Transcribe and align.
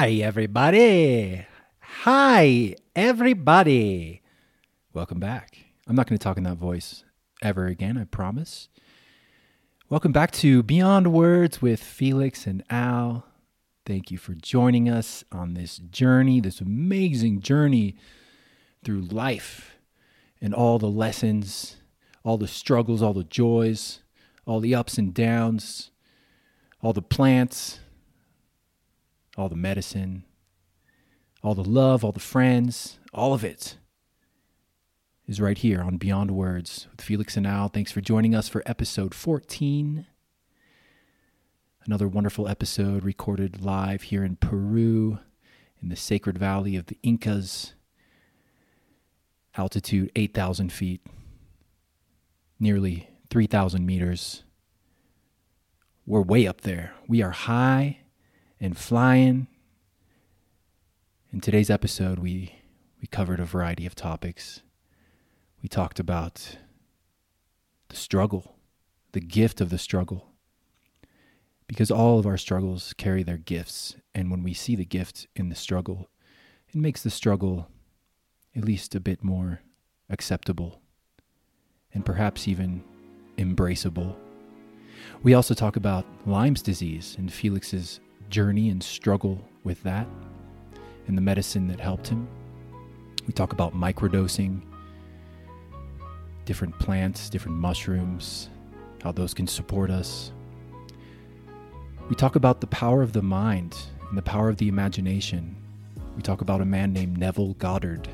Hi, 0.00 0.12
everybody. 0.22 1.44
Hi, 1.80 2.76
everybody. 2.94 4.22
Welcome 4.92 5.18
back. 5.18 5.58
I'm 5.88 5.96
not 5.96 6.06
going 6.06 6.16
to 6.16 6.22
talk 6.22 6.36
in 6.36 6.44
that 6.44 6.56
voice 6.56 7.02
ever 7.42 7.66
again, 7.66 7.98
I 7.98 8.04
promise. 8.04 8.68
Welcome 9.88 10.12
back 10.12 10.30
to 10.34 10.62
Beyond 10.62 11.12
Words 11.12 11.60
with 11.60 11.82
Felix 11.82 12.46
and 12.46 12.62
Al. 12.70 13.26
Thank 13.84 14.12
you 14.12 14.18
for 14.18 14.34
joining 14.34 14.88
us 14.88 15.24
on 15.32 15.54
this 15.54 15.78
journey, 15.78 16.38
this 16.38 16.60
amazing 16.60 17.40
journey 17.40 17.96
through 18.84 19.00
life 19.00 19.78
and 20.40 20.54
all 20.54 20.78
the 20.78 20.86
lessons, 20.86 21.78
all 22.22 22.38
the 22.38 22.46
struggles, 22.46 23.02
all 23.02 23.14
the 23.14 23.24
joys, 23.24 24.02
all 24.46 24.60
the 24.60 24.76
ups 24.76 24.96
and 24.96 25.12
downs, 25.12 25.90
all 26.82 26.92
the 26.92 27.02
plants, 27.02 27.80
all 29.38 29.48
the 29.48 29.56
medicine, 29.56 30.24
all 31.42 31.54
the 31.54 31.62
love, 31.62 32.04
all 32.04 32.12
the 32.12 32.18
friends, 32.18 32.98
all 33.14 33.32
of 33.32 33.44
it 33.44 33.78
is 35.28 35.40
right 35.40 35.58
here 35.58 35.80
on 35.80 35.96
Beyond 35.96 36.32
Words 36.32 36.88
with 36.90 37.00
Felix 37.00 37.36
and 37.36 37.46
Al. 37.46 37.68
Thanks 37.68 37.92
for 37.92 38.00
joining 38.00 38.34
us 38.34 38.48
for 38.48 38.64
episode 38.66 39.14
14. 39.14 40.06
Another 41.86 42.08
wonderful 42.08 42.48
episode 42.48 43.04
recorded 43.04 43.62
live 43.62 44.02
here 44.02 44.24
in 44.24 44.36
Peru 44.36 45.20
in 45.80 45.88
the 45.88 45.96
sacred 45.96 46.36
valley 46.36 46.74
of 46.74 46.86
the 46.86 46.98
Incas. 47.04 47.74
Altitude 49.56 50.10
8,000 50.16 50.72
feet, 50.72 51.04
nearly 52.58 53.08
3,000 53.30 53.86
meters. 53.86 54.42
We're 56.06 56.22
way 56.22 56.46
up 56.46 56.62
there. 56.62 56.92
We 57.06 57.22
are 57.22 57.30
high 57.30 57.98
and 58.60 58.76
flying. 58.76 59.46
In 61.32 61.40
today's 61.40 61.70
episode, 61.70 62.18
we, 62.18 62.54
we 63.00 63.06
covered 63.06 63.40
a 63.40 63.44
variety 63.44 63.86
of 63.86 63.94
topics. 63.94 64.62
We 65.62 65.68
talked 65.68 66.00
about 66.00 66.56
the 67.88 67.96
struggle, 67.96 68.56
the 69.12 69.20
gift 69.20 69.60
of 69.60 69.70
the 69.70 69.78
struggle. 69.78 70.32
Because 71.66 71.90
all 71.90 72.18
of 72.18 72.26
our 72.26 72.38
struggles 72.38 72.94
carry 72.96 73.22
their 73.22 73.36
gifts. 73.36 73.96
And 74.14 74.30
when 74.30 74.42
we 74.42 74.54
see 74.54 74.74
the 74.74 74.86
gift 74.86 75.26
in 75.36 75.50
the 75.50 75.54
struggle, 75.54 76.08
it 76.68 76.74
makes 76.74 77.02
the 77.02 77.10
struggle 77.10 77.68
at 78.56 78.64
least 78.64 78.94
a 78.94 79.00
bit 79.00 79.22
more 79.22 79.60
acceptable 80.08 80.80
and 81.92 82.04
perhaps 82.04 82.48
even 82.48 82.82
embraceable. 83.36 84.16
We 85.22 85.34
also 85.34 85.54
talk 85.54 85.76
about 85.76 86.06
Lyme's 86.26 86.62
disease 86.62 87.14
and 87.18 87.32
Felix's 87.32 88.00
journey 88.30 88.70
and 88.70 88.82
struggle 88.82 89.40
with 89.64 89.82
that 89.82 90.06
and 91.06 91.16
the 91.16 91.22
medicine 91.22 91.68
that 91.68 91.80
helped 91.80 92.08
him. 92.08 92.28
We 93.26 93.32
talk 93.32 93.52
about 93.52 93.74
microdosing, 93.74 94.62
different 96.44 96.78
plants, 96.78 97.28
different 97.28 97.58
mushrooms, 97.58 98.48
how 99.02 99.12
those 99.12 99.34
can 99.34 99.46
support 99.46 99.90
us. 99.90 100.32
We 102.08 102.16
talk 102.16 102.36
about 102.36 102.60
the 102.60 102.66
power 102.68 103.02
of 103.02 103.12
the 103.12 103.22
mind 103.22 103.76
and 104.08 104.16
the 104.16 104.22
power 104.22 104.48
of 104.48 104.56
the 104.56 104.68
imagination. 104.68 105.56
We 106.16 106.22
talk 106.22 106.40
about 106.40 106.60
a 106.60 106.64
man 106.64 106.92
named 106.92 107.18
Neville 107.18 107.54
Goddard. 107.54 108.08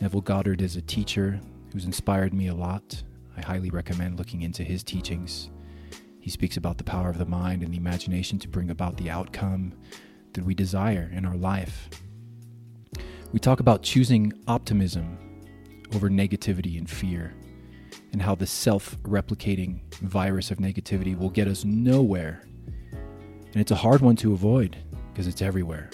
Neville 0.00 0.22
Goddard 0.22 0.62
is 0.62 0.76
a 0.76 0.82
teacher 0.82 1.40
who's 1.72 1.84
inspired 1.84 2.32
me 2.32 2.48
a 2.48 2.54
lot. 2.54 3.02
I 3.36 3.42
highly 3.42 3.70
recommend 3.70 4.18
looking 4.18 4.42
into 4.42 4.64
his 4.64 4.82
teachings. 4.82 5.50
He 6.24 6.30
speaks 6.30 6.56
about 6.56 6.78
the 6.78 6.84
power 6.84 7.10
of 7.10 7.18
the 7.18 7.26
mind 7.26 7.62
and 7.62 7.70
the 7.70 7.76
imagination 7.76 8.38
to 8.38 8.48
bring 8.48 8.70
about 8.70 8.96
the 8.96 9.10
outcome 9.10 9.74
that 10.32 10.42
we 10.42 10.54
desire 10.54 11.10
in 11.12 11.26
our 11.26 11.36
life. 11.36 11.90
We 13.32 13.38
talk 13.38 13.60
about 13.60 13.82
choosing 13.82 14.32
optimism 14.48 15.18
over 15.94 16.08
negativity 16.08 16.78
and 16.78 16.88
fear, 16.88 17.34
and 18.12 18.22
how 18.22 18.34
the 18.34 18.46
self 18.46 18.96
replicating 19.02 19.80
virus 19.96 20.50
of 20.50 20.56
negativity 20.56 21.14
will 21.14 21.28
get 21.28 21.46
us 21.46 21.62
nowhere. 21.62 22.40
And 22.92 23.56
it's 23.56 23.72
a 23.72 23.76
hard 23.76 24.00
one 24.00 24.16
to 24.16 24.32
avoid 24.32 24.78
because 25.12 25.26
it's 25.26 25.42
everywhere, 25.42 25.90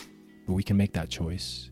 but 0.46 0.52
we 0.52 0.62
can 0.62 0.76
make 0.76 0.92
that 0.92 1.08
choice. 1.08 1.70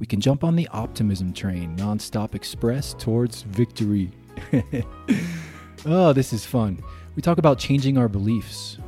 We 0.00 0.06
can 0.06 0.20
jump 0.20 0.42
on 0.42 0.56
the 0.56 0.66
optimism 0.72 1.32
train, 1.32 1.76
nonstop 1.76 2.34
express 2.34 2.92
towards 2.92 3.42
victory. 3.42 4.10
oh, 5.86 6.12
this 6.12 6.32
is 6.32 6.44
fun. 6.44 6.82
We 7.16 7.22
talk 7.22 7.38
about 7.38 7.58
changing 7.58 7.98
our 7.98 8.08
beliefs 8.08 8.78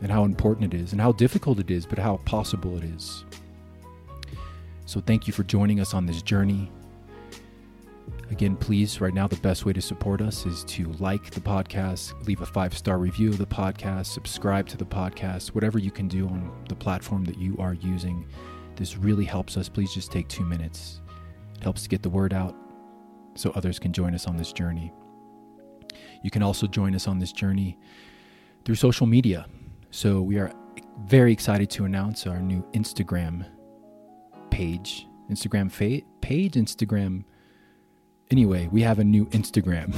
and 0.00 0.10
how 0.10 0.24
important 0.24 0.72
it 0.72 0.80
is 0.80 0.92
and 0.92 1.00
how 1.00 1.12
difficult 1.12 1.58
it 1.58 1.70
is, 1.70 1.86
but 1.86 1.98
how 1.98 2.16
possible 2.24 2.76
it 2.76 2.84
is. 2.84 3.24
So, 4.86 5.00
thank 5.00 5.26
you 5.26 5.32
for 5.32 5.44
joining 5.44 5.80
us 5.80 5.94
on 5.94 6.06
this 6.06 6.22
journey. 6.22 6.70
Again, 8.30 8.56
please, 8.56 9.00
right 9.00 9.14
now, 9.14 9.28
the 9.28 9.36
best 9.36 9.64
way 9.64 9.72
to 9.72 9.80
support 9.80 10.20
us 10.20 10.46
is 10.46 10.64
to 10.64 10.92
like 10.98 11.30
the 11.30 11.40
podcast, 11.40 12.26
leave 12.26 12.40
a 12.40 12.46
five 12.46 12.76
star 12.76 12.98
review 12.98 13.28
of 13.28 13.38
the 13.38 13.46
podcast, 13.46 14.06
subscribe 14.06 14.66
to 14.68 14.76
the 14.76 14.84
podcast, 14.84 15.48
whatever 15.48 15.78
you 15.78 15.90
can 15.90 16.08
do 16.08 16.26
on 16.26 16.50
the 16.68 16.74
platform 16.74 17.24
that 17.24 17.38
you 17.38 17.56
are 17.58 17.74
using. 17.74 18.26
This 18.76 18.96
really 18.96 19.24
helps 19.24 19.56
us. 19.56 19.68
Please 19.68 19.92
just 19.94 20.10
take 20.10 20.28
two 20.28 20.44
minutes. 20.44 21.00
It 21.56 21.62
helps 21.62 21.82
to 21.82 21.88
get 21.88 22.02
the 22.02 22.10
word 22.10 22.34
out 22.34 22.56
so 23.34 23.50
others 23.50 23.78
can 23.78 23.92
join 23.92 24.14
us 24.14 24.26
on 24.26 24.36
this 24.36 24.52
journey. 24.52 24.92
You 26.24 26.30
can 26.30 26.42
also 26.42 26.66
join 26.66 26.94
us 26.94 27.06
on 27.06 27.18
this 27.18 27.32
journey 27.32 27.78
through 28.64 28.76
social 28.76 29.06
media. 29.06 29.46
So 29.90 30.22
we 30.22 30.38
are 30.38 30.50
very 31.04 31.32
excited 31.32 31.68
to 31.70 31.84
announce 31.84 32.26
our 32.26 32.40
new 32.40 32.62
Instagram 32.72 33.46
page, 34.50 35.06
Instagram 35.30 35.70
fa- 35.70 36.04
page, 36.22 36.54
Instagram. 36.54 37.24
Anyway, 38.30 38.70
we 38.72 38.80
have 38.80 39.00
a 39.00 39.04
new 39.04 39.26
Instagram, 39.26 39.94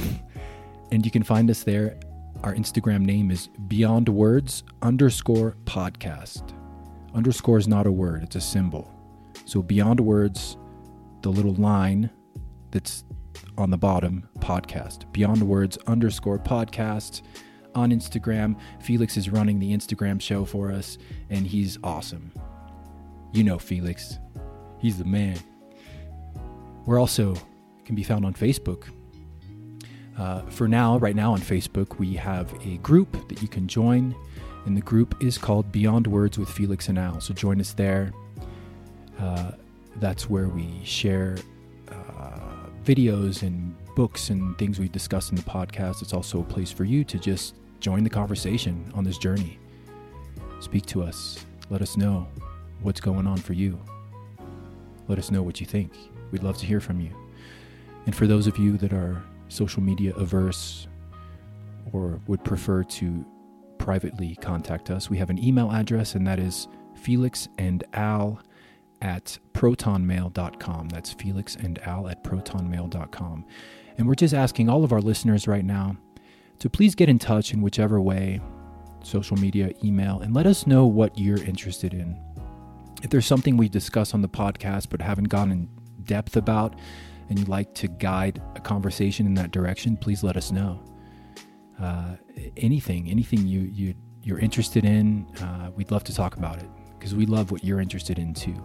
and 0.91 1.05
you 1.05 1.11
can 1.11 1.23
find 1.23 1.49
us 1.49 1.63
there. 1.63 1.97
Our 2.43 2.53
Instagram 2.53 3.05
name 3.05 3.31
is 3.31 3.47
Beyond 3.69 4.09
Words 4.09 4.63
underscore 4.81 5.55
podcast. 5.63 6.53
Underscore 7.15 7.57
is 7.57 7.69
not 7.69 7.87
a 7.87 7.91
word; 7.91 8.23
it's 8.23 8.35
a 8.35 8.41
symbol. 8.41 8.93
So 9.45 9.61
Beyond 9.61 10.01
Words, 10.01 10.57
the 11.21 11.29
little 11.29 11.53
line 11.53 12.09
that's 12.71 13.05
on 13.57 13.69
the 13.69 13.77
bottom 13.77 14.27
podcast. 14.47 15.11
Beyond 15.11 15.43
Words 15.43 15.77
underscore 15.87 16.39
podcast 16.39 17.21
on 17.75 17.91
Instagram. 17.91 18.57
Felix 18.79 19.17
is 19.17 19.29
running 19.29 19.59
the 19.59 19.73
Instagram 19.73 20.21
show 20.21 20.45
for 20.45 20.71
us, 20.71 20.97
and 21.29 21.45
he's 21.45 21.77
awesome. 21.83 22.31
You 23.33 23.43
know 23.43 23.59
Felix, 23.59 24.19
he's 24.79 24.97
the 24.97 25.03
man. 25.05 25.37
We're 26.85 26.99
also 26.99 27.35
can 27.83 27.95
be 27.95 28.03
found 28.03 28.25
on 28.25 28.33
Facebook. 28.33 28.85
Uh, 30.17 30.41
for 30.43 30.67
now, 30.67 30.97
right 30.97 31.15
now 31.15 31.33
on 31.33 31.39
Facebook, 31.41 31.99
we 31.99 32.13
have 32.13 32.51
a 32.65 32.77
group 32.77 33.27
that 33.27 33.41
you 33.41 33.49
can 33.49 33.67
join, 33.67 34.15
and 34.65 34.77
the 34.77 34.81
group 34.81 35.21
is 35.21 35.37
called 35.37 35.71
Beyond 35.73 36.07
Words 36.07 36.39
with 36.39 36.49
Felix 36.49 36.87
and 36.87 36.97
Al. 36.97 37.19
So 37.19 37.33
join 37.33 37.59
us 37.59 37.73
there. 37.73 38.13
Uh, 39.19 39.51
that's 39.97 40.29
where 40.29 40.47
we 40.47 40.79
share 40.85 41.37
videos 42.87 43.43
and 43.43 43.75
books 43.97 44.29
and 44.29 44.55
things 44.59 44.77
we've 44.77 44.91
discussed 44.91 45.31
in 45.31 45.35
the 45.35 45.41
podcast. 45.41 46.03
It's 46.03 46.13
also 46.13 46.41
a 46.41 46.43
place 46.43 46.71
for 46.71 46.83
you 46.83 47.03
to 47.05 47.17
just 47.17 47.55
join 47.79 48.03
the 48.03 48.11
conversation 48.11 48.91
on 48.93 49.03
this 49.03 49.17
journey. 49.17 49.57
Speak 50.59 50.85
to 50.85 51.01
us. 51.01 51.43
Let 51.71 51.81
us 51.81 51.97
know 51.97 52.27
what's 52.83 53.01
going 53.01 53.25
on 53.25 53.37
for 53.37 53.53
you. 53.53 53.81
Let 55.07 55.17
us 55.17 55.31
know 55.31 55.41
what 55.41 55.59
you 55.59 55.65
think. 55.65 55.93
We'd 56.29 56.43
love 56.43 56.59
to 56.59 56.67
hear 56.67 56.79
from 56.79 56.99
you. 56.99 57.09
And 58.05 58.15
for 58.15 58.27
those 58.27 58.45
of 58.45 58.59
you 58.59 58.77
that 58.77 58.93
are 58.93 59.23
social 59.47 59.81
media 59.81 60.13
averse 60.13 60.87
or 61.91 62.21
would 62.27 62.43
prefer 62.43 62.83
to 62.83 63.25
privately 63.79 64.35
contact 64.35 64.91
us, 64.91 65.09
we 65.09 65.17
have 65.17 65.31
an 65.31 65.43
email 65.43 65.71
address, 65.71 66.13
and 66.13 66.27
that 66.27 66.37
is 66.37 66.67
Felix 66.93 67.47
and 67.57 67.83
Al 67.93 68.39
at 69.01 69.39
protonmail.com. 69.53 70.89
That's 70.89 71.13
Felix 71.13 71.55
and 71.55 71.79
Al 71.79 72.07
at 72.07 72.23
protonmail.com. 72.23 73.45
And 73.97 74.07
we're 74.07 74.15
just 74.15 74.33
asking 74.33 74.69
all 74.69 74.83
of 74.83 74.91
our 74.91 75.01
listeners 75.01 75.47
right 75.47 75.65
now 75.65 75.97
to 76.59 76.69
please 76.69 76.95
get 76.95 77.09
in 77.09 77.19
touch 77.19 77.53
in 77.53 77.61
whichever 77.61 77.99
way 78.01 78.41
social 79.03 79.37
media, 79.37 79.71
email, 79.83 80.19
and 80.19 80.33
let 80.33 80.45
us 80.45 80.67
know 80.67 80.85
what 80.85 81.17
you're 81.17 81.41
interested 81.43 81.93
in. 81.93 82.19
If 83.03 83.09
there's 83.09 83.25
something 83.25 83.55
we 83.55 83.69
discuss 83.69 84.13
on 84.13 84.21
the 84.21 84.27
podcast 84.27 84.89
but 84.89 85.01
haven't 85.01 85.29
gone 85.29 85.51
in 85.51 85.69
depth 86.03 86.35
about, 86.35 86.75
and 87.29 87.37
you'd 87.37 87.47
like 87.47 87.73
to 87.75 87.87
guide 87.87 88.41
a 88.55 88.59
conversation 88.59 89.25
in 89.25 89.33
that 89.35 89.51
direction, 89.51 89.97
please 89.97 90.23
let 90.23 90.37
us 90.37 90.51
know. 90.51 90.81
Uh, 91.79 92.15
anything, 92.57 93.09
anything 93.09 93.45
you, 93.45 93.61
you 93.61 93.93
you're 94.23 94.39
interested 94.39 94.83
in, 94.83 95.25
uh, 95.41 95.71
we'd 95.75 95.91
love 95.91 96.03
to 96.03 96.13
talk 96.13 96.35
about 96.35 96.57
it 96.57 96.69
because 96.97 97.15
we 97.15 97.25
love 97.25 97.51
what 97.51 97.63
you're 97.63 97.79
interested 97.79 98.19
in 98.19 98.33
too. 98.33 98.61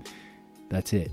That's 0.70 0.92
it. 0.92 1.10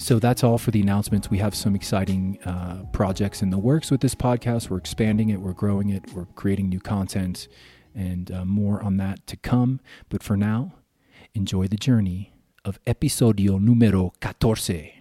So 0.00 0.20
that's 0.20 0.44
all 0.44 0.58
for 0.58 0.70
the 0.70 0.80
announcements. 0.80 1.28
We 1.28 1.38
have 1.38 1.56
some 1.56 1.74
exciting 1.74 2.38
uh, 2.44 2.84
projects 2.92 3.42
in 3.42 3.50
the 3.50 3.58
works 3.58 3.90
with 3.90 4.00
this 4.00 4.14
podcast. 4.14 4.70
We're 4.70 4.78
expanding 4.78 5.28
it, 5.28 5.40
we're 5.40 5.52
growing 5.52 5.90
it, 5.90 6.14
we're 6.14 6.26
creating 6.36 6.68
new 6.68 6.78
content, 6.78 7.48
and 7.96 8.30
uh, 8.30 8.44
more 8.44 8.80
on 8.80 8.96
that 8.98 9.26
to 9.26 9.36
come. 9.36 9.80
But 10.08 10.22
for 10.22 10.36
now, 10.36 10.74
enjoy 11.34 11.66
the 11.66 11.76
journey 11.76 12.32
of 12.64 12.78
episodio 12.84 13.58
número 13.58 14.12
14. 14.40 14.92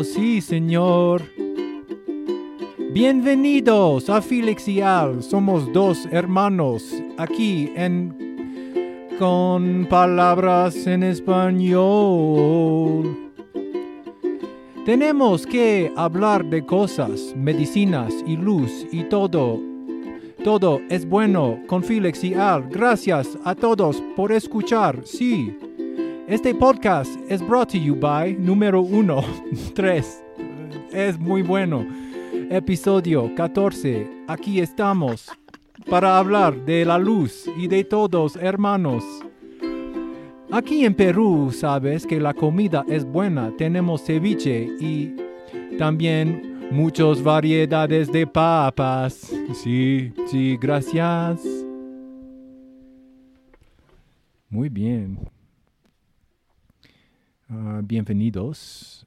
Sí, 0.00 0.40
señor. 0.40 1.22
Bienvenidos 2.92 4.08
a 4.08 4.22
Felix 4.22 4.66
y 4.66 4.80
Al. 4.80 5.22
Somos 5.22 5.70
dos 5.72 6.08
hermanos 6.10 6.82
aquí 7.18 7.70
en 7.76 9.12
con 9.18 9.86
palabras 9.88 10.86
en 10.86 11.02
español. 11.02 11.72
Tenemos 14.86 15.46
que 15.46 15.92
hablar 15.94 16.44
de 16.46 16.64
cosas, 16.64 17.34
medicinas 17.36 18.12
y 18.26 18.36
luz 18.36 18.86
y 18.90 19.04
todo. 19.04 19.60
Todo 20.42 20.80
es 20.88 21.06
bueno 21.08 21.60
con 21.68 21.84
Felix 21.84 22.24
y 22.24 22.34
Al. 22.34 22.68
Gracias 22.68 23.38
a 23.44 23.54
todos 23.54 24.02
por 24.16 24.32
escuchar. 24.32 25.02
Sí. 25.04 25.56
Este 26.32 26.54
podcast 26.54 27.14
es 27.28 27.46
brought 27.46 27.72
to 27.72 27.76
you 27.76 27.94
by 27.94 28.32
número 28.38 28.80
uno, 28.80 29.22
tres. 29.74 30.24
Es 30.90 31.18
muy 31.18 31.42
bueno. 31.42 31.86
Episodio 32.48 33.30
14. 33.34 34.08
Aquí 34.28 34.58
estamos 34.58 35.30
para 35.90 36.16
hablar 36.16 36.64
de 36.64 36.86
la 36.86 36.96
luz 36.96 37.44
y 37.58 37.68
de 37.68 37.84
todos 37.84 38.36
hermanos. 38.36 39.04
Aquí 40.50 40.86
en 40.86 40.94
Perú 40.94 41.52
sabes 41.52 42.06
que 42.06 42.18
la 42.18 42.32
comida 42.32 42.82
es 42.88 43.04
buena. 43.04 43.54
Tenemos 43.58 44.02
ceviche 44.02 44.70
y 44.80 45.14
también 45.76 46.70
muchas 46.70 47.22
variedades 47.22 48.10
de 48.10 48.26
papas. 48.26 49.30
Sí, 49.52 50.14
sí, 50.28 50.56
gracias. 50.58 51.42
Muy 54.48 54.70
bien. 54.70 55.31
Ah, 57.54 57.82
bienvenidos, 57.82 59.04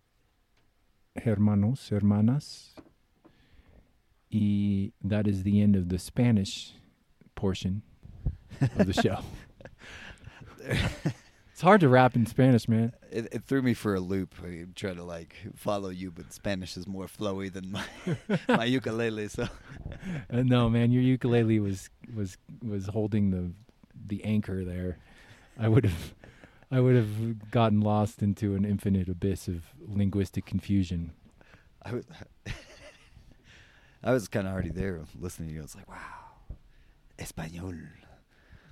hermanos, 1.15 1.89
hermanas. 1.89 2.75
Y 4.31 4.91
that 5.03 5.25
is 5.25 5.41
the 5.41 5.61
end 5.61 5.75
of 5.75 5.89
the 5.89 5.97
Spanish 5.97 6.73
portion 7.33 7.81
of 8.77 8.85
the 8.85 8.93
show. 8.93 9.17
it's 10.59 11.61
hard 11.61 11.81
to 11.81 11.89
rap 11.89 12.15
in 12.15 12.27
Spanish, 12.27 12.67
man. 12.69 12.93
It, 13.09 13.29
it 13.31 13.43
threw 13.45 13.63
me 13.63 13.73
for 13.73 13.95
a 13.95 13.99
loop. 13.99 14.35
I 14.45 14.65
try 14.75 14.93
to 14.93 15.03
like 15.03 15.35
follow 15.55 15.89
you, 15.89 16.11
but 16.11 16.31
Spanish 16.31 16.77
is 16.77 16.85
more 16.85 17.07
flowy 17.07 17.51
than 17.51 17.71
my 17.71 17.85
my 18.47 18.65
ukulele. 18.65 19.27
So 19.27 19.47
Uh, 20.31 20.43
no, 20.43 20.69
man, 20.69 20.91
your 20.91 21.01
ukulele 21.01 21.59
was 21.59 21.89
was 22.13 22.37
was 22.63 22.85
holding 22.85 23.31
the 23.31 23.53
the 24.05 24.23
anchor 24.23 24.63
there. 24.63 24.99
I 25.57 25.67
would 25.67 25.85
have 25.85 26.13
I 26.71 26.79
would 26.79 26.95
have 26.95 27.51
gotten 27.51 27.81
lost 27.81 28.21
into 28.21 28.55
an 28.55 28.65
infinite 28.65 29.07
abyss 29.07 29.47
of 29.47 29.65
linguistic 29.87 30.45
confusion. 30.45 31.13
I 31.83 31.93
was 31.93 32.05
I 34.03 34.11
was 34.11 34.27
kind 34.27 34.47
of 34.47 34.53
already 34.53 34.69
there 34.69 35.01
listening 35.19 35.49
to 35.49 35.55
you. 35.55 35.61
I 35.61 35.63
was 35.63 35.75
like, 35.75 35.89
wow, 35.89 36.55
español. 37.17 37.79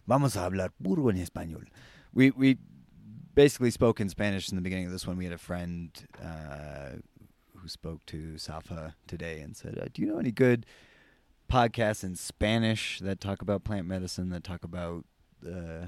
Vamos 0.08 0.36
a 0.36 0.40
hablar 0.40 0.70
puro 0.84 1.10
en 1.10 1.18
español. 1.18 1.66
We 2.14 2.32
we 2.32 2.58
basically 3.36 3.72
spoke 3.72 4.00
in 4.00 4.10
Spanish 4.10 4.50
in 4.50 4.56
the 4.56 4.62
beginning 4.62 4.86
of 4.86 4.92
this 4.92 5.08
one. 5.08 5.18
We 5.18 5.26
had 5.26 5.34
a 5.34 5.38
friend 5.38 5.90
uh, 6.22 6.98
who 7.56 7.68
spoke 7.68 8.06
to 8.08 8.38
Safa 8.38 8.96
today 9.08 9.40
and 9.40 9.56
said, 9.56 9.78
uh, 9.80 9.86
"Do 9.94 10.02
you 10.02 10.08
know 10.08 10.18
any 10.18 10.32
good 10.32 10.66
podcasts 11.50 12.04
in 12.04 12.16
Spanish 12.16 13.00
that 13.00 13.22
talk 13.22 13.42
about 13.42 13.64
plant 13.64 13.88
medicine? 13.88 14.30
That 14.30 14.44
talk 14.44 14.64
about 14.64 15.06
uh, 15.46 15.86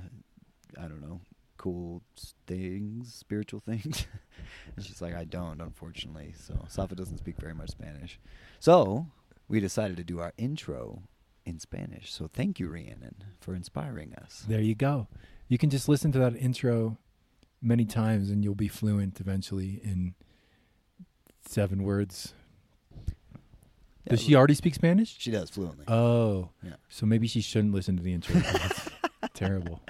I 0.78 0.88
don't 0.88 1.02
know." 1.02 1.22
Cool 1.66 2.04
things, 2.46 3.12
spiritual 3.12 3.60
things. 3.66 4.06
and 4.76 4.86
she's 4.86 5.02
like, 5.02 5.16
I 5.16 5.24
don't, 5.24 5.60
unfortunately. 5.60 6.36
So 6.38 6.64
Safa 6.68 6.94
doesn't 6.94 7.18
speak 7.18 7.38
very 7.40 7.56
much 7.56 7.72
Spanish. 7.72 8.20
So 8.60 9.08
we 9.48 9.60
decided 9.60 9.98
to 9.98 10.04
do 10.04 10.20
our 10.20 10.32
intro 10.38 11.02
in 11.44 11.58
Spanish. 11.58 12.14
So 12.14 12.30
thank 12.32 12.60
you, 12.60 12.68
Rhiannon, 12.70 13.16
for 13.40 13.56
inspiring 13.56 14.14
us. 14.14 14.46
There 14.48 14.62
you 14.62 14.76
go. 14.76 15.08
You 15.48 15.58
can 15.58 15.72
just 15.72 15.90
listen 15.90 16.12
to 16.12 16.20
that 16.20 16.36
intro 16.36 17.00
many 17.64 17.86
times 17.86 18.30
and 18.30 18.44
you'll 18.44 18.54
be 18.54 18.68
fluent 18.68 19.20
eventually 19.20 19.82
in 19.84 20.14
seven 21.48 21.82
words. 21.82 22.36
Does 24.08 24.22
she 24.22 24.36
already 24.36 24.54
speak 24.54 24.76
Spanish? 24.76 25.16
She 25.18 25.32
does 25.32 25.50
fluently. 25.50 25.86
Oh. 25.88 26.50
Yeah. 26.62 26.76
So 26.90 27.08
maybe 27.08 27.26
she 27.26 27.42
shouldn't 27.42 27.74
listen 27.74 27.98
to 27.98 28.04
the 28.04 28.14
intro. 28.14 28.40
terrible. 29.34 29.82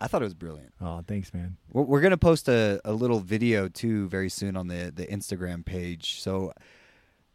I 0.00 0.06
thought 0.06 0.22
it 0.22 0.24
was 0.24 0.34
brilliant. 0.34 0.72
Oh, 0.80 1.02
thanks, 1.06 1.32
man. 1.34 1.56
We're, 1.72 1.82
we're 1.82 2.00
gonna 2.00 2.16
post 2.16 2.48
a, 2.48 2.80
a 2.84 2.92
little 2.92 3.20
video 3.20 3.68
too 3.68 4.08
very 4.08 4.28
soon 4.30 4.56
on 4.56 4.68
the 4.68 4.92
the 4.94 5.06
Instagram 5.06 5.64
page. 5.64 6.20
So 6.20 6.52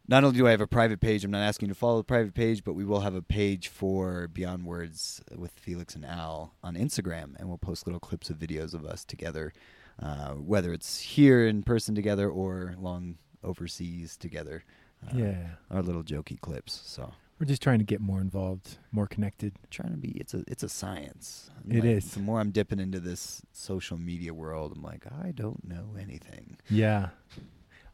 not 0.08 0.24
only 0.24 0.38
do 0.38 0.46
I 0.46 0.50
have 0.50 0.60
a 0.60 0.66
private 0.66 1.00
page, 1.00 1.24
I'm 1.24 1.30
not 1.30 1.42
asking 1.42 1.68
you 1.68 1.74
to 1.74 1.78
follow 1.78 1.98
the 1.98 2.04
private 2.04 2.34
page, 2.34 2.62
but 2.64 2.74
we 2.74 2.84
will 2.84 3.00
have 3.00 3.14
a 3.14 3.22
page 3.22 3.68
for 3.68 4.28
Beyond 4.28 4.64
Words 4.64 5.20
with 5.36 5.52
Felix 5.52 5.94
and 5.96 6.04
Al 6.04 6.54
on 6.62 6.74
Instagram, 6.76 7.34
and 7.38 7.48
we'll 7.48 7.58
post 7.58 7.86
little 7.86 8.00
clips 8.00 8.30
of 8.30 8.36
videos 8.38 8.72
of 8.72 8.84
us 8.84 9.04
together, 9.04 9.52
uh, 10.00 10.32
whether 10.34 10.72
it's 10.72 11.00
here 11.00 11.46
in 11.46 11.62
person 11.62 11.94
together 11.94 12.28
or 12.30 12.74
long 12.78 13.16
overseas 13.42 14.16
together. 14.16 14.64
Uh, 15.06 15.16
yeah. 15.16 15.46
our 15.70 15.82
little 15.82 16.02
jokey 16.02 16.40
clips. 16.40 16.80
So 16.84 17.12
We're 17.38 17.46
just 17.46 17.60
trying 17.62 17.80
to 17.80 17.84
get 17.84 18.00
more 18.00 18.20
involved, 18.20 18.78
more 18.92 19.06
connected. 19.06 19.54
trying 19.70 19.90
to 19.90 19.98
be 19.98 20.08
it's 20.12 20.32
a 20.32 20.42
it's 20.48 20.62
a 20.62 20.68
science. 20.68 21.50
It 21.68 21.76
Like, 21.76 21.84
is. 21.84 22.12
The 22.14 22.20
more 22.20 22.40
I'm 22.40 22.50
dipping 22.50 22.78
into 22.80 22.98
this 23.00 23.42
social 23.52 23.98
media 23.98 24.32
world, 24.32 24.72
I'm 24.74 24.82
like, 24.82 25.04
I 25.22 25.32
don't 25.32 25.62
know 25.66 25.96
anything. 26.00 26.56
Yeah. 26.70 27.10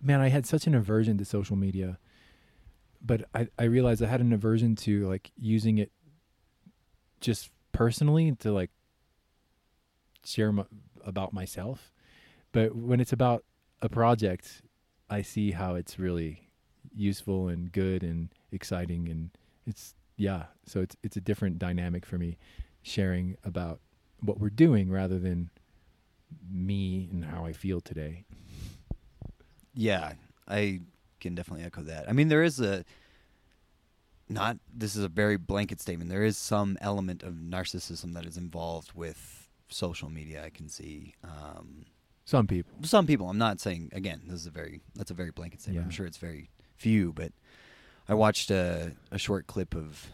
Man, 0.00 0.20
I 0.20 0.28
had 0.28 0.46
such 0.46 0.66
an 0.66 0.74
aversion 0.74 1.18
to 1.18 1.24
social 1.24 1.56
media. 1.56 1.98
But 3.04 3.24
I, 3.34 3.48
I 3.58 3.64
realized 3.64 4.00
I 4.00 4.06
had 4.06 4.20
an 4.20 4.32
aversion 4.32 4.76
to 4.76 5.08
like 5.08 5.32
using 5.36 5.78
it 5.78 5.90
just 7.20 7.50
personally 7.72 8.30
to 8.40 8.52
like 8.52 8.70
share 10.24 10.48
m- 10.48 10.66
about 11.04 11.32
myself. 11.32 11.92
But 12.52 12.76
when 12.76 13.00
it's 13.00 13.12
about 13.12 13.44
a 13.80 13.88
project, 13.88 14.62
I 15.10 15.22
see 15.22 15.50
how 15.50 15.74
it's 15.74 15.98
really 15.98 16.48
useful 16.94 17.48
and 17.48 17.72
good 17.72 18.04
and 18.04 18.28
exciting 18.52 19.08
and 19.08 19.30
it's 19.66 19.94
yeah, 20.16 20.44
so 20.66 20.80
it's 20.80 20.96
it's 21.02 21.16
a 21.16 21.20
different 21.20 21.58
dynamic 21.58 22.04
for 22.06 22.18
me 22.18 22.36
sharing 22.82 23.36
about 23.44 23.80
what 24.20 24.38
we're 24.38 24.50
doing 24.50 24.90
rather 24.90 25.18
than 25.18 25.50
me 26.50 27.08
and 27.10 27.24
how 27.24 27.44
I 27.44 27.52
feel 27.52 27.80
today. 27.80 28.24
Yeah, 29.74 30.12
I 30.46 30.80
can 31.20 31.34
definitely 31.34 31.64
echo 31.64 31.82
that. 31.82 32.08
I 32.08 32.12
mean, 32.12 32.28
there 32.28 32.42
is 32.42 32.60
a 32.60 32.84
not 34.28 34.58
this 34.72 34.96
is 34.96 35.04
a 35.04 35.08
very 35.08 35.36
blanket 35.36 35.80
statement. 35.80 36.10
There 36.10 36.24
is 36.24 36.36
some 36.38 36.78
element 36.80 37.22
of 37.22 37.34
narcissism 37.34 38.14
that 38.14 38.26
is 38.26 38.36
involved 38.36 38.92
with 38.94 39.48
social 39.68 40.10
media. 40.10 40.44
I 40.44 40.50
can 40.50 40.68
see 40.68 41.14
um, 41.24 41.86
Some 42.24 42.46
people. 42.46 42.72
some 42.82 43.06
people. 43.06 43.28
I'm 43.28 43.38
not 43.38 43.60
saying 43.60 43.90
again. 43.92 44.22
This 44.26 44.40
is 44.40 44.46
a 44.46 44.50
very 44.50 44.80
that's 44.94 45.10
a 45.10 45.14
very 45.14 45.30
blanket 45.30 45.60
statement. 45.60 45.86
I'm 45.86 45.90
sure 45.90 46.06
it's 46.06 46.18
very 46.18 46.50
few, 46.76 47.12
but 47.12 47.32
I 48.08 48.14
watched 48.14 48.50
a 48.50 48.92
a 49.10 49.18
short 49.18 49.46
clip 49.46 49.74
of 49.74 50.10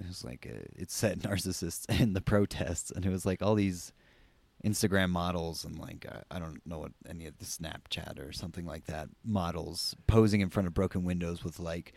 it 0.00 0.06
was 0.06 0.24
like 0.24 0.46
a, 0.46 0.80
it 0.80 0.90
said 0.90 1.20
narcissists 1.22 1.88
in 2.00 2.12
the 2.12 2.20
protests, 2.20 2.90
and 2.90 3.04
it 3.04 3.10
was 3.10 3.26
like 3.26 3.42
all 3.42 3.54
these 3.54 3.92
Instagram 4.64 5.10
models 5.10 5.64
and 5.64 5.78
like 5.78 6.06
uh, 6.10 6.20
I 6.30 6.38
don't 6.38 6.60
know 6.66 6.78
what 6.78 6.92
any 7.08 7.26
of 7.26 7.38
the 7.38 7.44
Snapchat 7.44 8.18
or 8.18 8.32
something 8.32 8.66
like 8.66 8.86
that 8.86 9.08
models 9.24 9.94
posing 10.06 10.40
in 10.40 10.50
front 10.50 10.66
of 10.66 10.74
broken 10.74 11.04
windows 11.04 11.44
with 11.44 11.58
like 11.60 11.92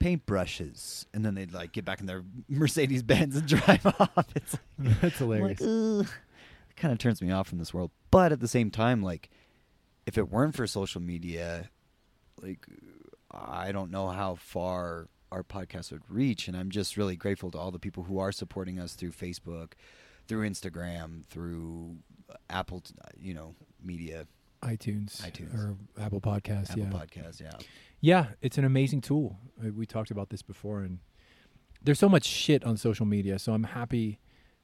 paintbrushes, 0.00 1.06
and 1.14 1.24
then 1.24 1.34
they'd 1.34 1.52
like 1.52 1.72
get 1.72 1.84
back 1.84 2.00
in 2.00 2.06
their 2.06 2.22
Mercedes 2.48 3.02
Benz 3.02 3.36
and 3.36 3.46
drive 3.48 3.86
off. 3.86 4.26
It's 4.34 4.56
like, 4.78 5.00
That's 5.00 5.18
hilarious. 5.18 5.60
like, 5.60 6.06
it 6.70 6.76
kind 6.76 6.92
of 6.92 6.98
turns 6.98 7.20
me 7.22 7.30
off 7.30 7.48
from 7.48 7.58
this 7.58 7.72
world. 7.72 7.90
But 8.10 8.32
at 8.32 8.40
the 8.40 8.48
same 8.48 8.70
time, 8.70 9.02
like, 9.02 9.30
if 10.06 10.16
it 10.18 10.30
weren't 10.30 10.54
for 10.54 10.66
social 10.66 11.00
media, 11.00 11.70
like, 12.42 12.66
I 13.30 13.72
don't 13.72 13.90
know 13.90 14.08
how 14.08 14.36
far 14.36 15.08
our 15.32 15.42
podcast 15.42 15.92
would 15.92 16.02
reach. 16.08 16.48
And 16.48 16.56
I'm 16.56 16.70
just 16.70 16.96
really 16.96 17.16
grateful 17.16 17.50
to 17.50 17.58
all 17.58 17.70
the 17.70 17.78
people 17.78 18.04
who 18.04 18.18
are 18.18 18.32
supporting 18.32 18.78
us 18.78 18.94
through 18.94 19.12
Facebook, 19.12 19.72
through 20.28 20.48
Instagram, 20.48 21.24
through 21.26 21.96
Apple, 22.48 22.82
you 23.18 23.34
know, 23.34 23.54
media, 23.82 24.26
iTunes, 24.62 25.20
iTunes. 25.22 25.54
or 25.54 25.76
Apple 26.00 26.20
Podcasts. 26.20 26.70
Apple 26.70 26.84
yeah, 26.84 26.90
Podcasts. 26.90 27.40
Yeah. 27.40 27.52
yeah, 28.00 28.26
it's 28.40 28.58
an 28.58 28.64
amazing 28.64 29.00
tool. 29.00 29.38
Uh, 29.64 29.72
We 29.72 29.86
talked 29.86 30.10
about 30.10 30.30
this 30.30 30.42
before, 30.42 30.80
and 30.80 31.00
there's 31.82 31.98
so 31.98 32.08
much 32.08 32.24
shit 32.24 32.64
on 32.64 32.76
social 32.76 33.06
media. 33.06 33.38
So 33.38 33.52
I'm 33.52 33.64
happy 33.64 34.20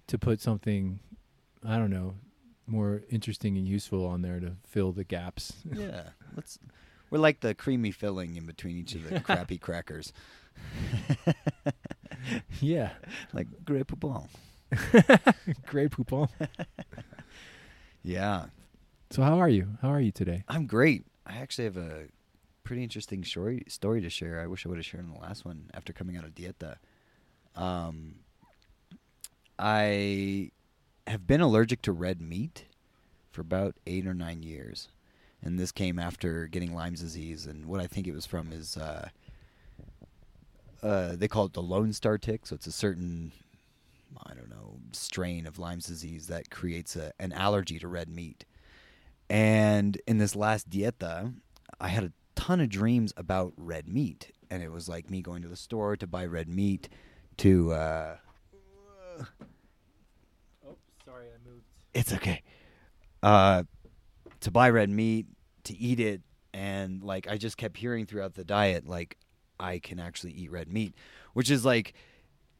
to 0.08 0.18
put 0.18 0.40
something 0.40 1.00
I 1.64 1.78
don't 1.78 1.90
know, 1.90 2.14
more 2.66 3.02
interesting 3.08 3.56
and 3.56 3.66
useful 3.66 4.04
on 4.06 4.22
there 4.22 4.40
to 4.40 4.56
fill 4.66 4.92
the 4.92 5.04
gaps. 5.04 5.52
Yeah, 5.70 6.10
let's. 6.36 6.58
We're 7.12 7.18
like 7.18 7.40
the 7.40 7.54
creamy 7.54 7.90
filling 7.90 8.36
in 8.36 8.46
between 8.46 8.78
each 8.78 8.94
of 8.94 9.06
the 9.06 9.20
crappy 9.28 9.58
crackers, 9.58 10.14
yeah. 12.60 12.92
like 13.34 13.48
Grey 13.66 13.82
Poupon. 13.84 14.28
Great 15.66 15.90
poupon. 15.90 16.30
Yeah, 18.02 18.46
So 19.10 19.20
how 19.22 19.38
are 19.38 19.48
you? 19.50 19.76
How 19.82 19.90
are 19.90 20.00
you 20.00 20.10
today? 20.10 20.44
I'm 20.48 20.66
great. 20.66 21.04
I 21.26 21.36
actually 21.36 21.64
have 21.64 21.76
a 21.76 22.04
pretty 22.64 22.82
interesting 22.82 23.22
story 23.24 23.64
story 23.68 24.00
to 24.00 24.08
share. 24.08 24.40
I 24.40 24.46
wish 24.46 24.64
I 24.64 24.70
would 24.70 24.78
have 24.78 24.86
shared 24.86 25.04
in 25.04 25.12
the 25.12 25.20
last 25.20 25.44
one 25.44 25.68
after 25.74 25.92
coming 25.92 26.16
out 26.16 26.24
of 26.24 26.34
dieta. 26.34 26.76
Um, 27.54 28.20
I 29.58 30.50
have 31.06 31.26
been 31.26 31.42
allergic 31.42 31.82
to 31.82 31.92
red 31.92 32.22
meat 32.22 32.64
for 33.30 33.42
about 33.42 33.74
eight 33.86 34.06
or 34.06 34.14
nine 34.14 34.42
years, 34.42 34.88
and 35.42 35.58
this 35.58 35.72
came 35.72 35.98
after 35.98 36.46
getting 36.46 36.74
Lyme's 36.74 37.00
disease. 37.00 37.46
And 37.46 37.66
what 37.66 37.80
I 37.80 37.86
think 37.86 38.06
it 38.06 38.12
was 38.14 38.26
from 38.26 38.52
is 38.52 38.76
uh, 38.76 39.08
uh, 40.82 41.16
they 41.16 41.28
call 41.28 41.46
it 41.46 41.52
the 41.52 41.62
Lone 41.62 41.92
Star 41.92 42.18
tick. 42.18 42.46
So 42.46 42.54
it's 42.54 42.66
a 42.66 42.72
certain 42.72 43.32
I 44.24 44.34
don't 44.34 44.50
know 44.50 44.76
strain 44.92 45.46
of 45.46 45.58
Lyme's 45.58 45.86
disease 45.86 46.26
that 46.28 46.50
creates 46.50 46.96
a, 46.96 47.12
an 47.18 47.32
allergy 47.32 47.78
to 47.78 47.88
red 47.88 48.08
meat. 48.08 48.44
And 49.30 50.00
in 50.06 50.18
this 50.18 50.36
last 50.36 50.68
dieta, 50.68 51.32
I 51.80 51.88
had 51.88 52.04
a 52.04 52.12
ton 52.34 52.60
of 52.60 52.68
dreams 52.68 53.14
about 53.16 53.54
red 53.56 53.88
meat, 53.88 54.30
and 54.50 54.62
it 54.62 54.70
was 54.70 54.88
like 54.88 55.08
me 55.08 55.22
going 55.22 55.40
to 55.42 55.48
the 55.48 55.56
store 55.56 55.96
to 55.96 56.06
buy 56.06 56.26
red 56.26 56.48
meat, 56.48 56.88
to 57.38 57.72
uh, 57.72 58.16
Oh, 60.66 60.76
sorry, 61.04 61.26
I 61.26 61.48
moved. 61.48 61.64
it's 61.94 62.12
okay, 62.12 62.42
uh, 63.22 63.62
to 64.42 64.50
buy 64.50 64.70
red 64.70 64.90
meat, 64.90 65.26
to 65.64 65.76
eat 65.76 65.98
it, 65.98 66.20
and 66.54 67.02
like 67.02 67.26
I 67.28 67.38
just 67.38 67.56
kept 67.56 67.76
hearing 67.76 68.06
throughout 68.06 68.34
the 68.34 68.44
diet, 68.44 68.86
like 68.86 69.16
I 69.58 69.78
can 69.78 69.98
actually 69.98 70.32
eat 70.32 70.50
red 70.50 70.68
meat, 70.68 70.94
which 71.32 71.50
is 71.50 71.64
like 71.64 71.94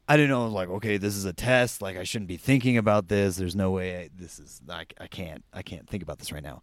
I 0.08 0.16
didn't 0.16 0.30
know. 0.30 0.46
Like, 0.48 0.68
okay, 0.68 0.96
this 0.96 1.16
is 1.16 1.24
a 1.24 1.32
test. 1.32 1.80
Like, 1.80 1.96
I 1.96 2.04
shouldn't 2.04 2.28
be 2.28 2.36
thinking 2.36 2.76
about 2.76 3.08
this. 3.08 3.36
There's 3.36 3.56
no 3.56 3.70
way 3.70 3.96
I, 3.96 4.10
this 4.14 4.38
is. 4.38 4.60
I, 4.68 4.84
I 5.00 5.06
can't. 5.06 5.44
I 5.52 5.62
can't 5.62 5.88
think 5.88 6.02
about 6.02 6.18
this 6.18 6.32
right 6.32 6.42
now. 6.42 6.62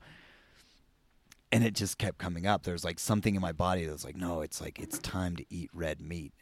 And 1.51 1.63
it 1.63 1.73
just 1.73 1.97
kept 1.97 2.19
coming 2.19 2.45
up. 2.45 2.63
There's 2.63 2.83
like 2.83 2.99
something 2.99 3.33
in 3.35 3.41
my 3.41 3.53
body 3.53 3.85
that 3.85 3.91
was 3.91 4.05
like, 4.05 4.15
no, 4.15 4.41
it's 4.41 4.61
like 4.61 4.79
it's 4.79 4.99
time 4.99 5.35
to 5.37 5.45
eat 5.49 5.69
red 5.73 5.99
meat. 6.01 6.33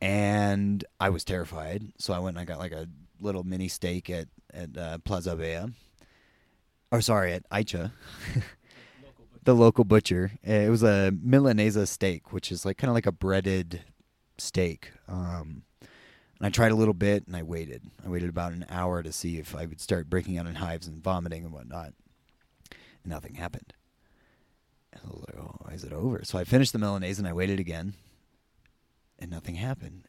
And 0.00 0.84
I 0.98 1.10
was 1.10 1.24
terrified, 1.24 1.92
so 1.98 2.14
I 2.14 2.18
went 2.20 2.36
and 2.36 2.42
I 2.42 2.44
got 2.50 2.58
like 2.58 2.72
a 2.72 2.86
little 3.20 3.42
mini 3.42 3.68
steak 3.68 4.08
at 4.08 4.28
at 4.52 4.76
uh, 4.76 4.98
Plaza 5.04 5.36
Vea, 5.36 5.66
or 6.90 7.00
sorry, 7.00 7.32
at 7.32 7.48
Aicha, 7.50 7.92
the 9.44 9.54
local 9.54 9.84
butcher. 9.84 10.32
It 10.42 10.70
was 10.70 10.82
a 10.82 11.12
Milanese 11.22 11.88
steak, 11.88 12.32
which 12.32 12.50
is 12.50 12.64
like 12.64 12.78
kind 12.78 12.90
of 12.90 12.94
like 12.94 13.06
a 13.06 13.12
breaded 13.12 13.82
steak. 14.38 14.92
Um, 15.08 15.62
and 15.80 16.46
I 16.46 16.50
tried 16.50 16.72
a 16.72 16.76
little 16.76 16.94
bit, 16.94 17.26
and 17.26 17.36
I 17.36 17.42
waited. 17.42 17.82
I 18.04 18.08
waited 18.08 18.28
about 18.28 18.52
an 18.52 18.66
hour 18.68 19.02
to 19.02 19.12
see 19.12 19.38
if 19.38 19.54
I 19.54 19.66
would 19.66 19.80
start 19.80 20.10
breaking 20.10 20.38
out 20.38 20.46
in 20.46 20.56
hives 20.56 20.86
and 20.86 21.02
vomiting 21.02 21.44
and 21.44 21.52
whatnot. 21.52 21.92
And 22.70 23.10
nothing 23.10 23.34
happened. 23.34 23.72
I 24.94 24.98
was 25.06 25.24
like, 25.28 25.36
"Oh, 25.38 25.72
is 25.72 25.84
it 25.84 25.92
over?" 25.92 26.24
So 26.24 26.38
I 26.38 26.44
finished 26.44 26.72
the 26.72 26.78
Milanese, 26.78 27.18
and 27.18 27.28
I 27.28 27.32
waited 27.32 27.60
again, 27.60 27.94
and 29.18 29.30
nothing 29.30 29.56
happened. 29.56 30.08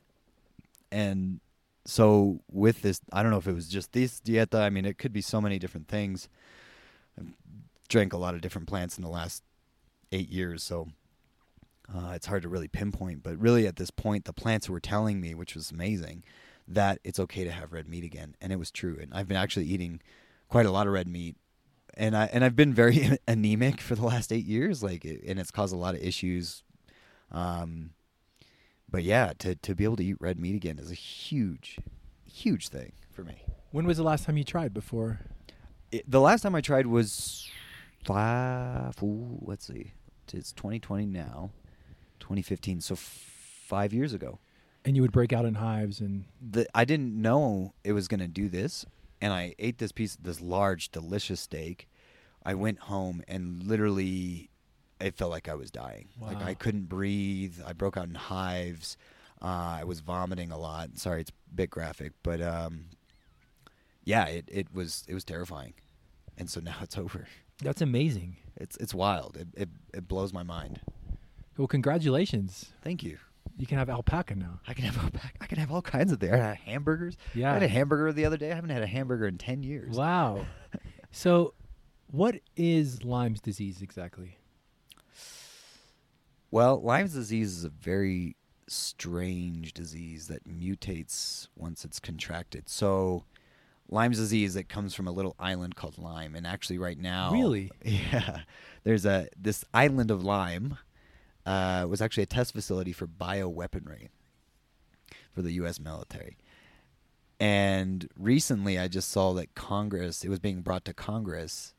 And 0.91 1.41
so 1.85 2.41
with 2.51 2.81
this, 2.81 3.01
I 3.11 3.21
don't 3.21 3.31
know 3.31 3.37
if 3.37 3.47
it 3.47 3.53
was 3.53 3.67
just 3.67 3.93
this 3.93 4.19
dieta. 4.19 4.61
I 4.61 4.69
mean, 4.69 4.85
it 4.85 4.97
could 4.97 5.13
be 5.13 5.21
so 5.21 5.39
many 5.39 5.59
different 5.59 5.87
things. 5.87 6.27
Drank 7.87 8.13
a 8.13 8.17
lot 8.17 8.35
of 8.35 8.41
different 8.41 8.67
plants 8.67 8.97
in 8.97 9.03
the 9.03 9.09
last 9.09 9.43
eight 10.11 10.29
years, 10.29 10.63
so 10.63 10.87
uh, 11.93 12.11
it's 12.15 12.25
hard 12.25 12.41
to 12.43 12.49
really 12.49 12.67
pinpoint. 12.67 13.23
But 13.23 13.37
really, 13.37 13.67
at 13.67 13.75
this 13.75 13.91
point, 13.91 14.25
the 14.25 14.33
plants 14.33 14.69
were 14.69 14.79
telling 14.79 15.21
me, 15.21 15.35
which 15.35 15.55
was 15.55 15.71
amazing, 15.71 16.23
that 16.67 16.99
it's 17.03 17.19
okay 17.19 17.43
to 17.43 17.51
have 17.51 17.73
red 17.73 17.87
meat 17.87 18.03
again, 18.03 18.35
and 18.41 18.51
it 18.51 18.57
was 18.57 18.71
true. 18.71 18.97
And 18.99 19.13
I've 19.13 19.27
been 19.27 19.37
actually 19.37 19.65
eating 19.65 20.01
quite 20.49 20.65
a 20.65 20.71
lot 20.71 20.87
of 20.87 20.93
red 20.93 21.07
meat, 21.07 21.35
and 21.93 22.15
I 22.17 22.25
and 22.33 22.43
I've 22.43 22.55
been 22.55 22.73
very 22.73 23.17
anemic 23.27 23.81
for 23.81 23.95
the 23.95 24.05
last 24.05 24.31
eight 24.31 24.45
years, 24.45 24.81
like, 24.81 25.05
and 25.05 25.39
it's 25.39 25.51
caused 25.51 25.73
a 25.73 25.77
lot 25.77 25.95
of 25.95 26.01
issues. 26.01 26.63
Um, 27.31 27.91
but 28.89 29.03
yeah, 29.03 29.33
to 29.39 29.55
to 29.55 29.75
be 29.75 29.83
able 29.83 29.97
to 29.97 30.05
eat 30.05 30.17
red 30.19 30.39
meat 30.39 30.55
again 30.55 30.79
is 30.79 30.91
a 30.91 30.95
huge, 30.95 31.77
huge 32.25 32.69
thing 32.69 32.93
for 33.11 33.23
me. 33.23 33.43
When 33.71 33.85
was 33.85 33.97
the 33.97 34.03
last 34.03 34.25
time 34.25 34.37
you 34.37 34.43
tried 34.43 34.73
before? 34.73 35.19
It, 35.91 36.09
the 36.09 36.21
last 36.21 36.41
time 36.41 36.55
I 36.55 36.61
tried 36.61 36.87
was 36.87 37.49
five. 38.05 39.01
Ooh, 39.03 39.39
let's 39.41 39.67
see, 39.67 39.91
it's 40.33 40.51
2020 40.53 41.05
now, 41.05 41.51
2015. 42.19 42.81
So 42.81 42.93
f- 42.93 42.99
five 43.65 43.93
years 43.93 44.13
ago. 44.13 44.39
And 44.83 44.95
you 44.95 45.01
would 45.01 45.11
break 45.11 45.33
out 45.33 45.45
in 45.45 45.55
hives 45.55 45.99
and 45.99 46.25
The 46.39 46.67
I 46.75 46.85
didn't 46.85 47.19
know 47.19 47.73
it 47.83 47.93
was 47.93 48.07
gonna 48.07 48.27
do 48.27 48.49
this, 48.49 48.85
and 49.19 49.33
I 49.33 49.55
ate 49.57 49.79
this 49.79 49.91
piece, 49.91 50.15
this 50.15 50.39
large, 50.41 50.89
delicious 50.91 51.41
steak. 51.41 51.87
I 52.45 52.53
went 52.53 52.79
home 52.81 53.23
and 53.27 53.63
literally, 53.63 54.51
it 55.01 55.15
felt 55.15 55.31
like 55.31 55.49
I 55.49 55.55
was 55.55 55.71
dying. 55.71 56.09
Like 56.21 56.37
I 56.43 56.53
couldn't 56.53 56.87
breathe. 56.87 57.55
I 57.65 57.73
broke 57.73 57.97
out 57.97 58.07
in 58.07 58.13
hives. 58.15 58.97
Uh, 59.41 59.79
I 59.81 59.83
was 59.83 59.99
vomiting 60.01 60.51
a 60.51 60.57
lot. 60.57 60.97
Sorry, 60.99 61.21
it's 61.21 61.31
a 61.31 61.55
bit 61.55 61.71
graphic, 61.71 62.13
but 62.21 62.39
um, 62.41 62.85
yeah, 64.03 64.25
it, 64.27 64.45
it 64.51 64.67
was 64.73 65.03
it 65.07 65.15
was 65.15 65.23
terrifying, 65.23 65.73
and 66.37 66.47
so 66.49 66.59
now 66.61 66.77
it's 66.81 66.97
over. 66.97 67.27
That's 67.61 67.81
amazing. 67.81 68.37
It's 68.57 68.77
it's 68.77 68.93
wild. 68.93 69.37
It 69.37 69.47
it, 69.55 69.69
it 69.93 70.07
blows 70.07 70.33
my 70.33 70.43
mind. 70.43 70.81
Well, 71.57 71.67
congratulations. 71.67 72.71
Thank 72.83 73.03
you. 73.03 73.17
You 73.57 73.65
can 73.65 73.77
have 73.77 73.89
alpaca 73.89 74.35
now. 74.35 74.59
I 74.67 74.73
can 74.73 74.83
have 74.83 74.97
alpaca. 74.97 75.29
I 75.39 75.47
can 75.47 75.57
have 75.57 75.71
all 75.71 75.81
kinds 75.81 76.11
of 76.11 76.19
there. 76.19 76.35
I 76.35 76.47
had 76.49 76.57
hamburgers. 76.57 77.15
Yeah. 77.33 77.51
I 77.51 77.53
had 77.53 77.63
a 77.63 77.67
hamburger 77.67 78.11
the 78.11 78.25
other 78.25 78.37
day. 78.37 78.51
I 78.51 78.55
haven't 78.55 78.71
had 78.71 78.83
a 78.83 78.87
hamburger 78.87 79.27
in 79.27 79.37
ten 79.37 79.63
years. 79.63 79.95
Wow. 79.95 80.45
so, 81.11 81.53
what 82.11 82.41
is 82.57 83.03
Lyme's 83.03 83.39
disease 83.39 83.81
exactly? 83.81 84.37
Well, 86.51 86.81
Lyme's 86.81 87.13
disease 87.13 87.57
is 87.57 87.63
a 87.63 87.69
very 87.69 88.35
strange 88.67 89.73
disease 89.73 90.27
that 90.27 90.47
mutates 90.47 91.47
once 91.55 91.85
it's 91.85 91.99
contracted. 91.99 92.67
So, 92.67 93.23
Lyme's 93.89 94.17
disease 94.17 94.55
that 94.55 94.67
comes 94.67 94.95
from 94.95 95.07
a 95.07 95.11
little 95.11 95.35
island 95.39 95.75
called 95.75 95.97
Lyme, 95.97 96.35
and 96.35 96.45
actually, 96.47 96.77
right 96.77 96.97
now, 96.97 97.31
Really? 97.31 97.71
yeah, 97.83 98.39
there's 98.83 99.05
a 99.05 99.27
this 99.37 99.63
island 99.73 100.11
of 100.11 100.23
Lyme 100.23 100.77
uh, 101.45 101.85
was 101.87 102.01
actually 102.01 102.23
a 102.23 102.27
test 102.27 102.53
facility 102.53 102.91
for 102.91 103.07
bioweaponry 103.07 104.09
for 105.33 105.41
the 105.41 105.51
U.S. 105.53 105.79
military. 105.79 106.37
And 107.39 108.07
recently, 108.17 108.79
I 108.79 108.87
just 108.87 109.09
saw 109.09 109.33
that 109.33 109.55
Congress, 109.55 110.23
it 110.23 110.29
was 110.29 110.39
being 110.39 110.61
brought 110.61 110.85
to 110.85 110.93
Congress, 110.93 111.73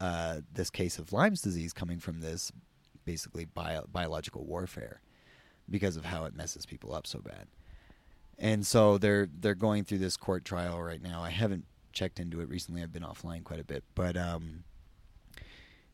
uh, 0.00 0.40
this 0.52 0.70
case 0.70 0.98
of 0.98 1.12
Lyme's 1.12 1.42
disease 1.42 1.72
coming 1.72 1.98
from 1.98 2.20
this 2.20 2.52
basically 3.04 3.44
bio- 3.44 3.86
biological 3.92 4.44
warfare 4.44 5.00
because 5.68 5.96
of 5.96 6.04
how 6.04 6.24
it 6.24 6.34
messes 6.34 6.66
people 6.66 6.94
up 6.94 7.06
so 7.06 7.18
bad. 7.18 7.48
And 8.42 8.66
so 8.66 8.98
they're 8.98 9.28
they're 9.32 9.54
going 9.54 9.84
through 9.84 9.98
this 9.98 10.16
court 10.16 10.44
trial 10.44 10.82
right 10.82 11.00
now. 11.00 11.22
I 11.22 11.30
haven't 11.30 11.64
checked 11.92 12.18
into 12.18 12.40
it 12.40 12.48
recently. 12.48 12.82
I've 12.82 12.92
been 12.92 13.04
offline 13.04 13.44
quite 13.44 13.60
a 13.60 13.64
bit, 13.64 13.84
but 13.94 14.16
um, 14.16 14.64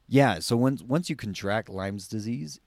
yeah. 0.09 0.39
So 0.39 0.57
once 0.57 0.83
once 0.83 1.11
you 1.11 1.15
contract 1.15 1.69
Lyme's 1.69 2.09
disease, 2.09 2.59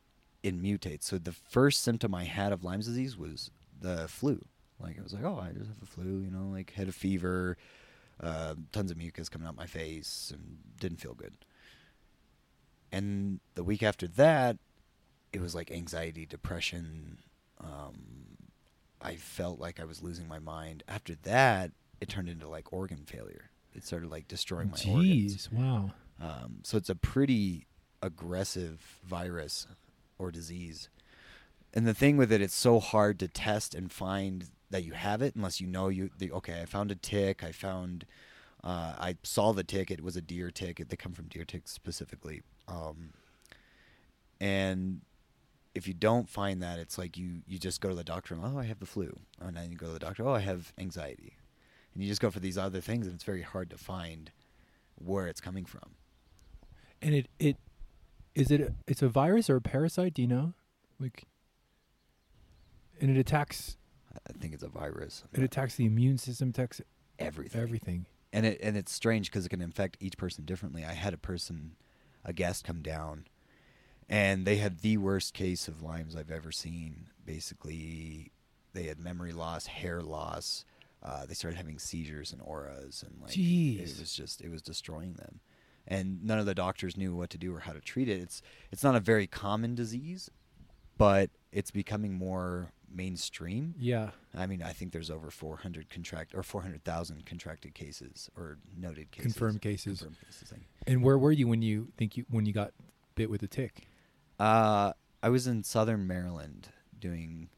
it 0.44 0.62
mutates. 0.62 1.06
So 1.06 1.18
the 1.18 1.32
first 1.32 1.82
symptom 1.82 2.14
I 2.14 2.26
had 2.26 2.52
of 2.52 2.64
Lyme's 2.64 2.86
disease 2.86 3.18
was 3.18 3.50
the 3.82 4.08
flu. 4.08 4.46
Like 4.80 4.98
it 4.98 5.04
was 5.04 5.14
like, 5.14 5.24
oh, 5.24 5.40
I 5.44 5.52
just 5.52 5.70
have 5.70 5.82
a 5.82 5.88
flu. 5.88 6.22
You 6.22 6.30
know, 6.30 6.48
like 6.52 6.74
had 6.74 6.88
a 6.88 6.92
fever, 6.92 7.58
uh, 8.22 8.54
tons 8.72 8.92
of 8.92 8.98
mucus 8.98 9.30
coming 9.30 9.48
out 9.48 9.58
my 9.58 9.66
face, 9.66 10.32
and 10.32 10.60
didn't 10.80 11.02
feel 11.02 11.16
good. 11.16 11.34
And 12.92 13.40
the 13.56 13.64
week 13.64 13.82
after 13.82 14.08
that, 14.08 14.58
it 15.34 15.42
was 15.42 15.56
like 15.56 15.72
anxiety, 15.72 16.28
depression. 16.28 17.18
Um, 17.60 18.31
I 19.02 19.16
felt 19.16 19.60
like 19.60 19.80
I 19.80 19.86
was 19.86 20.04
losing 20.04 20.28
my 20.28 20.40
mind. 20.40 20.84
After 20.88 21.16
that, 21.24 21.72
it 22.00 22.10
turned 22.10 22.30
into 22.30 22.48
like 22.48 22.72
organ 22.72 23.04
failure. 23.06 23.50
It 23.74 23.86
started 23.86 24.10
like 24.10 24.28
destroying 24.28 24.70
my 24.72 24.92
organs. 24.92 25.48
Jeez, 25.48 25.54
wow. 25.54 25.92
Um, 26.22 26.60
so 26.64 26.78
it's 26.78 26.90
a 26.90 26.96
pretty 26.96 27.68
aggressive 28.02 29.00
virus 29.04 29.68
or 30.20 30.32
disease. 30.32 30.90
And 31.74 31.88
the 31.88 31.94
thing 31.94 32.18
with 32.18 32.32
it, 32.32 32.42
it's 32.42 32.56
so 32.56 32.80
hard 32.80 33.18
to 33.20 33.28
test 33.28 33.74
and 33.74 33.92
find 33.92 34.50
that 34.70 34.84
you 34.84 34.94
have 34.94 35.22
it 35.22 35.36
unless 35.36 35.62
you 35.62 35.68
know 35.68 35.88
you. 35.88 36.10
The, 36.18 36.32
okay, 36.34 36.62
I 36.62 36.66
found 36.66 36.92
a 36.92 36.96
tick. 36.96 37.44
I 37.44 37.52
found. 37.52 38.06
Uh, 38.64 38.94
I 39.00 39.18
saw 39.24 39.54
the 39.54 39.64
tick. 39.64 39.90
It 39.90 40.04
was 40.04 40.16
a 40.16 40.22
deer 40.22 40.52
tick. 40.52 40.84
They 40.88 40.96
come 40.96 41.14
from 41.14 41.28
deer 41.28 41.46
ticks 41.46 41.72
specifically. 41.72 42.42
Um, 42.68 43.12
and 44.40 45.02
if 45.74 45.88
you 45.88 45.94
don't 45.94 46.30
find 46.30 46.62
that, 46.62 46.80
it's 46.80 46.98
like 46.98 47.18
you 47.18 47.42
you 47.48 47.58
just 47.58 47.82
go 47.82 47.90
to 47.90 47.96
the 47.96 48.04
doctor 48.04 48.34
and 48.34 48.44
oh, 48.44 48.60
I 48.60 48.66
have 48.66 48.80
the 48.80 48.86
flu, 48.86 49.16
oh, 49.42 49.48
and 49.48 49.58
then 49.58 49.72
you 49.72 49.78
go 49.78 49.88
to 49.88 49.94
the 49.94 50.00
doctor. 50.00 50.28
Oh, 50.28 50.34
I 50.34 50.40
have 50.42 50.74
anxiety, 50.78 51.38
and 51.94 52.04
you 52.04 52.10
just 52.10 52.22
go 52.22 52.30
for 52.30 52.40
these 52.40 52.58
other 52.58 52.82
things, 52.82 53.08
and 53.08 53.16
it's 53.16 53.24
very 53.24 53.42
hard 53.42 53.70
to 53.70 53.78
find 53.78 54.32
where 54.96 55.28
it's 55.28 55.42
coming 55.42 55.66
from. 55.66 55.96
And 57.02 57.16
it 57.16 57.28
it 57.40 57.58
is 58.36 58.52
it 58.52 58.62
a, 58.62 58.74
it's 58.88 59.02
a 59.02 59.10
virus 59.10 59.50
or 59.50 59.58
a 59.58 59.62
parasite? 59.62 60.14
Do 60.14 60.22
you 60.22 60.28
know? 60.28 60.54
Like, 61.00 61.24
and 63.00 63.10
it 63.10 63.18
attacks 63.18 63.78
I 64.28 64.34
think 64.40 64.54
it's 64.54 64.64
a 64.64 64.68
virus. 64.68 65.24
it 65.34 65.44
attacks 65.44 65.76
the 65.76 65.86
immune 65.86 66.18
system, 66.18 66.50
attacks 66.50 66.82
everything. 67.20 67.62
everything. 67.62 68.06
and 68.34 68.46
it 68.46 68.60
and 68.62 68.76
it's 68.78 68.92
strange 68.92 69.30
because 69.30 69.46
it 69.46 69.50
can 69.50 69.62
infect 69.62 69.98
each 70.00 70.18
person 70.18 70.46
differently. 70.46 70.84
I 70.84 70.94
had 70.94 71.14
a 71.14 71.18
person, 71.18 71.76
a 72.26 72.34
guest, 72.34 72.64
come 72.64 72.82
down, 72.82 73.26
and 74.12 74.46
they 74.46 74.58
had 74.58 74.80
the 74.80 74.98
worst 74.98 75.34
case 75.34 75.68
of 75.68 75.82
Lyme's 75.82 76.16
I've 76.16 76.30
ever 76.32 76.52
seen. 76.52 77.08
Basically, 77.26 78.32
they 78.74 78.84
had 78.84 79.00
memory 79.00 79.32
loss, 79.32 79.66
hair 79.68 80.02
loss. 80.02 80.66
Uh, 81.02 81.26
they 81.26 81.34
started 81.34 81.58
having 81.58 81.80
seizures 81.80 82.32
and 82.32 82.42
auras, 82.44 83.04
and 83.08 83.20
like 83.22 83.32
Jeez. 83.32 83.80
it 83.80 84.00
was 84.00 84.14
just 84.14 84.42
it 84.42 84.52
was 84.52 84.62
destroying 84.62 85.14
them. 85.14 85.40
And 85.88 86.24
none 86.24 86.38
of 86.38 86.46
the 86.46 86.54
doctors 86.54 86.96
knew 86.96 87.16
what 87.16 87.32
to 87.32 87.38
do 87.40 87.56
or 87.56 87.62
how 87.62 87.74
to 87.74 87.80
treat 87.80 88.08
it. 88.08 88.20
It's 88.22 88.42
it's 88.72 88.84
not 88.84 88.96
a 88.96 89.00
very 89.00 89.26
common 89.26 89.74
disease, 89.74 90.30
but 90.98 91.32
it's 91.52 91.72
becoming 91.72 92.14
more 92.14 92.72
mainstream. 92.94 93.74
Yeah. 93.80 94.10
I 94.36 94.46
mean, 94.46 94.62
I 94.62 94.74
think 94.74 94.92
there's 94.92 95.10
over 95.10 95.32
400 95.32 95.90
contract 95.90 96.36
or 96.36 96.44
400,000 96.44 97.26
contracted 97.26 97.74
cases 97.74 98.30
or 98.38 98.58
noted 98.78 99.12
cases, 99.12 99.34
Confirmed 99.34 99.62
cases. 99.62 100.00
Confirmed 100.00 100.18
cases. 100.26 100.54
And 100.86 101.02
where 101.02 101.18
were 101.18 101.32
you 101.32 101.48
when 101.48 101.62
you 101.62 101.88
think 101.98 102.18
you 102.18 102.26
when 102.30 102.46
you 102.46 102.54
got 102.54 102.74
bit 103.16 103.30
with 103.30 103.42
a 103.44 103.48
tick? 103.48 103.88
Uh, 104.42 104.94
I 105.24 105.30
was 105.30 105.46
in 105.48 105.64
Southern 105.64 106.08
Maryland 106.08 106.70
doing 107.00 107.50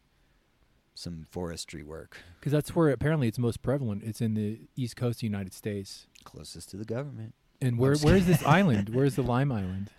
some 0.95 1.25
forestry 1.31 1.81
work, 1.83 2.17
Because 2.39 2.51
that's 2.51 2.75
where 2.75 2.89
apparently 2.89 3.27
it's 3.27 3.39
most 3.39 3.61
prevalent. 3.61 4.03
It's 4.03 4.21
in 4.21 4.35
the 4.35 4.59
east 4.75 4.95
coast 4.95 5.17
of 5.17 5.21
the 5.21 5.27
United 5.27 5.53
States. 5.53 6.07
closest 6.23 6.69
to 6.71 6.77
the 6.77 6.85
government. 6.85 7.33
And 7.61 7.77
where 7.77 7.95
where 7.95 8.15
is 8.15 8.25
this 8.27 8.43
island? 8.45 8.89
Where 8.89 9.05
is 9.05 9.15
the 9.15 9.23
Lyme 9.33 9.51
Island? 9.51 9.89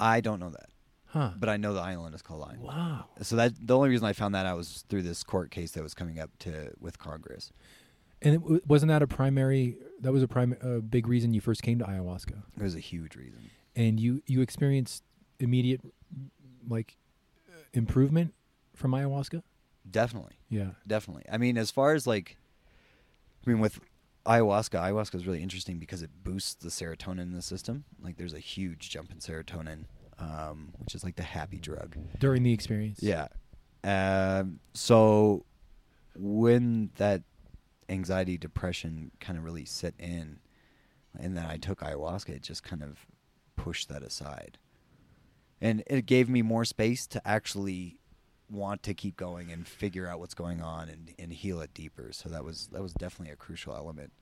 I 0.00 0.20
don't 0.20 0.40
know 0.40 0.50
that, 0.50 0.70
Huh. 1.06 1.32
but 1.38 1.48
I 1.50 1.56
know 1.58 1.74
the 1.74 1.80
island 1.80 2.14
is 2.14 2.22
called 2.22 2.40
Lyme. 2.40 2.60
wow. 2.62 3.04
So 3.22 3.36
that 3.36 3.52
the 3.60 3.76
only 3.76 3.90
reason 3.90 4.06
I 4.06 4.12
found 4.14 4.34
that 4.34 4.46
out 4.46 4.56
was 4.56 4.84
through 4.88 5.02
this 5.02 5.22
court 5.22 5.50
case 5.50 5.72
that 5.72 5.82
was 5.82 5.94
coming 5.94 6.18
up 6.18 6.30
to 6.40 6.72
with 6.80 6.98
Congress. 6.98 7.52
And 8.22 8.40
w- 8.42 8.60
wasn't 8.66 8.88
that 8.88 9.02
a 9.02 9.06
primary? 9.06 9.76
That 10.00 10.12
was 10.12 10.22
a 10.22 10.28
prime, 10.28 10.56
a 10.62 10.80
big 10.80 11.06
reason 11.06 11.32
you 11.34 11.40
first 11.40 11.62
came 11.62 11.78
to 11.78 11.84
ayahuasca, 11.84 12.42
It 12.56 12.62
was 12.62 12.74
a 12.74 12.80
huge 12.80 13.14
reason. 13.14 13.50
and 13.76 14.00
you 14.00 14.22
you 14.26 14.40
experienced 14.40 15.04
immediate 15.38 15.80
like 16.68 16.96
uh, 17.48 17.62
improvement 17.72 18.34
from 18.74 18.92
ayahuasca. 18.92 19.42
Definitely. 19.90 20.34
Yeah. 20.48 20.70
Definitely. 20.86 21.24
I 21.30 21.38
mean, 21.38 21.56
as 21.56 21.70
far 21.70 21.94
as 21.94 22.06
like, 22.06 22.36
I 23.46 23.50
mean, 23.50 23.60
with 23.60 23.80
ayahuasca, 24.26 24.78
ayahuasca 24.80 25.14
is 25.14 25.26
really 25.26 25.42
interesting 25.42 25.78
because 25.78 26.02
it 26.02 26.10
boosts 26.22 26.54
the 26.54 26.68
serotonin 26.68 27.20
in 27.20 27.32
the 27.32 27.42
system. 27.42 27.84
Like, 28.02 28.16
there's 28.16 28.34
a 28.34 28.38
huge 28.38 28.90
jump 28.90 29.10
in 29.10 29.18
serotonin, 29.18 29.84
um, 30.18 30.72
which 30.78 30.94
is 30.94 31.02
like 31.02 31.16
the 31.16 31.22
happy 31.22 31.58
drug. 31.58 31.96
During 32.18 32.42
the 32.42 32.52
experience. 32.52 33.00
Yeah. 33.02 33.28
Um, 33.82 34.60
so 34.74 35.46
when 36.14 36.90
that 36.96 37.22
anxiety, 37.88 38.36
depression 38.36 39.10
kind 39.20 39.38
of 39.38 39.44
really 39.44 39.64
set 39.64 39.94
in, 39.98 40.38
and 41.18 41.36
then 41.36 41.46
I 41.46 41.56
took 41.56 41.80
ayahuasca, 41.80 42.28
it 42.28 42.42
just 42.42 42.62
kind 42.62 42.82
of 42.82 43.06
pushed 43.56 43.88
that 43.88 44.02
aside. 44.02 44.58
And 45.60 45.82
it 45.86 46.06
gave 46.06 46.28
me 46.28 46.42
more 46.42 46.64
space 46.64 47.06
to 47.08 47.26
actually 47.26 47.98
want 48.48 48.82
to 48.84 48.94
keep 48.94 49.16
going 49.16 49.52
and 49.52 49.66
figure 49.68 50.06
out 50.08 50.18
what's 50.18 50.34
going 50.34 50.60
on 50.60 50.88
and, 50.88 51.12
and 51.18 51.32
heal 51.32 51.60
it 51.60 51.72
deeper. 51.74 52.10
So 52.12 52.28
that 52.30 52.44
was 52.44 52.68
that 52.72 52.82
was 52.82 52.92
definitely 52.94 53.32
a 53.32 53.36
crucial 53.36 53.74
element 53.74 54.12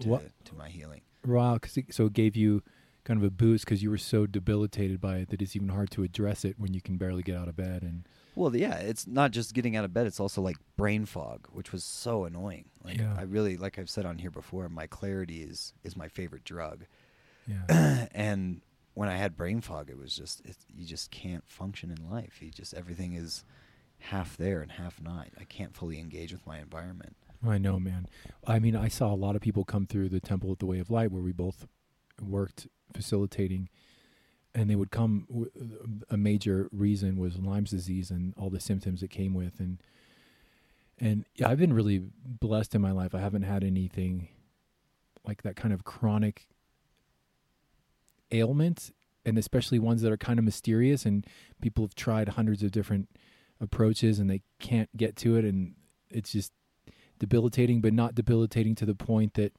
to, 0.00 0.08
What- 0.08 0.44
to 0.46 0.54
my 0.54 0.68
healing. 0.68 1.02
Wow. 1.26 1.58
Cause 1.58 1.76
it, 1.76 1.94
so 1.94 2.06
it 2.06 2.12
gave 2.14 2.34
you 2.36 2.62
kind 3.04 3.18
of 3.18 3.24
a 3.24 3.30
boost 3.30 3.64
because 3.64 3.82
you 3.82 3.90
were 3.90 3.98
so 3.98 4.26
debilitated 4.26 5.00
by 5.00 5.18
it 5.18 5.28
that 5.30 5.40
it's 5.40 5.54
even 5.56 5.68
hard 5.68 5.90
to 5.92 6.02
address 6.02 6.44
it 6.44 6.56
when 6.58 6.74
you 6.74 6.80
can 6.82 6.96
barely 6.98 7.22
get 7.22 7.36
out 7.36 7.48
of 7.48 7.56
bed. 7.56 7.82
And 7.82 8.04
Well, 8.34 8.54
yeah, 8.56 8.76
it's 8.76 9.06
not 9.06 9.30
just 9.30 9.54
getting 9.54 9.76
out 9.76 9.84
of 9.84 9.92
bed; 9.94 10.06
it's 10.06 10.20
also 10.20 10.42
like 10.42 10.56
brain 10.76 11.04
fog, 11.06 11.46
which 11.52 11.72
was 11.72 11.84
so 11.84 12.24
annoying. 12.24 12.66
Like 12.84 12.98
Yeah. 12.98 13.14
I 13.18 13.22
really, 13.22 13.56
like 13.56 13.78
I've 13.78 13.88
said 13.90 14.04
on 14.06 14.18
here 14.18 14.30
before, 14.30 14.68
my 14.68 14.86
clarity 14.86 15.42
is 15.42 15.72
is 15.84 15.96
my 15.96 16.08
favorite 16.08 16.44
drug. 16.44 16.84
yeah. 17.46 18.06
and 18.14 18.60
when 18.94 19.08
I 19.08 19.16
had 19.16 19.36
brain 19.36 19.60
fog, 19.60 19.90
it 19.90 19.98
was 19.98 20.14
just 20.14 20.40
it, 20.44 20.56
you 20.68 20.86
just 20.86 21.10
can't 21.10 21.44
function 21.48 21.90
in 21.90 22.10
life. 22.10 22.40
You 22.40 22.50
just 22.50 22.74
everything 22.74 23.14
is 23.14 23.44
half 23.98 24.36
there 24.36 24.60
and 24.62 24.72
half 24.72 25.00
not. 25.00 25.28
I 25.38 25.44
can't 25.44 25.74
fully 25.74 25.98
engage 25.98 26.32
with 26.32 26.46
my 26.46 26.58
environment. 26.58 27.16
I 27.46 27.58
know, 27.58 27.78
man. 27.78 28.06
I 28.46 28.58
mean, 28.58 28.76
I 28.76 28.88
saw 28.88 29.12
a 29.12 29.16
lot 29.16 29.36
of 29.36 29.42
people 29.42 29.64
come 29.64 29.86
through 29.86 30.10
the 30.10 30.20
Temple 30.20 30.52
of 30.52 30.58
the 30.58 30.66
Way 30.66 30.78
of 30.78 30.90
Light 30.90 31.10
where 31.10 31.22
we 31.22 31.32
both 31.32 31.66
worked 32.22 32.66
facilitating, 32.94 33.68
and 34.54 34.68
they 34.68 34.76
would 34.76 34.90
come. 34.90 35.26
A 36.10 36.16
major 36.16 36.68
reason 36.72 37.16
was 37.16 37.38
Lyme's 37.38 37.70
disease 37.70 38.10
and 38.10 38.34
all 38.36 38.50
the 38.50 38.60
symptoms 38.60 39.02
it 39.02 39.08
came 39.08 39.32
with, 39.34 39.60
and 39.60 39.78
and 40.98 41.24
I've 41.44 41.58
been 41.58 41.72
really 41.72 42.02
blessed 42.24 42.74
in 42.74 42.82
my 42.82 42.90
life. 42.90 43.14
I 43.14 43.20
haven't 43.20 43.42
had 43.42 43.64
anything 43.64 44.28
like 45.26 45.42
that 45.42 45.56
kind 45.56 45.72
of 45.72 45.84
chronic 45.84 46.46
ailment, 48.32 48.92
and 49.24 49.38
especially 49.38 49.78
ones 49.78 50.02
that 50.02 50.12
are 50.12 50.16
kind 50.16 50.38
of 50.38 50.44
mysterious. 50.44 51.04
And 51.04 51.26
people 51.60 51.84
have 51.84 51.94
tried 51.94 52.30
hundreds 52.30 52.62
of 52.62 52.70
different 52.70 53.08
approaches, 53.60 54.18
and 54.18 54.30
they 54.30 54.42
can't 54.58 54.94
get 54.96 55.16
to 55.16 55.36
it, 55.36 55.44
and 55.44 55.74
it's 56.10 56.32
just 56.32 56.52
debilitating, 57.18 57.80
but 57.80 57.92
not 57.92 58.14
debilitating 58.14 58.74
to 58.76 58.86
the 58.86 58.94
point 58.94 59.34
that 59.34 59.52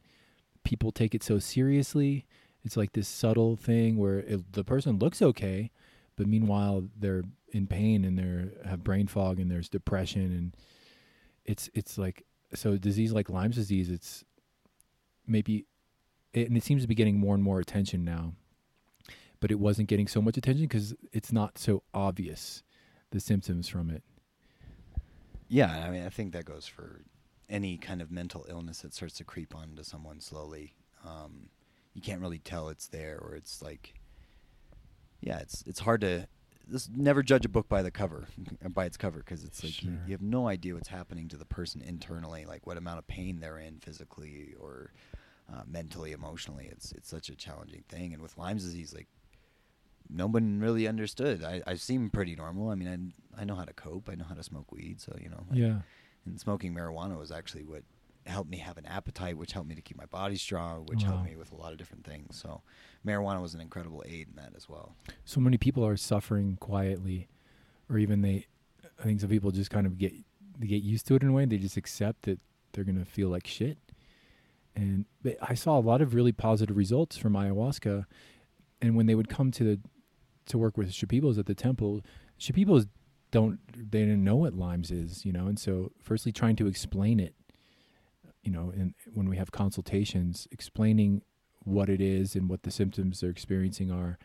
people 0.64 0.92
take 0.92 1.16
it 1.16 1.24
so 1.24 1.40
seriously. 1.40 2.26
It's 2.64 2.78
like 2.78 2.94
this 2.94 3.08
subtle 3.08 3.56
thing 3.56 3.98
where 3.98 4.20
it, 4.20 4.54
the 4.54 4.64
person 4.64 5.00
looks 5.00 5.22
okay, 5.22 5.72
but 6.16 6.28
meanwhile 6.28 6.84
they're 6.98 7.24
in 7.52 7.68
pain 7.68 8.06
and 8.06 8.18
they 8.18 8.70
have 8.70 8.84
brain 8.84 9.08
fog 9.08 9.40
and 9.40 9.50
there's 9.50 9.68
depression 9.68 10.32
and 10.32 10.56
it's 11.46 11.70
it's 11.74 11.98
like 11.98 12.24
so 12.54 12.78
disease 12.78 13.12
like 13.12 13.30
Lyme's 13.30 13.56
disease. 13.56 13.90
It's 13.90 14.24
maybe 15.26 15.66
it, 16.34 16.48
and 16.48 16.58
it 16.58 16.64
seems 16.64 16.82
to 16.82 16.88
be 16.88 16.96
getting 16.96 17.18
more 17.18 17.34
and 17.34 17.44
more 17.44 17.60
attention 17.60 18.04
now, 18.04 18.34
but 19.42 19.52
it 19.52 19.60
wasn't 19.60 19.90
getting 19.90 20.08
so 20.08 20.22
much 20.22 20.38
attention 20.38 20.64
because 20.64 20.96
it's 21.12 21.34
not 21.34 21.58
so 21.58 21.84
obvious 21.94 22.64
the 23.10 23.20
symptoms 23.20 23.68
from 23.68 23.90
it. 23.90 24.04
Yeah, 25.50 25.86
I 25.86 25.90
mean, 25.90 26.06
I 26.06 26.10
think 26.10 26.32
that 26.32 26.46
goes 26.46 26.66
for 26.66 27.02
any 27.50 27.78
kind 27.78 28.02
of 28.02 28.10
mental 28.10 28.46
illness 28.48 28.82
that 28.84 28.94
starts 28.94 29.16
to 29.16 29.26
creep 29.26 29.54
onto 29.54 29.84
someone 29.84 30.22
slowly. 30.22 30.76
Um, 31.06 31.50
you 31.94 32.02
can't 32.02 32.22
really 32.22 32.40
tell 32.40 32.70
it's 32.70 32.88
there, 32.88 33.20
or 33.20 33.36
it's 33.36 33.62
like, 33.62 33.96
yeah, 35.20 35.40
it's 35.40 35.64
it's 35.68 35.82
hard 35.82 36.02
to. 36.02 36.28
Just 36.72 36.96
never 36.96 37.22
judge 37.22 37.44
a 37.44 37.50
book 37.50 37.68
by 37.68 37.82
the 37.82 37.92
cover, 37.92 38.28
by 38.70 38.86
its 38.86 38.96
cover, 38.96 39.20
because 39.20 39.44
it's 39.44 39.62
like 39.62 39.84
you, 39.84 39.98
you 40.06 40.12
have 40.14 40.22
no 40.22 40.48
idea 40.48 40.74
what's 40.74 40.88
happening 40.88 41.28
to 41.28 41.36
the 41.36 41.44
person 41.44 41.82
internally, 41.82 42.46
like 42.46 42.66
what 42.66 42.78
amount 42.78 43.00
of 43.00 43.08
pain 43.08 43.42
they're 43.42 43.58
in 43.58 43.80
physically 43.80 44.54
or 44.58 44.94
uh, 45.52 45.64
mentally, 45.68 46.14
emotionally. 46.14 46.70
It's 46.72 46.94
it's 46.94 47.10
such 47.10 47.28
a 47.28 47.36
challenging 47.36 47.84
thing, 47.90 48.14
and 48.14 48.22
with 48.22 48.38
Lyme's 48.38 48.64
disease, 48.64 48.94
like 48.94 49.08
no 50.14 50.28
one 50.28 50.60
really 50.60 50.88
understood. 50.88 51.44
I, 51.44 51.62
I 51.66 51.76
seem 51.76 52.10
pretty 52.10 52.36
normal. 52.36 52.70
I 52.70 52.76
mean, 52.76 53.14
I, 53.38 53.42
I 53.42 53.46
know 53.46 53.56
how 53.56 53.64
to 53.64 53.74
cope. 53.74 54.10
I 54.12 54.16
know 54.16 54.26
how 54.26 54.36
to 54.36 54.44
smoke 54.44 54.72
weed. 54.72 55.00
So, 55.02 55.16
you 55.22 55.30
know, 55.30 55.44
like- 55.50 55.58
Yeah. 55.60 55.80
And 56.26 56.40
smoking 56.40 56.76
marijuana 56.76 57.18
was 57.18 57.32
actually 57.32 57.64
what 57.64 57.84
helped 58.28 58.50
me 58.52 58.58
have 58.58 58.78
an 58.78 58.86
appetite, 58.86 59.36
which 59.38 59.54
helped 59.54 59.68
me 59.68 59.74
to 59.74 59.82
keep 59.82 59.98
my 59.98 60.06
body 60.06 60.36
strong, 60.36 60.86
which 60.86 61.02
Wow. 61.04 61.10
helped 61.14 61.26
me 61.26 61.36
with 61.36 61.52
a 61.52 61.56
lot 61.56 61.72
of 61.72 61.78
different 61.80 62.06
things. 62.06 62.36
So, 62.36 62.62
marijuana 63.06 63.42
was 63.42 63.56
an 63.56 63.62
incredible 63.62 64.04
aid 64.06 64.28
in 64.30 64.36
that 64.36 64.54
as 64.56 64.70
well. 64.70 64.96
so 65.26 65.40
many 65.40 65.58
people 65.58 65.84
are 65.86 65.98
suffering 65.98 66.58
quietly 66.60 67.28
or 67.90 67.98
even 67.98 68.22
they 68.22 68.46
i 69.00 69.04
think 69.04 69.20
some 69.20 69.30
people 69.30 69.50
just 69.50 69.72
kind 69.72 69.88
of 69.88 69.98
get 69.98 70.14
they 70.60 70.68
get 70.68 70.84
used 70.84 71.08
to 71.08 71.16
it 71.16 71.24
in 71.24 71.30
a 71.30 71.32
way 71.32 71.44
they 71.46 71.58
just 71.58 71.76
accept 71.78 72.22
that 72.24 72.40
they're 72.72 72.84
going 72.84 73.00
to 73.00 73.04
feel 73.06 73.28
like 73.30 73.48
shit 73.48 73.78
and 74.76 75.06
but 75.24 75.36
i 75.42 75.54
saw 75.56 75.78
a 75.78 75.82
lot 75.82 76.02
of 76.02 76.14
really 76.14 76.32
positive 76.32 76.78
results 76.78 77.18
from 77.18 77.34
ayahuasca 77.34 78.06
and 78.82 78.96
when 78.96 79.08
they 79.08 79.16
would 79.16 79.30
come 79.30 79.50
to 79.52 79.64
the 79.64 79.80
to 80.46 80.58
work 80.58 80.78
with 80.78 80.92
shipibos 80.92 81.38
at 81.38 81.46
the 81.46 81.56
temple 81.56 82.02
shipibos 82.40 82.88
don't 83.32 83.60
they 83.76 84.00
didn't 84.00 84.24
know 84.24 84.36
what 84.36 84.54
Lyme's 84.54 84.92
is 84.92 85.26
you 85.26 85.32
know 85.32 85.48
and 85.48 85.60
so 85.60 85.92
firstly 86.02 86.32
trying 86.32 86.56
to 86.56 86.68
explain 86.68 87.20
it 87.20 87.36
you 88.44 88.52
know 88.52 88.72
and 88.76 88.94
when 89.14 89.30
we 89.30 89.38
have 89.38 89.52
consultations 89.52 90.48
explaining 90.52 91.22
what 91.64 91.90
it 91.90 92.02
is 92.02 92.36
and 92.36 92.50
what 92.50 92.64
the 92.64 92.72
symptoms 92.72 93.22
they're 93.22 93.30
experiencing 93.30 93.92
are 93.92 94.18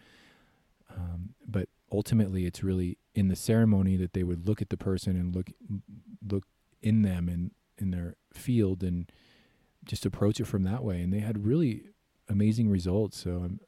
um, 0.95 1.35
but 1.47 1.69
ultimately 1.93 2.47
it's 2.47 2.63
really 2.63 2.99
in 3.15 3.29
the 3.29 3.37
ceremony 3.37 3.97
that 3.97 4.13
they 4.13 4.23
would 4.23 4.47
look 4.47 4.61
at 4.61 4.71
the 4.71 4.77
person 4.77 5.17
and 5.17 5.35
look 5.35 5.51
look 6.29 6.45
in 6.83 7.03
them 7.03 7.29
and 7.29 7.51
in 7.79 7.91
their 7.91 8.17
field 8.33 8.83
and 8.83 9.11
just 9.85 10.05
approach 10.05 10.41
it 10.41 10.47
from 10.47 10.65
that 10.65 10.83
way. 10.83 11.01
And 11.01 11.13
they 11.13 11.21
had 11.21 11.47
really 11.47 11.91
amazing 12.29 12.69
results. 12.69 13.17
So 13.19 13.43
i'm 13.45 13.61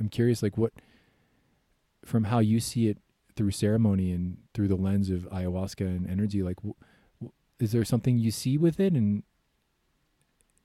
i'm 0.00 0.08
curious 0.08 0.42
like 0.42 0.56
what 0.56 0.72
from 2.04 2.24
how 2.24 2.38
you 2.38 2.60
see 2.60 2.88
it 2.88 2.98
through 3.36 3.50
ceremony 3.50 4.10
and 4.12 4.38
through 4.54 4.68
the 4.68 4.76
lens 4.76 5.10
of 5.10 5.28
ayahuasca 5.30 5.86
and 5.86 6.08
energy 6.08 6.42
like 6.42 6.56
w- 6.56 6.74
w- 7.20 7.32
is 7.60 7.72
there 7.72 7.84
something 7.84 8.18
you 8.18 8.30
see 8.30 8.58
with 8.58 8.80
it 8.80 8.94
and 8.94 9.22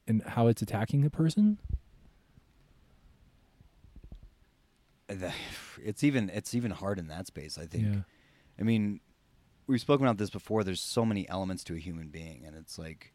and 0.08 0.22
how 0.24 0.48
it's 0.48 0.62
attacking 0.62 1.02
the 1.02 1.10
person? 1.10 1.58
It's 5.82 6.04
even 6.04 6.30
it's 6.30 6.54
even 6.56 6.72
hard 6.72 7.00
in 7.00 7.08
that 7.08 7.28
space. 7.28 7.58
I 7.58 7.66
think. 7.66 7.86
Yeah. 7.86 8.02
I 8.60 8.64
mean, 8.64 9.00
we've 9.68 9.82
spoken 9.82 10.06
about 10.06 10.18
this 10.18 10.30
before. 10.30 10.64
There's 10.64 10.82
so 10.82 11.06
many 11.06 11.28
elements 11.30 11.64
to 11.66 11.76
a 11.76 11.80
human 11.80 12.10
being, 12.10 12.44
and 12.46 12.56
it's 12.56 12.78
like 12.78 13.14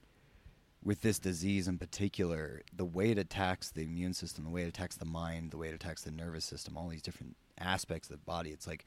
with 0.82 1.02
this 1.02 1.18
disease 1.18 1.66
in 1.66 1.78
particular, 1.78 2.62
the 2.74 2.84
way 2.84 3.10
it 3.10 3.18
attacks 3.18 3.70
the 3.70 3.82
immune 3.82 4.14
system, 4.14 4.44
the 4.44 4.50
way 4.50 4.62
it 4.62 4.68
attacks 4.68 4.96
the 4.96 5.04
mind, 5.04 5.50
the 5.50 5.56
way 5.56 5.68
it 5.68 5.74
attacks 5.74 6.02
the 6.02 6.10
nervous 6.10 6.44
system, 6.44 6.76
all 6.76 6.88
these 6.88 7.02
different 7.02 7.36
aspects 7.62 8.08
of 8.10 8.16
the 8.16 8.24
body. 8.24 8.50
It's 8.50 8.66
like 8.66 8.84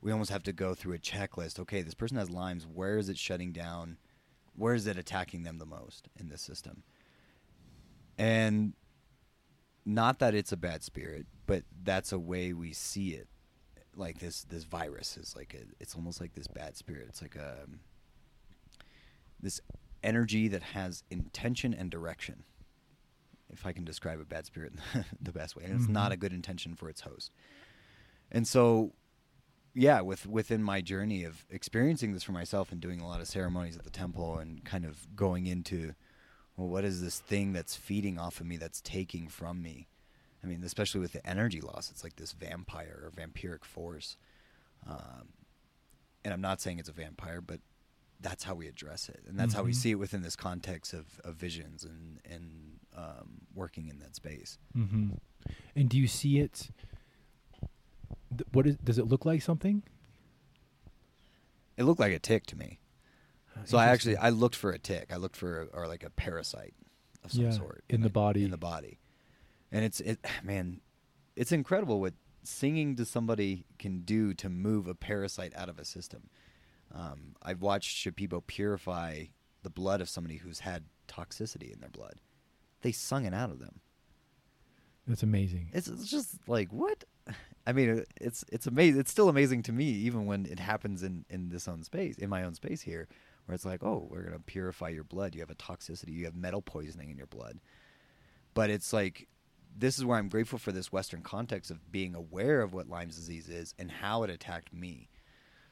we 0.00 0.12
almost 0.12 0.30
have 0.30 0.42
to 0.44 0.52
go 0.52 0.74
through 0.74 0.94
a 0.94 0.98
checklist. 0.98 1.58
Okay, 1.58 1.82
this 1.82 1.94
person 1.94 2.16
has 2.16 2.30
Lyme's. 2.30 2.66
Where 2.66 2.98
is 2.98 3.08
it 3.08 3.18
shutting 3.18 3.52
down? 3.52 3.96
Where 4.56 4.74
is 4.74 4.86
it 4.86 4.96
attacking 4.98 5.42
them 5.42 5.58
the 5.58 5.66
most 5.66 6.08
in 6.18 6.28
this 6.28 6.42
system? 6.42 6.82
And 8.18 8.74
not 9.84 10.18
that 10.20 10.34
it's 10.34 10.52
a 10.52 10.56
bad 10.56 10.82
spirit, 10.82 11.26
but 11.46 11.64
that's 11.82 12.12
a 12.12 12.18
way 12.18 12.52
we 12.52 12.72
see 12.72 13.10
it. 13.10 13.28
Like 13.96 14.18
this, 14.18 14.42
this 14.44 14.64
virus 14.64 15.16
is 15.16 15.34
like 15.36 15.54
a, 15.54 15.64
it's 15.80 15.94
almost 15.94 16.20
like 16.20 16.34
this 16.34 16.46
bad 16.48 16.76
spirit. 16.76 17.06
It's 17.08 17.22
like 17.22 17.36
a 17.36 17.66
this 19.40 19.60
energy 20.02 20.48
that 20.48 20.62
has 20.62 21.02
intention 21.10 21.74
and 21.74 21.90
direction. 21.90 22.44
If 23.50 23.66
I 23.66 23.72
can 23.72 23.84
describe 23.84 24.20
a 24.20 24.24
bad 24.24 24.46
spirit 24.46 24.72
the 25.20 25.32
best 25.32 25.54
way, 25.56 25.64
and 25.64 25.74
it's 25.78 25.88
not 25.88 26.10
Mhm. 26.10 26.14
a 26.14 26.16
good 26.16 26.32
intention 26.32 26.74
for 26.74 26.88
its 26.88 27.02
host. 27.02 27.30
And 28.30 28.46
so, 28.48 28.92
yeah, 29.74 30.00
with 30.00 30.26
within 30.26 30.62
my 30.62 30.80
journey 30.80 31.24
of 31.24 31.44
experiencing 31.50 32.12
this 32.12 32.22
for 32.22 32.32
myself 32.32 32.72
and 32.72 32.80
doing 32.80 33.00
a 33.00 33.06
lot 33.06 33.20
of 33.20 33.28
ceremonies 33.28 33.76
at 33.76 33.84
the 33.84 33.90
temple 33.90 34.38
and 34.38 34.64
kind 34.64 34.84
of 34.84 35.06
going 35.16 35.46
into, 35.46 35.94
well, 36.56 36.68
what 36.68 36.84
is 36.84 37.00
this 37.00 37.18
thing 37.20 37.52
that's 37.52 37.76
feeding 37.76 38.18
off 38.18 38.40
of 38.40 38.46
me 38.46 38.56
that's 38.56 38.80
taking 38.80 39.28
from 39.28 39.62
me? 39.62 39.88
I 40.42 40.46
mean, 40.46 40.62
especially 40.62 41.00
with 41.00 41.12
the 41.12 41.26
energy 41.26 41.60
loss, 41.60 41.90
it's 41.90 42.04
like 42.04 42.16
this 42.16 42.32
vampire 42.32 43.00
or 43.04 43.10
vampiric 43.10 43.64
force. 43.64 44.16
Um, 44.86 45.28
and 46.24 46.34
I'm 46.34 46.40
not 46.42 46.60
saying 46.60 46.78
it's 46.78 46.88
a 46.88 46.92
vampire, 46.92 47.40
but 47.40 47.60
that's 48.20 48.44
how 48.44 48.54
we 48.54 48.68
address 48.68 49.08
it, 49.08 49.22
and 49.28 49.38
that's 49.38 49.52
how 49.54 49.62
we 49.62 49.72
Mhm. 49.72 49.74
see 49.76 49.90
it 49.90 49.94
within 49.96 50.22
this 50.22 50.36
context 50.36 50.94
of, 50.94 51.20
of 51.24 51.34
visions 51.34 51.84
and 51.84 52.20
and 52.24 52.78
um, 52.96 53.40
working 53.54 53.88
in 53.88 53.98
that 53.98 54.14
space. 54.14 54.56
Mm-hmm. 54.76 55.10
And 55.74 55.88
do 55.90 55.98
you 55.98 56.06
see 56.06 56.38
it? 56.38 56.70
What 58.52 58.66
is? 58.66 58.76
Does 58.76 58.98
it 58.98 59.06
look 59.06 59.24
like 59.24 59.42
something? 59.42 59.82
It 61.76 61.84
looked 61.84 62.00
like 62.00 62.12
a 62.12 62.18
tick 62.18 62.46
to 62.46 62.56
me. 62.56 62.78
So 63.64 63.78
I 63.78 63.86
actually. 63.86 64.16
I 64.16 64.30
looked 64.30 64.56
for 64.56 64.70
a 64.70 64.78
tick. 64.78 65.08
I 65.12 65.16
looked 65.16 65.36
for 65.36 65.68
or 65.72 65.86
like 65.86 66.02
a 66.02 66.10
parasite 66.10 66.74
of 67.24 67.32
some 67.32 67.44
Yeah, 67.44 67.50
sort 67.50 67.84
in 67.88 68.00
the 68.02 68.08
I- 68.08 68.12
body. 68.12 68.44
In 68.44 68.50
the 68.50 68.56
body, 68.58 68.98
and 69.70 69.84
it's 69.84 70.00
it 70.00 70.18
man, 70.42 70.80
it's 71.36 71.52
incredible 71.52 72.00
what 72.00 72.14
singing 72.42 72.94
to 72.96 73.04
somebody 73.04 73.64
can 73.78 74.00
do 74.02 74.34
to 74.34 74.48
move 74.48 74.86
a 74.86 74.94
parasite 74.94 75.52
out 75.56 75.68
of 75.68 75.78
a 75.78 75.84
system. 75.84 76.28
Um, 76.94 77.34
I've 77.42 77.62
watched 77.62 77.96
Shipibo 77.96 78.46
purify 78.46 79.24
the 79.62 79.70
blood 79.70 80.00
of 80.00 80.08
somebody 80.08 80.36
who's 80.36 80.60
had 80.60 80.84
toxicity 81.08 81.72
in 81.72 81.80
their 81.80 81.88
blood. 81.90 82.16
They 82.82 82.92
sung 82.92 83.24
it 83.24 83.32
out 83.32 83.50
of 83.50 83.58
them. 83.60 83.80
That's 85.08 85.22
amazing. 85.22 85.70
It's, 85.72 85.88
it's 85.88 86.08
just 86.10 86.36
like 86.46 86.70
what? 86.72 87.04
I 87.66 87.72
mean, 87.72 88.04
it's 88.20 88.44
it's 88.52 88.66
amazing. 88.66 89.00
It's 89.00 89.10
still 89.10 89.28
amazing 89.28 89.62
to 89.64 89.72
me, 89.72 89.84
even 89.84 90.26
when 90.26 90.46
it 90.46 90.58
happens 90.58 91.02
in 91.02 91.24
in 91.30 91.48
this 91.48 91.66
own 91.66 91.82
space, 91.82 92.16
in 92.16 92.28
my 92.28 92.44
own 92.44 92.54
space 92.54 92.82
here, 92.82 93.08
where 93.46 93.54
it's 93.54 93.64
like, 93.64 93.82
oh, 93.82 94.06
we're 94.10 94.22
gonna 94.22 94.38
purify 94.38 94.90
your 94.90 95.04
blood. 95.04 95.34
You 95.34 95.40
have 95.40 95.50
a 95.50 95.54
toxicity. 95.54 96.12
You 96.12 96.26
have 96.26 96.36
metal 96.36 96.62
poisoning 96.62 97.10
in 97.10 97.16
your 97.16 97.26
blood. 97.26 97.60
But 98.52 98.70
it's 98.70 98.92
like, 98.92 99.28
this 99.76 99.98
is 99.98 100.04
where 100.04 100.18
I'm 100.18 100.28
grateful 100.28 100.58
for 100.58 100.72
this 100.72 100.92
Western 100.92 101.22
context 101.22 101.70
of 101.70 101.90
being 101.90 102.14
aware 102.14 102.60
of 102.60 102.72
what 102.72 102.88
Lyme's 102.88 103.16
disease 103.16 103.48
is 103.48 103.74
and 103.78 103.90
how 103.90 104.22
it 104.22 104.30
attacked 104.30 104.72
me. 104.72 105.08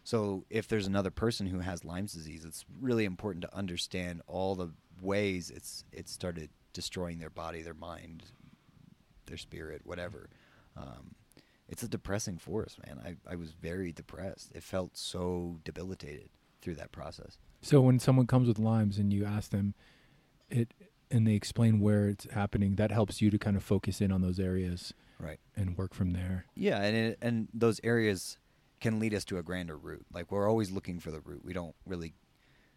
So 0.05 0.45
if 0.51 0.67
there's 0.67 0.89
another 0.89 1.13
person 1.13 1.47
who 1.47 1.61
has 1.61 1.85
Lyme's 1.85 2.13
disease, 2.13 2.45
it's 2.45 2.65
really 2.81 3.05
important 3.05 3.43
to 3.43 3.57
understand 3.57 4.23
all 4.27 4.57
the 4.57 4.71
ways 5.01 5.51
it's 5.51 5.85
it 5.93 6.09
started 6.09 6.51
destroying 6.73 7.19
their 7.19 7.31
body, 7.31 7.63
their 7.63 7.75
mind, 7.75 8.25
their 9.27 9.37
spirit, 9.37 9.83
whatever. 9.85 10.29
Um, 10.77 11.15
it's 11.73 11.83
a 11.83 11.89
depressing 11.89 12.37
force, 12.39 12.77
man. 12.87 13.01
I, 13.05 13.33
I 13.33 13.35
was 13.37 13.51
very 13.53 13.91
depressed. 13.93 14.53
It 14.55 14.63
felt 14.63 14.97
so 14.97 15.59
debilitated 15.65 16.29
through 16.61 16.75
that 16.77 16.93
process. 16.93 17.39
So 17.63 17.81
when 17.81 17.99
someone 17.99 18.27
comes 18.27 18.47
with 18.47 18.59
Lyme's 18.59 18.99
and 18.99 19.11
you 19.13 19.25
ask 19.25 19.51
them 19.51 19.75
it 20.51 20.75
and 21.11 21.27
they 21.27 21.33
explain 21.33 21.81
where 21.81 22.09
it's 22.09 22.27
happening, 22.31 22.77
that 22.77 22.91
helps 22.91 23.23
you 23.23 23.31
to 23.31 23.39
kind 23.39 23.57
of 23.57 23.63
focus 23.65 24.01
in 24.03 24.13
on 24.13 24.21
those 24.21 24.39
areas 24.39 24.93
Right. 25.19 25.41
and 25.57 25.77
work 25.79 25.95
from 25.95 26.11
there. 26.13 26.45
Yeah, 26.55 26.83
and 26.83 26.97
it, 26.97 27.19
and 27.23 27.49
those 27.55 27.81
areas 27.83 28.37
can 28.81 28.99
lead 29.01 29.15
us 29.15 29.25
to 29.27 29.39
a 29.39 29.43
grander 29.43 29.77
root. 29.77 30.05
Like 30.13 30.31
we're 30.31 30.49
always 30.49 30.71
looking 30.71 31.01
for 31.01 31.11
the 31.11 31.21
root. 31.21 31.43
We 31.45 31.53
don't 31.55 31.75
really. 31.87 32.13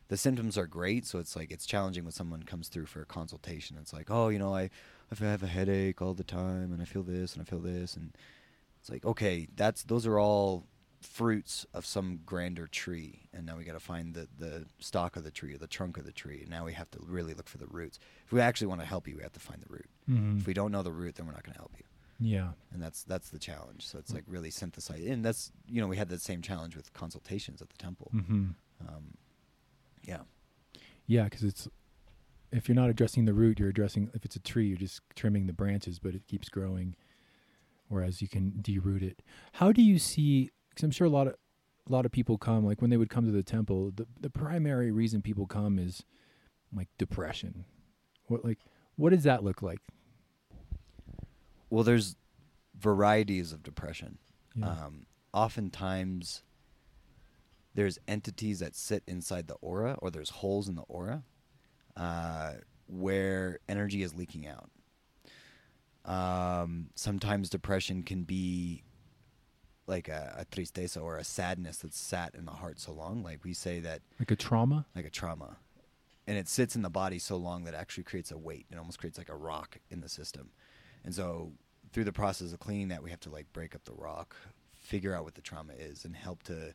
The 0.08 0.18
symptoms 0.18 0.56
are 0.58 0.68
great, 0.68 1.06
so 1.06 1.18
it's 1.20 1.36
like 1.36 1.52
it's 1.52 1.66
challenging 1.66 2.04
when 2.06 2.12
someone 2.14 2.44
comes 2.44 2.68
through 2.70 2.86
for 2.86 3.02
a 3.02 3.06
consultation. 3.06 3.76
It's 3.82 3.92
like, 3.92 4.10
oh, 4.12 4.30
you 4.30 4.38
know, 4.40 4.54
I 4.56 4.70
I 5.12 5.26
have 5.26 5.42
a 5.44 5.48
headache 5.48 6.02
all 6.02 6.14
the 6.14 6.24
time, 6.24 6.72
and 6.72 6.80
I 6.82 6.86
feel 6.86 7.02
this, 7.04 7.34
and 7.34 7.42
I 7.42 7.46
feel 7.46 7.60
this, 7.60 7.96
and 7.96 8.16
it's 8.86 8.92
like, 8.92 9.04
okay, 9.04 9.48
that's 9.56 9.82
those 9.84 10.06
are 10.06 10.20
all 10.20 10.68
fruits 11.02 11.66
of 11.74 11.86
some 11.88 12.20
grander 12.24 12.68
tree, 12.68 13.28
and 13.34 13.44
now 13.44 13.58
we 13.58 13.64
got 13.64 13.74
to 13.74 13.80
find 13.80 14.14
the 14.14 14.28
the 14.38 14.66
stalk 14.80 15.16
of 15.16 15.24
the 15.24 15.32
tree 15.32 15.56
or 15.56 15.58
the 15.58 15.66
trunk 15.68 15.98
of 15.98 16.06
the 16.06 16.12
tree, 16.12 16.42
and 16.42 16.50
now 16.52 16.66
we 16.66 16.74
have 16.74 16.92
to 16.92 17.00
really 17.02 17.34
look 17.34 17.48
for 17.48 17.58
the 17.58 17.66
roots. 17.66 17.98
If 18.28 18.32
we 18.32 18.42
actually 18.42 18.68
want 18.68 18.82
to 18.82 18.86
help 18.88 19.08
you, 19.08 19.16
we 19.18 19.24
have 19.24 19.34
to 19.34 19.40
find 19.40 19.60
the 19.60 19.74
root. 19.74 19.90
Mhm. 20.08 20.40
If 20.40 20.46
we 20.46 20.54
don't 20.54 20.72
know 20.72 20.84
the 20.84 20.92
root, 20.92 21.16
then 21.16 21.26
we're 21.26 21.32
not 21.34 21.44
going 21.44 21.54
to 21.56 21.60
help 21.60 21.74
you 21.80 21.86
Yeah. 22.20 22.52
and 22.72 22.80
that's 22.82 23.04
that's 23.04 23.30
the 23.30 23.40
challenge. 23.40 23.88
So 23.88 23.98
it's 23.98 24.14
like 24.14 24.24
really 24.28 24.52
synthesize, 24.52 25.04
and 25.04 25.26
that's 25.26 25.52
you 25.68 25.82
know 25.82 25.88
we 25.88 25.98
had 25.98 26.10
the 26.10 26.20
same 26.20 26.44
challenge 26.44 26.76
with 26.76 26.94
consultations 26.94 27.64
at 27.64 27.70
the 27.70 27.78
temple. 27.78 28.12
hmm 28.12 28.50
Um, 28.88 29.18
yeah, 30.04 30.22
Yeah, 31.08 31.24
because 31.24 31.44
it's 31.44 31.68
if 32.52 32.70
you're 32.70 32.76
not 32.76 32.92
addressing 32.92 33.26
the 33.26 33.34
root, 33.34 33.60
you're 33.60 33.70
addressing. 33.70 34.12
If 34.14 34.24
it's 34.26 34.36
a 34.36 34.40
tree, 34.40 34.68
you're 34.68 34.78
just 34.78 35.02
trimming 35.16 35.48
the 35.48 35.54
branches, 35.54 35.98
but 35.98 36.14
it 36.14 36.28
keeps 36.28 36.50
growing. 36.50 36.96
Whereas 37.88 38.22
you 38.22 38.28
can 38.28 38.54
deroot 38.62 39.04
it. 39.04 39.22
How 39.54 39.72
do 39.72 39.82
you 39.82 40.00
see? 40.00 40.50
Because 40.70 40.84
I'm 40.84 40.92
sure 40.92 41.08
a 41.08 41.10
lot 41.10 41.28
of 41.28 41.36
a 41.88 41.92
lot 41.92 42.06
of 42.06 42.12
people 42.12 42.38
come. 42.38 42.66
Like 42.66 42.82
when 42.82 42.90
they 42.90 42.98
would 42.98 43.10
come 43.10 43.26
to 43.26 43.32
the 43.32 43.44
temple, 43.44 43.92
the 43.96 44.08
the 44.20 44.30
primary 44.30 44.92
reason 44.92 45.22
people 45.22 45.46
come 45.46 45.78
is 45.78 46.04
like 46.76 46.88
depression. 46.98 47.66
What 48.28 48.44
like 48.44 48.60
what 48.96 49.12
does 49.12 49.24
that 49.24 49.44
look 49.44 49.62
like? 49.62 49.80
well, 51.70 51.84
there's 51.84 52.16
varieties 52.80 53.52
of 53.52 53.64
depression. 53.64 54.18
Yeah. 54.56 54.70
Um, 54.70 55.06
oftentimes, 55.34 56.44
there's 57.74 58.00
entities 58.08 58.60
that 58.60 58.76
sit 58.76 59.04
inside 59.08 59.48
the 59.48 59.56
aura, 59.56 59.98
or 60.00 60.10
there's 60.10 60.30
holes 60.30 60.70
in 60.70 60.76
the 60.76 60.84
aura 60.84 61.24
uh, 61.98 62.54
where 62.88 63.60
energy 63.68 64.04
is 64.04 64.16
leaking 64.16 64.48
out. 64.48 64.70
Um, 66.06 66.88
sometimes 66.96 67.50
depression 67.50 68.04
can 68.04 68.24
be 68.24 68.84
like 69.88 70.08
a, 70.08 70.36
a 70.40 70.46
tristeza 70.46 71.02
or 71.02 71.18
a 71.18 71.24
sadness 71.24 71.78
that's 71.78 71.98
sat 72.00 72.34
in 72.36 72.46
the 72.46 72.52
heart 72.52 72.80
so 72.80 72.92
long. 72.92 73.24
Like 73.24 73.44
we 73.44 73.54
say 73.54 73.80
that 73.82 74.02
like 74.20 74.32
a 74.32 74.36
trauma. 74.36 74.86
like 74.96 75.06
a 75.06 75.10
trauma. 75.10 75.58
And 76.28 76.38
it 76.38 76.48
sits 76.48 76.76
in 76.76 76.82
the 76.82 76.90
body 76.90 77.20
so 77.20 77.38
long 77.38 77.66
that 77.66 77.74
it 77.76 77.78
actually 77.78 78.04
creates 78.04 78.32
a 78.32 78.38
weight. 78.38 78.66
It 78.72 78.78
almost 78.80 78.98
creates 79.00 79.18
like 79.18 79.30
a 79.30 79.36
rock 79.36 79.78
in 79.92 80.02
the 80.02 80.10
system. 80.10 80.50
And 81.04 81.14
so 81.14 81.52
through 81.94 82.06
the 82.06 82.12
process 82.14 82.52
of 82.52 82.60
cleaning 82.60 82.88
that, 82.88 83.04
we 83.04 83.12
have 83.12 83.20
to 83.22 83.30
like 83.30 83.52
break 83.54 83.76
up 83.76 83.84
the 83.86 83.94
rock, 83.94 84.36
figure 84.74 85.14
out 85.14 85.24
what 85.24 85.36
the 85.36 85.42
trauma 85.42 85.74
is, 85.74 86.04
and 86.04 86.16
help 86.16 86.42
to 86.44 86.74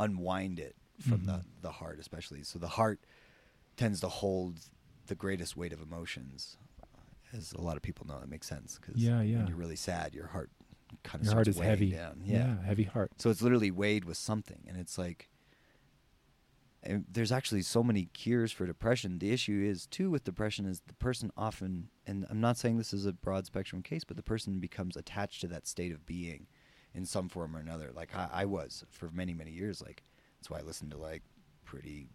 unwind 0.00 0.58
it 0.58 0.74
from 1.00 1.26
the, 1.26 1.32
Mhm. 1.32 1.44
the 1.62 1.70
heart, 1.72 1.98
especially. 2.00 2.42
So 2.42 2.58
the 2.58 2.68
heart 2.68 2.98
tends 3.76 4.00
to 4.00 4.08
hold 4.08 4.58
the 5.06 5.14
greatest 5.14 5.56
weight 5.56 5.72
of 5.72 5.80
emotions. 5.80 6.56
As 7.32 7.52
a 7.52 7.60
lot 7.60 7.76
of 7.76 7.82
people 7.82 8.06
know, 8.06 8.18
that 8.20 8.28
makes 8.28 8.46
sense. 8.46 8.78
Because 8.80 9.00
Yeah, 9.00 9.20
yeah. 9.22 9.38
when 9.38 9.46
you're 9.48 9.56
really 9.56 9.76
sad, 9.76 10.14
your 10.14 10.26
heart 10.28 10.50
kind 11.04 11.20
of 11.20 11.26
Your 11.26 11.34
heart 11.34 11.48
is 11.48 11.58
heavy. 11.58 11.90
Down. 11.90 12.22
Yeah. 12.24 12.62
heavy 12.62 12.84
heart. 12.84 13.12
So 13.18 13.28
it's 13.30 13.42
literally 13.42 13.70
weighed 13.70 14.04
with 14.04 14.16
something, 14.16 14.64
and 14.66 14.76
it's 14.78 14.96
like, 14.96 15.28
and 16.82 17.04
there's 17.10 17.32
actually 17.32 17.62
so 17.62 17.82
many 17.82 18.06
cures 18.06 18.52
for 18.52 18.64
depression. 18.66 19.18
The 19.18 19.30
issue 19.32 19.62
is 19.68 19.86
too 19.86 20.10
with 20.10 20.24
depression 20.24 20.64
is 20.64 20.80
the 20.86 20.94
person 20.94 21.30
often, 21.36 21.88
and 22.06 22.24
I'm 22.30 22.40
not 22.40 22.56
saying 22.56 22.78
this 22.78 22.92
is 22.94 23.04
a 23.04 23.12
broad 23.12 23.46
spectrum 23.46 23.82
case, 23.82 24.04
but 24.04 24.16
the 24.16 24.22
person 24.22 24.60
becomes 24.60 24.96
attached 24.96 25.40
to 25.42 25.48
that 25.48 25.66
state 25.66 25.92
of 25.92 26.06
being 26.06 26.46
in 26.94 27.04
some 27.04 27.28
form 27.28 27.54
or 27.56 27.58
another. 27.60 27.90
Like 27.92 28.14
I, 28.16 28.28
I 28.32 28.44
was 28.46 28.84
for 28.90 29.10
many 29.10 29.34
many 29.34 29.50
years. 29.50 29.82
Like 29.82 30.04
that's 30.38 30.48
why 30.48 30.58
I 30.60 30.62
listened 30.62 30.92
to 30.92 30.96
like 30.96 31.22
pretty 31.64 32.08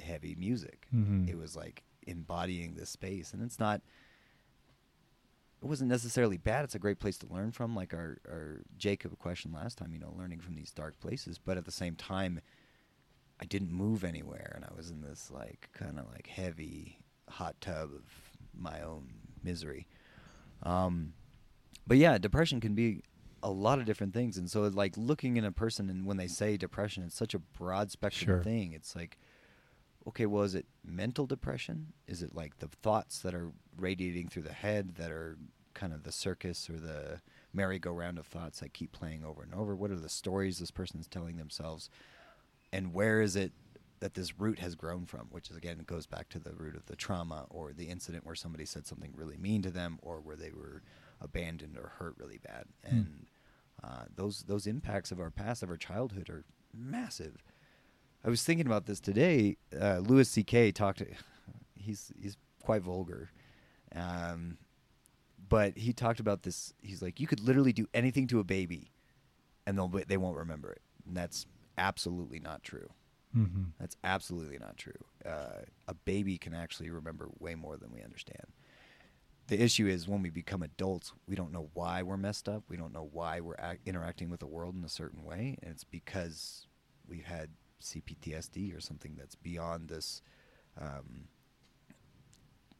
heavy 0.00 0.34
music. 0.36 0.86
Mhm. 0.94 1.28
It 1.28 1.36
was 1.36 1.56
like 1.56 1.82
embodying 2.06 2.74
this 2.74 2.88
space, 2.90 3.32
and 3.34 3.42
it's 3.42 3.58
not 3.58 3.82
it 5.62 5.66
wasn't 5.66 5.90
necessarily 5.90 6.36
bad. 6.36 6.64
It's 6.64 6.74
a 6.74 6.78
great 6.78 6.98
place 6.98 7.16
to 7.18 7.26
learn 7.32 7.50
from, 7.52 7.74
like 7.74 7.94
our, 7.94 8.18
our 8.28 8.62
Jacob 8.76 9.18
question 9.18 9.52
last 9.52 9.78
time, 9.78 9.92
you 9.92 9.98
know, 9.98 10.14
learning 10.18 10.40
from 10.40 10.54
these 10.54 10.70
dark 10.70 10.98
places. 11.00 11.38
But 11.38 11.56
at 11.56 11.64
the 11.64 11.72
same 11.72 11.94
time, 11.96 12.40
I 13.40 13.44
didn't 13.44 13.72
move 13.72 14.04
anywhere, 14.04 14.52
and 14.54 14.64
I 14.64 14.72
was 14.76 14.90
in 14.90 15.00
this 15.02 15.30
like 15.30 15.68
kind 15.72 15.98
of 15.98 16.06
like 16.12 16.26
heavy 16.26 16.98
hot 17.28 17.56
tub 17.60 17.90
of 17.94 18.02
my 18.58 18.80
own 18.82 19.08
misery. 19.42 19.86
Um, 20.62 21.12
but 21.86 21.96
yeah, 21.98 22.18
depression 22.18 22.60
can 22.60 22.74
be 22.74 23.02
a 23.42 23.50
lot 23.50 23.78
of 23.78 23.84
different 23.84 24.14
things, 24.14 24.38
and 24.38 24.50
so 24.50 24.62
like 24.62 24.96
looking 24.96 25.36
in 25.36 25.44
a 25.44 25.52
person, 25.52 25.90
and 25.90 26.06
when 26.06 26.16
they 26.16 26.26
say 26.26 26.56
depression, 26.56 27.02
it's 27.04 27.14
such 27.16 27.34
a 27.34 27.38
broad 27.38 27.90
spectrum 27.90 28.26
Sure. 28.26 28.42
thing. 28.42 28.72
It's 28.72 28.96
like, 28.96 29.18
okay, 30.08 30.26
well, 30.26 30.42
is 30.42 30.54
it 30.54 30.66
mental 30.84 31.26
depression? 31.26 31.92
Is 32.06 32.22
it 32.22 32.34
like 32.34 32.58
the 32.58 32.68
thoughts 32.68 33.18
that 33.20 33.34
are 33.34 33.52
radiating 33.78 34.28
through 34.28 34.42
the 34.42 34.52
head 34.52 34.96
that 34.96 35.10
are 35.10 35.36
kind 35.74 35.92
of 35.92 36.02
the 36.04 36.12
circus 36.12 36.68
or 36.70 36.78
the 36.78 37.20
merry-go-round 37.52 38.18
of 38.18 38.26
thoughts 38.26 38.60
that 38.60 38.72
keep 38.72 38.92
playing 38.92 39.24
over 39.24 39.42
and 39.42 39.54
over? 39.54 39.74
What 39.74 39.90
are 39.90 39.96
the 39.96 40.08
stories 40.08 40.58
this 40.58 40.70
person's 40.70 41.08
telling 41.08 41.36
themselves? 41.36 41.90
And 42.72 42.92
where 42.92 43.20
is 43.20 43.36
it 43.36 43.52
that 44.00 44.14
this 44.14 44.38
root 44.38 44.58
has 44.58 44.74
grown 44.74 45.06
from? 45.06 45.28
Which 45.30 45.50
is 45.50 45.56
again 45.56 45.82
goes 45.86 46.06
back 46.06 46.28
to 46.30 46.38
the 46.38 46.54
root 46.54 46.76
of 46.76 46.86
the 46.86 46.96
trauma 46.96 47.46
or 47.50 47.72
the 47.72 47.88
incident 47.88 48.26
where 48.26 48.34
somebody 48.34 48.64
said 48.64 48.86
something 48.86 49.12
really 49.14 49.36
mean 49.36 49.62
to 49.62 49.70
them 49.70 49.98
or 50.02 50.20
where 50.20 50.36
they 50.36 50.50
were 50.50 50.82
abandoned 51.20 51.76
or 51.78 51.92
hurt 51.98 52.14
really 52.18 52.38
bad. 52.38 52.64
Hmm. 52.86 52.96
And 52.96 53.26
uh, 53.82 54.04
those 54.14 54.44
those 54.44 54.66
impacts 54.66 55.12
of 55.12 55.20
our 55.20 55.30
past, 55.30 55.62
of 55.62 55.70
our 55.70 55.76
childhood, 55.76 56.28
are 56.28 56.44
massive. 56.74 57.42
I 58.24 58.28
was 58.28 58.42
thinking 58.42 58.66
about 58.66 58.86
this 58.86 59.00
today. 59.00 59.56
Uh, 59.78 59.98
Louis 59.98 60.28
C.K. 60.28 60.72
talked. 60.72 61.02
He's 61.74 62.10
he's 62.20 62.36
quite 62.62 62.82
vulgar, 62.82 63.30
um, 63.94 64.58
but 65.48 65.76
he 65.76 65.92
talked 65.92 66.20
about 66.20 66.42
this. 66.42 66.72
He's 66.80 67.02
like, 67.02 67.20
you 67.20 67.26
could 67.26 67.40
literally 67.40 67.72
do 67.72 67.86
anything 67.94 68.26
to 68.28 68.40
a 68.40 68.44
baby, 68.44 68.92
and 69.66 69.76
they'll 69.78 69.88
they 69.88 70.16
won't 70.16 70.36
remember 70.36 70.72
it. 70.72 70.82
And 71.06 71.16
that's 71.16 71.46
absolutely 71.78 72.40
not 72.40 72.62
true. 72.62 72.88
Mm-hmm. 73.36 73.64
That's 73.78 73.96
absolutely 74.02 74.58
not 74.58 74.76
true. 74.76 74.92
Uh, 75.24 75.62
a 75.88 75.94
baby 75.94 76.38
can 76.38 76.54
actually 76.54 76.90
remember 76.90 77.28
way 77.38 77.54
more 77.54 77.76
than 77.76 77.92
we 77.92 78.02
understand. 78.02 78.46
The 79.48 79.62
issue 79.62 79.86
is 79.86 80.08
when 80.08 80.22
we 80.22 80.30
become 80.30 80.62
adults, 80.62 81.12
we 81.28 81.36
don't 81.36 81.52
know 81.52 81.68
why 81.74 82.02
we're 82.02 82.16
messed 82.16 82.48
up. 82.48 82.64
We 82.68 82.76
don't 82.76 82.92
know 82.92 83.08
why 83.12 83.40
we're 83.40 83.54
ac 83.54 83.78
interacting 83.86 84.30
with 84.30 84.40
the 84.40 84.46
world 84.46 84.74
in 84.74 84.84
a 84.84 84.88
certain 84.88 85.22
way, 85.22 85.58
and 85.62 85.70
it's 85.70 85.84
because 85.84 86.66
we've 87.08 87.24
had 87.24 87.50
CPTSD 87.80 88.76
or 88.76 88.80
something 88.80 89.14
that's 89.16 89.36
beyond 89.36 89.88
this 89.88 90.22
um, 90.80 91.28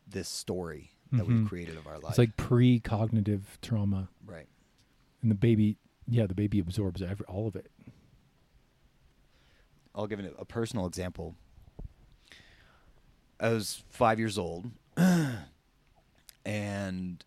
this 0.09 0.29
story 0.29 0.96
that 1.12 1.27
we've 1.27 1.38
Mhm. 1.38 1.49
created 1.49 1.77
of 1.77 1.87
our 1.87 1.99
life. 1.99 2.11
It's 2.11 2.19
like 2.19 2.37
pre-cognitive 2.37 3.59
trauma, 3.62 4.09
right. 4.25 4.49
and 5.23 5.31
the 5.31 5.35
baby, 5.35 5.77
yeah, 6.09 6.27
the 6.27 6.35
baby 6.35 6.59
absorbs 6.59 7.01
every, 7.03 7.25
all 7.27 7.47
of 7.47 7.57
it. 7.57 7.71
I'll 9.95 10.07
give 10.07 10.21
a 10.21 10.45
personal 10.45 10.87
example. 10.87 11.37
I 13.40 13.51
was 13.51 13.83
five 13.88 14.19
years 14.19 14.37
old, 14.38 14.71
and 16.45 17.25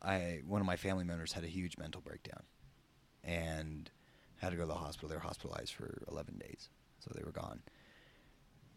I 0.00 0.40
one 0.46 0.60
of 0.60 0.66
my 0.66 0.76
family 0.76 1.04
members 1.04 1.32
had 1.32 1.44
a 1.44 1.48
huge 1.48 1.76
mental 1.78 2.00
breakdown, 2.00 2.42
and 3.22 3.90
had 4.38 4.50
to 4.50 4.56
go 4.56 4.62
to 4.62 4.68
the 4.68 4.74
hospital. 4.74 5.08
They 5.08 5.14
were 5.14 5.20
hospitalized 5.20 5.72
for 5.74 6.02
eleven 6.08 6.38
days, 6.38 6.68
so 6.98 7.12
they 7.14 7.22
were 7.24 7.32
gone. 7.32 7.62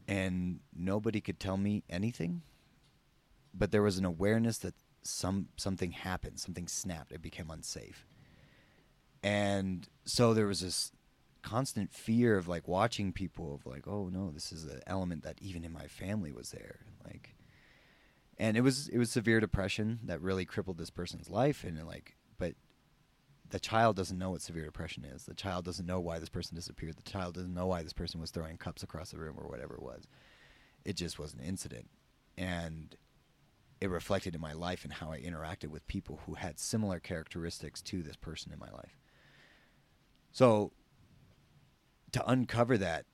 And 0.08 0.60
nobody 0.76 1.20
could 1.22 1.40
tell 1.40 1.58
me 1.58 1.84
anything, 1.90 2.44
but 3.58 3.72
there 3.72 3.82
was 3.82 3.98
an 3.98 4.06
awareness 4.06 4.58
that 4.60 4.76
some 5.04 5.50
something 5.58 5.92
happened, 5.92 6.40
something 6.40 6.68
snapped. 6.68 7.12
It 7.12 7.22
became 7.22 7.50
unsafe, 7.50 8.06
and 9.24 9.88
so 10.06 10.34
there 10.34 10.48
was 10.48 10.62
this 10.62 10.92
constant 11.42 11.94
fear 11.94 12.38
of 12.38 12.48
like 12.48 12.68
watching 12.68 13.12
people 13.12 13.54
of 13.54 13.68
like 13.68 13.88
oh 13.88 14.10
no 14.12 14.32
this 14.32 14.52
is 14.52 14.64
an 14.64 14.80
element 14.88 15.22
that 15.22 15.38
even 15.40 15.64
in 15.64 15.72
my 15.72 15.86
family 15.86 16.32
was 16.32 16.50
there 16.50 16.80
like 17.04 17.36
and 18.40 18.58
it 18.58 18.62
was 18.62 18.88
it 18.88 18.98
was 18.98 19.12
severe 19.12 19.40
depression 19.40 20.00
that 20.06 20.20
really 20.20 20.44
crippled 20.44 20.80
this 20.80 20.90
person's 20.90 21.30
life 21.30 21.64
and 21.64 21.86
like 21.86 22.16
but 22.40 22.56
the 23.50 23.60
child 23.60 23.96
doesn't 23.96 24.18
know 24.18 24.32
what 24.32 24.42
severe 24.42 24.66
depression 24.66 25.06
is. 25.06 25.26
The 25.26 25.34
child 25.34 25.66
doesn't 25.66 25.86
know 25.86 26.00
why 26.00 26.20
this 26.20 26.30
person 26.30 26.56
disappeared. 26.56 26.98
The 26.98 27.10
child 27.10 27.36
doesn't 27.36 27.54
know 27.54 27.68
why 27.68 27.84
this 27.84 27.94
person 27.94 28.20
was 28.20 28.32
throwing 28.32 28.58
cups 28.58 28.84
across 28.84 29.12
the 29.12 29.20
room 29.20 29.36
or 29.38 29.48
whatever 29.48 29.76
it 29.76 29.84
was. 29.84 30.08
It 30.84 30.96
just 30.96 31.20
was 31.20 31.34
an 31.34 31.42
incident. 31.42 31.90
And 32.38 32.96
it 33.82 33.90
reflected 33.90 34.36
in 34.36 34.42
my 34.42 34.54
life 34.54 34.84
and 34.84 34.94
how 34.94 35.12
i 35.12 35.20
interacted 35.20 35.68
with 35.68 35.86
people 35.88 36.22
who 36.26 36.36
had 36.36 36.60
similar 36.60 37.00
characteristics 37.00 37.82
to 37.82 38.02
this 38.02 38.16
person 38.16 38.52
in 38.52 38.60
my 38.60 38.72
life 38.72 38.98
so 40.32 40.72
to 42.12 42.30
uncover 42.30 42.78
that 42.78 43.06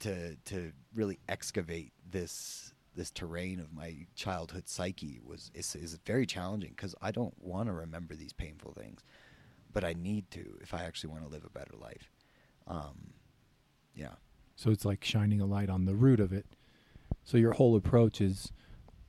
to 0.00 0.36
to 0.44 0.72
really 0.94 1.18
excavate 1.28 1.92
this 2.10 2.72
this 2.98 3.10
terrain 3.12 3.60
of 3.60 3.72
my 3.72 4.06
childhood 4.16 4.68
psyche 4.68 5.20
was 5.24 5.50
is, 5.54 5.74
is 5.76 5.98
very 6.04 6.26
challenging 6.26 6.70
because 6.70 6.94
I 7.00 7.12
don't 7.12 7.34
want 7.40 7.68
to 7.68 7.72
remember 7.72 8.16
these 8.16 8.32
painful 8.32 8.72
things, 8.72 9.04
but 9.72 9.84
I 9.84 9.94
need 9.94 10.30
to 10.32 10.58
if 10.60 10.74
I 10.74 10.82
actually 10.82 11.10
want 11.10 11.24
to 11.24 11.30
live 11.30 11.44
a 11.44 11.50
better 11.50 11.74
life. 11.80 12.10
Um, 12.66 13.14
yeah, 13.94 14.16
So 14.56 14.70
it's 14.70 14.84
like 14.84 15.04
shining 15.04 15.40
a 15.40 15.46
light 15.46 15.70
on 15.70 15.84
the 15.84 15.94
root 15.94 16.20
of 16.20 16.32
it. 16.32 16.46
So 17.24 17.36
your 17.36 17.52
whole 17.52 17.76
approach 17.76 18.20
is 18.20 18.52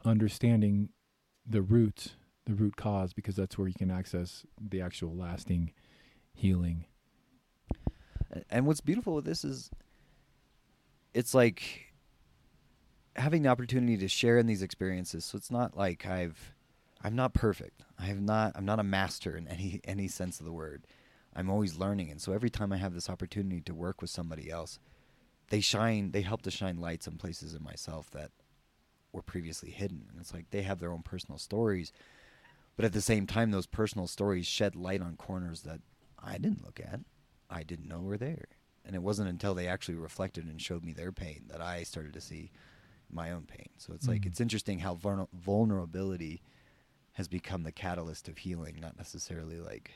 understanding 0.09 0.89
the 1.45 1.61
root, 1.61 2.15
the 2.45 2.53
root 2.53 2.75
cause, 2.75 3.13
because 3.13 3.35
that's 3.35 3.57
where 3.57 3.67
you 3.67 3.73
can 3.73 3.91
access 3.91 4.45
the 4.59 4.81
actual 4.81 5.15
lasting 5.15 5.71
healing. 6.33 6.85
And 8.49 8.65
what's 8.65 8.81
beautiful 8.81 9.15
with 9.15 9.25
this 9.25 9.43
is 9.43 9.71
it's 11.13 11.33
like 11.33 11.93
having 13.15 13.41
the 13.41 13.49
opportunity 13.49 13.97
to 13.97 14.07
share 14.07 14.37
in 14.37 14.45
these 14.45 14.61
experiences. 14.61 15.25
So 15.25 15.37
it's 15.37 15.51
not 15.51 15.75
like 15.75 16.05
i've 16.05 16.53
i'm 17.03 17.15
not 17.15 17.33
perfect. 17.33 17.83
I 17.97 18.05
have 18.05 18.21
not 18.21 18.53
i'm 18.55 18.65
not 18.65 18.79
a 18.79 18.83
master 18.83 19.35
in 19.35 19.47
any 19.47 19.81
any 19.83 20.07
sense 20.07 20.39
of 20.39 20.45
the 20.45 20.53
word. 20.53 20.85
I'm 21.35 21.49
always 21.49 21.77
learning. 21.77 22.11
And 22.11 22.21
so 22.21 22.33
every 22.33 22.51
time 22.51 22.71
i 22.71 22.77
have 22.77 22.93
this 22.93 23.09
opportunity 23.09 23.61
to 23.61 23.73
work 23.73 24.01
with 24.01 24.11
somebody 24.11 24.51
else 24.51 24.79
they 25.49 25.61
shine 25.61 26.11
they 26.11 26.21
help 26.21 26.41
to 26.43 26.51
shine 26.51 26.77
lights 26.77 27.07
on 27.07 27.17
places 27.17 27.53
in 27.53 27.63
myself 27.63 28.09
that 28.11 28.31
were 29.11 29.21
previously 29.21 29.71
hidden. 29.71 30.05
And 30.11 30.19
it's 30.19 30.33
like 30.33 30.49
they 30.51 30.61
have 30.63 30.79
their 30.79 30.91
own 30.93 31.03
personal 31.03 31.37
stories 31.37 31.91
but 32.75 32.85
at 32.85 32.93
the 32.93 33.01
same 33.01 33.27
time 33.27 33.51
those 33.51 33.65
personal 33.65 34.07
stories 34.07 34.47
shed 34.47 34.73
light 34.73 35.01
on 35.01 35.17
corners 35.17 35.63
that 35.63 35.81
i 36.17 36.37
didn't 36.37 36.63
look 36.63 36.79
at. 36.79 37.01
I 37.49 37.63
didn't 37.63 37.89
know 37.89 37.99
were 37.99 38.17
there. 38.17 38.45
And 38.85 38.95
it 38.95 39.01
wasn't 39.01 39.27
until 39.29 39.53
they 39.53 39.67
actually 39.67 39.95
reflected 39.95 40.45
and 40.45 40.61
showed 40.61 40.85
me 40.85 40.93
their 40.93 41.11
pain 41.11 41.43
that 41.49 41.61
i 41.61 41.83
started 41.83 42.13
to 42.13 42.21
see 42.21 42.51
my 43.11 43.31
own 43.31 43.43
pain. 43.47 43.67
So 43.77 43.93
it's 43.93 44.07
like 44.07 44.21
Mhm. 44.21 44.27
it's 44.27 44.39
interesting 44.39 44.79
how 44.79 44.95
vulner- 44.95 45.27
vulnerability 45.33 46.41
has 47.13 47.27
become 47.27 47.63
the 47.63 47.71
catalyst 47.73 48.29
of 48.29 48.37
healing 48.37 48.77
not 48.79 48.95
necessarily 48.97 49.59
like 49.59 49.91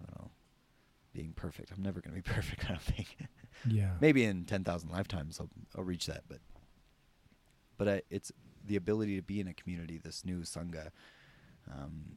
i 0.00 0.04
don't 0.04 0.18
know 0.20 0.30
being 1.14 1.32
perfect. 1.34 1.70
I'm 1.70 1.82
never 1.82 2.00
going 2.00 2.14
to 2.16 2.22
be 2.22 2.34
perfect 2.34 2.64
i 2.66 2.68
don't 2.68 2.82
think. 2.82 3.16
Yeah. 3.66 3.96
maybe 4.02 4.24
in 4.24 4.44
10,000 4.44 4.90
lifetimes 4.90 5.40
I'll, 5.40 5.48
I'll 5.76 5.84
reach 5.84 6.06
that 6.06 6.24
but 6.28 6.38
but 7.78 7.88
I, 7.88 8.02
it's 8.10 8.32
the 8.64 8.76
ability 8.76 9.16
to 9.16 9.22
be 9.22 9.40
in 9.40 9.48
a 9.48 9.54
community 9.54 9.98
this 9.98 10.24
new 10.24 10.40
sangha 10.42 10.90
um, 11.70 12.16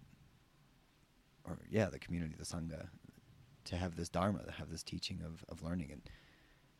or 1.43 1.57
yeah 1.69 1.85
the 1.89 1.99
community 1.99 2.35
the 2.37 2.45
sangha 2.45 2.87
to 3.65 3.75
have 3.75 3.95
this 3.95 4.09
dharma 4.09 4.43
to 4.43 4.51
have 4.51 4.69
this 4.69 4.83
teaching 4.83 5.21
of, 5.25 5.43
of 5.49 5.63
learning. 5.63 5.89
And 5.91 6.01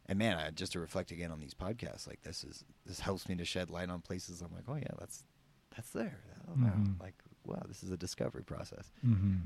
and 0.07 0.19
man 0.19 0.37
I, 0.37 0.51
just 0.51 0.73
to 0.73 0.79
reflect 0.79 1.11
again 1.11 1.31
on 1.31 1.39
these 1.39 1.53
podcasts 1.55 2.07
like 2.07 2.21
this 2.21 2.43
is 2.43 2.63
this 2.85 2.99
helps 2.99 3.27
me 3.27 3.35
to 3.35 3.45
shed 3.45 3.69
light 3.71 3.89
on 3.89 4.01
places 4.01 4.41
i'm 4.41 4.53
like 4.53 4.65
oh 4.67 4.75
yeah 4.75 4.93
that's 4.99 5.23
that's 5.75 5.89
there. 5.89 6.19
Oh, 6.47 6.53
wow. 6.57 6.73
Mhm. 6.77 7.01
like 7.01 7.15
wow 7.43 7.63
this 7.67 7.83
is 7.83 7.91
a 7.91 7.97
discovery 7.97 8.43
process. 8.43 8.91
Hmm 9.01 9.37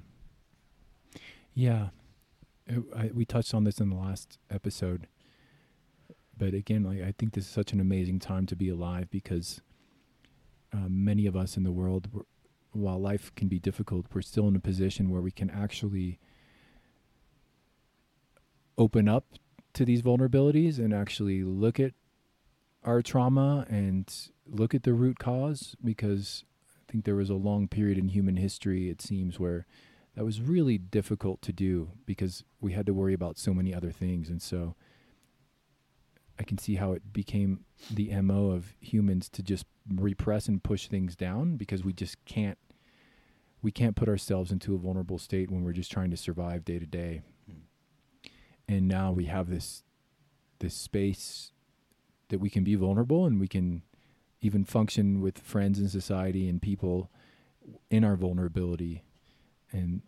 Yeah, 1.55 1.89
I, 2.95 3.09
we 3.13 3.25
touched 3.25 3.53
on 3.53 3.63
this 3.63 3.79
in 3.79 3.89
the 3.89 3.95
last 3.95 4.37
episode, 4.51 5.07
but 6.39 6.53
again, 6.53 6.83
like 6.83 7.01
I 7.01 7.13
think 7.17 7.33
this 7.33 7.45
is 7.45 7.51
such 7.51 7.73
an 7.73 7.79
amazing 7.79 8.19
time 8.19 8.45
to 8.47 8.55
be 8.55 8.69
alive 8.69 9.09
because 9.11 9.61
um, 10.73 11.03
many 11.03 11.25
of 11.27 11.35
us 11.35 11.57
in 11.57 11.63
the 11.63 11.71
world, 11.71 12.07
while 12.71 12.99
life 12.99 13.31
can 13.35 13.47
be 13.47 13.59
difficult, 13.59 14.07
we're 14.13 14.21
still 14.21 14.47
in 14.47 14.55
a 14.55 14.59
position 14.59 15.09
where 15.09 15.21
we 15.21 15.31
can 15.31 15.49
actually 15.49 16.17
open 18.77 19.09
up 19.09 19.25
to 19.73 19.83
these 19.83 20.01
vulnerabilities 20.01 20.79
and 20.79 20.93
actually 20.93 21.43
look 21.43 21.79
at 21.79 21.91
our 22.83 23.01
trauma 23.01 23.65
and 23.69 24.29
look 24.47 24.73
at 24.73 24.83
the 24.83 24.93
root 24.93 25.19
cause 25.19 25.75
because 25.83 26.45
I 26.87 26.91
think 26.91 27.03
there 27.03 27.15
was 27.15 27.29
a 27.29 27.35
long 27.35 27.67
period 27.67 27.97
in 27.97 28.07
human 28.07 28.37
history, 28.37 28.89
it 28.89 29.01
seems, 29.01 29.39
where 29.39 29.67
that 30.15 30.23
was 30.23 30.41
really 30.41 30.77
difficult 30.77 31.41
to 31.43 31.51
do 31.51 31.91
because 32.05 32.43
we 32.61 32.71
had 32.71 32.85
to 32.85 32.93
worry 32.93 33.13
about 33.13 33.37
so 33.37 33.53
many 33.53 33.73
other 33.73 33.91
things. 33.91 34.29
And 34.29 34.41
so 34.41 34.75
I 36.39 36.43
can 36.43 36.57
see 36.57 36.75
how 36.75 36.93
it 36.93 37.11
became 37.11 37.65
the 37.91 38.13
MO 38.21 38.51
of 38.51 38.73
humans 38.79 39.27
to 39.29 39.43
just 39.43 39.65
repress 39.93 40.47
and 40.47 40.63
push 40.63 40.87
things 40.87 41.15
down 41.15 41.57
because 41.57 41.83
we 41.83 41.91
just 41.93 42.23
can't 42.25 42.57
we 43.61 43.71
can't 43.71 43.97
put 43.97 44.07
ourselves 44.07 44.51
into 44.51 44.73
a 44.73 44.77
vulnerable 44.77 45.19
state 45.19 45.51
when 45.51 45.65
we're 45.65 45.73
just 45.73 45.91
trying 45.91 46.09
to 46.11 46.15
survive 46.15 46.63
day 46.63 46.79
to 46.79 46.85
day. 46.85 47.21
Hmm. 47.45 48.29
And 48.69 48.87
now 48.87 49.11
we 49.11 49.25
have 49.25 49.49
this 49.49 49.83
this 50.59 50.73
space 50.73 51.51
that 52.29 52.39
we 52.39 52.49
can 52.49 52.63
be 52.63 52.75
vulnerable 52.75 53.25
and 53.25 53.39
we 53.39 53.47
can 53.47 53.81
even 54.41 54.63
function 54.63 55.19
with 55.19 55.39
friends 55.39 55.79
in 55.79 55.89
society 55.89 56.47
and 56.47 56.61
people 56.61 57.09
in 57.89 58.03
our 58.03 58.15
vulnerability 58.15 59.03
and 59.71 60.01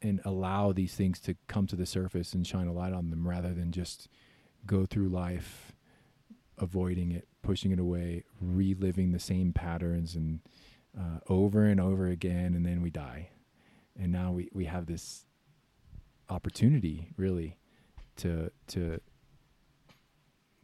and 0.00 0.20
allow 0.24 0.70
these 0.70 0.94
things 0.94 1.18
to 1.18 1.34
come 1.48 1.66
to 1.66 1.76
the 1.76 1.86
surface 1.86 2.34
and 2.34 2.46
shine 2.46 2.66
a 2.66 2.72
light 2.72 2.92
on 2.92 3.10
them 3.10 3.26
rather 3.26 3.54
than 3.54 3.72
just 3.72 4.08
go 4.66 4.86
through 4.86 5.08
life 5.08 5.72
avoiding 6.58 7.12
it, 7.12 7.26
pushing 7.42 7.72
it 7.72 7.78
away, 7.78 8.24
reliving 8.40 9.12
the 9.12 9.18
same 9.18 9.52
patterns 9.52 10.14
and 10.14 10.40
uh, 10.98 11.18
over 11.28 11.64
and 11.64 11.80
over 11.80 12.06
again, 12.06 12.54
and 12.54 12.64
then 12.64 12.80
we 12.80 12.90
die. 12.90 13.30
And 13.98 14.12
now 14.12 14.32
we, 14.32 14.48
we 14.52 14.64
have 14.66 14.86
this 14.86 15.26
opportunity, 16.28 17.08
really, 17.16 17.58
to 18.16 18.50
to 18.68 19.00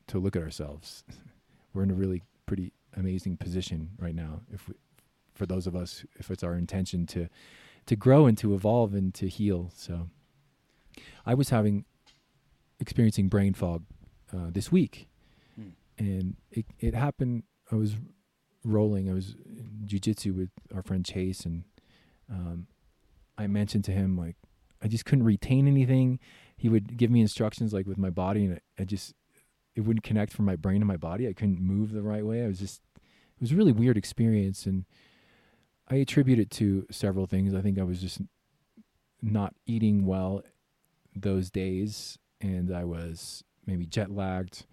to 0.09 0.19
look 0.19 0.37
at 0.37 0.43
ourselves. 0.43 1.05
We're 1.75 1.85
in 1.85 1.91
a 1.91 1.95
really 1.95 2.23
pretty 2.47 2.73
amazing 2.97 3.37
position 3.37 3.91
right 3.99 4.15
now. 4.15 4.41
If 4.53 4.69
we, 4.69 4.75
for 5.35 5.47
those 5.47 5.67
of 5.67 5.77
us, 5.77 6.05
if 6.17 6.31
it's 6.31 6.43
our 6.43 6.55
intention 6.55 7.07
to 7.07 7.29
to 7.87 7.97
grow 7.97 8.27
and 8.27 8.37
to 8.39 8.55
evolve 8.55 8.95
and 8.95 9.15
to 9.15 9.29
heal. 9.29 9.71
So, 9.75 10.09
I 11.25 11.35
was 11.35 11.51
having 11.51 11.85
experiencing 12.81 13.29
brain 13.29 13.55
fog 13.55 13.85
uh, 14.33 14.51
this 14.51 14.73
week, 14.73 15.09
Hmm. 15.57 15.69
and 15.99 16.37
it 16.51 16.67
it 16.79 16.95
happened. 16.95 17.45
I 17.71 17.77
was 17.77 17.95
rolling. 18.65 19.09
I 19.09 19.15
was 19.15 19.35
in 19.47 19.87
jujitsu 19.87 20.35
with 20.37 20.51
our 20.75 20.83
friend 20.83 21.05
Chase, 21.05 21.45
and 21.45 21.65
um, 22.31 22.67
I 23.39 23.47
mentioned 23.47 23.85
to 23.85 23.93
him 23.93 24.17
like 24.17 24.37
I 24.83 24.89
just 24.89 25.05
couldn't 25.05 25.25
retain 25.25 25.67
anything. 25.69 26.19
He 26.57 26.69
would 26.69 26.97
give 26.97 27.11
me 27.11 27.21
instructions 27.21 27.73
like 27.73 27.87
with 27.87 27.99
my 27.99 28.11
body, 28.11 28.45
and 28.45 28.55
I, 28.55 28.83
I 28.83 28.85
just 28.85 29.15
it 29.77 29.83
wouldn't 29.83 30.03
connect 30.05 30.33
from 30.33 30.45
my 30.47 30.57
brain 30.57 30.81
to 30.81 30.87
my 30.87 30.97
body. 30.97 31.29
I 31.29 31.33
couldn't 31.33 31.61
move 31.61 31.93
the 31.93 32.03
right 32.03 32.25
way. 32.27 32.43
I 32.45 32.47
was 32.49 32.59
just 32.59 32.81
it 32.97 33.41
was 33.41 33.53
a 33.53 33.57
really 33.57 33.73
weird 33.73 33.97
experience, 33.97 34.67
and 34.67 34.85
I 35.89 35.97
attribute 35.97 36.39
it 36.39 36.51
to 36.53 36.87
several 36.91 37.27
things. 37.27 37.55
I 37.55 37.63
think 37.63 37.79
I 37.79 37.83
was 37.85 38.01
just 38.01 38.21
not 39.23 39.55
eating 39.67 40.07
well 40.07 40.43
those 41.15 41.51
days, 41.51 42.19
and 42.41 42.75
I 42.75 42.85
was 42.85 43.45
maybe 43.67 43.87
jet 43.87 44.11
lagged. 44.11 44.67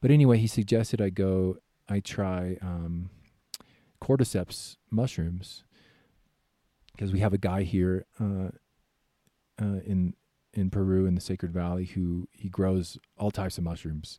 But 0.00 0.10
anyway, 0.10 0.38
he 0.38 0.46
suggested 0.46 1.00
I 1.00 1.10
go, 1.10 1.58
I 1.88 2.00
try 2.00 2.56
um, 2.62 3.10
cordyceps 4.02 4.76
mushrooms 4.90 5.64
because 6.92 7.12
we 7.12 7.20
have 7.20 7.32
a 7.32 7.38
guy 7.38 7.62
here 7.62 8.06
uh, 8.20 8.50
uh, 9.60 9.80
in 9.84 10.14
in 10.52 10.68
Peru 10.68 11.06
in 11.06 11.14
the 11.14 11.20
Sacred 11.20 11.52
Valley 11.52 11.84
who 11.84 12.28
he 12.32 12.48
grows 12.48 12.98
all 13.16 13.30
types 13.30 13.56
of 13.56 13.64
mushrooms, 13.64 14.18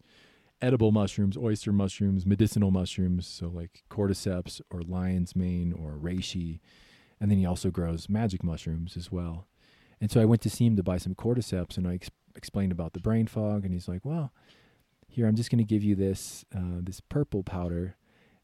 edible 0.61 0.91
mushrooms, 0.91 1.35
oyster 1.35 1.73
mushrooms, 1.73 2.25
medicinal 2.25 2.71
mushrooms, 2.71 3.27
so 3.27 3.47
like 3.47 3.83
cordyceps 3.89 4.61
or 4.69 4.81
lion's 4.81 5.35
mane 5.35 5.73
or 5.73 5.97
reishi, 6.01 6.59
and 7.19 7.29
then 7.29 7.37
he 7.37 7.45
also 7.45 7.69
grows 7.69 8.07
magic 8.09 8.43
mushrooms 8.43 8.95
as 8.95 9.11
well. 9.11 9.47
And 9.99 10.09
so 10.09 10.19
I 10.19 10.25
went 10.25 10.41
to 10.41 10.49
see 10.49 10.65
him 10.65 10.75
to 10.77 10.83
buy 10.83 10.97
some 10.97 11.15
cordyceps, 11.15 11.77
and 11.77 11.87
I 11.87 11.95
ex- 11.95 12.09
explained 12.35 12.71
about 12.71 12.93
the 12.93 12.99
brain 12.99 13.27
fog, 13.27 13.63
and 13.63 13.73
he's 13.73 13.87
like, 13.87 14.05
"Well, 14.05 14.31
here 15.07 15.27
I'm 15.27 15.35
just 15.35 15.49
going 15.51 15.63
to 15.63 15.63
give 15.63 15.83
you 15.83 15.95
this 15.95 16.45
uh, 16.55 16.79
this 16.81 16.99
purple 16.99 17.43
powder, 17.43 17.95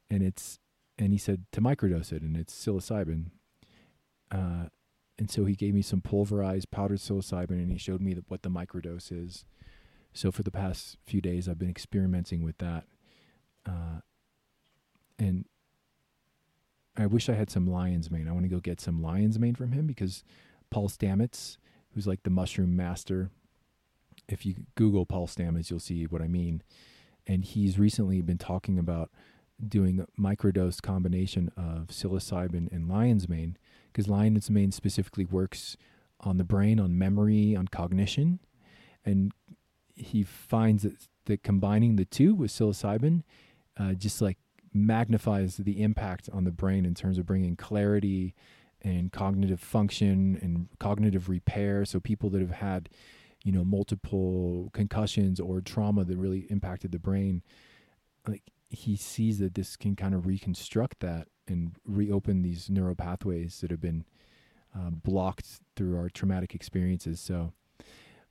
and 0.09 0.23
it's 0.23 0.59
and 0.97 1.11
he 1.11 1.17
said 1.17 1.45
to 1.53 1.61
microdose 1.61 2.11
it, 2.11 2.21
and 2.21 2.35
it's 2.35 2.53
psilocybin." 2.53 3.27
Uh, 4.31 4.65
and 5.19 5.31
so 5.31 5.45
he 5.45 5.55
gave 5.55 5.73
me 5.73 5.81
some 5.81 6.01
pulverized 6.01 6.69
powdered 6.69 6.99
psilocybin, 6.99 7.51
and 7.51 7.71
he 7.71 7.77
showed 7.77 8.01
me 8.01 8.13
the, 8.13 8.23
what 8.27 8.43
the 8.43 8.49
microdose 8.49 9.11
is. 9.11 9.45
So 10.13 10.31
for 10.31 10.43
the 10.43 10.51
past 10.51 10.97
few 11.05 11.21
days, 11.21 11.47
I've 11.47 11.59
been 11.59 11.69
experimenting 11.69 12.43
with 12.43 12.57
that, 12.59 12.85
uh, 13.65 14.01
and 15.19 15.45
I 16.97 17.05
wish 17.05 17.29
I 17.29 17.33
had 17.33 17.49
some 17.49 17.67
lion's 17.67 18.09
mane. 18.09 18.27
I 18.27 18.31
want 18.31 18.43
to 18.43 18.49
go 18.49 18.59
get 18.59 18.81
some 18.81 19.01
lion's 19.01 19.37
mane 19.37 19.55
from 19.55 19.71
him 19.71 19.85
because 19.85 20.23
Paul 20.71 20.89
Stamets, 20.89 21.57
who's 21.93 22.07
like 22.07 22.23
the 22.23 22.29
mushroom 22.29 22.75
master, 22.75 23.29
if 24.27 24.45
you 24.45 24.55
Google 24.75 25.05
Paul 25.05 25.27
Stamets, 25.27 25.69
you'll 25.69 25.79
see 25.79 26.05
what 26.05 26.21
I 26.21 26.27
mean. 26.27 26.63
And 27.25 27.43
he's 27.43 27.77
recently 27.77 28.21
been 28.21 28.37
talking 28.37 28.79
about 28.79 29.09
doing 29.65 29.99
a 29.99 30.21
microdose 30.21 30.81
combination 30.81 31.49
of 31.57 31.87
psilocybin 31.87 32.71
and 32.71 32.87
lion's 32.87 33.27
mane 33.27 33.57
because 33.91 34.07
lion's 34.07 34.49
mane 34.49 34.71
specifically 34.71 35.25
works 35.25 35.75
on 36.19 36.37
the 36.37 36.43
brain, 36.43 36.79
on 36.79 36.97
memory, 36.97 37.55
on 37.55 37.67
cognition, 37.67 38.39
and 39.03 39.31
he 39.95 40.23
finds 40.23 40.83
that, 40.83 41.07
that 41.25 41.43
combining 41.43 41.95
the 41.95 42.05
two 42.05 42.35
with 42.35 42.51
psilocybin 42.51 43.23
uh, 43.79 43.93
just 43.93 44.21
like 44.21 44.37
magnifies 44.73 45.57
the 45.57 45.81
impact 45.81 46.29
on 46.31 46.43
the 46.43 46.51
brain 46.51 46.85
in 46.85 46.93
terms 46.93 47.17
of 47.17 47.25
bringing 47.25 47.55
clarity 47.55 48.35
and 48.81 49.11
cognitive 49.11 49.59
function 49.59 50.37
and 50.41 50.67
cognitive 50.79 51.29
repair. 51.29 51.85
So 51.85 51.99
people 51.99 52.29
that 52.31 52.41
have 52.41 52.51
had, 52.51 52.89
you 53.47 53.53
know, 53.53 53.63
multiple 53.63 54.69
concussions 54.73 55.39
or 55.39 55.61
trauma 55.61 56.03
that 56.03 56.17
really 56.17 56.47
impacted 56.49 56.91
the 56.91 56.99
brain, 56.99 57.41
like 58.27 58.43
he 58.69 58.97
sees 58.97 59.39
that 59.39 59.55
this 59.55 59.77
can 59.77 59.95
kind 59.95 60.13
of 60.13 60.27
reconstruct 60.27 60.99
that 60.99 61.29
and 61.47 61.71
reopen 61.85 62.41
these 62.41 62.69
neural 62.69 62.93
pathways 62.93 63.61
that 63.61 63.71
have 63.71 63.79
been 63.79 64.03
uh, 64.75 64.89
blocked 64.89 65.61
through 65.77 65.95
our 65.95 66.09
traumatic 66.09 66.53
experiences. 66.53 67.21
So, 67.21 67.53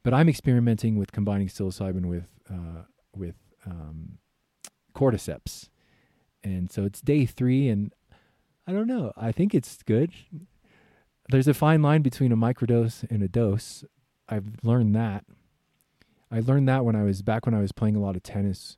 but 0.02 0.12
I'm 0.12 0.28
experimenting 0.28 0.96
with 0.96 1.12
combining 1.12 1.48
psilocybin 1.48 2.04
with 2.04 2.28
uh, 2.50 2.82
with 3.16 3.36
um, 3.64 4.18
cordyceps, 4.94 5.70
and 6.44 6.70
so 6.70 6.84
it's 6.84 7.00
day 7.00 7.24
three, 7.24 7.70
and 7.70 7.90
I 8.66 8.72
don't 8.72 8.86
know. 8.86 9.14
I 9.16 9.32
think 9.32 9.54
it's 9.54 9.82
good. 9.82 10.10
There's 11.30 11.48
a 11.48 11.54
fine 11.54 11.80
line 11.80 12.02
between 12.02 12.32
a 12.32 12.36
microdose 12.36 13.10
and 13.10 13.22
a 13.22 13.28
dose. 13.28 13.82
I've 14.28 14.46
learned 14.62 14.94
that. 14.94 15.24
I 16.30 16.40
learned 16.40 16.68
that 16.68 16.84
when 16.84 16.96
I 16.96 17.04
was 17.04 17.22
back 17.22 17.46
when 17.46 17.54
I 17.54 17.60
was 17.60 17.72
playing 17.72 17.96
a 17.96 18.00
lot 18.00 18.16
of 18.16 18.22
tennis. 18.22 18.76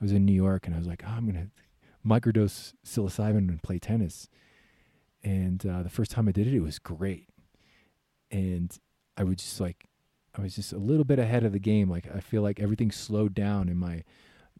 I 0.00 0.04
was 0.04 0.12
in 0.12 0.24
New 0.24 0.34
York, 0.34 0.66
and 0.66 0.74
I 0.74 0.78
was 0.78 0.86
like, 0.86 1.02
oh, 1.06 1.10
I'm 1.10 1.26
gonna 1.26 1.48
microdose 2.06 2.74
psilocybin 2.84 3.48
and 3.48 3.62
play 3.62 3.78
tennis. 3.78 4.28
And 5.22 5.64
uh, 5.66 5.82
the 5.82 5.90
first 5.90 6.10
time 6.10 6.28
I 6.28 6.32
did 6.32 6.46
it, 6.46 6.54
it 6.54 6.60
was 6.60 6.78
great. 6.78 7.28
And 8.30 8.76
I 9.16 9.24
would 9.24 9.38
just 9.38 9.60
like, 9.60 9.86
I 10.36 10.42
was 10.42 10.54
just 10.54 10.72
a 10.72 10.78
little 10.78 11.04
bit 11.04 11.18
ahead 11.18 11.44
of 11.44 11.52
the 11.52 11.58
game. 11.58 11.90
Like 11.90 12.08
I 12.14 12.20
feel 12.20 12.42
like 12.42 12.60
everything 12.60 12.90
slowed 12.90 13.34
down, 13.34 13.68
and 13.68 13.78
my 13.78 14.04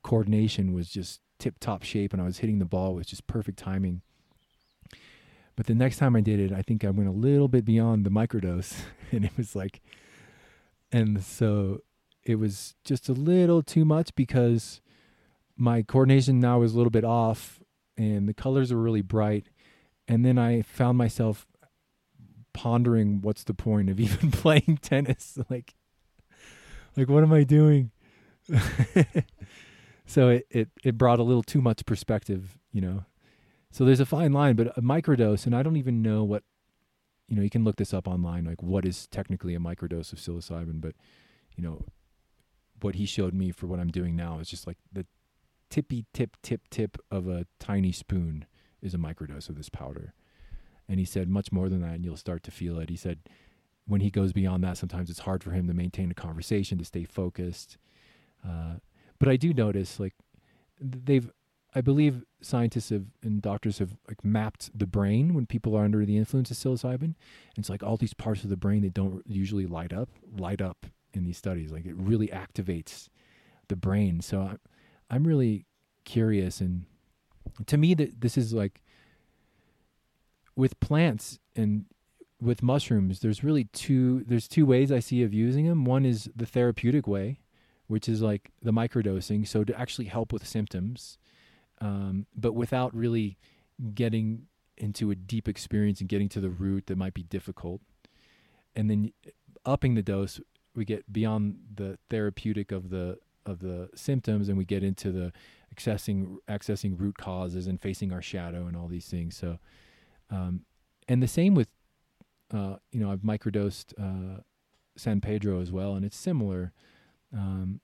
coordination 0.03 0.73
was 0.73 0.89
just 0.89 1.21
tip 1.39 1.59
top 1.61 1.83
shape, 1.83 2.13
and 2.13 2.21
I 2.21 2.25
was 2.25 2.39
hitting 2.39 2.59
the 2.59 2.65
ball 2.65 2.95
with 2.95 3.07
just 3.07 3.27
perfect 3.27 3.59
timing. 3.59 4.03
But 5.57 5.67
the 5.67 5.75
next 5.75 5.99
time 5.99 6.17
I 6.17 6.21
did 6.23 6.41
it, 6.41 6.53
I 6.53 6.63
think 6.63 6.85
I 6.85 6.91
went 6.91 7.09
a 7.09 7.13
little 7.13 7.49
bit 7.49 7.65
beyond 7.65 8.05
the 8.07 8.11
microdose, 8.11 8.75
and 9.13 9.25
it 9.25 9.33
was 9.37 9.55
like, 9.55 9.83
and 10.93 11.23
so 11.23 11.83
it 12.25 12.37
was 12.37 12.75
just 12.85 13.09
a 13.09 13.13
little 13.13 13.63
too 13.63 13.85
much 13.85 14.15
because 14.15 14.81
my 15.57 15.83
coordination 15.83 16.41
now 16.41 16.59
was 16.59 16.73
a 16.73 16.77
little 16.77 16.91
bit 16.91 17.05
off 17.05 17.61
and 17.97 18.29
the 18.29 18.35
colors 18.35 18.73
were 18.73 18.81
really 18.81 19.03
bright. 19.03 19.49
And 20.09 20.25
then 20.25 20.39
i 20.39 20.63
found 20.63 20.99
myself 20.99 21.47
pondering 22.53 23.21
what's 23.21 23.45
the 23.45 23.55
point 23.55 23.89
of 23.89 24.01
even 24.07 24.31
playing 24.31 24.79
tennis? 24.83 25.39
Like 25.51 25.75
like 26.97 27.09
what 27.09 27.23
am 27.23 27.33
i 27.33 27.45
doing? 27.45 27.91
So 30.07 30.31
it, 30.31 30.47
it 30.51 30.69
it 30.83 30.99
brought 30.99 31.21
a 31.21 31.23
little 31.23 31.45
too 31.45 31.61
much 31.61 31.87
perspective 31.87 32.59
you 32.73 32.81
know? 32.81 33.05
So 33.71 33.85
there's 33.85 34.01
a 34.01 34.07
fine 34.07 34.33
line 34.33 34.57
but 34.57 34.77
a 34.77 34.83
microdose 34.83 35.47
and 35.47 35.55
i 35.55 35.63
don't 35.63 35.77
even 35.77 36.03
know 36.03 36.25
what 36.25 36.43
you 37.31 37.37
know 37.37 37.43
you 37.43 37.49
can 37.49 37.65
look 37.65 37.77
this 37.77 37.95
up 37.95 38.07
online 38.07 38.45
like 38.45 38.63
what 38.63 38.85
is 38.85 39.07
technically 39.07 39.55
a 39.55 39.59
microdose 39.59 40.13
of 40.13 40.19
psilocybin 40.19 40.81
but 40.81 40.95
you 41.57 41.65
know 41.65 41.83
what 42.83 42.97
he 42.97 43.07
showed 43.07 43.33
me 43.33 43.51
for 43.51 43.67
what 43.67 43.81
i'm 43.81 43.91
doing 43.91 44.15
now 44.15 44.39
is 44.39 44.51
just 44.51 44.67
like 44.67 44.77
the 44.93 45.07
tippy 45.71 46.05
tip 46.13 46.37
tip 46.43 46.69
tip 46.69 46.99
of 47.11 47.29
a 47.29 47.47
tiny 47.59 47.93
spoon 47.93 48.45
is 48.83 48.93
a 48.95 48.99
microdose 48.99 49.49
of 49.49 49.57
this 49.57 49.69
powder. 49.69 50.15
And 50.89 50.99
he 50.99 51.05
said 51.05 51.29
much 51.29 51.53
more 51.53 51.69
than 51.69 51.81
that, 51.83 51.95
and 51.95 52.05
you'll 52.05 52.17
start 52.17 52.43
to 52.45 52.51
feel 52.51 52.79
it. 52.79 52.91
He 52.91 52.97
said 52.97 53.21
when 53.87 54.01
he 54.01 54.11
goes 54.11 54.33
beyond 54.33 54.65
that, 54.65 54.77
sometimes 54.77 55.09
it's 55.09 55.21
hard 55.21 55.43
for 55.43 55.53
him 55.53 55.67
to 55.69 55.75
maintain 55.75 56.11
a 56.11 56.15
conversation, 56.15 56.79
to 56.79 56.85
stay 56.85 57.05
focused. 57.05 57.79
Uh, 58.47 58.75
but 59.19 59.29
I 59.29 59.37
do 59.37 59.55
notice, 59.55 60.01
like 60.01 60.15
they've, 60.81 61.31
I 61.75 61.81
believe 61.81 62.25
scientists 62.43 62.91
have 62.91 63.05
and 63.23 63.41
doctors 63.41 63.79
have 63.79 63.97
like 64.09 64.25
mapped 64.25 64.77
the 64.77 64.87
brain 64.87 65.35
when 65.35 65.47
people 65.47 65.77
are 65.77 65.85
under 65.85 66.05
the 66.05 66.17
influence 66.17 66.51
of 66.51 66.57
psilocybin. 66.57 67.03
And 67.03 67.59
it's 67.59 67.71
like 67.71 67.83
all 67.83 67.97
these 67.97 68.15
parts 68.15 68.43
of 68.43 68.51
the 68.51 68.57
brain 68.57 68.83
that 68.83 68.95
don't 68.95 69.23
usually 69.27 69.67
light 69.67 69.93
up, 69.93 70.09
light 70.37 70.61
up 70.61 70.87
in 71.13 71.25
these 71.25 71.39
studies. 71.39 71.71
Like 71.71 71.87
it 71.87 71.97
really 71.97 72.29
activates 72.29 73.09
the 73.69 73.77
brain. 73.77 74.21
So 74.21 74.41
I, 74.41 74.57
I'm 75.15 75.27
really 75.27 75.67
curious, 76.05 76.61
and 76.61 76.85
to 77.67 77.77
me, 77.77 77.95
that 77.95 78.21
this 78.21 78.37
is 78.37 78.53
like 78.53 78.83
with 80.57 80.79
plants 80.81 81.39
and 81.57 81.87
with 82.41 82.63
mushrooms. 82.63 83.21
There's 83.21 83.45
really 83.45 83.65
two. 83.65 84.25
There's 84.27 84.49
two 84.49 84.67
ways 84.67 84.93
I 84.93 85.01
see 85.01 85.23
of 85.23 85.33
using 85.33 85.67
them. 85.67 85.85
One 85.85 86.05
is 86.05 86.31
the 86.35 86.47
therapeutic 86.47 87.07
way, 87.07 87.41
which 87.87 88.09
is 88.09 88.23
like 88.23 88.51
the 88.63 88.73
microdosing, 88.73 89.47
so 89.47 89.65
to 89.65 89.79
actually 89.79 90.07
help 90.07 90.33
with 90.33 90.47
symptoms. 90.47 91.19
Um, 91.81 92.27
but 92.37 92.55
without 92.55 92.95
really 92.95 93.39
getting 93.95 94.47
into 94.77 95.11
a 95.11 95.15
deep 95.15 95.49
experience 95.49 96.01
and 96.01 96.09
getting 96.09 96.29
to 96.29 96.41
the 96.41 96.51
root 96.51 96.87
that 96.87 96.97
might 96.97 97.15
be 97.15 97.23
difficult. 97.23 97.81
And 98.75 98.91
then 98.91 99.13
upping 99.65 99.95
the 99.95 100.03
dose, 100.03 100.41
we 100.75 100.85
get 100.85 101.13
beyond 101.13 101.59
the 101.75 101.99
therapeutic 102.09 102.73
of 102.73 102.91
the 102.91 103.19
of 103.47 103.61
the 103.61 103.89
symptoms, 103.95 104.49
and 104.49 104.57
we 104.57 104.65
get 104.65 104.85
into 104.85 105.11
the 105.11 105.33
accessing 105.75 106.37
accessing 106.49 106.99
root 106.99 107.17
causes 107.19 107.67
and 107.67 107.81
facing 107.81 108.13
our 108.13 108.23
shadow 108.23 108.67
and 108.67 108.77
all 108.77 108.87
these 108.87 109.07
things. 109.07 109.37
So, 109.37 109.59
um, 110.31 110.65
and 111.09 111.23
the 111.23 111.29
same 111.29 111.55
with, 111.55 111.69
uh, 112.53 112.77
you 112.93 113.01
know, 113.01 113.11
I've 113.11 113.21
microdosed 113.21 113.95
uh, 113.99 114.43
San 114.97 115.21
Pedro 115.21 115.61
as 115.61 115.73
well, 115.73 115.95
and 115.95 116.05
it's 116.05 116.17
similar, 116.17 116.73
um, 117.33 117.81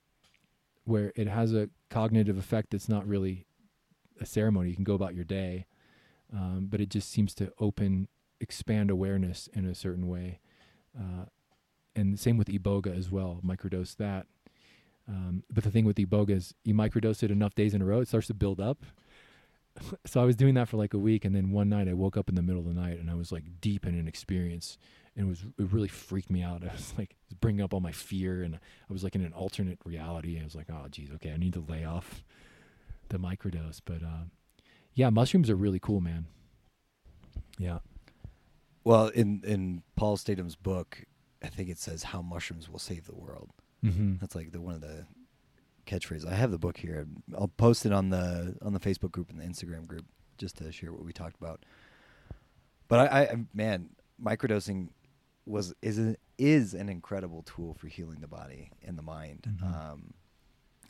where 0.84 1.12
it 1.16 1.26
has 1.26 1.54
a 1.54 1.70
cognitive 1.90 2.38
effect 2.38 2.70
that's 2.70 2.88
not 2.88 3.06
really 3.06 3.45
a 4.20 4.26
ceremony. 4.26 4.70
You 4.70 4.74
can 4.74 4.84
go 4.84 4.94
about 4.94 5.14
your 5.14 5.24
day, 5.24 5.66
um, 6.32 6.68
but 6.70 6.80
it 6.80 6.88
just 6.88 7.10
seems 7.10 7.34
to 7.36 7.52
open, 7.58 8.08
expand 8.40 8.90
awareness 8.90 9.48
in 9.52 9.64
a 9.66 9.74
certain 9.74 10.08
way. 10.08 10.40
Uh, 10.98 11.26
and 11.94 12.18
same 12.18 12.36
with 12.36 12.48
iboga 12.48 12.96
as 12.96 13.10
well. 13.10 13.40
Microdose 13.44 13.96
that. 13.96 14.26
Um, 15.08 15.44
but 15.50 15.64
the 15.64 15.70
thing 15.70 15.84
with 15.84 15.96
iboga 15.96 16.30
is 16.30 16.54
you 16.64 16.74
microdose 16.74 17.22
it 17.22 17.30
enough 17.30 17.54
days 17.54 17.74
in 17.74 17.82
a 17.82 17.84
row, 17.84 18.00
it 18.00 18.08
starts 18.08 18.26
to 18.26 18.34
build 18.34 18.60
up. 18.60 18.84
so 20.06 20.20
I 20.20 20.24
was 20.24 20.36
doing 20.36 20.54
that 20.54 20.68
for 20.68 20.76
like 20.76 20.94
a 20.94 20.98
week, 20.98 21.24
and 21.24 21.34
then 21.34 21.50
one 21.50 21.68
night 21.68 21.88
I 21.88 21.92
woke 21.92 22.16
up 22.16 22.28
in 22.28 22.34
the 22.34 22.42
middle 22.42 22.60
of 22.60 22.66
the 22.66 22.80
night 22.80 22.98
and 22.98 23.10
I 23.10 23.14
was 23.14 23.30
like 23.30 23.44
deep 23.60 23.86
in 23.86 23.98
an 23.98 24.08
experience, 24.08 24.78
and 25.14 25.26
it 25.26 25.28
was 25.28 25.44
it 25.58 25.72
really 25.72 25.88
freaked 25.88 26.30
me 26.30 26.42
out. 26.42 26.62
I 26.68 26.72
was 26.72 26.94
like 26.98 27.16
bringing 27.40 27.62
up 27.62 27.72
all 27.72 27.80
my 27.80 27.92
fear, 27.92 28.42
and 28.42 28.56
I 28.56 28.92
was 28.92 29.04
like 29.04 29.14
in 29.14 29.24
an 29.24 29.32
alternate 29.32 29.78
reality. 29.84 30.40
I 30.40 30.44
was 30.44 30.54
like, 30.54 30.68
oh 30.70 30.86
geez, 30.90 31.10
okay, 31.14 31.32
I 31.32 31.36
need 31.36 31.54
to 31.54 31.64
lay 31.68 31.84
off 31.84 32.24
the 33.08 33.18
microdose. 33.18 33.80
But 33.84 34.02
uh, 34.02 34.24
yeah, 34.94 35.10
mushrooms 35.10 35.50
are 35.50 35.56
really 35.56 35.78
cool, 35.78 36.00
man. 36.00 36.26
Yeah. 37.58 37.78
Well, 38.84 39.08
in 39.08 39.42
in 39.44 39.82
Paul 39.96 40.16
Stamets' 40.16 40.56
book, 40.60 41.04
I 41.42 41.48
think 41.48 41.68
it 41.68 41.78
says 41.78 42.04
how 42.04 42.22
mushrooms 42.22 42.68
will 42.68 42.78
save 42.78 43.06
the 43.06 43.14
world. 43.14 43.50
Mm-hmm. 43.84 44.16
That's 44.20 44.34
like 44.34 44.52
the 44.52 44.60
one 44.60 44.74
of 44.74 44.80
the 44.80 45.06
catchphrases. 45.86 46.26
I 46.26 46.34
have 46.34 46.50
the 46.50 46.58
book 46.58 46.76
here. 46.76 47.06
I'll 47.36 47.48
post 47.48 47.86
it 47.86 47.92
on 47.92 48.10
the 48.10 48.56
on 48.62 48.72
the 48.72 48.80
Facebook 48.80 49.12
group 49.12 49.30
and 49.30 49.40
the 49.40 49.44
Instagram 49.44 49.86
group 49.86 50.04
just 50.38 50.58
to 50.58 50.70
share 50.72 50.92
what 50.92 51.04
we 51.04 51.12
talked 51.12 51.36
about. 51.40 51.64
But 52.88 53.12
I, 53.12 53.22
I 53.22 53.36
man, 53.54 53.90
microdosing 54.22 54.88
was 55.46 55.74
is 55.82 55.98
an, 55.98 56.16
is 56.38 56.74
an 56.74 56.88
incredible 56.88 57.42
tool 57.42 57.74
for 57.74 57.86
healing 57.88 58.20
the 58.20 58.28
body 58.28 58.70
and 58.84 58.98
the 58.98 59.02
mind. 59.02 59.46
Mhm. 59.48 59.62
Um, 59.92 60.14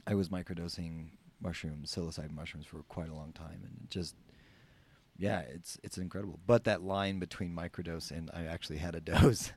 I 0.06 0.14
was 0.14 0.28
microdosing 0.28 1.10
mushrooms, 1.40 1.94
psilocybin 1.94 2.32
mushrooms, 2.32 2.66
for 2.66 2.82
quite 2.84 3.08
a 3.08 3.14
long 3.14 3.32
time, 3.32 3.60
and 3.64 3.90
just 3.90 4.14
yeah, 5.18 5.40
it's 5.40 5.78
it's 5.82 5.98
incredible. 5.98 6.38
But 6.46 6.64
that 6.64 6.82
line 6.82 7.18
between 7.18 7.54
microdose 7.54 8.10
and 8.10 8.30
I 8.32 8.44
actually 8.44 8.78
had 8.78 8.94
a 8.94 9.00
dose 9.00 9.52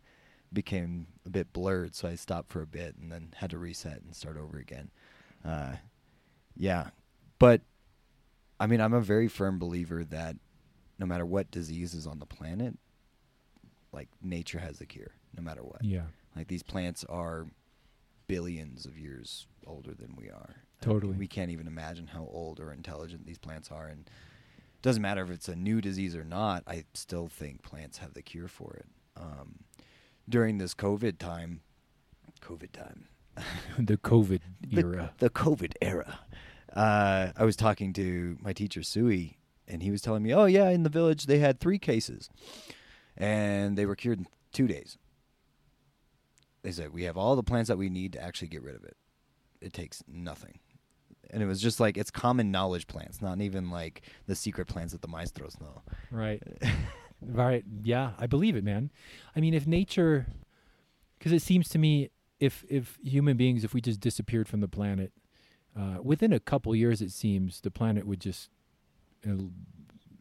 became 0.51 1.07
a 1.25 1.30
bit 1.30 1.53
blurred, 1.53 1.95
so 1.95 2.07
I 2.07 2.15
stopped 2.15 2.51
for 2.51 2.61
a 2.61 2.67
bit 2.67 2.95
and 2.99 3.11
then 3.11 3.34
had 3.36 3.51
to 3.51 3.57
reset 3.57 4.01
and 4.01 4.15
start 4.15 4.38
over 4.38 4.57
again. 4.57 4.89
Uh, 5.45 5.73
yeah, 6.55 6.89
but 7.38 7.61
I 8.59 8.67
mean, 8.67 8.82
I'm 8.82 8.93
a 8.93 9.01
very 9.01 9.27
firm 9.27 9.59
believer 9.59 10.03
that 10.05 10.36
no 10.97 11.05
matter 11.05 11.25
what 11.25 11.49
disease 11.51 11.93
is 11.93 12.05
on 12.05 12.19
the 12.19 12.25
planet, 12.25 12.77
like 13.93 14.09
nature 14.21 14.59
has 14.59 14.80
the 14.80 14.86
cure, 14.86 15.11
no 15.36 15.41
matter 15.41 15.63
what. 15.63 15.84
Yeah. 15.84 16.03
Like 16.36 16.47
these 16.47 16.63
plants 16.63 17.05
are 17.07 17.47
billions 18.30 18.86
of 18.86 18.97
years 18.97 19.47
older 19.65 19.93
than 19.93 20.15
we 20.15 20.30
are. 20.30 20.63
Totally. 20.82 21.17
We 21.17 21.27
can't 21.27 21.51
even 21.51 21.67
imagine 21.67 22.07
how 22.07 22.30
old 22.32 22.59
or 22.61 22.71
intelligent 22.71 23.25
these 23.25 23.39
plants 23.39 23.69
are, 23.71 23.88
and 23.88 24.07
it 24.07 24.82
doesn't 24.82 25.01
matter 25.01 25.23
if 25.23 25.32
it's 25.32 25.49
a 25.49 25.55
new 25.55 25.82
disease 25.82 26.15
or 26.15 26.23
not. 26.23 26.63
I 26.65 26.86
still 26.93 27.27
think 27.27 27.63
plants 27.63 27.97
have 27.97 28.13
the 28.13 28.21
cure 28.21 28.47
for 28.47 28.75
it. 28.75 28.86
Um, 29.17 29.65
during 30.30 30.59
this 30.59 30.73
COVID 30.75 31.17
time, 31.17 31.61
COVID 32.41 32.71
time, 32.71 33.07
the 33.80 33.97
COVID 33.97 34.41
the, 34.61 34.82
era. 34.82 35.13
the 35.17 35.30
COVID 35.32 35.73
era. 35.82 36.19
Uh, 36.73 37.32
I 37.36 37.43
was 37.43 37.55
talking 37.55 37.91
to 37.93 38.38
my 38.41 38.53
teacher 38.53 38.84
Sui, 38.84 39.39
and 39.67 39.82
he 39.82 39.89
was 39.89 40.03
telling 40.03 40.21
me, 40.21 40.34
"Oh 40.34 40.45
yeah, 40.45 40.69
in 40.69 40.84
the 40.84 40.89
village 40.89 41.25
they 41.25 41.39
had 41.39 41.59
three 41.59 41.80
cases, 41.80 42.30
and 43.17 43.75
they 43.75 43.88
were 43.88 43.95
cured 43.95 44.19
in 44.19 44.27
two 44.53 44.67
days." 44.67 44.99
They 46.62 46.72
said 46.72 46.93
we 46.93 47.03
have 47.03 47.18
all 47.18 47.36
the 47.36 47.43
plants 47.43 47.68
that 47.70 47.78
we 47.78 47.89
need 47.89 48.14
to 48.14 48.22
actually 48.22 48.49
get 48.49 48.64
rid 48.64 48.76
of 48.76 48.84
it. 48.84 48.97
It 49.62 49.74
takes 49.74 50.03
nothing, 50.07 50.60
and 51.30 51.41
it 51.43 51.45
was 51.45 51.62
just 51.62 51.80
like 51.80 51.97
it's 51.97 52.12
common 52.12 52.51
knowledge 52.51 52.88
plants, 52.88 53.22
not 53.22 53.41
even 53.41 53.70
like 53.70 54.01
the 54.26 54.36
secret 54.36 54.68
plants 54.68 54.93
that 54.93 55.01
the 55.01 55.07
maestros 55.07 55.60
know. 55.60 55.82
Right. 56.12 56.41
right. 57.22 57.64
Yeah, 57.84 58.12
I 58.18 58.28
believe 58.28 58.55
it, 58.55 58.64
man. 58.64 58.91
I 59.36 59.39
mean, 59.39 59.53
if 59.53 59.68
nature, 59.68 60.28
because 61.18 61.32
it 61.32 61.41
seems 61.41 61.68
to 61.70 61.78
me, 61.78 62.10
if 62.39 62.64
if 62.70 62.97
human 63.03 63.36
beings, 63.38 63.64
if 63.64 63.74
we 63.74 63.82
just 63.82 63.99
disappeared 63.99 64.47
from 64.47 64.62
the 64.62 64.68
planet, 64.70 65.12
uh, 65.78 65.97
within 66.01 66.32
a 66.34 66.39
couple 66.39 66.74
years, 66.76 67.01
it 67.01 67.12
seems 67.12 67.62
the 67.62 67.72
planet 67.72 68.05
would 68.07 68.22
just 68.22 68.49
it'll- 69.24 69.51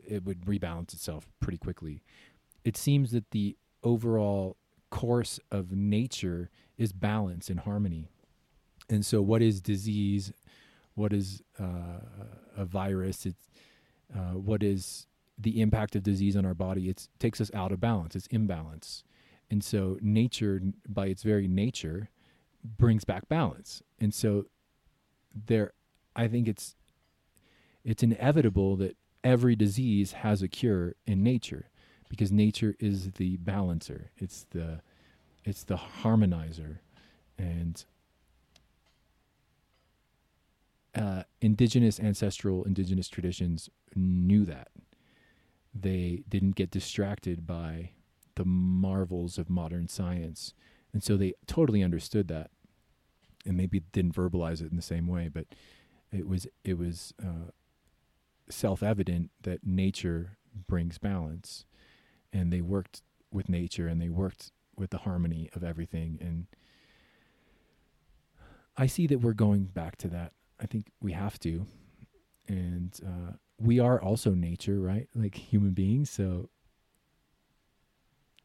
it 0.06 0.24
would 0.24 0.40
rebalance 0.46 0.94
itself 0.94 1.28
pretty 1.38 1.58
quickly. 1.58 2.02
It 2.64 2.76
seems 2.78 3.10
that 3.12 3.30
the 3.30 3.56
overall 3.82 4.56
course 4.90 5.40
of 5.50 5.72
nature 5.72 6.50
is 6.76 6.92
balance 6.92 7.48
and 7.48 7.60
harmony. 7.60 8.08
And 8.88 9.04
so, 9.04 9.20
what 9.20 9.42
is 9.42 9.60
disease? 9.60 10.32
What 10.94 11.12
is 11.12 11.42
uh, 11.60 12.00
a 12.56 12.64
virus? 12.64 13.26
It's 13.26 13.50
uh, 14.14 14.34
what 14.34 14.62
is 14.62 15.06
the 15.38 15.60
impact 15.60 15.94
of 15.94 16.02
disease 16.02 16.36
on 16.36 16.46
our 16.46 16.54
body? 16.54 16.88
It 16.88 17.08
takes 17.18 17.40
us 17.40 17.50
out 17.54 17.72
of 17.72 17.80
balance. 17.80 18.16
It's 18.16 18.26
imbalance, 18.28 19.04
and 19.50 19.62
so 19.62 19.98
nature, 20.00 20.60
by 20.88 21.06
its 21.06 21.22
very 21.22 21.46
nature, 21.46 22.08
brings 22.64 23.04
back 23.04 23.28
balance. 23.28 23.82
And 24.00 24.14
so, 24.14 24.46
there, 25.46 25.72
I 26.16 26.28
think 26.28 26.48
it's 26.48 26.76
it's 27.84 28.02
inevitable 28.02 28.76
that 28.76 28.96
every 29.22 29.56
disease 29.56 30.12
has 30.12 30.42
a 30.42 30.48
cure 30.48 30.94
in 31.06 31.22
nature 31.22 31.70
because 32.08 32.32
nature 32.32 32.74
is 32.78 33.12
the 33.12 33.36
balancer. 33.38 34.10
It's 34.16 34.46
the 34.50 34.80
it's 35.44 35.64
the 35.64 35.76
harmonizer, 35.76 36.78
and 37.38 37.84
uh, 40.94 41.22
indigenous 41.40 42.00
ancestral 42.00 42.64
indigenous 42.64 43.08
traditions 43.08 43.70
knew 43.94 44.44
that. 44.44 44.68
They 45.74 46.22
didn't 46.28 46.56
get 46.56 46.70
distracted 46.70 47.46
by 47.46 47.90
the 48.34 48.44
marvels 48.44 49.38
of 49.38 49.50
modern 49.50 49.88
science. 49.88 50.54
And 50.92 51.02
so 51.02 51.16
they 51.16 51.34
totally 51.46 51.82
understood 51.82 52.28
that. 52.28 52.50
And 53.46 53.56
maybe 53.56 53.80
didn't 53.92 54.14
verbalize 54.14 54.60
it 54.60 54.70
in 54.70 54.76
the 54.76 54.82
same 54.82 55.06
way 55.06 55.28
but 55.28 55.46
it 56.12 56.26
was 56.26 56.46
it 56.64 56.78
was 56.78 57.14
uh, 57.22 57.50
self-evident 58.48 59.30
that 59.42 59.64
nature 59.64 60.38
brings 60.66 60.98
balance 60.98 61.64
and 62.32 62.52
they 62.52 62.60
worked 62.60 63.02
with 63.30 63.48
nature 63.48 63.86
and 63.88 64.00
they 64.00 64.08
worked 64.08 64.52
with 64.76 64.90
the 64.90 64.98
harmony 64.98 65.50
of 65.54 65.64
everything. 65.64 66.18
And 66.20 66.46
i 68.76 68.86
see 68.86 69.06
that 69.08 69.18
we're 69.20 69.32
going 69.32 69.64
back 69.64 69.96
to 69.98 70.08
that. 70.08 70.32
I 70.60 70.66
think 70.66 70.90
we 71.00 71.12
have 71.12 71.38
to. 71.40 71.66
And 72.46 72.98
uh, 73.04 73.32
we 73.58 73.80
are 73.80 74.00
also 74.00 74.30
nature 74.30 74.80
right? 74.80 75.08
Like 75.14 75.34
human 75.34 75.72
beings. 75.72 76.10
So 76.10 76.50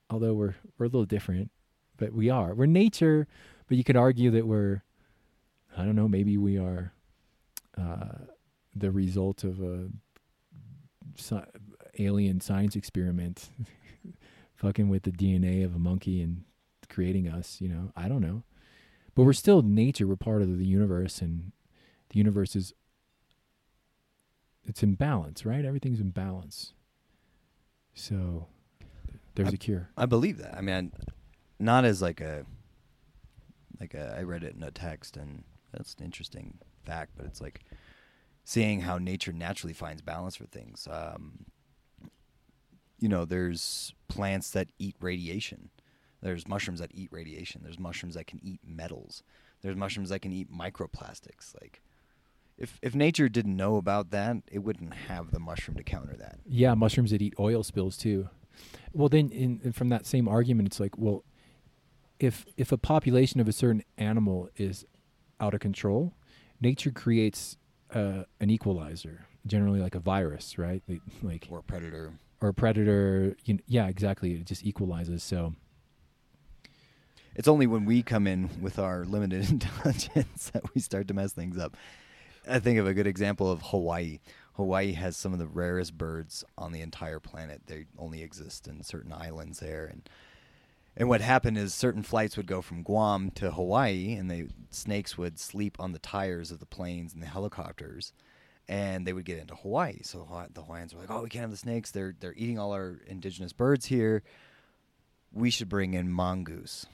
although 0.09 0.33
we're 0.33 0.55
we're 0.77 0.85
a 0.85 0.89
little 0.89 1.05
different 1.05 1.51
but 1.95 2.11
we 2.11 2.29
are. 2.29 2.53
We're 2.53 2.65
nature 2.65 3.27
but 3.67 3.77
you 3.77 3.83
could 3.83 3.97
argue 3.97 4.31
that 4.31 4.45
we're 4.45 4.83
i 5.77 5.83
don't 5.83 5.95
know 5.95 6.07
maybe 6.07 6.37
we 6.37 6.57
are 6.57 6.93
uh, 7.77 8.25
the 8.75 8.91
result 8.91 9.43
of 9.43 9.61
a 9.61 9.89
alien 11.99 12.41
science 12.41 12.75
experiment 12.75 13.49
fucking 14.55 14.89
with 14.89 15.03
the 15.03 15.11
DNA 15.11 15.63
of 15.63 15.75
a 15.75 15.79
monkey 15.79 16.21
and 16.21 16.43
creating 16.89 17.27
us, 17.27 17.59
you 17.59 17.67
know. 17.67 17.91
I 17.95 18.07
don't 18.07 18.21
know. 18.21 18.43
But 19.15 19.23
we're 19.23 19.33
still 19.33 19.61
nature, 19.61 20.07
we're 20.07 20.15
part 20.15 20.41
of 20.41 20.57
the 20.57 20.65
universe 20.65 21.21
and 21.21 21.51
the 22.09 22.17
universe 22.17 22.55
is 22.55 22.73
it's 24.65 24.81
in 24.81 24.95
balance, 24.95 25.45
right? 25.45 25.65
Everything's 25.65 25.99
in 25.99 26.11
balance. 26.11 26.73
So 27.93 28.47
there's 29.35 29.53
a 29.53 29.57
cure. 29.57 29.89
I 29.97 30.05
believe 30.05 30.37
that. 30.37 30.55
I 30.55 30.61
mean, 30.61 30.93
not 31.59 31.85
as 31.85 32.01
like 32.01 32.21
a 32.21 32.45
like 33.79 33.93
a, 33.93 34.15
I 34.17 34.23
read 34.23 34.43
it 34.43 34.55
in 34.55 34.63
a 34.63 34.71
text, 34.71 35.17
and 35.17 35.43
that's 35.73 35.95
an 35.95 36.05
interesting 36.05 36.59
fact. 36.85 37.11
But 37.17 37.25
it's 37.25 37.41
like 37.41 37.61
seeing 38.43 38.81
how 38.81 38.97
nature 38.97 39.33
naturally 39.33 39.73
finds 39.73 40.01
balance 40.01 40.35
for 40.35 40.45
things. 40.45 40.87
Um, 40.89 41.45
you 43.03 43.09
know, 43.09 43.25
there's 43.25 43.93
plants 44.07 44.49
that 44.51 44.69
eat 44.79 44.95
radiation. 45.01 45.69
There's 46.21 46.47
mushrooms 46.47 46.79
that 46.79 46.91
eat 46.93 47.09
radiation. 47.11 47.59
There's 47.61 47.77
mushrooms 47.77 48.15
that 48.15 48.27
can 48.27 48.39
eat 48.41 48.61
metals. 48.65 49.23
There's 49.61 49.75
mushrooms 49.75 50.07
that 50.07 50.21
can 50.21 50.31
eat 50.31 50.49
microplastics. 50.49 51.53
Like, 51.61 51.81
if 52.57 52.79
if 52.81 52.95
nature 52.95 53.27
didn't 53.27 53.57
know 53.57 53.75
about 53.75 54.11
that, 54.11 54.37
it 54.49 54.59
wouldn't 54.59 54.93
have 55.09 55.31
the 55.31 55.39
mushroom 55.39 55.75
to 55.75 55.83
counter 55.83 56.15
that. 56.15 56.39
Yeah, 56.45 56.75
mushrooms 56.75 57.11
that 57.11 57.21
eat 57.21 57.33
oil 57.37 57.61
spills 57.61 57.97
too. 57.97 58.29
Well, 58.93 59.09
then, 59.09 59.31
in, 59.31 59.59
in 59.65 59.73
from 59.73 59.89
that 59.89 60.05
same 60.05 60.29
argument, 60.29 60.69
it's 60.69 60.79
like, 60.79 60.97
well, 60.97 61.25
if 62.21 62.45
if 62.55 62.71
a 62.71 62.77
population 62.77 63.41
of 63.41 63.49
a 63.49 63.51
certain 63.51 63.83
animal 63.97 64.47
is 64.55 64.85
out 65.41 65.53
of 65.53 65.59
control, 65.59 66.13
nature 66.61 66.91
creates 66.91 67.57
uh, 67.93 68.23
an 68.39 68.49
equalizer, 68.49 69.25
generally 69.45 69.81
like 69.81 69.93
a 69.93 69.99
virus, 69.99 70.57
right? 70.57 70.81
They, 70.87 71.01
like 71.21 71.49
Or 71.51 71.59
a 71.59 71.63
predator. 71.63 72.13
Or 72.43 72.53
predator. 72.53 73.35
You 73.45 73.55
know, 73.55 73.59
yeah, 73.65 73.87
exactly. 73.87 74.33
It 74.33 74.45
just 74.45 74.65
equalizes. 74.65 75.23
So 75.23 75.55
It's 77.35 77.47
only 77.47 77.65
when 77.65 77.85
we 77.85 78.03
come 78.03 78.27
in 78.27 78.49
with 78.61 78.77
our 78.77 79.05
limited 79.05 79.49
intelligence 79.49 80.51
that 80.51 80.75
we 80.75 80.81
start 80.81 81.07
to 81.07 81.13
mess 81.13 81.33
things 81.33 81.57
up. 81.57 81.75
I 82.47 82.59
think 82.59 82.77
of 82.77 82.85
a 82.85 82.93
good 82.93 83.07
example 83.07 83.49
of 83.49 83.61
Hawaii. 83.61 84.19
Hawaii 84.55 84.91
has 84.91 85.15
some 85.17 85.33
of 85.33 85.39
the 85.39 85.47
rarest 85.47 85.97
birds 85.97 86.43
on 86.57 86.73
the 86.73 86.81
entire 86.81 87.19
planet. 87.19 87.61
They 87.65 87.85
only 87.97 88.21
exist 88.21 88.67
in 88.67 88.83
certain 88.83 89.13
islands 89.13 89.59
there, 89.59 89.85
and 89.85 90.07
and 90.95 91.09
what 91.09 91.21
happened 91.21 91.57
is 91.57 91.73
certain 91.73 92.03
flights 92.03 92.37
would 92.37 92.45
go 92.45 92.61
from 92.61 92.83
Guam 92.83 93.31
to 93.31 93.49
Hawaii, 93.51 94.13
and 94.13 94.29
the 94.29 94.49
snakes 94.69 95.17
would 95.17 95.39
sleep 95.39 95.77
on 95.79 95.91
the 95.91 95.99
tires 95.99 96.51
of 96.51 96.59
the 96.59 96.67
planes 96.67 97.13
and 97.13 97.23
the 97.23 97.27
helicopters, 97.27 98.13
and 98.67 99.05
they 99.05 99.13
would 99.13 99.25
get 99.25 99.39
into 99.39 99.55
Hawaii. 99.55 99.99
So 100.03 100.27
the 100.53 100.61
Hawaiians 100.61 100.93
were 100.93 101.01
like, 101.01 101.11
"Oh, 101.11 101.23
we 101.23 101.29
can't 101.29 101.41
have 101.41 101.51
the 101.51 101.57
snakes. 101.57 101.91
They're 101.91 102.15
they're 102.19 102.33
eating 102.35 102.57
all 102.59 102.71
our 102.73 102.99
indigenous 103.07 103.53
birds 103.53 103.85
here. 103.85 104.23
We 105.31 105.49
should 105.49 105.69
bring 105.69 105.93
in 105.93 106.11
mongoose." 106.11 106.85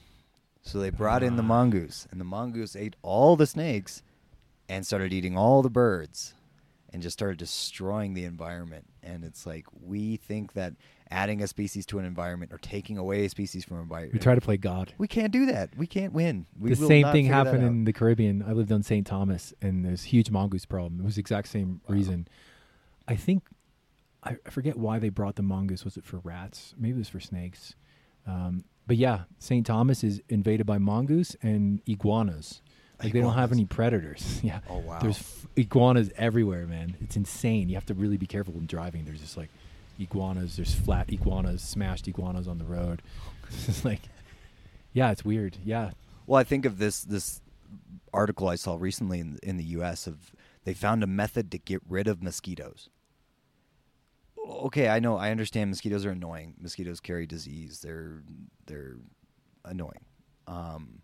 So 0.62 0.78
they 0.78 0.90
brought 0.90 1.22
in 1.22 1.36
the 1.36 1.42
Ah. 1.42 1.46
mongoose, 1.46 2.06
and 2.10 2.20
the 2.20 2.24
mongoose 2.24 2.76
ate 2.76 2.96
all 3.02 3.36
the 3.36 3.46
snakes 3.46 4.02
and 4.68 4.86
started 4.86 5.12
eating 5.12 5.36
all 5.36 5.62
the 5.62 5.70
birds 5.70 6.34
and 6.92 7.02
just 7.02 7.14
started 7.18 7.38
destroying 7.38 8.14
the 8.14 8.24
environment. 8.24 8.86
And 9.02 9.24
it's 9.24 9.46
like 9.46 9.66
we 9.72 10.16
think 10.16 10.52
that 10.54 10.74
adding 11.10 11.42
a 11.42 11.46
species 11.48 11.84
to 11.86 11.98
an 11.98 12.04
environment 12.04 12.52
or 12.52 12.58
taking 12.58 12.96
away 12.98 13.24
a 13.24 13.28
species 13.28 13.64
from 13.64 13.78
an 13.78 13.82
environment. 13.82 14.12
we 14.14 14.18
try 14.20 14.34
to 14.34 14.40
play 14.40 14.56
God. 14.56 14.94
We 14.98 15.08
can't 15.08 15.32
do 15.32 15.46
that. 15.46 15.70
We 15.76 15.86
can't 15.86 16.12
win. 16.12 16.46
We 16.58 16.70
the 16.70 16.76
same 16.76 17.06
thing 17.12 17.26
happened 17.26 17.64
in 17.64 17.84
the 17.84 17.92
Caribbean. 17.92 18.42
I 18.46 18.52
lived 18.52 18.70
on 18.72 18.82
St. 18.82 19.06
Thomas, 19.06 19.52
and 19.60 19.84
there's 19.84 20.04
huge 20.04 20.30
mongoose 20.30 20.64
problem. 20.66 21.00
It 21.00 21.04
was 21.04 21.16
the 21.16 21.20
exact 21.20 21.48
same 21.48 21.80
Wow. 21.88 21.94
reason. 21.96 22.28
I 23.08 23.16
think 23.16 23.42
I, 24.22 24.36
forget 24.50 24.76
why 24.76 24.98
they 24.98 25.08
brought 25.08 25.36
the 25.36 25.42
mongoose. 25.42 25.84
Was 25.84 25.96
it 25.96 26.04
for 26.04 26.18
rats? 26.18 26.74
Maybe 26.78 26.94
it 26.94 26.98
was 26.98 27.08
for 27.08 27.20
snakes. 27.20 27.74
Um, 28.26 28.64
but 28.86 28.96
yeah, 28.96 29.20
St. 29.38 29.64
Thomas 29.66 30.04
is 30.04 30.20
invaded 30.28 30.66
by 30.66 30.78
mongoose 30.78 31.34
and 31.42 31.80
iguanas. 31.88 32.60
Like 33.02 33.14
they 33.14 33.20
don't 33.20 33.32
have 33.34 33.50
any 33.50 33.64
predators. 33.64 34.40
yeah, 34.44 34.60
Oh 34.68 34.78
wow. 34.78 34.98
there's 35.00 35.18
f- 35.18 35.46
iguanas 35.56 36.10
everywhere, 36.16 36.66
man. 36.66 36.96
It's 37.00 37.16
insane. 37.16 37.70
You 37.70 37.76
have 37.76 37.86
to 37.86 37.94
really 37.94 38.18
be 38.18 38.26
careful 38.26 38.52
when 38.52 38.66
driving. 38.66 39.06
There's 39.06 39.20
just 39.22 39.38
like 39.38 39.48
iguanas. 40.00 40.56
There's 40.56 40.74
flat 40.74 41.12
iguanas, 41.12 41.62
smashed 41.62 42.08
iguanas 42.08 42.48
on 42.48 42.58
the 42.58 42.64
road. 42.64 43.02
It's 43.68 43.84
like, 43.84 44.02
yeah, 44.92 45.10
it's 45.10 45.24
weird. 45.24 45.56
Yeah, 45.64 45.90
Well, 46.26 46.40
I 46.40 46.44
think 46.44 46.64
of 46.64 46.78
this 46.78 47.02
this 47.02 47.40
article 48.12 48.48
I 48.48 48.54
saw 48.56 48.76
recently 48.78 49.18
in 49.20 49.38
in 49.42 49.56
the 49.56 49.64
U.S. 49.64 50.06
of 50.06 50.32
they 50.64 50.74
found 50.74 51.02
a 51.02 51.06
method 51.06 51.50
to 51.50 51.58
get 51.58 51.80
rid 51.88 52.06
of 52.06 52.22
mosquitoes. 52.22 52.88
Okay, 54.38 54.88
I 54.88 55.00
know, 55.00 55.16
I 55.16 55.30
understand 55.30 55.70
mosquitoes 55.70 56.04
are 56.06 56.10
annoying. 56.10 56.54
Mosquitoes 56.60 57.00
carry 57.00 57.26
disease. 57.26 57.80
They're 57.80 58.22
they're 58.66 58.96
annoying, 59.64 60.04
um, 60.46 61.02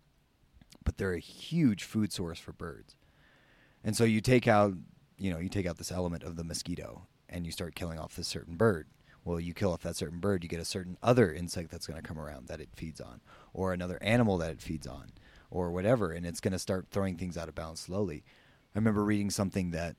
but 0.83 0.97
they're 0.97 1.13
a 1.13 1.19
huge 1.19 1.83
food 1.83 2.11
source 2.13 2.39
for 2.39 2.53
birds. 2.53 2.95
And 3.83 3.95
so 3.95 4.03
you 4.03 4.21
take 4.21 4.47
out, 4.47 4.73
you 5.17 5.31
know, 5.31 5.39
you 5.39 5.49
take 5.49 5.65
out 5.65 5.77
this 5.77 5.91
element 5.91 6.23
of 6.23 6.35
the 6.35 6.43
mosquito, 6.43 7.07
and 7.29 7.45
you 7.45 7.51
start 7.51 7.75
killing 7.75 7.99
off 7.99 8.15
this 8.15 8.27
certain 8.27 8.55
bird. 8.55 8.87
Well, 9.23 9.39
you 9.39 9.53
kill 9.53 9.73
off 9.73 9.83
that 9.83 9.97
certain 9.97 10.19
bird, 10.19 10.43
you 10.43 10.49
get 10.49 10.61
a 10.61 10.65
certain 10.65 10.97
other 11.03 11.33
insect 11.33 11.69
that's 11.69 11.85
going 11.85 12.01
to 12.01 12.07
come 12.07 12.17
around 12.17 12.47
that 12.47 12.61
it 12.61 12.69
feeds 12.75 13.01
on, 13.01 13.19
or 13.53 13.73
another 13.73 13.97
animal 14.01 14.37
that 14.37 14.51
it 14.51 14.61
feeds 14.61 14.87
on, 14.87 15.11
or 15.51 15.69
whatever, 15.71 16.11
and 16.11 16.25
it's 16.25 16.39
going 16.39 16.53
to 16.53 16.59
start 16.59 16.87
throwing 16.89 17.17
things 17.17 17.37
out 17.37 17.49
of 17.49 17.55
balance 17.55 17.81
slowly. 17.81 18.23
I 18.73 18.77
remember 18.79 19.03
reading 19.03 19.29
something 19.29 19.71
that 19.71 19.97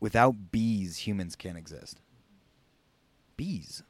without 0.00 0.50
bees, 0.52 0.98
humans 0.98 1.34
can't 1.34 1.56
exist. 1.56 2.00
Bees, 3.38 3.82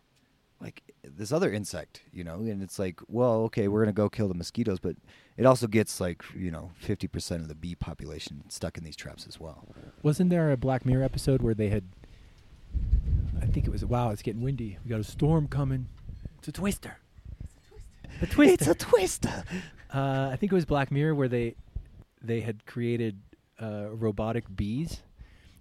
like 0.61 0.83
this 1.03 1.33
other 1.33 1.51
insect, 1.51 2.03
you 2.13 2.23
know, 2.23 2.35
and 2.35 2.63
it's 2.63 2.79
like, 2.79 3.01
well, 3.09 3.43
okay, 3.43 3.67
we're 3.67 3.83
going 3.83 3.95
to 3.95 4.01
go 4.01 4.09
kill 4.09 4.29
the 4.29 4.35
mosquitoes, 4.35 4.79
but 4.79 4.95
it 5.37 5.47
also 5.47 5.67
gets 5.67 6.01
like, 6.01 6.23
you 6.37 6.53
know, 6.53 6.71
50% 6.85 7.37
of 7.37 7.49
the 7.49 7.55
bee 7.55 7.75
population 7.75 8.45
stuck 8.49 8.79
in 8.79 8.85
these 8.85 8.97
traps 8.97 9.27
as 9.27 9.41
well. 9.41 9.67
Wasn't 10.03 10.31
there 10.31 10.53
a 10.53 10.57
Black 10.57 10.87
Mirror 10.87 11.03
episode 11.03 11.43
where 11.43 11.55
they 11.55 11.71
had? 11.71 11.85
I 13.41 13.47
think 13.47 13.67
it 13.67 13.71
was. 13.71 13.85
Wow, 13.85 14.11
it's 14.11 14.23
getting 14.23 14.43
windy. 14.43 14.79
We 14.85 14.91
got 14.91 15.01
a 15.01 15.05
storm 15.05 15.49
coming. 15.49 15.89
It's 16.39 16.49
a 16.49 16.53
twister. 16.53 16.99
It's 18.05 18.23
a 18.23 18.35
twister. 18.35 18.55
It's 18.55 18.67
a 18.67 18.75
twister. 18.75 19.45
Uh, 19.93 20.31
I 20.33 20.37
think 20.37 20.53
it 20.53 20.55
was 20.55 20.65
Black 20.65 20.91
Mirror 20.91 21.15
where 21.15 21.29
they 21.29 21.57
they 22.23 22.41
had 22.41 22.67
created 22.67 23.21
uh, 23.61 23.89
robotic 23.91 24.45
bees. 24.55 25.03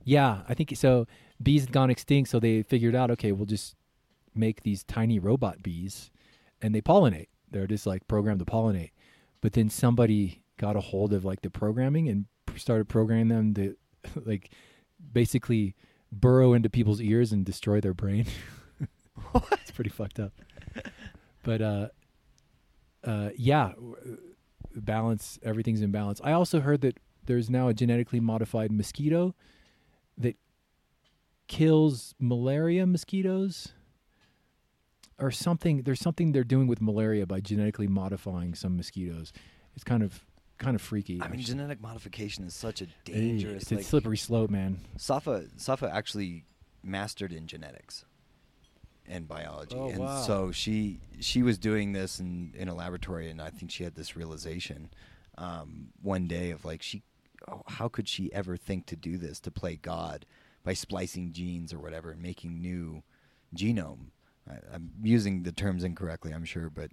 Yeah, 0.04 0.42
I 0.48 0.54
think 0.54 0.76
so. 0.76 1.08
Bees 1.42 1.62
had 1.62 1.72
gone 1.72 1.90
extinct, 1.90 2.30
so 2.30 2.40
they 2.40 2.64
figured 2.64 2.96
out, 2.96 3.12
okay, 3.12 3.32
we'll 3.32 3.46
just 3.46 3.76
make 4.36 4.64
these 4.64 4.84
tiny 4.84 5.20
robot 5.20 5.64
bees, 5.64 6.12
and 6.62 6.74
they 6.74 6.82
pollinate. 6.82 7.28
They're 7.52 7.68
just 7.68 7.86
like 7.86 8.08
programmed 8.08 8.40
to 8.40 8.46
pollinate. 8.46 8.92
But 9.42 9.54
then 9.54 9.70
somebody 9.70 10.42
got 10.58 10.76
a 10.76 10.82
hold 10.82 11.14
of 11.14 11.24
like 11.24 11.42
the 11.42 11.50
programming 11.50 12.10
and 12.10 12.26
started 12.56 12.90
programming 12.90 13.30
them 13.30 13.54
to 13.54 13.76
like 14.26 14.52
basically 15.14 15.76
burrow 16.12 16.54
into 16.54 16.70
people's 16.70 17.02
ears 17.02 17.32
and 17.32 17.46
destroy 17.46 17.80
their 17.80 17.94
brain. 17.94 18.26
it's 19.52 19.72
pretty 19.72 19.90
fucked 19.90 20.20
up. 20.20 20.34
But 21.44 21.62
uh, 21.62 21.88
uh, 23.04 23.30
yeah, 23.36 23.74
balance. 24.76 25.40
Everything's 25.44 25.82
in 25.82 25.92
balance. 25.92 26.22
I 26.24 26.32
also 26.32 26.60
heard 26.60 26.82
that 26.82 27.00
there's 27.26 27.50
now 27.50 27.68
a 27.68 27.74
genetically 27.74 28.20
modified 28.20 28.72
mosquito 28.72 29.36
that 30.18 30.36
kills 31.48 32.16
malaria 32.20 32.86
mosquitoes 32.86 33.74
or 35.20 35.32
something. 35.32 35.84
There's 35.84 36.00
something 36.00 36.32
they're 36.32 36.44
doing 36.44 36.68
with 36.68 36.82
malaria 36.82 37.26
by 37.26 37.40
genetically 37.40 37.88
modifying 37.88 38.56
some 38.56 38.76
mosquitoes. 38.78 39.32
It's 39.76 39.84
kind 39.84 40.04
of 40.04 40.26
kind 40.60 40.76
of 40.76 40.82
freaky. 40.82 41.20
I 41.22 41.26
mean, 41.26 41.40
It's- 41.40 41.48
genetic 41.48 41.82
modification 41.82 42.44
is 42.46 42.54
such 42.54 42.82
a 42.82 42.88
dangerous. 43.06 43.64
It's 43.64 43.72
a 43.72 43.84
slippery 43.84 44.18
slope, 44.18 44.52
man. 44.52 44.80
Safa 44.98 45.48
Safa 45.58 45.90
actually 45.92 46.46
mastered 46.84 47.34
in 47.34 47.48
genetics 47.48 48.06
and 49.08 49.28
biology, 49.28 49.76
Oh, 49.76 49.90
and 49.90 50.00
wow. 50.00 50.22
so 50.22 50.52
she 50.52 51.00
she 51.20 51.42
was 51.42 51.58
doing 51.58 51.94
this 51.94 52.20
in 52.20 52.54
in 52.56 52.68
a 52.68 52.76
laboratory, 52.76 53.30
and 53.32 53.42
I 53.42 53.50
think 53.50 53.72
she 53.72 53.84
had 53.84 53.96
this 53.96 54.16
realization 54.16 54.90
um, 55.38 55.90
one 56.02 56.28
day 56.28 56.52
of 56.52 56.64
like 56.66 56.82
she, 56.84 57.02
oh, 57.48 57.64
how 57.68 57.88
could 57.88 58.08
she 58.08 58.32
ever 58.34 58.56
think 58.58 58.86
to 58.88 58.96
do 58.96 59.18
this 59.18 59.40
to 59.42 59.52
play 59.52 59.78
God 59.78 60.26
by 60.64 60.74
splicing 60.74 61.32
genes 61.32 61.74
or 61.74 61.80
whatever 61.80 62.12
and 62.12 62.22
making 62.22 62.62
new 62.62 63.02
genome? 63.56 64.12
I'm 64.74 64.92
using 65.04 65.44
the 65.44 65.52
terms 65.52 65.84
incorrectly, 65.84 66.34
I'm 66.34 66.44
sure, 66.44 66.70
but 66.70 66.90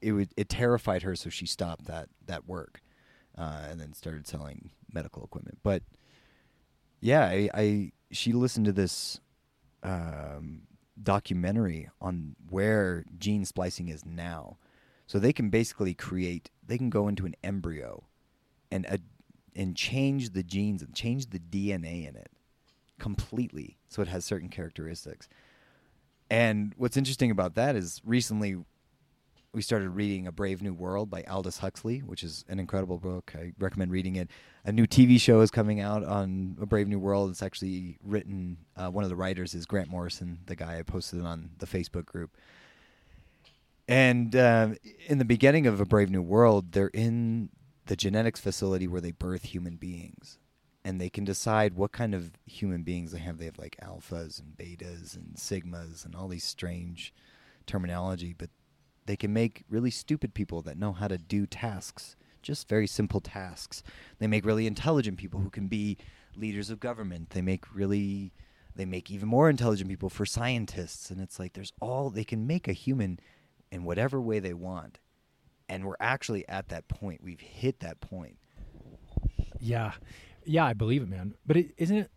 it, 0.00 0.12
would 0.12 0.32
it 0.36 0.48
terrified 0.48 1.02
her, 1.02 1.14
so 1.14 1.30
she 1.30 1.46
stopped 1.46 1.86
that 1.86 2.08
that 2.26 2.46
work, 2.46 2.80
uh, 3.36 3.66
and 3.70 3.80
then 3.80 3.92
started 3.92 4.26
selling 4.26 4.70
medical 4.92 5.24
equipment. 5.24 5.58
But 5.62 5.82
yeah, 7.00 7.24
I, 7.26 7.50
I 7.54 7.92
she 8.10 8.32
listened 8.32 8.66
to 8.66 8.72
this 8.72 9.20
um, 9.82 10.62
documentary 11.02 11.88
on 12.00 12.36
where 12.48 13.04
gene 13.18 13.44
splicing 13.44 13.88
is 13.88 14.04
now, 14.04 14.58
so 15.06 15.18
they 15.18 15.32
can 15.32 15.50
basically 15.50 15.94
create. 15.94 16.50
They 16.66 16.78
can 16.78 16.90
go 16.90 17.08
into 17.08 17.26
an 17.26 17.34
embryo, 17.42 18.04
and 18.70 18.86
uh, 18.86 18.98
and 19.54 19.76
change 19.76 20.30
the 20.30 20.42
genes 20.42 20.82
and 20.82 20.94
change 20.94 21.30
the 21.30 21.38
DNA 21.38 22.08
in 22.08 22.16
it 22.16 22.30
completely, 22.98 23.78
so 23.88 24.02
it 24.02 24.08
has 24.08 24.24
certain 24.24 24.48
characteristics. 24.48 25.28
And 26.30 26.74
what's 26.76 26.96
interesting 26.96 27.30
about 27.30 27.54
that 27.54 27.74
is 27.74 28.02
recently 28.04 28.56
we 29.52 29.62
started 29.62 29.90
reading 29.90 30.26
A 30.26 30.32
Brave 30.32 30.62
New 30.62 30.74
World 30.74 31.08
by 31.08 31.22
Aldous 31.22 31.58
Huxley, 31.58 32.00
which 32.00 32.22
is 32.22 32.44
an 32.48 32.58
incredible 32.58 32.98
book. 32.98 33.32
I 33.34 33.52
recommend 33.58 33.90
reading 33.90 34.16
it. 34.16 34.30
A 34.64 34.72
new 34.72 34.86
TV 34.86 35.18
show 35.18 35.40
is 35.40 35.50
coming 35.50 35.80
out 35.80 36.04
on 36.04 36.56
A 36.60 36.66
Brave 36.66 36.86
New 36.86 36.98
World. 36.98 37.30
It's 37.30 37.42
actually 37.42 37.98
written, 38.04 38.58
uh, 38.76 38.90
one 38.90 39.04
of 39.04 39.10
the 39.10 39.16
writers 39.16 39.54
is 39.54 39.64
Grant 39.64 39.88
Morrison, 39.88 40.40
the 40.46 40.56
guy 40.56 40.78
I 40.78 40.82
posted 40.82 41.20
it 41.20 41.26
on 41.26 41.50
the 41.58 41.66
Facebook 41.66 42.04
group. 42.04 42.36
And 43.88 44.36
uh, 44.36 44.70
in 45.06 45.16
the 45.16 45.24
beginning 45.24 45.66
of 45.66 45.80
A 45.80 45.86
Brave 45.86 46.10
New 46.10 46.22
World, 46.22 46.72
they're 46.72 46.88
in 46.88 47.48
the 47.86 47.96
genetics 47.96 48.40
facility 48.40 48.86
where 48.86 49.00
they 49.00 49.12
birth 49.12 49.44
human 49.44 49.76
beings. 49.76 50.38
And 50.84 51.00
they 51.00 51.08
can 51.08 51.24
decide 51.24 51.74
what 51.74 51.92
kind 51.92 52.14
of 52.14 52.32
human 52.44 52.82
beings 52.82 53.12
they 53.12 53.18
have. 53.18 53.38
They 53.38 53.46
have 53.46 53.58
like 53.58 53.76
alphas 53.82 54.40
and 54.40 54.56
betas 54.56 55.16
and 55.16 55.36
sigmas 55.36 56.04
and 56.04 56.14
all 56.14 56.28
these 56.28 56.44
strange 56.44 57.14
terminology, 57.66 58.34
but 58.36 58.50
they 59.08 59.16
can 59.16 59.32
make 59.32 59.64
really 59.68 59.90
stupid 59.90 60.34
people 60.34 60.62
that 60.62 60.78
know 60.78 60.92
how 60.92 61.08
to 61.08 61.18
do 61.18 61.46
tasks 61.46 62.14
just 62.42 62.68
very 62.68 62.86
simple 62.86 63.20
tasks. 63.20 63.82
They 64.18 64.26
make 64.26 64.44
really 64.44 64.66
intelligent 64.66 65.18
people 65.18 65.40
who 65.40 65.50
can 65.50 65.68
be 65.68 65.96
leaders 66.36 66.70
of 66.70 66.80
government. 66.80 67.30
They 67.30 67.42
make 67.42 67.64
really 67.74 68.32
they 68.74 68.84
make 68.84 69.10
even 69.10 69.28
more 69.28 69.50
intelligent 69.50 69.90
people 69.90 70.08
for 70.08 70.24
scientists 70.24 71.10
and 71.10 71.20
it's 71.20 71.40
like 71.40 71.52
there's 71.54 71.72
all 71.80 72.10
they 72.10 72.24
can 72.24 72.46
make 72.46 72.68
a 72.68 72.72
human 72.72 73.18
in 73.72 73.84
whatever 73.84 74.20
way 74.20 74.38
they 74.38 74.54
want. 74.54 74.98
And 75.68 75.84
we're 75.84 75.96
actually 76.00 76.48
at 76.48 76.68
that 76.68 76.88
point. 76.88 77.22
We've 77.22 77.40
hit 77.40 77.80
that 77.80 78.00
point. 78.00 78.38
Yeah, 79.60 79.92
yeah, 80.44 80.64
I 80.64 80.72
believe 80.72 81.02
it, 81.02 81.08
man. 81.08 81.34
But 81.46 81.58
isn't 81.76 81.96
it 81.96 82.10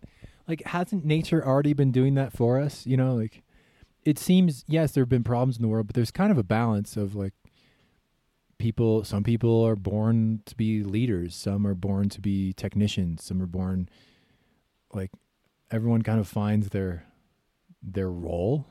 like 0.48 0.64
hasn't 0.66 1.04
nature 1.04 1.46
already 1.46 1.74
been 1.74 1.92
doing 1.92 2.16
that 2.16 2.32
for 2.32 2.60
us? 2.60 2.86
You 2.86 2.96
know, 2.96 3.16
like 3.16 3.44
it 4.04 4.18
seems 4.18 4.64
yes, 4.68 4.92
there 4.92 5.04
have 5.04 5.10
been 5.10 5.24
problems 5.24 5.58
in 5.58 5.62
the 5.62 5.68
world, 5.68 5.88
but 5.88 5.96
there's 5.96 6.12
kind 6.12 6.32
of 6.32 6.38
a 6.38 6.44
balance 6.44 6.98
of 6.98 7.16
like 7.16 7.34
people. 8.58 9.04
Some 9.04 9.24
people 9.24 9.64
are 9.64 9.76
born 9.76 10.42
to 10.46 10.56
be 10.56 10.84
leaders. 10.84 11.36
Some 11.36 11.66
are 11.68 11.76
born 11.76 12.10
to 12.10 12.22
be 12.22 12.54
technicians. 12.54 13.24
Some 13.24 13.42
are 13.42 13.48
born 13.48 13.90
like 14.94 15.12
everyone 15.70 16.02
kind 16.02 16.20
of 16.20 16.28
finds 16.28 16.70
their 16.70 17.06
their 17.82 18.12
role, 18.12 18.66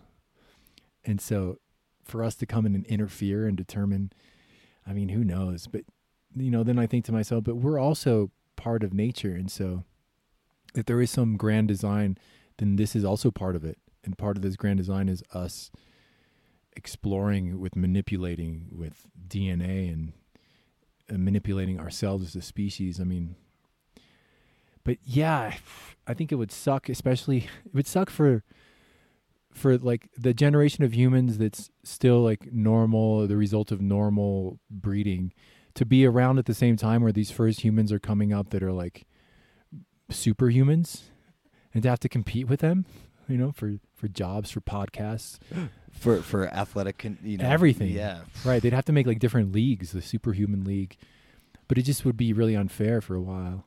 and 1.04 1.20
so 1.20 1.58
for 2.04 2.24
us 2.24 2.34
to 2.36 2.46
come 2.46 2.66
in 2.66 2.74
and 2.74 2.86
interfere 2.86 3.46
and 3.46 3.56
determine, 3.56 4.12
I 4.86 4.92
mean, 4.92 5.10
who 5.10 5.22
knows? 5.24 5.66
But 5.66 5.82
you 6.36 6.50
know, 6.50 6.62
then 6.62 6.78
I 6.78 6.86
think 6.86 7.04
to 7.06 7.12
myself, 7.12 7.44
but 7.44 7.56
we're 7.56 7.78
also 7.78 8.30
part 8.56 8.82
of 8.82 8.92
nature. 8.92 9.34
And 9.34 9.50
so 9.50 9.84
if 10.74 10.86
there 10.86 11.00
is 11.00 11.10
some 11.10 11.36
grand 11.36 11.68
design, 11.68 12.18
then 12.58 12.76
this 12.76 12.94
is 12.94 13.04
also 13.04 13.30
part 13.30 13.56
of 13.56 13.64
it. 13.64 13.78
And 14.04 14.16
part 14.16 14.36
of 14.36 14.42
this 14.42 14.56
grand 14.56 14.78
design 14.78 15.08
is 15.08 15.22
us 15.32 15.70
exploring 16.76 17.60
with 17.60 17.76
manipulating 17.76 18.66
with 18.70 19.06
DNA 19.28 19.92
and, 19.92 20.12
manipulating 21.12 21.80
ourselves 21.80 22.24
as 22.24 22.36
a 22.36 22.40
species. 22.40 23.00
I 23.00 23.04
mean, 23.04 23.34
but 24.84 24.98
yeah, 25.02 25.54
I 26.06 26.14
think 26.14 26.30
it 26.30 26.36
would 26.36 26.52
suck, 26.52 26.88
especially 26.88 27.48
it 27.66 27.74
would 27.74 27.88
suck 27.88 28.10
for 28.10 28.44
for 29.52 29.76
like 29.76 30.08
the 30.16 30.32
generation 30.32 30.84
of 30.84 30.94
humans 30.94 31.38
that's 31.38 31.68
still 31.82 32.20
like 32.20 32.52
normal, 32.52 33.26
the 33.26 33.36
result 33.36 33.72
of 33.72 33.80
normal 33.80 34.60
breeding 34.70 35.32
to 35.74 35.84
be 35.84 36.06
around 36.06 36.38
at 36.38 36.46
the 36.46 36.54
same 36.54 36.76
time 36.76 37.02
where 37.02 37.12
these 37.12 37.30
first 37.30 37.60
humans 37.62 37.92
are 37.92 37.98
coming 37.98 38.32
up 38.32 38.50
that 38.50 38.62
are 38.62 38.72
like 38.72 39.06
superhumans 40.10 41.02
and 41.72 41.82
to 41.82 41.88
have 41.88 42.00
to 42.00 42.08
compete 42.08 42.48
with 42.48 42.60
them, 42.60 42.84
you 43.30 43.38
know, 43.38 43.52
for 43.52 43.78
for 43.94 44.08
jobs, 44.08 44.50
for 44.50 44.60
podcasts, 44.60 45.38
for 45.92 46.22
for 46.22 46.48
athletic, 46.48 47.04
you 47.22 47.38
know, 47.38 47.48
everything. 47.48 47.90
Yeah, 47.90 48.20
right. 48.44 48.62
They'd 48.62 48.72
have 48.72 48.84
to 48.86 48.92
make 48.92 49.06
like 49.06 49.18
different 49.18 49.52
leagues, 49.52 49.92
the 49.92 50.02
superhuman 50.02 50.64
league, 50.64 50.96
but 51.68 51.78
it 51.78 51.82
just 51.82 52.04
would 52.04 52.16
be 52.16 52.32
really 52.32 52.54
unfair 52.54 53.00
for 53.00 53.14
a 53.14 53.22
while. 53.22 53.66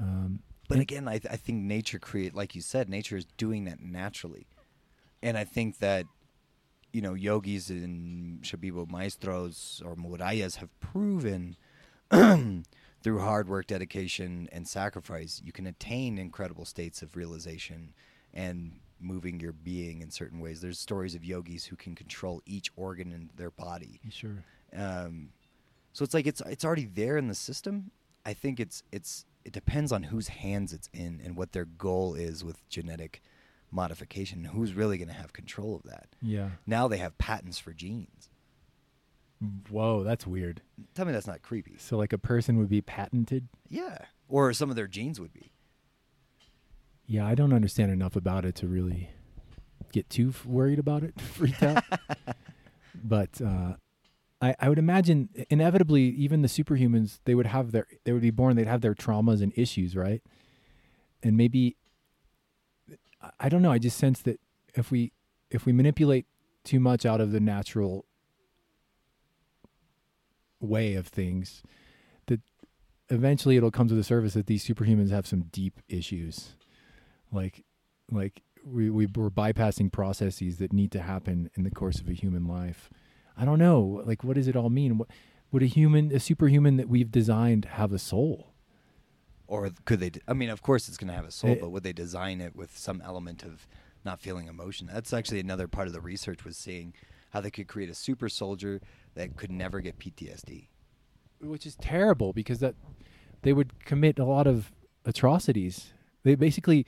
Um, 0.00 0.40
but 0.68 0.78
again, 0.78 1.06
I, 1.06 1.18
th- 1.18 1.32
I 1.32 1.36
think 1.36 1.62
nature 1.62 1.98
create, 1.98 2.34
like 2.34 2.54
you 2.54 2.62
said, 2.62 2.88
nature 2.88 3.16
is 3.16 3.26
doing 3.36 3.64
that 3.64 3.80
naturally, 3.80 4.46
and 5.22 5.36
I 5.36 5.44
think 5.44 5.78
that 5.78 6.06
you 6.94 7.02
know, 7.02 7.14
yogis 7.14 7.70
and 7.70 8.40
Shipibo 8.42 8.88
maestros 8.88 9.82
or 9.84 9.96
murayas 9.96 10.56
have 10.56 10.70
proven 10.78 11.56
through 13.02 13.18
hard 13.18 13.48
work, 13.48 13.66
dedication, 13.66 14.48
and 14.52 14.68
sacrifice, 14.68 15.42
you 15.44 15.50
can 15.50 15.66
attain 15.66 16.18
incredible 16.18 16.64
states 16.64 17.02
of 17.02 17.16
realization 17.16 17.92
and 18.32 18.78
moving 19.00 19.40
your 19.40 19.52
being 19.52 20.00
in 20.00 20.10
certain 20.10 20.40
ways. 20.40 20.60
There's 20.60 20.78
stories 20.78 21.14
of 21.14 21.24
yogis 21.24 21.66
who 21.66 21.76
can 21.76 21.94
control 21.94 22.42
each 22.46 22.70
organ 22.76 23.12
in 23.12 23.30
their 23.36 23.50
body. 23.50 24.00
Sure. 24.10 24.44
Um, 24.76 25.30
so 25.92 26.04
it's 26.04 26.14
like 26.14 26.26
it's 26.26 26.40
it's 26.46 26.64
already 26.64 26.86
there 26.86 27.16
in 27.16 27.28
the 27.28 27.34
system. 27.34 27.90
I 28.26 28.32
think 28.32 28.58
it's 28.60 28.82
it's 28.90 29.24
it 29.44 29.52
depends 29.52 29.92
on 29.92 30.04
whose 30.04 30.28
hands 30.28 30.72
it's 30.72 30.88
in 30.92 31.20
and 31.24 31.36
what 31.36 31.52
their 31.52 31.66
goal 31.66 32.14
is 32.14 32.42
with 32.42 32.68
genetic 32.68 33.22
modification. 33.70 34.44
Who's 34.44 34.72
really 34.72 34.98
going 34.98 35.08
to 35.08 35.14
have 35.14 35.32
control 35.32 35.76
of 35.76 35.82
that? 35.84 36.08
Yeah. 36.22 36.50
Now 36.66 36.88
they 36.88 36.98
have 36.98 37.18
patents 37.18 37.58
for 37.58 37.72
genes. 37.72 38.30
Whoa, 39.68 40.04
that's 40.04 40.26
weird. 40.26 40.62
Tell 40.94 41.04
me 41.04 41.12
that's 41.12 41.26
not 41.26 41.42
creepy. 41.42 41.74
So, 41.78 41.98
like, 41.98 42.12
a 42.12 42.18
person 42.18 42.56
would 42.58 42.70
be 42.70 42.80
patented? 42.80 43.48
Yeah. 43.68 43.98
Or 44.28 44.52
some 44.52 44.70
of 44.70 44.76
their 44.76 44.86
genes 44.86 45.20
would 45.20 45.32
be. 45.32 45.50
Yeah, 47.06 47.26
I 47.26 47.34
don't 47.34 47.52
understand 47.52 47.92
enough 47.92 48.16
about 48.16 48.44
it 48.44 48.54
to 48.56 48.66
really 48.66 49.10
get 49.92 50.08
too 50.08 50.30
f- 50.30 50.46
worried 50.46 50.78
about 50.78 51.02
it, 51.02 51.20
freaked 51.20 51.62
out. 51.62 51.84
but 53.04 53.40
uh, 53.40 53.74
I, 54.40 54.54
I 54.58 54.68
would 54.68 54.78
imagine 54.78 55.28
inevitably, 55.50 56.02
even 56.02 56.42
the 56.42 56.48
superhumans, 56.48 57.20
they 57.24 57.34
would 57.34 57.46
have 57.46 57.72
their, 57.72 57.86
they 58.04 58.12
would 58.12 58.22
be 58.22 58.30
born, 58.30 58.56
they'd 58.56 58.66
have 58.66 58.80
their 58.80 58.94
traumas 58.94 59.42
and 59.42 59.52
issues, 59.56 59.94
right? 59.94 60.22
And 61.22 61.36
maybe 61.36 61.76
I 63.40 63.48
don't 63.48 63.62
know. 63.62 63.72
I 63.72 63.78
just 63.78 63.96
sense 63.96 64.20
that 64.22 64.40
if 64.74 64.90
we 64.90 65.12
if 65.50 65.66
we 65.66 65.72
manipulate 65.72 66.26
too 66.64 66.80
much 66.80 67.06
out 67.06 67.20
of 67.20 67.32
the 67.32 67.40
natural 67.40 68.04
way 70.60 70.94
of 70.94 71.06
things, 71.06 71.62
that 72.26 72.40
eventually 73.08 73.56
it'll 73.56 73.70
come 73.70 73.88
to 73.88 73.94
the 73.94 74.04
surface 74.04 74.34
that 74.34 74.46
these 74.46 74.64
superhumans 74.66 75.10
have 75.10 75.26
some 75.26 75.42
deep 75.52 75.80
issues, 75.88 76.54
like 77.34 77.64
like 78.10 78.42
we, 78.64 78.90
we 78.90 79.06
we're 79.06 79.30
bypassing 79.30 79.92
processes 79.92 80.58
that 80.58 80.72
need 80.72 80.92
to 80.92 81.02
happen 81.02 81.50
in 81.54 81.64
the 81.64 81.70
course 81.70 82.00
of 82.00 82.08
a 82.08 82.12
human 82.12 82.46
life. 82.46 82.88
I 83.36 83.44
don't 83.44 83.58
know. 83.58 84.02
Like, 84.06 84.22
what 84.22 84.36
does 84.36 84.48
it 84.48 84.56
all 84.56 84.70
mean? 84.70 84.98
What 84.98 85.08
would 85.50 85.62
a 85.62 85.66
human, 85.66 86.12
a 86.12 86.20
superhuman 86.20 86.76
that 86.76 86.88
we've 86.88 87.10
designed, 87.10 87.64
have 87.64 87.92
a 87.92 87.98
soul? 87.98 88.54
or 89.46 89.70
could 89.84 90.00
they? 90.00 90.10
I 90.26 90.32
mean, 90.32 90.50
of 90.50 90.62
course, 90.62 90.88
it's 90.88 90.96
going 90.96 91.08
to 91.08 91.14
have 91.14 91.26
a 91.26 91.30
soul, 91.30 91.50
it, 91.50 91.60
but 91.60 91.70
would 91.70 91.82
they 91.82 91.92
design 91.92 92.40
it 92.40 92.56
with 92.56 92.76
some 92.76 93.00
element 93.02 93.42
of 93.42 93.66
not 94.04 94.20
feeling 94.20 94.48
emotion? 94.48 94.88
That's 94.92 95.12
actually 95.12 95.40
another 95.40 95.68
part 95.68 95.86
of 95.86 95.92
the 95.92 96.00
research 96.00 96.44
was 96.44 96.56
seeing 96.56 96.94
how 97.30 97.40
they 97.40 97.50
could 97.50 97.68
create 97.68 97.90
a 97.90 97.94
super 97.94 98.28
soldier 98.28 98.80
that 99.14 99.36
could 99.36 99.50
never 99.50 99.80
get 99.80 99.98
PTSD, 99.98 100.68
which 101.40 101.66
is 101.66 101.76
terrible 101.76 102.32
because 102.32 102.60
that 102.60 102.74
they 103.42 103.52
would 103.52 103.84
commit 103.84 104.18
a 104.18 104.24
lot 104.24 104.46
of 104.46 104.72
atrocities. 105.04 105.92
They 106.22 106.36
basically, 106.36 106.86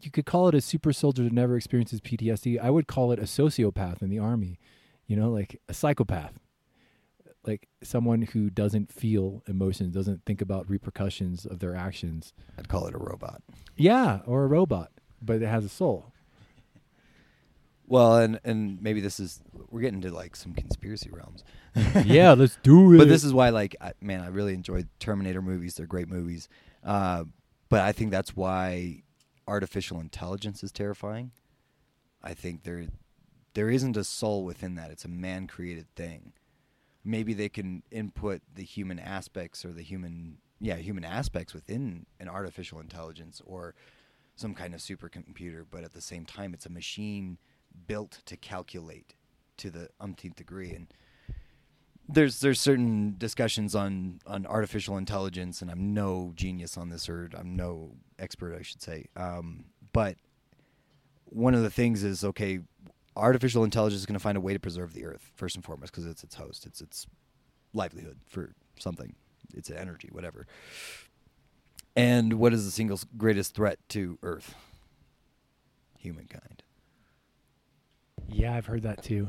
you 0.00 0.10
could 0.10 0.26
call 0.26 0.48
it 0.48 0.54
a 0.54 0.60
super 0.60 0.92
soldier 0.92 1.22
that 1.24 1.32
never 1.32 1.56
experiences 1.56 2.00
PTSD. 2.00 2.60
I 2.60 2.70
would 2.70 2.86
call 2.86 3.12
it 3.12 3.18
a 3.18 3.22
sociopath 3.22 4.02
in 4.02 4.10
the 4.10 4.18
army, 4.18 4.58
you 5.06 5.16
know, 5.16 5.30
like 5.30 5.60
a 5.68 5.74
psychopath 5.74 6.38
like 7.46 7.68
someone 7.82 8.22
who 8.22 8.50
doesn't 8.50 8.92
feel 8.92 9.42
emotions, 9.46 9.94
doesn't 9.94 10.24
think 10.24 10.40
about 10.40 10.68
repercussions 10.68 11.44
of 11.46 11.58
their 11.58 11.74
actions. 11.74 12.32
I'd 12.58 12.68
call 12.68 12.86
it 12.86 12.94
a 12.94 12.98
robot. 12.98 13.42
Yeah, 13.76 14.20
or 14.26 14.44
a 14.44 14.46
robot, 14.46 14.90
but 15.20 15.42
it 15.42 15.46
has 15.46 15.64
a 15.64 15.68
soul. 15.68 16.12
Well, 17.86 18.16
and 18.16 18.40
and 18.44 18.80
maybe 18.82 19.00
this 19.00 19.20
is 19.20 19.40
we're 19.70 19.82
getting 19.82 20.00
to 20.02 20.10
like 20.10 20.36
some 20.36 20.54
conspiracy 20.54 21.10
realms. 21.12 21.44
yeah, 22.04 22.32
let's 22.32 22.58
do 22.62 22.94
it. 22.94 22.98
But 22.98 23.08
this 23.08 23.24
is 23.24 23.32
why, 23.32 23.50
like, 23.50 23.76
I, 23.80 23.92
man, 24.00 24.20
I 24.20 24.28
really 24.28 24.54
enjoyed 24.54 24.88
Terminator 24.98 25.42
movies. 25.42 25.74
They're 25.74 25.86
great 25.86 26.08
movies. 26.08 26.48
Uh, 26.82 27.24
but 27.68 27.80
I 27.80 27.92
think 27.92 28.10
that's 28.10 28.34
why 28.34 29.02
artificial 29.46 30.00
intelligence 30.00 30.62
is 30.62 30.72
terrifying. 30.72 31.32
I 32.22 32.34
think 32.34 32.62
there 32.62 32.86
there 33.54 33.70
isn't 33.70 33.96
a 33.96 34.04
soul 34.04 34.44
within 34.44 34.74
that. 34.76 34.90
It's 34.90 35.04
a 35.04 35.08
man 35.08 35.46
created 35.46 35.86
thing 35.94 36.32
maybe 37.04 37.34
they 37.34 37.48
can 37.48 37.82
input 37.90 38.40
the 38.54 38.64
human 38.64 38.98
aspects 38.98 39.64
or 39.64 39.72
the 39.72 39.82
human 39.82 40.38
yeah 40.60 40.76
human 40.76 41.04
aspects 41.04 41.52
within 41.52 42.06
an 42.18 42.28
artificial 42.28 42.80
intelligence 42.80 43.42
or 43.44 43.74
some 44.34 44.54
kind 44.54 44.74
of 44.74 44.80
supercomputer 44.80 45.64
but 45.70 45.84
at 45.84 45.92
the 45.92 46.00
same 46.00 46.24
time 46.24 46.54
it's 46.54 46.66
a 46.66 46.70
machine 46.70 47.38
built 47.86 48.22
to 48.24 48.36
calculate 48.36 49.14
to 49.56 49.70
the 49.70 49.88
umpteenth 50.00 50.36
degree 50.36 50.72
and 50.72 50.88
there's 52.08 52.40
there's 52.40 52.60
certain 52.60 53.14
discussions 53.18 53.74
on 53.74 54.20
on 54.26 54.46
artificial 54.46 54.96
intelligence 54.96 55.62
and 55.62 55.70
I'm 55.70 55.94
no 55.94 56.32
genius 56.34 56.76
on 56.76 56.90
this 56.90 57.08
or 57.08 57.30
I'm 57.36 57.56
no 57.56 57.92
expert 58.18 58.56
I 58.58 58.62
should 58.62 58.82
say. 58.82 59.06
Um, 59.16 59.64
but 59.92 60.16
one 61.24 61.54
of 61.54 61.62
the 61.62 61.70
things 61.70 62.04
is 62.04 62.24
okay 62.24 62.60
artificial 63.16 63.64
intelligence 63.64 64.00
is 64.00 64.06
going 64.06 64.18
to 64.18 64.22
find 64.22 64.36
a 64.36 64.40
way 64.40 64.52
to 64.52 64.58
preserve 64.58 64.92
the 64.92 65.04
earth 65.04 65.30
first 65.34 65.54
and 65.56 65.64
foremost 65.64 65.92
because 65.92 66.06
it's 66.06 66.24
its 66.24 66.34
host 66.34 66.66
it's 66.66 66.80
its 66.80 67.06
livelihood 67.72 68.18
for 68.28 68.52
something 68.78 69.14
it's 69.54 69.70
energy 69.70 70.08
whatever. 70.12 70.46
And 71.96 72.34
what 72.34 72.52
is 72.52 72.64
the 72.64 72.72
single 72.72 72.98
greatest 73.16 73.54
threat 73.54 73.78
to 73.90 74.18
earth? 74.22 74.54
Humankind. 75.98 76.62
Yeah 78.28 78.54
i've 78.54 78.66
heard 78.66 78.82
that 78.82 79.02
too. 79.02 79.28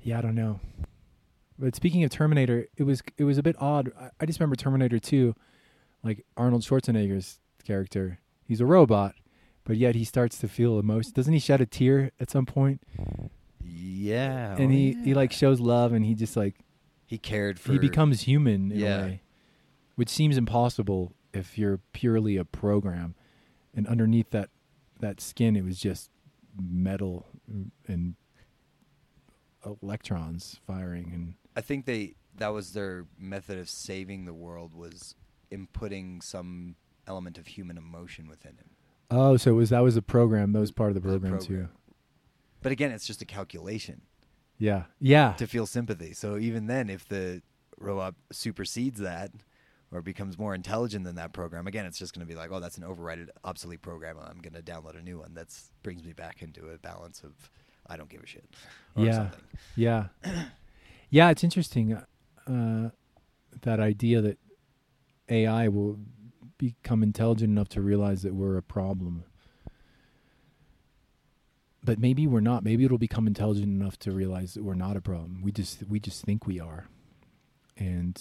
Yeah 0.00 0.18
i 0.18 0.20
don't 0.20 0.34
know 0.34 0.58
but 1.58 1.74
speaking 1.74 2.04
of 2.04 2.10
terminator 2.10 2.66
it 2.76 2.84
was 2.84 3.02
it 3.16 3.24
was 3.24 3.38
a 3.38 3.42
bit 3.42 3.56
odd 3.58 3.90
i, 4.00 4.10
I 4.20 4.26
just 4.26 4.38
remember 4.40 4.56
terminator 4.56 4.98
2 4.98 5.34
like 6.02 6.24
arnold 6.36 6.62
schwarzenegger's 6.62 7.40
character 7.64 8.20
he's 8.44 8.60
a 8.60 8.66
robot 8.66 9.14
but 9.68 9.76
yet 9.76 9.94
he 9.94 10.02
starts 10.02 10.38
to 10.38 10.48
feel 10.48 10.78
emotion. 10.78 11.12
Doesn't 11.14 11.34
he 11.34 11.38
shed 11.38 11.60
a 11.60 11.66
tear 11.66 12.10
at 12.18 12.30
some 12.30 12.46
point? 12.46 12.82
Yeah. 13.62 14.56
And 14.56 14.72
he 14.72 14.92
yeah. 14.92 15.04
he 15.04 15.14
like 15.14 15.30
shows 15.30 15.60
love, 15.60 15.92
and 15.92 16.02
he 16.06 16.14
just 16.14 16.38
like 16.38 16.54
he 17.04 17.18
cared 17.18 17.60
for. 17.60 17.72
he 17.72 17.78
becomes 17.78 18.22
human 18.22 18.72
in 18.72 18.78
Yeah. 18.78 18.98
a 18.98 19.02
way, 19.02 19.22
which 19.96 20.08
seems 20.08 20.38
impossible 20.38 21.12
if 21.34 21.58
you're 21.58 21.80
purely 21.92 22.38
a 22.38 22.46
program, 22.46 23.14
and 23.74 23.86
underneath 23.86 24.30
that 24.30 24.48
that 25.00 25.20
skin, 25.20 25.54
it 25.54 25.64
was 25.64 25.78
just 25.78 26.10
metal 26.58 27.26
and 27.86 28.14
electrons 29.82 30.60
firing, 30.66 31.12
and 31.12 31.34
I 31.56 31.60
think 31.60 31.84
they 31.86 32.14
that 32.36 32.48
was 32.48 32.72
their 32.72 33.06
method 33.18 33.58
of 33.58 33.68
saving 33.68 34.24
the 34.24 34.32
world 34.34 34.74
was 34.74 35.14
inputting 35.52 36.22
some 36.22 36.76
element 37.06 37.38
of 37.38 37.46
human 37.48 37.76
emotion 37.78 38.28
within 38.28 38.52
him. 38.52 38.70
oh, 39.10 39.36
so 39.36 39.50
it 39.52 39.54
was 39.54 39.70
that 39.70 39.80
was 39.80 39.96
a 39.96 40.02
program. 40.02 40.52
That 40.52 40.60
was 40.60 40.70
part 40.72 40.90
of 40.94 40.94
the 41.02 41.08
was 41.08 41.18
program, 41.20 41.40
too. 41.40 41.68
But 42.62 42.72
again, 42.72 42.90
it's 42.90 43.06
just 43.06 43.22
a 43.22 43.24
calculation 43.24 44.02
Yeah, 44.58 44.84
yeah, 45.00 45.32
to 45.34 45.46
feel 45.46 45.66
sympathy. 45.66 46.12
So 46.12 46.36
even 46.38 46.66
then, 46.66 46.90
if 46.90 47.06
the 47.08 47.42
robot 47.78 48.14
supersedes 48.32 48.98
that 49.00 49.30
or 49.90 50.02
becomes 50.02 50.36
more 50.38 50.54
intelligent 50.54 51.04
than 51.04 51.14
that 51.14 51.32
program, 51.32 51.66
again, 51.66 51.86
it's 51.86 51.98
just 51.98 52.12
going 52.14 52.26
to 52.26 52.30
be 52.30 52.36
like, 52.38 52.50
oh, 52.52 52.60
that's 52.60 52.76
an 52.76 52.84
overridden, 52.84 53.30
obsolete 53.44 53.80
program. 53.80 54.16
I'm 54.20 54.38
going 54.40 54.52
to 54.52 54.60
download 54.62 54.98
a 54.98 55.02
new 55.02 55.18
one. 55.18 55.34
That 55.34 55.46
brings 55.82 56.04
me 56.04 56.12
back 56.12 56.42
into 56.42 56.68
a 56.68 56.78
balance 56.78 57.22
of 57.22 57.32
I 57.86 57.96
don't 57.96 58.10
give 58.10 58.22
a 58.22 58.26
shit 58.26 58.44
or 58.96 59.06
Yeah. 59.06 59.12
something. 59.12 59.40
Yeah, 59.76 60.06
yeah. 61.10 61.30
It's 61.30 61.44
interesting 61.44 61.94
uh, 62.46 62.90
that 63.62 63.80
idea 63.80 64.20
that 64.20 64.38
AI 65.28 65.68
will 65.68 65.98
become 66.58 67.02
intelligent 67.02 67.50
enough 67.50 67.68
to 67.70 67.80
realize 67.80 68.22
that 68.22 68.34
we're 68.34 68.56
a 68.56 68.62
problem, 68.62 69.24
but 71.84 71.98
maybe 71.98 72.26
we're 72.26 72.40
not. 72.40 72.64
Maybe 72.64 72.84
it'll 72.84 72.98
become 72.98 73.26
intelligent 73.26 73.66
enough 73.66 73.98
to 74.00 74.12
realize 74.12 74.54
that 74.54 74.64
we're 74.64 74.74
not 74.74 74.96
a 74.96 75.00
problem. 75.00 75.42
We 75.42 75.52
just 75.52 75.82
we 75.88 76.00
just 76.00 76.24
think 76.24 76.46
we 76.46 76.60
are, 76.60 76.88
and 77.76 78.20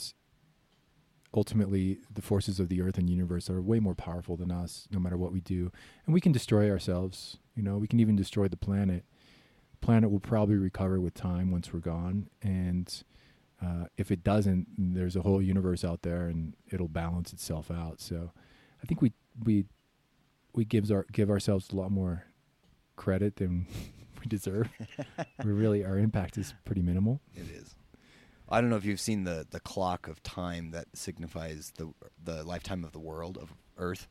ultimately, 1.33 1.99
the 2.13 2.21
forces 2.21 2.59
of 2.59 2.69
the 2.69 2.81
earth 2.81 2.97
and 2.97 3.09
universe 3.09 3.49
are 3.49 3.61
way 3.61 3.79
more 3.79 3.95
powerful 3.95 4.37
than 4.37 4.51
us. 4.51 4.87
No 4.91 4.99
matter 4.99 5.17
what 5.17 5.33
we 5.33 5.41
do, 5.41 5.71
and 6.05 6.13
we 6.13 6.21
can 6.21 6.31
destroy 6.31 6.69
ourselves. 6.69 7.37
You 7.55 7.63
know, 7.63 7.77
we 7.77 7.87
can 7.87 7.99
even 7.99 8.15
destroy 8.15 8.47
the 8.47 8.57
planet 8.57 9.03
planet 9.81 10.11
will 10.11 10.19
probably 10.19 10.55
recover 10.55 10.99
with 10.99 11.13
time 11.13 11.51
once 11.51 11.73
we're 11.73 11.79
gone. 11.79 12.29
And 12.41 12.91
uh, 13.63 13.85
if 13.97 14.11
it 14.11 14.23
doesn't 14.23 14.67
there's 14.77 15.15
a 15.15 15.21
whole 15.21 15.41
universe 15.41 15.83
out 15.83 16.03
there 16.03 16.27
and 16.27 16.53
it'll 16.71 16.87
balance 16.87 17.33
itself 17.33 17.71
out. 17.71 18.01
So 18.01 18.31
i 18.83 18.85
think 18.85 19.01
we 19.01 19.11
we 19.43 19.65
we 20.53 20.65
gives 20.65 20.91
our 20.91 21.05
give 21.11 21.29
ourselves 21.29 21.71
a 21.71 21.75
lot 21.75 21.91
more 21.91 22.25
credit 22.95 23.37
than 23.37 23.67
we 24.19 24.25
deserve. 24.27 24.69
We 25.43 25.51
really 25.51 25.85
our 25.85 25.97
impact 25.97 26.37
is 26.37 26.53
pretty 26.65 26.81
minimal. 26.81 27.21
It 27.35 27.49
is. 27.49 27.75
I 28.49 28.59
don't 28.59 28.69
know 28.69 28.75
if 28.75 28.85
you've 28.85 28.99
seen 28.99 29.23
the 29.23 29.45
the 29.49 29.59
clock 29.59 30.07
of 30.07 30.21
time 30.23 30.71
that 30.71 30.87
signifies 30.93 31.71
the 31.77 31.93
the 32.21 32.43
lifetime 32.43 32.83
of 32.83 32.91
the 32.91 32.99
world 32.99 33.37
of 33.37 33.53
Earth, 33.77 34.07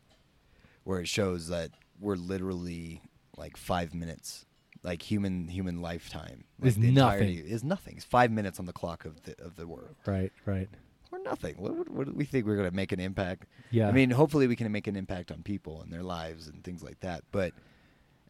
where 0.85 1.01
it 1.01 1.09
shows 1.09 1.49
that 1.49 1.73
we're 1.99 2.17
literally 2.17 3.03
like 3.37 3.57
five 3.57 3.93
minutes, 3.93 4.47
like 4.83 5.03
human 5.03 5.49
human 5.49 5.81
lifetime. 5.83 6.45
Like 6.59 6.69
Is 6.69 6.79
nothing. 6.79 7.39
Is 7.39 7.65
nothing. 7.65 7.97
It's 7.97 8.05
five 8.05 8.31
minutes 8.31 8.59
on 8.59 8.67
the 8.67 8.73
clock 8.73 9.05
of 9.05 9.23
the 9.23 9.35
of 9.43 9.57
the 9.57 9.67
world. 9.67 9.97
right 10.07 10.33
right 10.45 10.69
We're 11.11 11.23
nothing. 11.23 11.57
What, 11.57 11.75
what, 11.75 11.89
what 11.89 12.07
do 12.07 12.13
we 12.13 12.25
think 12.25 12.47
we're 12.47 12.57
going 12.57 12.71
to 12.71 12.75
make 12.75 12.93
an 12.93 13.01
impact? 13.01 13.47
yeah 13.71 13.89
I 13.89 13.93
mean, 13.93 14.11
hopefully 14.11 14.47
we 14.47 14.57
can 14.57 14.71
make 14.73 14.87
an 14.87 14.97
impact 14.97 15.31
on 15.31 15.43
people 15.43 15.83
and 15.83 15.93
their 15.93 16.03
lives 16.03 16.49
and 16.49 16.63
things 16.63 16.83
like 16.83 17.01
that. 17.01 17.25
But 17.31 17.53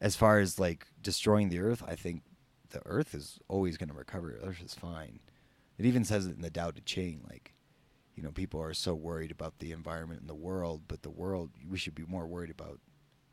as 0.01 0.17
far 0.17 0.39
as 0.39 0.59
like 0.59 0.87
destroying 1.03 1.49
the 1.49 1.61
earth, 1.61 1.83
I 1.87 1.95
think 1.95 2.23
the 2.71 2.83
earth 2.85 3.15
is 3.15 3.39
always 3.49 3.77
going 3.77 3.89
to 3.89 3.95
recover. 3.95 4.39
Earth 4.45 4.63
is 4.65 4.75
fine. 4.75 5.21
It 5.79 5.87
even 5.87 6.05
says 6.05 6.27
it 6.27 6.37
in 6.37 6.43
the 6.43 6.51
Tao 6.51 6.71
Te 6.71 6.81
Ching, 6.81 7.23
like, 7.29 7.53
you 8.15 8.23
know, 8.23 8.31
people 8.31 8.63
are 8.63 8.73
so 8.73 8.95
worried 8.95 9.31
about 9.31 9.59
the 9.59 9.73
environment 9.73 10.21
and 10.21 10.31
the 10.31 10.35
world, 10.35 10.83
but 10.89 11.03
the 11.03 11.11
world, 11.11 11.51
we 11.69 11.77
should 11.77 11.95
be 11.95 12.05
more 12.07 12.27
worried 12.27 12.51
about 12.51 12.81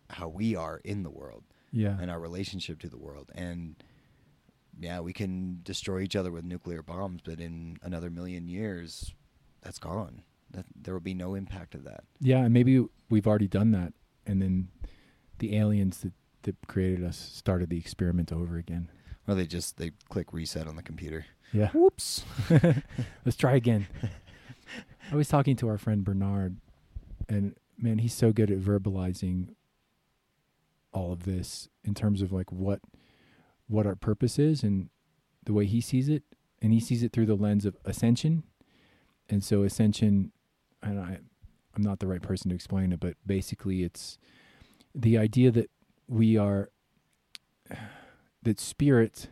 how 0.09 0.27
we 0.27 0.55
are 0.55 0.81
in 0.83 1.03
the 1.03 1.09
world 1.09 1.43
yeah 1.73 1.97
and 1.99 2.09
our 2.11 2.19
relationship 2.19 2.79
to 2.81 2.87
the 2.89 2.97
world. 2.97 3.31
And 3.35 3.75
yeah, 4.79 4.99
we 5.01 5.11
can 5.13 5.59
destroy 5.63 5.99
each 6.01 6.15
other 6.15 6.31
with 6.31 6.45
nuclear 6.45 6.81
bombs, 6.81 7.21
but 7.25 7.39
in 7.39 7.77
another 7.83 8.09
million 8.09 8.47
years, 8.47 9.13
that's 9.61 9.79
gone. 9.79 10.23
That, 10.51 10.65
there 10.75 10.93
will 10.93 11.01
be 11.01 11.13
no 11.15 11.33
impact 11.35 11.73
of 11.75 11.83
that. 11.85 12.03
yeah 12.21 12.43
and 12.45 12.53
maybe 12.53 12.85
we've 13.09 13.25
already 13.25 13.47
done 13.47 13.71
that 13.71 13.91
and 14.27 14.39
then 14.41 14.67
the 15.39 15.55
aliens 15.57 15.97
that, 16.01 16.13
that 16.43 16.55
created 16.67 17.03
us 17.03 17.17
started 17.17 17.69
the 17.71 17.77
experiment 17.77 18.31
over 18.31 18.57
again 18.57 18.87
Or 19.27 19.33
they 19.33 19.47
just 19.47 19.77
they 19.77 19.91
click 20.09 20.31
reset 20.31 20.67
on 20.67 20.75
the 20.75 20.83
computer. 20.83 21.25
yeah 21.51 21.69
Whoops. 21.71 22.23
Let's 23.25 23.35
try 23.37 23.55
again. 23.55 23.87
I 25.11 25.15
was 25.15 25.27
talking 25.27 25.55
to 25.57 25.67
our 25.69 25.77
friend 25.79 26.03
Bernard, 26.03 26.57
and 27.27 27.55
man, 27.77 27.97
he's 27.97 28.13
so 28.13 28.31
good 28.31 28.51
at 28.51 28.59
verbalizing 28.59 29.55
all 30.93 31.11
of 31.11 31.23
this 31.23 31.67
in 31.83 31.93
terms 31.93 32.21
of 32.21 32.31
like 32.31 32.51
what 32.51 32.79
what 33.67 33.85
our 33.85 33.95
purpose 33.95 34.37
is 34.37 34.63
and 34.63 34.89
the 35.45 35.53
way 35.53 35.65
he 35.65 35.81
sees 35.81 36.09
it, 36.09 36.23
and 36.61 36.71
he 36.71 36.79
sees 36.79 37.03
it 37.03 37.11
through 37.11 37.25
the 37.25 37.35
lens 37.35 37.65
of 37.65 37.75
ascension. 37.85 38.43
And 39.29 39.43
so 39.43 39.63
ascension, 39.63 40.31
and 40.81 40.99
I, 40.99 41.19
I'm 41.75 41.81
not 41.81 41.99
the 41.99 42.07
right 42.07 42.21
person 42.21 42.49
to 42.49 42.55
explain 42.55 42.91
it, 42.93 42.99
but 42.99 43.15
basically, 43.25 43.83
it's 43.83 44.17
the 44.93 45.17
idea 45.17 45.51
that 45.51 45.69
we 46.07 46.37
are 46.37 46.69
that 48.43 48.59
spirit 48.59 49.29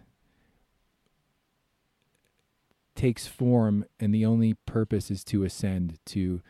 takes 2.95 3.27
form 3.27 3.85
and 3.99 4.13
the 4.13 4.25
only 4.25 4.53
purpose 4.65 5.09
is 5.09 5.23
to 5.23 5.43
ascend 5.43 5.97
to 6.05 6.41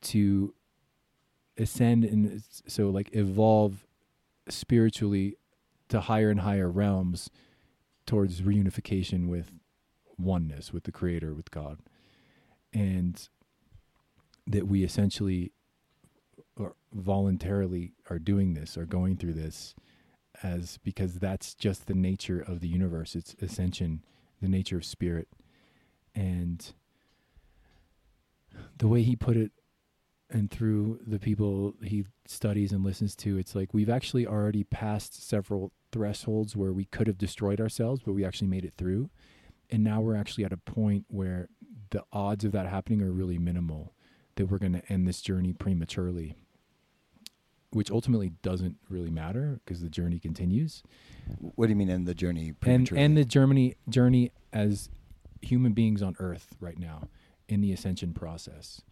to 0.00 0.54
ascend 1.58 2.04
and 2.04 2.42
so 2.66 2.88
like 2.88 3.10
evolve 3.12 3.84
spiritually 4.48 5.36
to 5.88 6.00
higher 6.00 6.30
and 6.30 6.40
higher 6.40 6.70
realms 6.70 7.30
towards 8.06 8.42
reunification 8.42 9.28
with 9.28 9.52
oneness 10.18 10.72
with 10.72 10.84
the 10.84 10.92
creator 10.92 11.34
with 11.34 11.50
god. 11.50 11.78
And 12.72 13.28
that 14.46 14.66
we 14.66 14.84
essentially 14.84 15.52
or 16.56 16.74
voluntarily 16.92 17.92
are 18.08 18.18
doing 18.18 18.54
this 18.54 18.76
or 18.76 18.84
going 18.84 19.16
through 19.16 19.34
this 19.34 19.74
as 20.42 20.78
because 20.78 21.14
that's 21.14 21.54
just 21.54 21.86
the 21.86 21.94
nature 21.94 22.40
of 22.40 22.60
the 22.60 22.68
universe. 22.68 23.14
It's 23.14 23.34
ascension 23.40 24.04
the 24.40 24.48
nature 24.48 24.76
of 24.76 24.84
spirit. 24.84 25.28
And 26.14 26.72
the 28.78 28.88
way 28.88 29.02
he 29.02 29.16
put 29.16 29.36
it 29.36 29.52
and 30.30 30.50
through 30.50 31.00
the 31.06 31.18
people 31.18 31.74
he 31.82 32.04
studies 32.26 32.72
and 32.72 32.84
listens 32.84 33.14
to 33.16 33.36
it's 33.38 33.54
like 33.54 33.74
we've 33.74 33.90
actually 33.90 34.26
already 34.26 34.64
passed 34.64 35.28
several 35.28 35.72
thresholds 35.92 36.54
where 36.56 36.72
we 36.72 36.84
could 36.84 37.06
have 37.06 37.18
destroyed 37.18 37.60
ourselves 37.60 38.00
but 38.04 38.12
we 38.12 38.24
actually 38.24 38.46
made 38.48 38.64
it 38.64 38.74
through 38.78 39.10
and 39.70 39.82
now 39.84 40.00
we're 40.00 40.16
actually 40.16 40.44
at 40.44 40.52
a 40.52 40.56
point 40.56 41.04
where 41.08 41.48
the 41.90 42.02
odds 42.12 42.44
of 42.44 42.52
that 42.52 42.66
happening 42.66 43.02
are 43.02 43.12
really 43.12 43.38
minimal 43.38 43.92
that 44.36 44.46
we're 44.46 44.58
going 44.58 44.72
to 44.72 44.92
end 44.92 45.06
this 45.08 45.20
journey 45.20 45.52
prematurely 45.52 46.36
which 47.72 47.90
ultimately 47.90 48.32
doesn't 48.42 48.76
really 48.88 49.10
matter 49.10 49.60
because 49.64 49.80
the 49.80 49.88
journey 49.88 50.18
continues 50.18 50.82
What 51.38 51.66
do 51.66 51.70
you 51.70 51.76
mean 51.76 51.90
end 51.90 52.06
the 52.06 52.14
journey? 52.14 52.48
and 52.48 52.60
prematurely? 52.60 53.02
and 53.04 53.16
the 53.16 53.24
journey 53.24 53.74
journey 53.88 54.32
as 54.52 54.88
human 55.42 55.72
beings 55.72 56.02
on 56.02 56.14
earth 56.18 56.54
right 56.60 56.78
now 56.78 57.08
in 57.48 57.60
the 57.60 57.72
ascension 57.72 58.12
process 58.12 58.82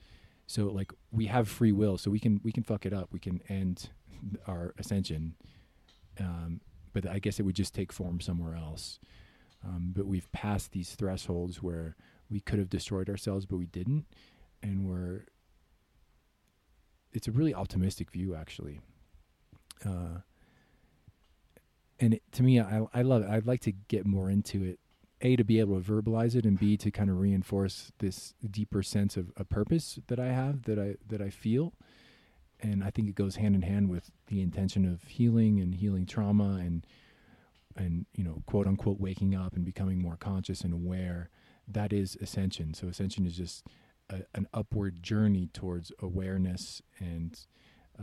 so 0.48 0.64
like 0.64 0.92
we 1.12 1.26
have 1.26 1.46
free 1.48 1.70
will 1.70 1.96
so 1.96 2.10
we 2.10 2.18
can 2.18 2.40
we 2.42 2.50
can 2.50 2.64
fuck 2.64 2.84
it 2.84 2.92
up 2.92 3.08
we 3.12 3.20
can 3.20 3.40
end 3.48 3.90
our 4.48 4.74
ascension 4.78 5.34
um, 6.18 6.60
but 6.92 7.06
i 7.06 7.20
guess 7.20 7.38
it 7.38 7.44
would 7.44 7.54
just 7.54 7.74
take 7.74 7.92
form 7.92 8.20
somewhere 8.20 8.56
else. 8.56 8.98
Um, 9.64 9.92
but 9.94 10.06
we've 10.06 10.30
passed 10.32 10.70
these 10.72 10.94
thresholds 10.94 11.62
where 11.62 11.96
we 12.30 12.40
could 12.40 12.58
have 12.58 12.70
destroyed 12.70 13.08
ourselves 13.08 13.44
but 13.46 13.56
we 13.56 13.66
didn't 13.66 14.06
and 14.62 14.88
we're 14.88 15.26
it's 17.12 17.26
a 17.28 17.32
really 17.32 17.54
optimistic 17.54 18.10
view 18.10 18.34
actually. 18.34 18.80
Uh, 19.84 20.20
and 22.00 22.14
it, 22.14 22.22
to 22.32 22.42
me 22.42 22.60
I, 22.60 22.86
I 22.94 23.02
love 23.02 23.22
it. 23.22 23.28
I'd 23.28 23.46
like 23.46 23.60
to 23.62 23.72
get 23.72 24.06
more 24.06 24.30
into 24.30 24.64
it 24.64 24.78
a 25.20 25.36
to 25.36 25.44
be 25.44 25.60
able 25.60 25.80
to 25.80 25.92
verbalize 25.92 26.34
it 26.34 26.44
and 26.44 26.58
b 26.58 26.76
to 26.76 26.90
kind 26.90 27.10
of 27.10 27.18
reinforce 27.18 27.92
this 27.98 28.34
deeper 28.50 28.82
sense 28.82 29.16
of 29.16 29.32
a 29.36 29.44
purpose 29.44 29.98
that 30.06 30.20
i 30.20 30.28
have 30.28 30.62
that 30.64 30.78
i 30.78 30.94
that 31.06 31.20
i 31.20 31.30
feel. 31.30 31.72
And 32.60 32.82
i 32.82 32.90
think 32.90 33.08
it 33.08 33.14
goes 33.14 33.36
hand 33.36 33.54
in 33.54 33.62
hand 33.62 33.88
with 33.88 34.10
the 34.26 34.40
intention 34.40 34.84
of 34.84 35.04
healing 35.04 35.60
and 35.60 35.74
healing 35.74 36.06
trauma 36.06 36.60
and 36.60 36.86
and 37.76 38.06
you 38.14 38.24
know 38.24 38.42
quote 38.46 38.66
unquote 38.66 39.00
waking 39.00 39.34
up 39.34 39.54
and 39.54 39.64
becoming 39.64 40.00
more 40.00 40.16
conscious 40.16 40.62
and 40.62 40.72
aware. 40.74 41.30
That 41.66 41.92
is 41.92 42.16
ascension. 42.20 42.72
So 42.74 42.88
ascension 42.88 43.26
is 43.26 43.36
just 43.36 43.66
a, 44.08 44.22
an 44.34 44.48
upward 44.54 45.02
journey 45.02 45.48
towards 45.52 45.92
awareness 46.00 46.80
and 46.98 47.38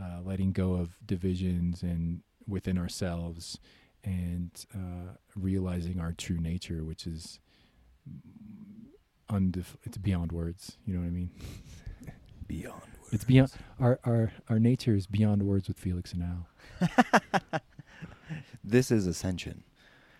uh, 0.00 0.20
letting 0.22 0.52
go 0.52 0.74
of 0.74 0.98
divisions 1.04 1.82
and 1.82 2.22
within 2.46 2.78
ourselves 2.78 3.58
and 4.06 4.50
uh, 4.74 5.12
realizing 5.34 6.00
our 6.00 6.12
true 6.12 6.38
nature, 6.38 6.82
which 6.82 7.06
is 7.06 7.40
undef- 9.28 9.76
it's 9.82 9.98
beyond 9.98 10.32
words. 10.32 10.78
You 10.86 10.94
know 10.94 11.00
what 11.00 11.08
I 11.08 11.10
mean? 11.10 11.30
Beyond. 12.46 12.80
Words. 12.80 13.12
It's 13.12 13.24
beyond 13.24 13.50
our 13.80 13.98
our 14.04 14.32
our 14.48 14.60
nature 14.60 14.94
is 14.94 15.08
beyond 15.08 15.42
words 15.42 15.66
with 15.66 15.78
Felix 15.78 16.12
and 16.12 16.22
Al. 16.22 17.60
This 18.66 18.90
is 18.90 19.06
ascension. 19.06 19.62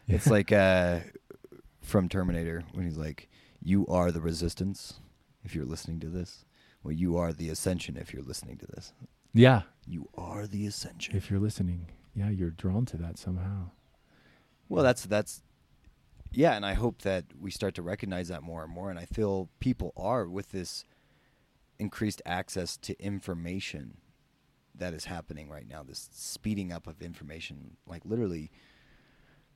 It's 0.07 0.28
like 0.28 0.53
uh, 0.53 1.01
from 1.82 2.09
Terminator 2.09 2.62
when 2.72 2.84
he's 2.84 2.97
like, 2.97 3.28
"You 3.61 3.87
are 3.89 4.12
the 4.12 4.20
resistance." 4.20 5.01
If 5.45 5.55
you're 5.55 5.64
listening 5.64 6.01
to 6.01 6.09
this, 6.09 6.45
well, 6.82 6.93
you 6.93 7.16
are 7.16 7.32
the 7.32 7.49
ascension. 7.51 7.97
If 7.97 8.12
you're 8.12 8.22
listening 8.22 8.57
to 8.59 8.66
this, 8.66 8.93
yeah. 9.32 9.62
you 9.87 10.09
are 10.16 10.47
the 10.47 10.66
ascension. 10.66 11.16
If 11.16 11.30
you're 11.30 11.39
listening, 11.39 11.87
yeah, 12.16 12.30
you're 12.30 12.50
drawn 12.50 12.86
to 12.86 12.96
that 12.96 13.18
somehow. 13.18 13.70
Well, 14.68 14.82
that's 14.82 15.04
that's 15.04 15.42
yeah, 16.32 16.54
and 16.54 16.64
I 16.64 16.72
hope 16.72 17.02
that 17.02 17.26
we 17.38 17.50
start 17.50 17.74
to 17.74 17.82
recognize 17.82 18.28
that 18.28 18.42
more 18.42 18.64
and 18.64 18.72
more. 18.72 18.90
And 18.90 18.98
I 18.98 19.04
feel 19.04 19.50
people 19.60 19.92
are 19.96 20.26
with 20.26 20.50
this 20.50 20.84
increased 21.78 22.22
access 22.24 22.76
to 22.78 22.98
information 23.00 23.98
that 24.74 24.94
is 24.94 25.04
happening 25.04 25.50
right 25.50 25.68
now. 25.68 25.82
This 25.82 26.08
speeding 26.12 26.72
up 26.72 26.86
of 26.86 27.02
information, 27.02 27.76
like 27.86 28.02
literally. 28.04 28.50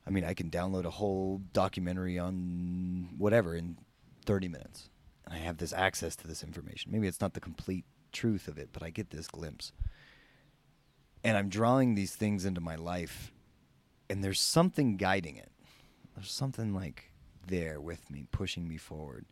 I 0.06 0.10
mean, 0.10 0.24
I 0.24 0.32
can 0.32 0.50
download 0.50 0.86
a 0.86 0.90
whole 0.90 1.42
documentary 1.52 2.18
on 2.18 3.10
whatever 3.18 3.54
in 3.54 3.76
30 4.24 4.48
minutes, 4.48 4.88
and 5.26 5.34
I 5.34 5.38
have 5.38 5.58
this 5.58 5.74
access 5.74 6.16
to 6.16 6.26
this 6.26 6.42
information. 6.42 6.90
Maybe 6.90 7.06
it's 7.06 7.20
not 7.20 7.34
the 7.34 7.40
complete 7.40 7.84
truth 8.10 8.48
of 8.48 8.56
it, 8.56 8.70
but 8.72 8.82
I 8.82 8.88
get 8.88 9.10
this 9.10 9.28
glimpse. 9.28 9.72
And 11.22 11.36
I'm 11.36 11.48
drawing 11.48 11.94
these 11.94 12.14
things 12.14 12.44
into 12.44 12.60
my 12.60 12.76
life 12.76 13.32
and 14.10 14.24
there's 14.24 14.40
something 14.40 14.96
guiding 14.96 15.36
it. 15.36 15.52
There's 16.16 16.32
something 16.32 16.74
like 16.74 17.12
there 17.46 17.80
with 17.80 18.10
me, 18.10 18.26
pushing 18.32 18.68
me 18.68 18.76
forward. 18.76 19.24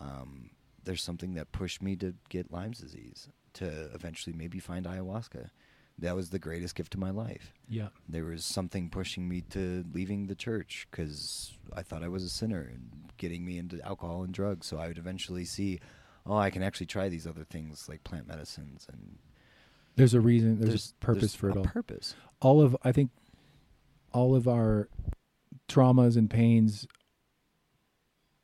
Um, 0.00 0.50
there's 0.84 1.02
something 1.02 1.34
that 1.34 1.50
pushed 1.50 1.82
me 1.82 1.96
to 1.96 2.14
get 2.28 2.52
Lyme's 2.52 2.78
disease, 2.78 3.28
to 3.54 3.90
eventually 3.92 4.34
maybe 4.34 4.60
find 4.60 4.86
ayahuasca. 4.86 5.50
That 5.98 6.14
was 6.14 6.30
the 6.30 6.38
greatest 6.38 6.76
gift 6.76 6.94
of 6.94 7.00
my 7.00 7.10
life. 7.10 7.52
Yeah. 7.68 7.88
There 8.08 8.24
was 8.24 8.44
something 8.44 8.88
pushing 8.88 9.28
me 9.28 9.40
to 9.50 9.84
leaving 9.92 10.28
the 10.28 10.36
church 10.36 10.86
because 10.88 11.58
I 11.74 11.82
thought 11.82 12.04
I 12.04 12.08
was 12.08 12.22
a 12.22 12.28
sinner 12.28 12.60
and 12.60 13.10
getting 13.16 13.44
me 13.44 13.58
into 13.58 13.84
alcohol 13.84 14.22
and 14.22 14.32
drugs. 14.32 14.68
So 14.68 14.78
I 14.78 14.86
would 14.86 14.98
eventually 14.98 15.44
see, 15.44 15.80
oh, 16.24 16.36
I 16.36 16.50
can 16.50 16.62
actually 16.62 16.86
try 16.86 17.08
these 17.08 17.26
other 17.26 17.42
things 17.42 17.88
like 17.88 18.04
plant 18.04 18.28
medicines 18.28 18.86
and 18.92 19.18
There's 19.98 20.14
a 20.14 20.20
reason. 20.20 20.60
There's, 20.60 20.94
a 21.00 21.04
purpose 21.04 21.20
there's 21.20 21.34
for 21.34 21.50
it 21.50 21.56
a 21.56 21.58
all. 21.60 21.64
Purpose. 21.66 22.14
all 22.40 22.62
of 22.62 22.76
I 22.82 22.92
think 22.92 23.10
all 24.12 24.34
of 24.34 24.48
our 24.48 24.88
traumas 25.68 26.16
and 26.16 26.30
pains 26.30 26.86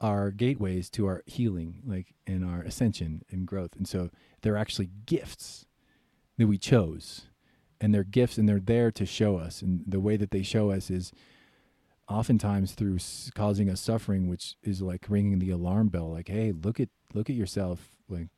are 0.01 0.31
gateways 0.31 0.91
to 0.91 1.07
our 1.07 1.23
healing, 1.27 1.81
like 1.87 2.15
in 2.27 2.45
our 2.45 2.61
ascension 2.63 3.23
and 3.31 3.47
growth. 3.47 3.75
And 3.77 3.89
so 3.89 4.11
they're 4.43 4.57
actually 4.57 4.91
gifts 5.07 5.65
that 6.37 6.47
we 6.47 6.59
chose. 6.59 7.29
And 7.81 7.95
they're 7.95 8.05
gifts 8.05 8.39
and 8.39 8.49
they're 8.49 8.61
there 8.61 8.91
to 8.91 9.07
show 9.07 9.37
us. 9.39 9.63
And 9.63 9.85
the 9.87 10.01
way 10.01 10.17
that 10.17 10.31
they 10.31 10.43
show 10.43 10.71
us 10.71 10.91
is 10.91 11.13
oftentimes 12.09 12.73
through 12.73 12.97
s- 12.97 13.31
causing 13.35 13.71
us 13.71 13.81
suffering, 13.81 14.29
which 14.29 14.57
is 14.63 14.83
like 14.83 15.07
ringing 15.09 15.39
the 15.39 15.51
alarm 15.51 15.89
bell 15.89 16.11
like, 16.11 16.29
hey, 16.29 16.53
look 16.53 16.81
at 16.81 16.89
look 17.15 17.31
at 17.31 17.37
yourself. 17.37 17.91
Like 18.09 18.29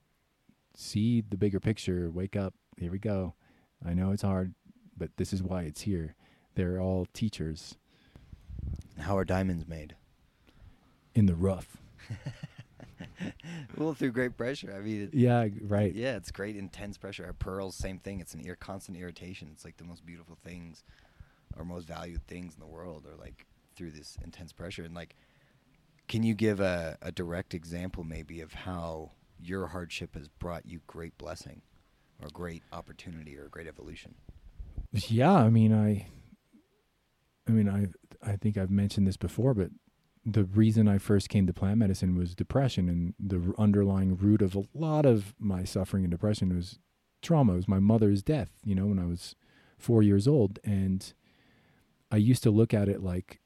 see 0.76 1.20
the 1.28 1.36
bigger 1.36 1.58
picture. 1.60 2.10
Wake 2.10 2.36
up. 2.36 2.54
Here 2.78 2.90
we 2.90 2.98
go. 2.98 3.34
I 3.84 3.94
know 3.94 4.10
it's 4.12 4.22
hard, 4.22 4.54
but 4.96 5.16
this 5.16 5.32
is 5.32 5.42
why 5.42 5.62
it's 5.62 5.82
here. 5.82 6.14
They're 6.54 6.80
all 6.80 7.06
teachers 7.12 7.76
How 8.98 9.16
are 9.18 9.24
diamonds 9.24 9.66
made? 9.66 9.94
in 11.14 11.24
the 11.26 11.34
rough. 11.34 11.78
well, 13.76 13.94
through 13.94 14.12
great 14.12 14.36
pressure. 14.36 14.74
I 14.76 14.80
mean, 14.80 15.04
it, 15.04 15.14
Yeah, 15.14 15.48
right. 15.62 15.94
yeah, 15.94 16.16
it's 16.16 16.30
great 16.30 16.56
intense 16.56 16.98
pressure. 16.98 17.24
Our 17.24 17.32
pearls, 17.32 17.74
same 17.74 17.98
thing. 17.98 18.20
It's 18.20 18.34
an 18.34 18.44
ear 18.44 18.56
constant 18.56 18.98
irritation. 18.98 19.48
It's 19.52 19.64
like 19.64 19.78
the 19.78 19.84
most 19.84 20.04
beautiful 20.04 20.36
things, 20.44 20.84
or 21.56 21.64
most 21.64 21.86
valued 21.88 22.26
things 22.26 22.52
in 22.54 22.60
the 22.60 22.66
world, 22.66 23.06
are 23.06 23.16
like 23.18 23.46
through 23.76 23.92
this 23.92 24.18
intense 24.22 24.52
pressure. 24.52 24.82
And 24.82 24.94
like, 24.94 25.16
can 26.08 26.22
you 26.22 26.34
give 26.34 26.60
a, 26.60 26.98
a 27.00 27.10
direct 27.12 27.54
example, 27.54 28.04
maybe, 28.04 28.42
of 28.42 28.52
how 28.52 29.12
your 29.40 29.68
hardship 29.68 30.14
has 30.14 30.28
brought 30.28 30.66
you 30.66 30.80
great 30.86 31.16
blessing, 31.16 31.62
or 32.20 32.28
a 32.28 32.30
great 32.30 32.62
opportunity, 32.72 33.36
or 33.36 33.46
a 33.46 33.50
great 33.50 33.66
evolution? 33.66 34.14
Yeah, 34.92 35.32
I 35.32 35.50
mean, 35.50 35.72
I, 35.72 36.06
I 37.48 37.52
mean, 37.52 37.68
I, 37.68 37.88
I 38.28 38.36
think 38.36 38.56
I've 38.56 38.70
mentioned 38.70 39.06
this 39.06 39.16
before, 39.16 39.54
but 39.54 39.70
the 40.24 40.44
reason 40.44 40.88
I 40.88 40.98
first 40.98 41.28
came 41.28 41.46
to 41.46 41.52
plant 41.52 41.78
medicine 41.78 42.16
was 42.16 42.34
depression, 42.34 42.88
and 42.88 43.14
the 43.18 43.54
underlying 43.58 44.16
root 44.16 44.42
of 44.42 44.56
a 44.56 44.64
lot 44.74 45.06
of 45.06 45.34
my 45.38 45.64
suffering 45.64 46.04
and 46.04 46.10
depression 46.10 46.54
was 46.54 46.78
trauma. 47.22 47.52
It 47.52 47.56
was 47.56 47.68
my 47.68 47.78
mother's 47.78 48.22
death. 48.22 48.50
You 48.64 48.74
know, 48.74 48.86
when 48.86 48.98
I 48.98 49.06
was 49.06 49.36
four 49.78 50.02
years 50.02 50.26
old, 50.26 50.58
and 50.64 51.12
I 52.10 52.16
used 52.16 52.42
to 52.42 52.50
look 52.50 52.74
at 52.74 52.88
it 52.88 53.02
like 53.02 53.40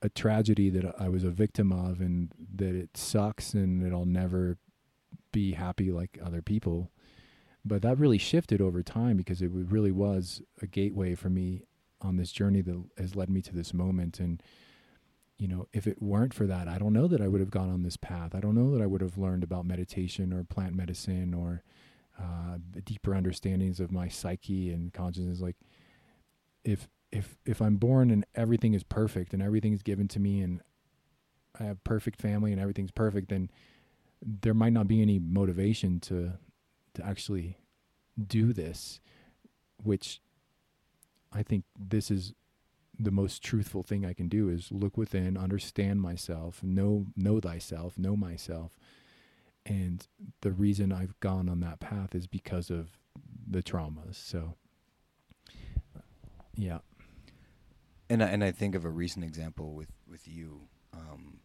a 0.00 0.08
tragedy 0.08 0.70
that 0.70 0.94
I 0.98 1.08
was 1.08 1.24
a 1.24 1.30
victim 1.30 1.72
of, 1.72 2.00
and 2.00 2.32
that 2.54 2.74
it 2.74 2.96
sucks, 2.96 3.52
and 3.52 3.82
that 3.82 3.92
I'll 3.92 4.06
never 4.06 4.56
be 5.32 5.52
happy 5.52 5.90
like 5.90 6.18
other 6.24 6.40
people 6.40 6.90
but 7.64 7.82
that 7.82 7.98
really 7.98 8.18
shifted 8.18 8.60
over 8.60 8.82
time 8.82 9.16
because 9.16 9.40
it 9.40 9.50
really 9.52 9.92
was 9.92 10.42
a 10.60 10.66
gateway 10.66 11.14
for 11.14 11.30
me 11.30 11.62
on 12.00 12.16
this 12.16 12.32
journey 12.32 12.60
that 12.60 12.82
has 12.98 13.16
led 13.16 13.30
me 13.30 13.40
to 13.40 13.54
this 13.54 13.72
moment. 13.72 14.20
And 14.20 14.42
you 15.38 15.48
know 15.48 15.66
if 15.72 15.86
it 15.88 16.00
weren't 16.00 16.32
for 16.32 16.46
that 16.46 16.68
i 16.68 16.78
don't 16.78 16.92
know 16.92 17.08
that 17.08 17.20
i 17.20 17.26
would 17.26 17.40
have 17.40 17.50
gone 17.50 17.68
on 17.68 17.82
this 17.82 17.96
path. 17.96 18.34
I 18.36 18.40
don't 18.40 18.54
know 18.54 18.70
that 18.70 18.80
i 18.80 18.86
would 18.86 19.00
have 19.00 19.18
learned 19.18 19.42
about 19.42 19.66
meditation 19.66 20.32
or 20.32 20.44
plant 20.44 20.74
medicine 20.76 21.34
or 21.34 21.64
uh, 22.16 22.58
deeper 22.84 23.14
understandings 23.14 23.80
of 23.80 23.90
my 23.90 24.06
psyche 24.06 24.70
and 24.70 24.92
consciousness. 24.92 25.40
Like 25.40 25.56
if 26.64 26.88
if 27.12 27.36
if 27.44 27.60
i'm 27.62 27.76
born 27.76 28.10
and 28.10 28.26
everything 28.34 28.74
is 28.74 28.82
perfect 28.82 29.32
and 29.32 29.42
everything 29.42 29.72
is 29.72 29.82
given 29.82 30.08
to 30.08 30.18
me 30.18 30.40
and 30.40 30.60
i 31.60 31.64
have 31.64 31.82
perfect 31.84 32.20
family 32.20 32.50
and 32.50 32.60
everything's 32.60 32.90
perfect 32.90 33.28
then 33.28 33.50
there 34.22 34.54
might 34.54 34.72
not 34.72 34.88
be 34.88 35.02
any 35.02 35.18
motivation 35.18 36.00
to 36.00 36.32
to 36.94 37.04
actually 37.04 37.58
do 38.26 38.52
this, 38.52 39.00
which 39.82 40.20
I 41.32 41.42
think 41.42 41.64
this 41.78 42.10
is 42.10 42.32
the 42.98 43.10
most 43.10 43.42
truthful 43.42 43.82
thing 43.82 44.06
I 44.06 44.12
can 44.12 44.28
do 44.28 44.48
is 44.48 44.70
look 44.70 44.96
within, 44.96 45.36
understand 45.36 46.00
myself, 46.00 46.62
know 46.62 47.06
know 47.16 47.40
thyself, 47.40 47.98
know 47.98 48.16
myself. 48.16 48.76
And 49.66 50.06
the 50.42 50.52
reason 50.52 50.92
I've 50.92 51.18
gone 51.20 51.48
on 51.48 51.60
that 51.60 51.80
path 51.80 52.14
is 52.14 52.26
because 52.26 52.70
of 52.70 52.98
the 53.48 53.62
traumas. 53.62 54.14
So 54.14 54.54
yeah. 56.56 56.78
And 58.10 58.22
I, 58.22 58.26
and 58.26 58.44
I 58.44 58.52
think 58.52 58.74
of 58.74 58.84
a 58.84 58.90
recent 58.90 59.24
example 59.24 59.74
with 59.74 59.90
with 60.06 60.28
you, 60.28 60.68
um, 60.92 61.38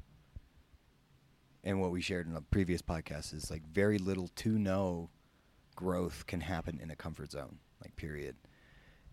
and 1.64 1.82
what 1.82 1.92
we 1.92 2.02
shared 2.02 2.28
in 2.28 2.36
a 2.36 2.42
previous 2.42 2.82
podcast 2.82 3.34
is 3.34 3.50
like 3.50 3.66
very 3.66 3.98
little 3.98 4.28
to 4.36 4.60
no 4.60 5.10
growth 5.80 6.28
can 6.28 6.42
happen 6.42 6.78
in 6.84 6.92
a 6.92 6.96
comfort 6.96 7.32
zone, 7.32 7.58
like 7.82 7.96
period. 7.96 8.36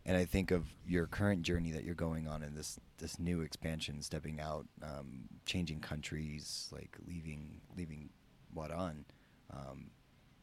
And 0.05 0.17
I 0.17 0.25
think 0.25 0.51
of 0.51 0.67
your 0.85 1.07
current 1.07 1.43
journey 1.43 1.71
that 1.71 1.85
you're 1.85 1.95
going 1.95 2.27
on 2.27 2.43
in 2.43 2.57
this 2.57 2.81
this 2.99 3.21
new 3.21 3.41
expansion, 3.43 4.03
stepping 4.03 4.41
out, 4.41 4.67
um, 4.83 5.29
changing 5.45 5.79
countries, 5.79 6.69
like 6.73 6.97
leaving 7.07 7.61
leaving 7.77 8.11
Waran, 8.53 9.05
um, 9.53 9.91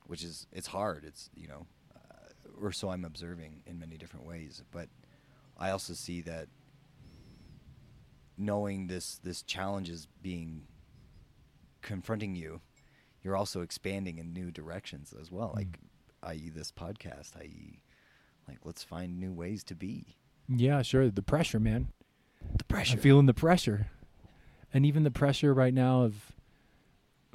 which 0.06 0.24
is 0.24 0.48
it's 0.54 0.68
hard. 0.68 1.04
It's 1.04 1.30
you 1.36 1.50
know, 1.50 1.66
uh, 1.94 2.62
or 2.62 2.72
so 2.72 2.90
I'm 2.90 3.04
observing 3.04 3.62
in 3.66 3.78
many 3.78 3.98
different 3.98 4.26
ways. 4.26 4.64
But 4.72 4.88
I 5.58 5.72
also 5.72 5.92
see 5.92 6.22
that 6.22 6.48
knowing 8.38 8.88
this 8.88 9.20
this 9.24 9.42
challenge 9.42 9.90
is 9.90 10.08
being 10.22 10.68
confronting 11.82 12.34
you, 12.38 12.62
you're 13.24 13.36
also 13.36 13.60
expanding 13.60 14.20
in 14.20 14.32
new 14.32 14.52
directions 14.52 15.14
as 15.20 15.30
well. 15.30 15.50
Mm. 15.50 15.56
Like, 15.56 15.80
i.e., 16.24 16.52
this 16.54 16.72
podcast, 16.72 17.38
i.e., 17.40 17.82
like 18.48 18.60
let's 18.64 18.84
find 18.84 19.20
new 19.20 19.32
ways 19.32 19.64
to 19.66 19.76
be. 19.76 20.18
Yeah, 20.48 20.82
sure. 20.82 21.10
The 21.10 21.22
pressure, 21.22 21.60
man. 21.60 21.90
The 22.58 22.66
pressure. 22.66 22.96
I'm 22.96 23.00
feeling 23.00 23.26
the 23.26 23.34
pressure. 23.34 23.88
And 24.74 24.86
even 24.86 25.04
the 25.04 25.12
pressure 25.12 25.54
right 25.54 25.74
now 25.74 26.04
of 26.04 26.34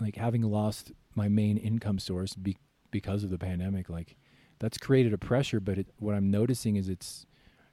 like 0.00 0.16
having 0.16 0.42
lost 0.42 0.92
my 1.14 1.28
main 1.28 1.56
income 1.56 1.98
source 1.98 2.34
be- 2.34 2.58
because 2.90 3.24
of 3.24 3.30
the 3.30 3.38
pandemic, 3.38 3.88
like 3.88 4.16
that's 4.58 4.78
created 4.78 5.12
a 5.12 5.18
pressure, 5.18 5.60
but 5.60 5.78
it, 5.78 5.86
what 5.98 6.14
I'm 6.14 6.30
noticing 6.30 6.76
is 6.76 6.88
it's 6.88 7.26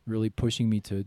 really 0.08 0.30
pushing 0.30 0.70
me 0.70 0.80
to 0.82 1.06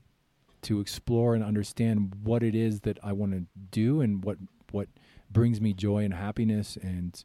to 0.60 0.80
explore 0.80 1.36
and 1.36 1.44
understand 1.44 2.12
what 2.24 2.42
it 2.42 2.52
is 2.52 2.80
that 2.80 2.98
I 3.02 3.12
want 3.12 3.32
to 3.32 3.44
do 3.70 4.00
and 4.00 4.24
what 4.24 4.38
what 4.72 4.88
brings 5.30 5.60
me 5.60 5.72
joy 5.72 6.04
and 6.04 6.12
happiness 6.12 6.76
and 6.82 7.22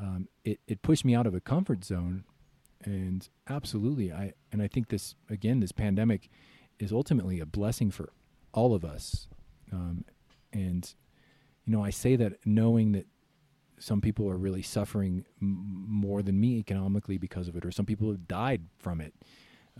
um, 0.00 0.28
it 0.44 0.60
it 0.66 0.82
pushed 0.82 1.04
me 1.04 1.14
out 1.14 1.26
of 1.26 1.34
a 1.34 1.40
comfort 1.40 1.84
zone 1.84 2.24
and 2.84 3.28
absolutely 3.48 4.12
I 4.12 4.32
and 4.52 4.62
I 4.62 4.68
think 4.68 4.88
this 4.88 5.14
again 5.28 5.60
this 5.60 5.72
pandemic 5.72 6.28
is 6.78 6.92
ultimately 6.92 7.40
a 7.40 7.46
blessing 7.46 7.90
for 7.90 8.10
all 8.52 8.74
of 8.74 8.84
us 8.84 9.26
um, 9.72 10.04
and 10.52 10.92
you 11.64 11.72
know 11.72 11.84
I 11.84 11.90
say 11.90 12.16
that 12.16 12.34
knowing 12.46 12.92
that 12.92 13.06
some 13.78 14.00
people 14.00 14.28
are 14.28 14.36
really 14.36 14.62
suffering 14.62 15.24
m- 15.40 15.84
more 15.88 16.22
than 16.22 16.38
me 16.40 16.58
economically 16.58 17.18
because 17.18 17.48
of 17.48 17.56
it, 17.56 17.64
or 17.64 17.70
some 17.70 17.86
people 17.86 18.10
have 18.10 18.26
died 18.28 18.62
from 18.78 19.00
it. 19.00 19.14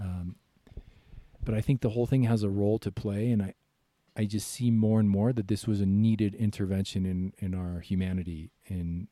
Um, 0.01 0.37
but 1.45 1.55
I 1.55 1.61
think 1.61 1.81
the 1.81 1.91
whole 1.91 2.07
thing 2.07 2.25
has 2.25 2.43
a 2.43 2.49
role 2.49 2.79
to 2.81 2.93
play, 2.93 3.31
and 3.31 3.43
I, 3.43 3.55
I 4.17 4.25
just 4.25 4.49
see 4.49 4.71
more 4.71 5.01
and 5.01 5.09
more 5.09 5.33
that 5.33 5.49
this 5.49 5.67
was 5.67 5.81
a 5.81 5.87
needed 5.87 6.35
intervention 6.35 7.07
in 7.07 7.33
in 7.39 7.55
our 7.55 7.81
humanity, 7.81 8.51
in 8.67 9.09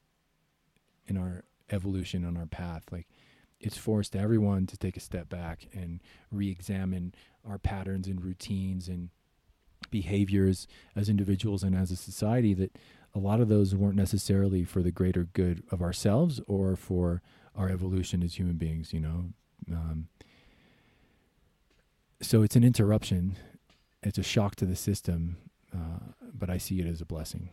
in 1.06 1.16
our 1.16 1.44
evolution, 1.70 2.24
on 2.24 2.36
our 2.36 2.46
path. 2.46 2.84
Like 2.90 3.06
it's 3.60 3.76
forced 3.76 4.14
everyone 4.14 4.66
to 4.66 4.76
take 4.76 4.96
a 4.96 5.00
step 5.00 5.28
back 5.28 5.68
and 5.72 6.00
re-examine 6.30 7.14
our 7.48 7.58
patterns 7.58 8.06
and 8.06 8.22
routines 8.22 8.88
and 8.88 9.10
behaviors 9.90 10.66
as 10.94 11.08
individuals 11.08 11.62
and 11.62 11.74
as 11.74 11.90
a 11.90 11.96
society 11.96 12.54
that 12.54 12.76
a 13.14 13.18
lot 13.18 13.40
of 13.40 13.48
those 13.48 13.74
weren't 13.74 13.96
necessarily 13.96 14.64
for 14.64 14.82
the 14.82 14.90
greater 14.90 15.24
good 15.24 15.62
of 15.70 15.80
ourselves 15.80 16.40
or 16.46 16.76
for 16.76 17.22
our 17.54 17.68
evolution 17.68 18.22
as 18.22 18.34
human 18.34 18.56
beings 18.56 18.92
you 18.92 19.00
know 19.00 19.26
um, 19.70 20.08
so 22.20 22.42
it's 22.42 22.56
an 22.56 22.64
interruption 22.64 23.36
it's 24.02 24.18
a 24.18 24.22
shock 24.22 24.56
to 24.56 24.66
the 24.66 24.76
system 24.76 25.36
uh, 25.74 26.12
but 26.34 26.50
i 26.50 26.58
see 26.58 26.80
it 26.80 26.86
as 26.86 27.00
a 27.00 27.06
blessing 27.06 27.48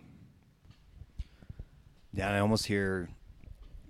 Yeah, 2.13 2.31
I 2.31 2.39
almost 2.39 2.67
hear 2.67 3.09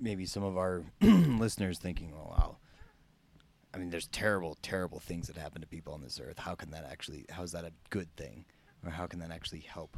maybe 0.03 0.25
some 0.25 0.43
of 0.43 0.57
our 0.57 0.83
listeners 1.01 1.79
thinking, 1.79 2.13
"Oh 2.13 2.29
wow." 2.29 2.57
I 3.73 3.79
mean, 3.79 3.89
there's 3.89 4.07
terrible, 4.07 4.55
terrible 4.61 4.99
things 4.99 5.25
that 5.27 5.35
happen 5.35 5.61
to 5.61 5.67
people 5.67 5.93
on 5.93 6.01
this 6.01 6.19
earth. 6.19 6.37
How 6.37 6.53
can 6.53 6.69
that 6.71 6.85
actually? 6.85 7.25
How 7.29 7.41
is 7.41 7.53
that 7.53 7.63
a 7.63 7.71
good 7.89 8.13
thing, 8.15 8.45
or 8.85 8.91
how 8.91 9.07
can 9.07 9.19
that 9.19 9.31
actually 9.31 9.61
help 9.61 9.97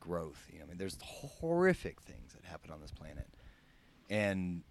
growth? 0.00 0.46
You 0.52 0.58
know, 0.58 0.64
I 0.64 0.68
mean, 0.68 0.76
there's 0.76 0.98
horrific 1.02 2.02
things 2.02 2.34
that 2.34 2.44
happen 2.44 2.70
on 2.70 2.80
this 2.80 2.90
planet, 2.90 3.28
and 4.10 4.62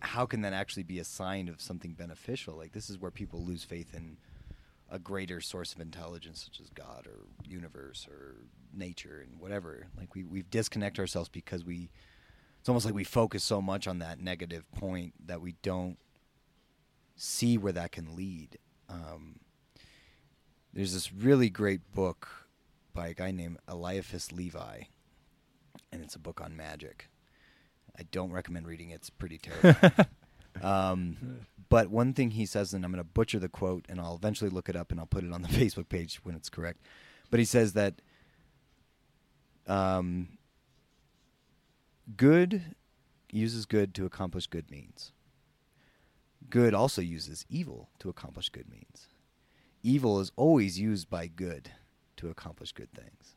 how 0.00 0.26
can 0.26 0.42
that 0.42 0.52
actually 0.52 0.84
be 0.84 0.98
a 0.98 1.04
sign 1.04 1.48
of 1.48 1.60
something 1.60 1.94
beneficial? 1.94 2.56
Like 2.56 2.72
this 2.72 2.90
is 2.90 2.98
where 2.98 3.10
people 3.10 3.42
lose 3.42 3.64
faith 3.64 3.94
in 3.94 4.18
a 4.88 5.00
greater 5.00 5.40
source 5.40 5.74
of 5.74 5.80
intelligence, 5.80 6.44
such 6.44 6.60
as 6.60 6.68
God 6.68 7.08
or 7.08 7.26
universe 7.44 8.06
or 8.08 8.36
nature 8.72 9.26
and 9.26 9.40
whatever. 9.40 9.88
Like 9.98 10.14
we 10.14 10.22
we 10.22 10.42
disconnect 10.42 10.98
ourselves 10.98 11.28
because 11.30 11.64
we. 11.64 11.90
It's 12.66 12.68
almost 12.68 12.84
like 12.84 12.96
we 12.96 13.04
focus 13.04 13.44
so 13.44 13.62
much 13.62 13.86
on 13.86 14.00
that 14.00 14.18
negative 14.18 14.68
point 14.72 15.14
that 15.24 15.40
we 15.40 15.54
don't 15.62 15.98
see 17.14 17.56
where 17.56 17.72
that 17.72 17.92
can 17.92 18.16
lead. 18.16 18.58
Um, 18.88 19.38
there's 20.72 20.92
this 20.92 21.12
really 21.12 21.48
great 21.48 21.92
book 21.94 22.26
by 22.92 23.06
a 23.06 23.14
guy 23.14 23.30
named 23.30 23.58
Eliphas 23.68 24.32
Levi, 24.32 24.80
and 25.92 26.02
it's 26.02 26.16
a 26.16 26.18
book 26.18 26.40
on 26.40 26.56
magic. 26.56 27.08
I 27.96 28.02
don't 28.10 28.32
recommend 28.32 28.66
reading 28.66 28.90
it; 28.90 28.94
it's 28.94 29.10
pretty 29.10 29.38
terrible. 29.38 30.04
um, 30.60 31.46
but 31.68 31.88
one 31.88 32.14
thing 32.14 32.32
he 32.32 32.46
says, 32.46 32.74
and 32.74 32.84
I'm 32.84 32.90
going 32.90 32.98
to 32.98 33.08
butcher 33.08 33.38
the 33.38 33.48
quote, 33.48 33.86
and 33.88 34.00
I'll 34.00 34.16
eventually 34.16 34.50
look 34.50 34.68
it 34.68 34.74
up 34.74 34.90
and 34.90 34.98
I'll 34.98 35.06
put 35.06 35.22
it 35.22 35.32
on 35.32 35.42
the 35.42 35.48
Facebook 35.56 35.88
page 35.88 36.18
when 36.24 36.34
it's 36.34 36.50
correct. 36.50 36.80
But 37.30 37.38
he 37.38 37.46
says 37.46 37.74
that 37.74 38.02
um, 39.68 40.35
good 42.14 42.76
uses 43.30 43.66
good 43.66 43.94
to 43.94 44.06
accomplish 44.06 44.46
good 44.46 44.70
means. 44.70 45.12
Good 46.48 46.74
also 46.74 47.02
uses 47.02 47.44
evil 47.48 47.90
to 47.98 48.08
accomplish 48.08 48.48
good 48.50 48.70
means. 48.70 49.08
Evil 49.82 50.20
is 50.20 50.30
always 50.36 50.78
used 50.78 51.10
by 51.10 51.26
good 51.26 51.70
to 52.16 52.28
accomplish 52.28 52.72
good 52.72 52.92
things. 52.92 53.36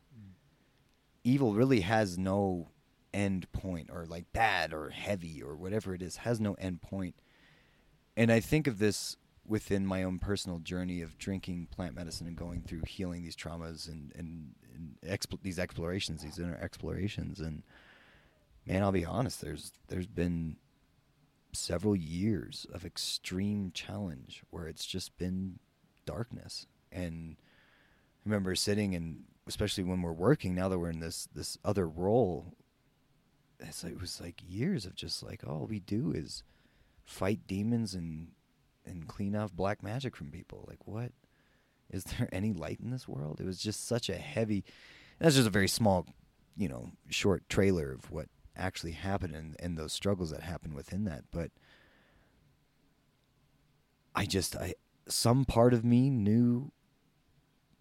Evil 1.24 1.54
really 1.54 1.82
has 1.82 2.18
no 2.18 2.70
end 3.14 3.52
point, 3.52 3.90
or 3.92 4.06
like 4.06 4.32
bad 4.32 4.74
or 4.74 4.90
heavy 4.90 5.42
or 5.42 5.56
whatever 5.56 5.94
it 5.94 6.02
is, 6.02 6.18
has 6.18 6.40
no 6.40 6.54
end 6.56 6.82
point. 6.82 7.16
And 8.16 8.32
I 8.32 8.40
think 8.40 8.68
of 8.68 8.80
this 8.80 9.18
within 9.46 9.86
my 9.86 10.04
own 10.04 10.20
personal 10.20 10.60
journey 10.60 11.02
of 11.02 11.18
drinking 11.18 11.68
plant 11.72 11.96
medicine 11.96 12.28
and 12.28 12.36
going 12.36 12.62
through 12.62 12.82
healing 12.88 13.24
these 13.24 13.36
traumas 13.36 13.88
and 13.88 14.14
and, 14.16 14.54
and 14.74 15.20
these 15.42 15.60
explorations, 15.60 16.22
these 16.22 16.40
inner 16.40 16.58
explorations. 16.62 17.40
And 17.40 17.64
man, 18.70 18.84
I'll 18.84 18.92
be 18.92 19.06
honest, 19.06 19.42
there's 19.42 19.74
there's 19.88 20.08
been 20.08 20.58
several 21.52 21.96
years 21.96 22.68
of 22.72 22.86
extreme 22.86 23.72
challenge 23.74 24.44
where 24.52 24.68
it's 24.68 24.86
just 24.86 25.18
been 25.18 25.58
darkness. 26.06 26.68
And 26.92 27.38
I 27.40 28.30
remember 28.30 28.54
sitting 28.54 28.94
and 28.94 29.24
especially 29.48 29.84
when 29.84 30.04
we're 30.04 30.14
working 30.14 30.54
now 30.54 30.70
that 30.70 30.78
we're 30.78 30.92
in 30.92 31.00
this 31.00 31.28
this 31.34 31.58
other 31.66 31.88
role, 31.88 32.54
it's 33.60 33.84
like, 33.84 33.94
it 33.94 34.02
was 34.02 34.22
like 34.22 34.42
years 34.48 34.86
of 34.86 34.96
just 34.96 35.24
like 35.24 35.44
all 35.46 35.66
we 35.68 35.80
do 35.80 36.12
is 36.12 36.44
fight 37.04 37.48
demons 37.48 37.96
and 37.96 38.30
and 38.86 39.08
clean 39.08 39.36
off 39.36 39.52
black 39.52 39.82
magic 39.82 40.16
from 40.16 40.30
people. 40.30 40.66
Like 40.68 40.86
what? 40.86 41.12
Is 41.90 42.04
there 42.04 42.30
any 42.32 42.54
light 42.54 42.80
in 42.80 42.92
this 42.92 43.08
world? 43.08 43.42
It 43.42 43.48
was 43.48 43.58
just 43.60 43.88
such 43.88 44.10
a 44.10 44.16
heavy. 44.16 44.64
That's 45.18 45.36
just 45.36 45.48
a 45.48 45.52
very 45.52 45.68
small, 45.68 46.06
you 46.56 46.70
know, 46.70 46.92
short 47.10 47.50
trailer 47.50 47.92
of 47.92 48.10
what 48.12 48.30
actually 48.60 48.92
happened 48.92 49.36
and, 49.36 49.56
and 49.60 49.78
those 49.78 49.94
struggles 49.94 50.32
that 50.32 50.42
happened 50.42 50.74
within 50.74 51.06
that. 51.06 51.24
But 51.32 51.52
I 54.16 54.26
just 54.26 54.56
I 54.56 54.76
some 55.08 55.46
part 55.46 55.74
of 55.74 55.84
me 55.84 56.10
knew 56.10 56.72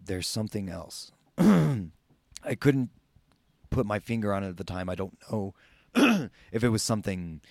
there's 0.03 0.27
something 0.27 0.69
else. 0.69 1.11
I 1.37 2.55
couldn't 2.59 2.89
put 3.69 3.85
my 3.85 3.99
finger 3.99 4.33
on 4.33 4.43
it 4.43 4.49
at 4.49 4.57
the 4.57 4.63
time. 4.63 4.89
I 4.89 4.95
don't 4.95 5.17
know 5.31 5.53
if 6.51 6.63
it 6.63 6.69
was 6.69 6.81
something 6.81 7.41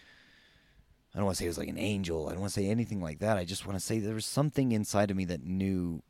I 1.15 1.19
don't 1.19 1.27
want 1.27 1.37
to 1.37 1.39
say 1.39 1.47
it 1.47 1.49
was 1.49 1.59
like 1.59 1.69
an 1.69 1.79
angel. 1.79 2.29
I 2.29 2.33
don't 2.33 2.41
want 2.41 2.53
to 2.53 2.61
say 2.61 2.69
anything 2.69 3.01
like 3.01 3.19
that. 3.21 3.39
I 3.39 3.45
just 3.45 3.67
want 3.67 3.79
to 3.79 3.85
say 3.85 3.99
there 3.99 4.15
was 4.15 4.27
something 4.27 4.73
inside 4.73 5.11
of 5.11 5.17
me 5.17 5.25
that 5.27 5.43
knew 5.43 6.03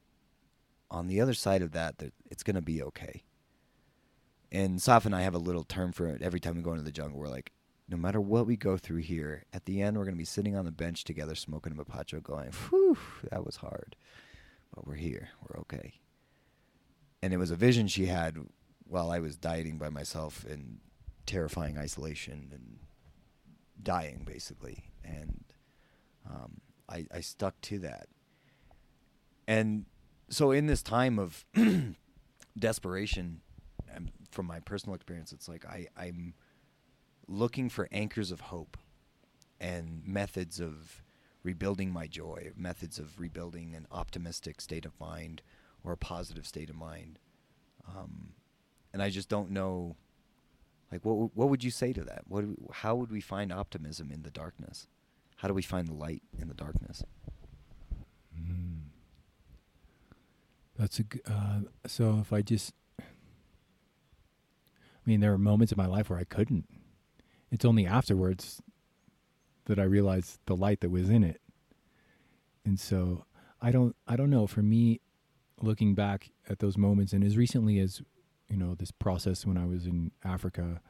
on 0.90 1.06
the 1.06 1.20
other 1.20 1.34
side 1.34 1.62
of 1.62 1.72
that 1.72 1.98
that 1.98 2.12
it's 2.30 2.42
going 2.42 2.56
to 2.56 2.62
be 2.62 2.82
okay. 2.82 3.22
And 4.50 4.78
Saf 4.78 5.04
and 5.04 5.14
I 5.14 5.22
have 5.22 5.34
a 5.34 5.38
little 5.38 5.64
term 5.64 5.92
for 5.92 6.06
it 6.08 6.22
every 6.22 6.40
time 6.40 6.56
we 6.56 6.62
go 6.62 6.72
into 6.72 6.84
the 6.84 6.92
jungle. 6.92 7.18
We're 7.18 7.28
like, 7.28 7.52
no 7.88 7.96
matter 7.96 8.20
what 8.20 8.46
we 8.46 8.56
go 8.56 8.76
through 8.76 9.00
here, 9.00 9.44
at 9.52 9.64
the 9.64 9.80
end, 9.80 9.96
we're 9.96 10.04
going 10.04 10.14
to 10.14 10.18
be 10.18 10.24
sitting 10.24 10.56
on 10.56 10.64
the 10.64 10.70
bench 10.70 11.04
together 11.04 11.34
smoking 11.34 11.72
a 11.72 11.74
mapacho 11.74 12.22
going, 12.22 12.50
whew, 12.68 12.98
that 13.30 13.44
was 13.44 13.56
hard. 13.56 13.96
But 14.74 14.86
we're 14.86 14.94
here. 14.94 15.30
We're 15.42 15.60
okay. 15.60 15.94
And 17.22 17.32
it 17.32 17.38
was 17.38 17.50
a 17.50 17.56
vision 17.56 17.88
she 17.88 18.06
had 18.06 18.36
while 18.84 19.10
I 19.10 19.18
was 19.18 19.36
dieting 19.36 19.78
by 19.78 19.88
myself 19.88 20.44
in 20.44 20.78
terrifying 21.26 21.78
isolation 21.78 22.50
and 22.52 22.78
dying, 23.82 24.22
basically. 24.24 24.84
And 25.04 25.44
um, 26.28 26.60
I, 26.88 27.06
I 27.12 27.20
stuck 27.20 27.60
to 27.62 27.78
that. 27.80 28.08
And 29.46 29.86
so, 30.28 30.50
in 30.50 30.66
this 30.66 30.82
time 30.82 31.18
of 31.18 31.46
desperation, 32.58 33.40
from 34.30 34.46
my 34.46 34.60
personal 34.60 34.94
experience, 34.94 35.32
it's 35.32 35.48
like 35.48 35.64
I, 35.64 35.86
I'm 35.96 36.34
looking 37.26 37.68
for 37.68 37.88
anchors 37.92 38.30
of 38.30 38.40
hope 38.40 38.76
and 39.60 40.02
methods 40.06 40.60
of 40.60 41.02
rebuilding 41.42 41.92
my 41.92 42.06
joy, 42.06 42.50
methods 42.56 42.98
of 42.98 43.18
rebuilding 43.18 43.74
an 43.74 43.86
optimistic 43.90 44.60
state 44.60 44.84
of 44.84 44.98
mind 45.00 45.42
or 45.84 45.92
a 45.92 45.96
positive 45.96 46.46
state 46.46 46.70
of 46.70 46.76
mind. 46.76 47.18
Um, 47.88 48.30
and 48.92 49.02
I 49.02 49.10
just 49.10 49.28
don't 49.28 49.50
know, 49.50 49.96
like, 50.90 51.04
what 51.04 51.36
what 51.36 51.48
would 51.48 51.64
you 51.64 51.70
say 51.70 51.92
to 51.92 52.02
that? 52.04 52.24
What 52.26 52.44
how 52.72 52.94
would 52.96 53.10
we 53.10 53.20
find 53.20 53.52
optimism 53.52 54.10
in 54.10 54.22
the 54.22 54.30
darkness? 54.30 54.86
How 55.36 55.48
do 55.48 55.54
we 55.54 55.62
find 55.62 55.86
the 55.86 55.94
light 55.94 56.22
in 56.38 56.48
the 56.48 56.54
darkness? 56.54 57.04
Mm. 58.36 58.88
That's 60.78 61.00
a 61.00 61.04
uh, 61.26 61.60
so 61.86 62.18
if 62.20 62.32
I 62.32 62.42
just 62.42 62.72
mean 65.08 65.20
there 65.20 65.32
are 65.32 65.38
moments 65.38 65.72
in 65.72 65.76
my 65.76 65.86
life 65.86 66.10
where 66.10 66.18
I 66.18 66.24
couldn't. 66.24 66.66
It's 67.50 67.64
only 67.64 67.86
afterwards 67.86 68.62
that 69.64 69.78
I 69.78 69.84
realized 69.84 70.38
the 70.46 70.56
light 70.56 70.80
that 70.80 70.90
was 70.90 71.08
in 71.08 71.24
it. 71.24 71.40
And 72.64 72.78
so 72.78 73.24
I 73.60 73.70
don't 73.70 73.96
I 74.06 74.16
don't 74.16 74.30
know 74.30 74.46
for 74.46 74.62
me 74.62 75.00
looking 75.60 75.94
back 75.94 76.30
at 76.48 76.60
those 76.60 76.76
moments 76.76 77.12
and 77.12 77.24
as 77.24 77.36
recently 77.36 77.78
as 77.80 78.02
you 78.48 78.56
know 78.56 78.74
this 78.74 78.90
process 78.90 79.44
when 79.44 79.56
I 79.56 79.66
was 79.66 79.86
in 79.86 80.12
Africa 80.24 80.80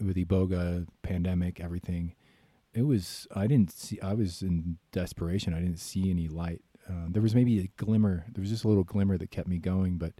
with 0.00 0.16
Ebola 0.16 0.86
pandemic 1.02 1.60
everything 1.60 2.14
it 2.74 2.82
was 2.82 3.26
I 3.34 3.46
didn't 3.46 3.72
see 3.72 3.98
I 4.00 4.12
was 4.12 4.42
in 4.42 4.78
desperation 4.92 5.54
I 5.54 5.60
didn't 5.60 5.78
see 5.78 6.10
any 6.10 6.28
light 6.28 6.60
uh, 6.88 7.06
there 7.08 7.22
was 7.22 7.34
maybe 7.34 7.58
a 7.60 7.70
glimmer 7.82 8.26
there 8.30 8.42
was 8.42 8.50
just 8.50 8.64
a 8.64 8.68
little 8.68 8.84
glimmer 8.84 9.16
that 9.16 9.30
kept 9.30 9.48
me 9.48 9.58
going 9.58 9.96
but 9.96 10.12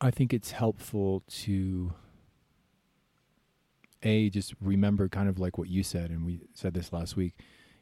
I 0.00 0.10
think 0.10 0.34
it's 0.34 0.50
helpful 0.50 1.22
to 1.28 1.94
a 4.02 4.28
just 4.30 4.54
remember 4.60 5.08
kind 5.08 5.28
of 5.28 5.38
like 5.38 5.56
what 5.56 5.68
you 5.68 5.82
said 5.82 6.10
and 6.10 6.24
we 6.24 6.40
said 6.52 6.74
this 6.74 6.92
last 6.92 7.16
week 7.16 7.32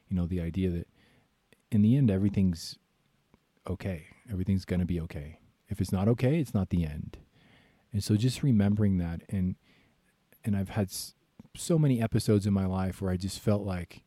you 0.07 0.15
know 0.15 0.25
the 0.25 0.39
idea 0.39 0.69
that 0.69 0.87
in 1.71 1.81
the 1.81 1.97
end 1.97 2.09
everything's 2.09 2.77
okay. 3.67 4.07
Everything's 4.31 4.65
going 4.65 4.79
to 4.79 4.85
be 4.85 4.99
okay. 5.01 5.39
If 5.67 5.81
it's 5.81 5.91
not 5.91 6.07
okay 6.07 6.39
it's 6.39 6.53
not 6.53 6.69
the 6.69 6.85
end. 6.85 7.17
And 7.91 8.03
so 8.03 8.15
just 8.15 8.43
remembering 8.43 8.97
that 8.99 9.21
and 9.29 9.55
and 10.43 10.55
I've 10.55 10.69
had 10.69 10.89
so 11.55 11.77
many 11.77 12.01
episodes 12.01 12.45
in 12.45 12.53
my 12.53 12.65
life 12.65 13.01
where 13.01 13.11
I 13.11 13.17
just 13.17 13.39
felt 13.39 13.63
like 13.63 14.03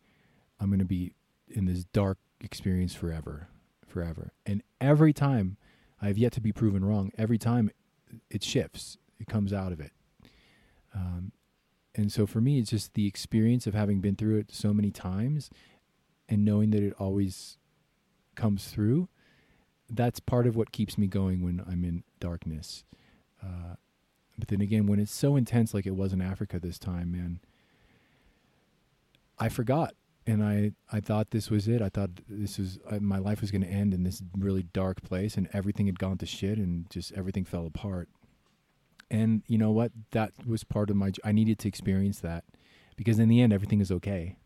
I'm 0.60 0.68
going 0.68 0.78
to 0.78 0.84
be 0.84 1.12
in 1.48 1.66
this 1.66 1.84
dark 1.84 2.18
experience 2.40 2.94
forever, 2.94 3.48
forever. 3.86 4.32
And 4.46 4.62
every 4.80 5.12
time 5.12 5.56
I've 6.00 6.18
yet 6.18 6.32
to 6.32 6.40
be 6.40 6.52
proven 6.52 6.84
wrong, 6.84 7.10
every 7.18 7.38
time 7.38 7.70
it 8.30 8.42
shifts, 8.42 8.98
it 9.18 9.26
comes 9.26 9.52
out 9.52 9.72
of 9.72 9.80
it. 9.80 9.92
Um, 10.94 11.32
and 11.94 12.12
so 12.12 12.26
for 12.26 12.40
me, 12.40 12.58
it's 12.58 12.70
just 12.70 12.94
the 12.94 13.06
experience 13.06 13.66
of 13.66 13.74
having 13.74 14.00
been 14.00 14.16
through 14.16 14.38
it 14.38 14.52
so 14.52 14.72
many 14.72 14.90
times 14.90 15.50
and 16.28 16.44
knowing 16.44 16.70
that 16.70 16.82
it 16.82 16.94
always 16.98 17.56
comes 18.34 18.68
through. 18.68 19.08
That's 19.90 20.20
part 20.20 20.46
of 20.46 20.54
what 20.54 20.70
keeps 20.70 20.98
me 20.98 21.06
going 21.06 21.42
when 21.42 21.62
I'm 21.66 21.84
in 21.84 22.04
darkness. 22.20 22.84
Uh, 23.42 23.76
but 24.38 24.48
then 24.48 24.60
again, 24.60 24.86
when 24.86 25.00
it's 25.00 25.14
so 25.14 25.34
intense, 25.36 25.74
like 25.74 25.86
it 25.86 25.96
was 25.96 26.12
in 26.12 26.20
Africa 26.20 26.60
this 26.60 26.78
time, 26.78 27.10
man, 27.10 27.40
I 29.38 29.48
forgot, 29.48 29.94
and 30.28 30.44
I 30.44 30.72
I 30.92 31.00
thought 31.00 31.30
this 31.30 31.50
was 31.50 31.66
it. 31.68 31.80
I 31.80 31.88
thought 31.88 32.10
this 32.28 32.58
was 32.58 32.78
uh, 32.88 32.98
my 33.00 33.16
life 33.16 33.40
was 33.40 33.50
going 33.50 33.62
to 33.62 33.68
end 33.68 33.94
in 33.94 34.02
this 34.02 34.22
really 34.36 34.64
dark 34.74 35.02
place, 35.02 35.36
and 35.36 35.48
everything 35.54 35.86
had 35.86 35.98
gone 35.98 36.18
to 36.18 36.26
shit, 36.26 36.58
and 36.58 36.88
just 36.90 37.12
everything 37.12 37.46
fell 37.46 37.64
apart. 37.64 38.10
And 39.10 39.42
you 39.46 39.56
know 39.56 39.70
what? 39.70 39.90
That 40.10 40.32
was 40.46 40.64
part 40.64 40.90
of 40.90 40.96
my. 40.96 41.12
I 41.24 41.32
needed 41.32 41.58
to 41.60 41.68
experience 41.68 42.20
that 42.20 42.44
because 42.94 43.18
in 43.18 43.30
the 43.30 43.40
end, 43.40 43.54
everything 43.54 43.80
is 43.80 43.90
okay. 43.90 44.36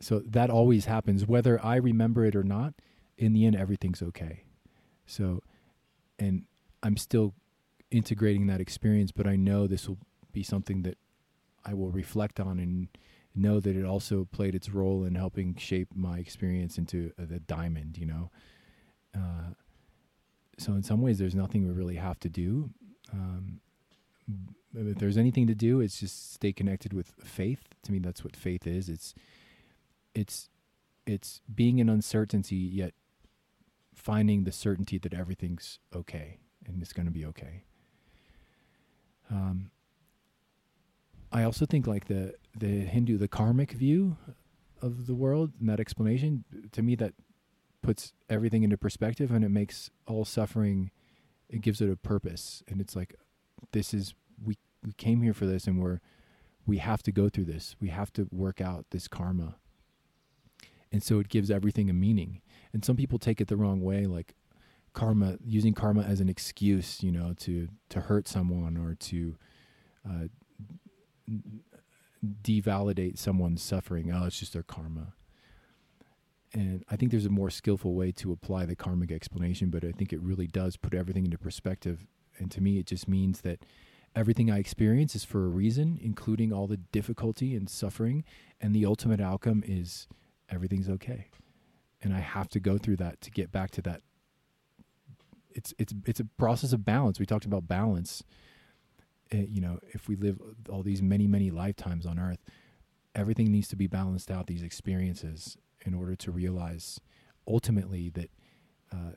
So 0.00 0.22
that 0.24 0.48
always 0.48 0.86
happens, 0.86 1.26
whether 1.26 1.62
I 1.62 1.76
remember 1.76 2.24
it 2.24 2.34
or 2.34 2.42
not. 2.44 2.72
In 3.18 3.32
the 3.32 3.44
end, 3.44 3.56
everything's 3.56 4.00
okay. 4.00 4.44
So, 5.04 5.42
and 6.20 6.44
I'm 6.84 6.96
still 6.96 7.34
integrating 7.90 8.46
that 8.46 8.60
experience, 8.60 9.10
but 9.10 9.26
I 9.26 9.36
know 9.36 9.66
this 9.66 9.88
will 9.88 9.98
be 10.32 10.44
something 10.44 10.82
that 10.82 10.96
I 11.64 11.74
will 11.74 11.90
reflect 11.90 12.38
on 12.38 12.60
and 12.60 12.88
know 13.38 13.60
that 13.60 13.76
it 13.76 13.84
also 13.84 14.26
played 14.30 14.54
its 14.54 14.70
role 14.70 15.04
in 15.04 15.14
helping 15.14 15.56
shape 15.56 15.88
my 15.94 16.18
experience 16.18 16.78
into 16.78 17.12
the 17.18 17.40
diamond, 17.40 17.96
you 17.98 18.06
know. 18.06 18.30
Uh, 19.14 19.54
so 20.58 20.72
in 20.72 20.82
some 20.82 21.00
ways, 21.00 21.18
there's 21.18 21.34
nothing 21.34 21.66
we 21.66 21.72
really 21.72 21.96
have 21.96 22.18
to 22.20 22.28
do. 22.28 22.70
Um, 23.12 23.60
if 24.74 24.98
there's 24.98 25.16
anything 25.16 25.46
to 25.46 25.54
do, 25.54 25.80
it's 25.80 26.00
just 26.00 26.34
stay 26.34 26.52
connected 26.52 26.92
with 26.92 27.12
faith. 27.22 27.68
To 27.84 27.92
me, 27.92 27.98
that's 27.98 28.22
what 28.22 28.36
faith 28.36 28.66
is. 28.66 28.88
It's 28.88 29.14
it's 30.14 30.48
it's 31.06 31.40
being 31.52 31.78
in 31.78 31.88
uncertainty 31.88 32.56
yet 32.56 32.92
finding 33.94 34.44
the 34.44 34.52
certainty 34.52 34.98
that 34.98 35.14
everything's 35.14 35.78
okay 35.94 36.38
and 36.66 36.82
it's 36.82 36.92
going 36.92 37.06
to 37.06 37.12
be 37.12 37.24
okay. 37.24 37.64
Um, 39.30 39.70
I 41.32 41.42
also 41.42 41.66
think 41.66 41.86
like 41.86 42.06
the 42.06 42.34
the 42.58 42.80
Hindu 42.80 43.18
the 43.18 43.28
karmic 43.28 43.72
view 43.72 44.16
of 44.80 45.06
the 45.06 45.14
world 45.14 45.52
and 45.60 45.68
that 45.68 45.80
explanation 45.80 46.44
to 46.72 46.82
me 46.82 46.94
that 46.96 47.14
puts 47.82 48.12
everything 48.28 48.62
into 48.62 48.76
perspective 48.76 49.30
and 49.30 49.44
it 49.44 49.50
makes 49.50 49.90
all 50.06 50.24
suffering 50.24 50.90
it 51.48 51.62
gives 51.62 51.80
it 51.80 51.90
a 51.90 51.96
purpose. 51.96 52.62
And 52.68 52.80
it's 52.80 52.94
like 52.94 53.14
this 53.72 53.94
is 53.94 54.14
we 54.42 54.58
we 54.84 54.92
came 54.92 55.22
here 55.22 55.34
for 55.34 55.46
this 55.46 55.66
and 55.66 55.80
we're 55.80 56.00
we 56.66 56.78
have 56.78 57.02
to 57.04 57.12
go 57.12 57.28
through 57.28 57.46
this. 57.46 57.76
We 57.80 57.88
have 57.88 58.12
to 58.14 58.28
work 58.30 58.60
out 58.60 58.86
this 58.90 59.08
karma. 59.08 59.56
And 60.92 61.02
so 61.02 61.18
it 61.18 61.28
gives 61.28 61.50
everything 61.50 61.88
a 61.88 61.94
meaning. 61.94 62.40
And 62.72 62.84
some 62.84 62.96
people 62.96 63.18
take 63.18 63.40
it 63.40 63.48
the 63.48 63.56
wrong 63.56 63.80
way 63.80 64.06
like 64.06 64.34
karma 64.92 65.38
using 65.44 65.74
karma 65.74 66.02
as 66.02 66.18
an 66.20 66.28
excuse 66.28 67.02
you 67.02 67.12
know 67.12 67.32
to 67.38 67.68
to 67.88 68.00
hurt 68.00 68.26
someone 68.26 68.76
or 68.76 68.94
to 68.94 69.36
uh, 70.08 70.26
devalidate 72.42 73.18
someone's 73.18 73.62
suffering. 73.62 74.12
Oh 74.12 74.24
it's 74.24 74.38
just 74.40 74.52
their 74.52 74.62
karma. 74.62 75.14
And 76.52 76.84
i 76.90 76.96
think 76.96 77.10
there's 77.10 77.26
a 77.26 77.30
more 77.30 77.50
skillful 77.50 77.94
way 77.94 78.10
to 78.12 78.32
apply 78.32 78.64
the 78.66 78.76
karmic 78.76 79.12
explanation 79.12 79.68
but 79.70 79.84
i 79.84 79.92
think 79.92 80.12
it 80.12 80.20
really 80.22 80.46
does 80.46 80.76
put 80.76 80.94
everything 80.94 81.24
into 81.24 81.38
perspective. 81.38 82.06
And 82.38 82.50
to 82.52 82.60
me 82.60 82.78
it 82.78 82.86
just 82.86 83.08
means 83.08 83.40
that 83.42 83.64
everything 84.16 84.50
i 84.50 84.58
experience 84.58 85.14
is 85.14 85.24
for 85.24 85.44
a 85.44 85.48
reason 85.48 85.98
including 86.00 86.52
all 86.52 86.66
the 86.66 86.76
difficulty 86.76 87.54
and 87.54 87.68
suffering 87.68 88.24
and 88.60 88.74
the 88.74 88.86
ultimate 88.86 89.20
outcome 89.20 89.62
is 89.66 90.08
everything's 90.50 90.88
okay. 90.88 91.28
And 92.02 92.14
i 92.14 92.20
have 92.20 92.48
to 92.50 92.60
go 92.60 92.78
through 92.78 92.96
that 92.96 93.20
to 93.22 93.30
get 93.30 93.52
back 93.52 93.70
to 93.72 93.82
that. 93.82 94.02
It's 95.50 95.74
it's 95.78 95.92
it's 96.06 96.20
a 96.20 96.24
process 96.24 96.72
of 96.72 96.84
balance. 96.84 97.18
We 97.18 97.26
talked 97.26 97.44
about 97.44 97.66
balance 97.66 98.22
you 99.30 99.60
know 99.60 99.78
if 99.88 100.08
we 100.08 100.16
live 100.16 100.38
all 100.68 100.82
these 100.82 101.02
many 101.02 101.26
many 101.26 101.50
lifetimes 101.50 102.06
on 102.06 102.18
earth 102.18 102.38
everything 103.14 103.50
needs 103.50 103.68
to 103.68 103.76
be 103.76 103.86
balanced 103.86 104.30
out 104.30 104.46
these 104.46 104.62
experiences 104.62 105.56
in 105.84 105.94
order 105.94 106.14
to 106.14 106.30
realize 106.30 107.00
ultimately 107.46 108.10
that 108.10 108.30
uh, 108.92 109.12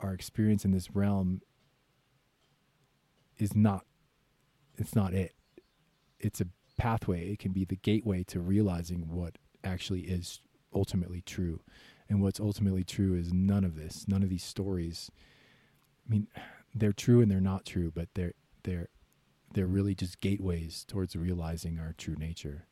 our 0.00 0.12
experience 0.12 0.64
in 0.64 0.70
this 0.70 0.94
realm 0.94 1.40
is 3.38 3.54
not 3.54 3.84
it's 4.76 4.94
not 4.94 5.14
it. 5.14 5.34
It's 6.18 6.40
a 6.40 6.46
pathway. 6.76 7.28
It 7.30 7.38
can 7.38 7.52
be 7.52 7.64
the 7.64 7.76
gateway 7.76 8.24
to 8.24 8.40
realizing 8.40 9.08
what 9.08 9.38
actually 9.62 10.00
is 10.00 10.40
ultimately 10.74 11.20
true. 11.20 11.60
And 12.08 12.20
what's 12.20 12.40
ultimately 12.40 12.82
true 12.84 13.14
is 13.14 13.32
none 13.32 13.64
of 13.64 13.76
this 13.76 14.06
none 14.08 14.22
of 14.22 14.28
these 14.28 14.44
stories. 14.44 15.10
I 16.06 16.10
mean 16.10 16.28
they're 16.74 16.92
true 16.92 17.20
and 17.20 17.30
they're 17.30 17.40
not 17.40 17.64
true 17.64 17.92
but 17.94 18.08
they're 18.14 18.34
they're 18.64 18.88
they're 19.54 19.66
really 19.66 19.94
just 19.94 20.20
gateways 20.20 20.84
towards 20.86 21.16
realizing 21.16 21.78
our 21.78 21.94
true 21.96 22.16
nature 22.16 22.66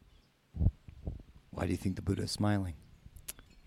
Why 1.50 1.64
do 1.66 1.70
you 1.70 1.76
think 1.76 1.96
the 1.96 2.02
Buddha 2.02 2.22
is 2.24 2.30
smiling? 2.30 2.74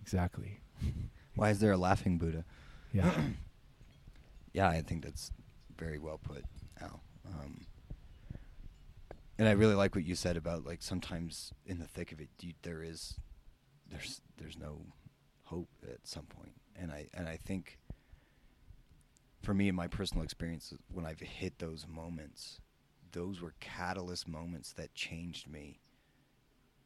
exactly 0.02 0.60
Why 1.36 1.50
is 1.50 1.60
there 1.60 1.72
a 1.72 1.78
laughing 1.78 2.18
Buddha? 2.18 2.46
yeah 2.94 3.12
Yeah, 4.54 4.70
I 4.70 4.82
think 4.84 5.04
that's 5.04 5.32
very 5.78 6.00
well 6.00 6.18
put, 6.18 6.46
Al. 6.80 7.02
Um, 7.28 7.66
and 9.38 9.50
I 9.50 9.52
really 9.52 9.76
like 9.76 9.96
what 9.96 10.06
you 10.06 10.16
said 10.16 10.38
about 10.38 10.66
like 10.66 10.82
sometimes 10.82 11.52
in 11.66 11.78
the 11.80 11.88
thick 11.88 12.14
of 12.14 12.22
it, 12.22 12.30
you, 12.40 12.54
there 12.62 12.82
is 12.82 13.20
there's 13.92 14.22
there's 14.38 14.58
no 14.58 14.86
hope 15.44 15.68
at 15.92 16.08
some 16.08 16.24
point. 16.28 16.54
and 16.78 16.90
I 16.90 17.08
and 17.14 17.28
I 17.28 17.36
think 17.36 17.80
for 19.44 19.54
me 19.54 19.68
in 19.68 19.76
my 19.76 19.88
personal 19.88 20.24
experience 20.24 20.74
when 20.90 21.06
I've 21.06 21.20
hit 21.20 21.60
those 21.60 21.86
moments, 21.86 22.62
those 23.16 23.42
were 23.42 23.54
catalyst 23.62 24.28
moments 24.28 24.74
that 24.74 24.94
changed 24.94 25.50
me 25.50 25.80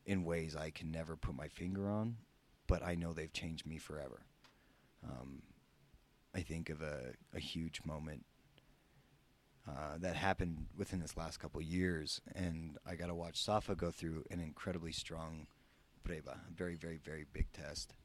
in 0.05 0.23
ways 0.23 0.55
I 0.55 0.69
can 0.69 0.91
never 0.91 1.15
put 1.15 1.35
my 1.35 1.47
finger 1.47 1.89
on, 1.89 2.17
but 2.67 2.83
I 2.83 2.93
know 2.93 3.13
they've 3.13 3.33
changed 3.33 3.65
me 3.65 3.79
forever. 3.79 4.21
Um, 5.03 5.41
I 6.35 6.41
think 6.41 6.69
of 6.69 6.83
a, 6.83 7.13
a 7.33 7.39
huge 7.39 7.81
moment 7.83 8.25
uh, 9.67 9.97
that 9.97 10.15
happened 10.15 10.67
within 10.77 10.99
this 10.99 11.17
last 11.17 11.39
couple 11.39 11.61
years, 11.61 12.21
and 12.35 12.77
I 12.85 12.93
got 12.95 13.07
to 13.07 13.15
watch 13.15 13.43
Safa 13.43 13.75
go 13.75 13.89
through 13.89 14.23
an 14.29 14.39
incredibly 14.39 14.91
strong 14.91 15.47
preva, 16.07 16.35
a 16.47 16.53
very, 16.55 16.75
very, 16.75 16.99
very 17.03 17.25
big 17.33 17.51
test. 17.53 17.95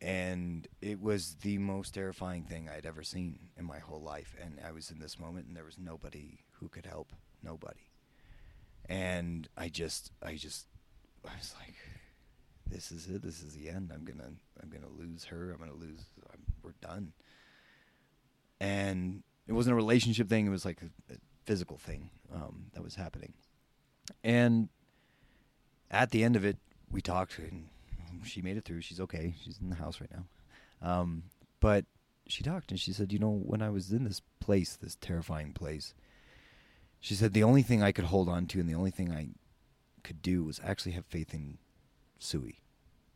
And 0.00 0.68
it 0.80 1.00
was 1.00 1.36
the 1.42 1.58
most 1.58 1.94
terrifying 1.94 2.44
thing 2.44 2.68
I'd 2.68 2.86
ever 2.86 3.02
seen 3.02 3.38
in 3.56 3.64
my 3.64 3.78
whole 3.78 4.02
life. 4.02 4.34
And 4.40 4.58
I 4.64 4.72
was 4.72 4.90
in 4.90 5.00
this 5.00 5.18
moment, 5.18 5.46
and 5.46 5.56
there 5.56 5.64
was 5.64 5.78
nobody 5.78 6.40
who 6.62 6.68
could 6.68 6.86
help. 6.86 7.12
Nobody. 7.42 7.90
And 8.88 9.48
I 9.56 9.68
just, 9.68 10.12
I 10.22 10.36
just, 10.36 10.66
I 11.26 11.36
was 11.36 11.54
like, 11.60 11.74
this 12.66 12.90
is 12.92 13.08
it. 13.08 13.22
This 13.22 13.42
is 13.42 13.54
the 13.54 13.68
end. 13.68 13.90
I'm 13.92 14.04
gonna, 14.04 14.30
I'm 14.62 14.70
gonna 14.70 14.92
lose 14.96 15.24
her. 15.24 15.52
I'm 15.52 15.58
gonna 15.58 15.78
lose. 15.78 16.06
I'm, 16.32 16.40
we're 16.62 16.72
done. 16.80 17.12
And 18.60 19.22
it 19.48 19.52
wasn't 19.52 19.72
a 19.72 19.76
relationship 19.76 20.28
thing. 20.28 20.46
It 20.46 20.50
was 20.50 20.64
like 20.64 20.80
a, 20.82 21.12
a 21.12 21.16
physical 21.44 21.76
thing 21.76 22.10
um, 22.32 22.66
that 22.74 22.82
was 22.82 22.94
happening. 22.94 23.34
And 24.22 24.68
at 25.90 26.10
the 26.10 26.22
end 26.22 26.36
of 26.36 26.44
it, 26.44 26.58
we 26.90 27.00
talked, 27.00 27.38
and 27.38 27.68
she 28.24 28.40
made 28.40 28.56
it 28.56 28.64
through. 28.64 28.82
She's 28.82 29.00
okay. 29.00 29.34
She's 29.42 29.58
in 29.60 29.70
the 29.70 29.76
house 29.76 30.00
right 30.00 30.10
now. 30.12 30.24
Um, 30.80 31.24
but 31.60 31.84
she 32.28 32.44
talked, 32.44 32.70
and 32.70 32.78
she 32.78 32.92
said, 32.92 33.12
"You 33.12 33.18
know, 33.18 33.30
when 33.30 33.62
I 33.62 33.70
was 33.70 33.90
in 33.90 34.04
this 34.04 34.22
place, 34.40 34.76
this 34.76 34.96
terrifying 35.00 35.52
place, 35.52 35.94
she 37.02 37.14
said 37.14 37.32
the 37.32 37.42
only 37.42 37.62
thing 37.62 37.82
I 37.82 37.90
could 37.90 38.06
hold 38.06 38.28
on 38.28 38.46
to, 38.46 38.60
and 38.60 38.68
the 38.68 38.76
only 38.76 38.92
thing 38.92 39.10
I 39.10 39.30
could 40.04 40.22
do 40.22 40.44
was 40.44 40.60
actually 40.64 40.92
have 40.92 41.04
faith 41.04 41.34
in 41.34 41.58
Sui. 42.20 42.60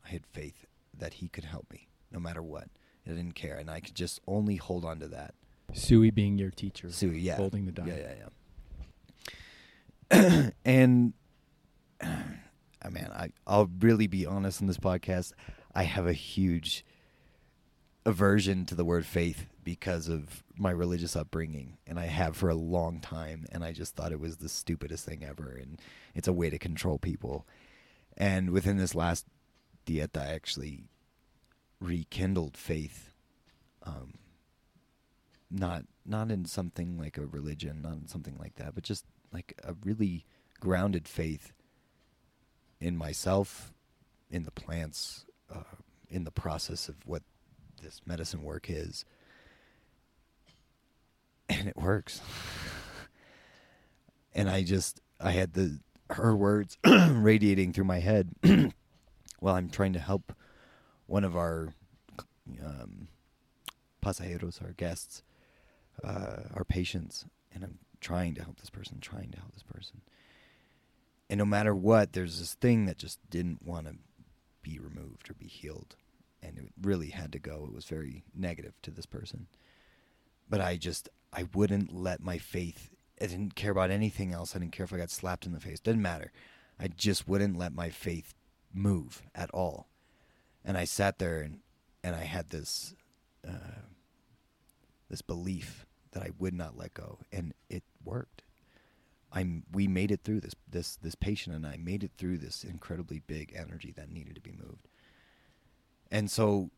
I 0.05 0.09
had 0.09 0.27
faith 0.27 0.67
that 0.93 1.15
he 1.15 1.29
could 1.29 1.45
help 1.45 1.73
me, 1.73 1.87
no 2.11 2.19
matter 2.19 2.43
what. 2.43 2.69
I 3.07 3.11
didn't 3.11 3.37
care, 3.37 3.55
and 3.57 3.71
I 3.71 3.79
could 3.79 3.95
just 3.95 4.21
only 4.27 4.57
hold 4.57 4.85
on 4.85 4.99
to 4.99 5.07
that. 5.09 5.35
sui 5.73 6.11
being 6.11 6.37
your 6.37 6.51
teacher 6.51 6.91
Sui, 6.91 7.21
yeah, 7.21 7.37
holding 7.37 7.65
the 7.65 7.71
diamond 7.71 7.99
Yeah, 7.99 8.15
yeah, 10.11 10.41
yeah. 10.41 10.51
and 10.65 11.13
I 12.01 12.89
man, 12.91 13.13
I 13.15 13.31
I'll 13.47 13.71
really 13.79 14.09
be 14.09 14.27
honest 14.27 14.61
in 14.61 14.67
this 14.67 14.79
podcast. 14.79 15.33
I 15.77 15.85
have 15.85 16.09
a 16.09 16.13
huge 16.13 16.85
aversion 18.07 18.65
to 18.65 18.77
the 18.77 18.85
word 18.85 19.05
faith 19.05 19.47
because 19.65 20.09
of 20.09 20.45
my 20.57 20.71
religious 20.71 21.17
upbringing, 21.17 21.77
and 21.87 21.99
I 21.99 22.07
have 22.07 22.37
for 22.37 22.49
a 22.49 22.55
long 22.55 23.01
time. 23.01 23.45
And 23.51 23.65
I 23.65 23.73
just 23.73 23.97
thought 23.97 24.13
it 24.13 24.21
was 24.21 24.37
the 24.37 24.49
stupidest 24.49 25.05
thing 25.05 25.25
ever, 25.25 25.51
and 25.51 25.81
it's 26.15 26.29
a 26.29 26.33
way 26.33 26.49
to 26.49 26.59
control 26.59 26.99
people. 26.99 27.47
And 28.17 28.51
within 28.51 28.79
this 28.79 28.95
last 28.95 29.27
dieta, 29.85 30.19
I 30.19 30.33
actually 30.33 30.85
rekindled 31.81 32.57
faith. 32.57 33.13
Um, 33.83 34.15
not 35.51 35.85
not 36.05 36.31
in 36.31 36.45
something 36.45 36.97
like 36.97 37.19
a 37.19 37.27
religion, 37.27 37.83
not 37.83 37.95
in 37.95 38.09
something 38.09 38.37
like 38.39 38.55
that, 38.57 38.75
but 38.75 38.85
just 38.85 39.05
like 39.33 39.61
a 39.65 39.75
really 39.85 40.25
grounded 40.61 41.09
faith 41.09 41.53
in 42.81 42.97
myself, 42.97 43.73
in 44.31 44.45
the 44.45 44.51
plants, 44.51 45.27
uh, 45.53 45.77
in 46.09 46.25
the 46.25 46.31
process 46.31 46.89
of 46.89 46.97
what 47.05 47.23
this 47.83 48.01
medicine 48.07 48.43
work 48.43 48.69
is. 48.69 49.05
And 51.49 51.69
it 51.69 51.77
works. 51.77 52.21
and 54.35 54.49
I 54.51 54.63
just, 54.63 55.01
I 55.21 55.31
had 55.31 55.53
the 55.53 55.79
her 56.11 56.37
words 56.37 56.79
radiating 56.85 57.73
through 57.73 57.85
my 57.85 57.99
head 57.99 58.31
while 59.41 59.55
I'm 59.55 59.71
trying 59.71 59.93
to 59.95 59.99
help 59.99 60.33
one 61.07 61.25
of 61.25 61.37
our 61.37 61.75
um, 62.65 63.09
pasajeros, 64.05 64.63
our 64.63 64.73
guests, 64.73 65.23
uh, 66.05 66.43
our 66.55 66.65
patients, 66.65 67.25
and 67.53 67.65
I'm 67.65 67.79
trying 68.01 68.35
to 68.35 68.43
help 68.43 68.61
this 68.61 68.71
person, 68.71 68.99
trying 69.01 69.31
to 69.31 69.39
help 69.39 69.53
this 69.53 69.63
person. 69.63 70.03
And 71.29 71.39
no 71.39 71.45
matter 71.45 71.75
what, 71.75 72.13
there's 72.13 72.39
this 72.39 72.55
thing 72.55 72.87
that 72.87 72.99
just 72.99 73.19
didn't 73.31 73.67
want 73.67 73.87
to 73.87 73.97
be 74.63 74.79
removed 74.79 75.29
or 75.31 75.35
be 75.35 75.47
healed. 75.47 75.97
And 76.47 76.59
it 76.59 76.73
really 76.81 77.09
had 77.09 77.33
to 77.33 77.39
go. 77.39 77.67
It 77.69 77.75
was 77.75 77.87
very 77.87 78.25
negative 78.35 78.75
to 78.83 78.91
this 78.91 79.07
person. 79.07 79.47
But 80.49 80.61
I 80.61 80.77
just, 80.77 81.09
I 81.33 81.47
wouldn't 81.55 81.95
let 81.95 82.23
my 82.23 82.39
faith, 82.39 82.91
I 83.21 83.27
didn't 83.27 83.55
care 83.55 83.73
about 83.73 83.91
anything 83.91 84.33
else. 84.33 84.55
I 84.55 84.61
didn't 84.61 84.73
care 84.73 84.85
if 84.85 84.93
I 84.93 84.99
got 84.99 85.11
slapped 85.11 85.47
in 85.47 85.53
the 85.53 85.61
face. 85.61 85.81
Didn't 85.81 86.03
matter. 86.03 86.33
I 86.79 86.89
just 86.89 87.27
wouldn't 87.27 87.59
let 87.59 87.75
my 87.75 87.91
faith 87.91 88.35
move 88.73 89.23
at 89.35 89.51
all. 89.51 89.89
And 90.65 90.77
I 90.77 90.85
sat 90.85 91.19
there 91.19 91.41
and, 91.41 91.61
and 92.05 92.15
I 92.15 92.25
had 92.25 92.51
this, 92.51 92.95
uh, 93.47 93.83
this 95.09 95.23
belief 95.23 95.87
that 96.13 96.23
I 96.23 96.31
would 96.39 96.55
not 96.55 96.77
let 96.77 96.95
go. 96.95 97.19
And 97.33 97.55
it 97.69 97.83
worked. 98.05 98.43
I'm 99.33 99.65
we 99.71 99.87
made 99.87 100.11
it 100.11 100.23
through 100.25 100.41
this 100.41 100.55
this 100.71 100.97
this 100.97 101.15
patient 101.15 101.55
and 101.55 101.67
I 101.67 101.77
made 101.77 102.03
it 102.03 102.13
through 102.17 102.39
this 102.39 102.65
incredibly 102.65 103.21
big 103.27 103.53
energy 103.55 103.93
that 103.97 104.11
needed 104.11 104.35
to 104.37 104.41
be 104.41 104.53
moved. 104.53 104.89
And 106.11 106.31
so 106.31 106.71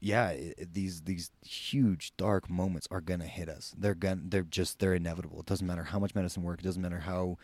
yeah, 0.00 0.30
it, 0.30 0.72
these 0.72 1.02
these 1.02 1.30
huge 1.44 2.16
dark 2.16 2.48
moments 2.48 2.88
are 2.90 3.02
to 3.20 3.26
hit 3.26 3.48
us. 3.48 3.74
They're 3.76 3.94
gonna 3.94 4.22
they're 4.24 4.42
just 4.42 4.78
they're 4.78 4.94
inevitable. 4.94 5.40
It 5.40 5.46
doesn't 5.46 5.66
matter 5.66 5.84
how 5.84 5.98
much 5.98 6.14
medicine 6.14 6.42
works, 6.42 6.62
it 6.62 6.66
doesn't 6.66 6.82
matter 6.82 7.00
how 7.00 7.36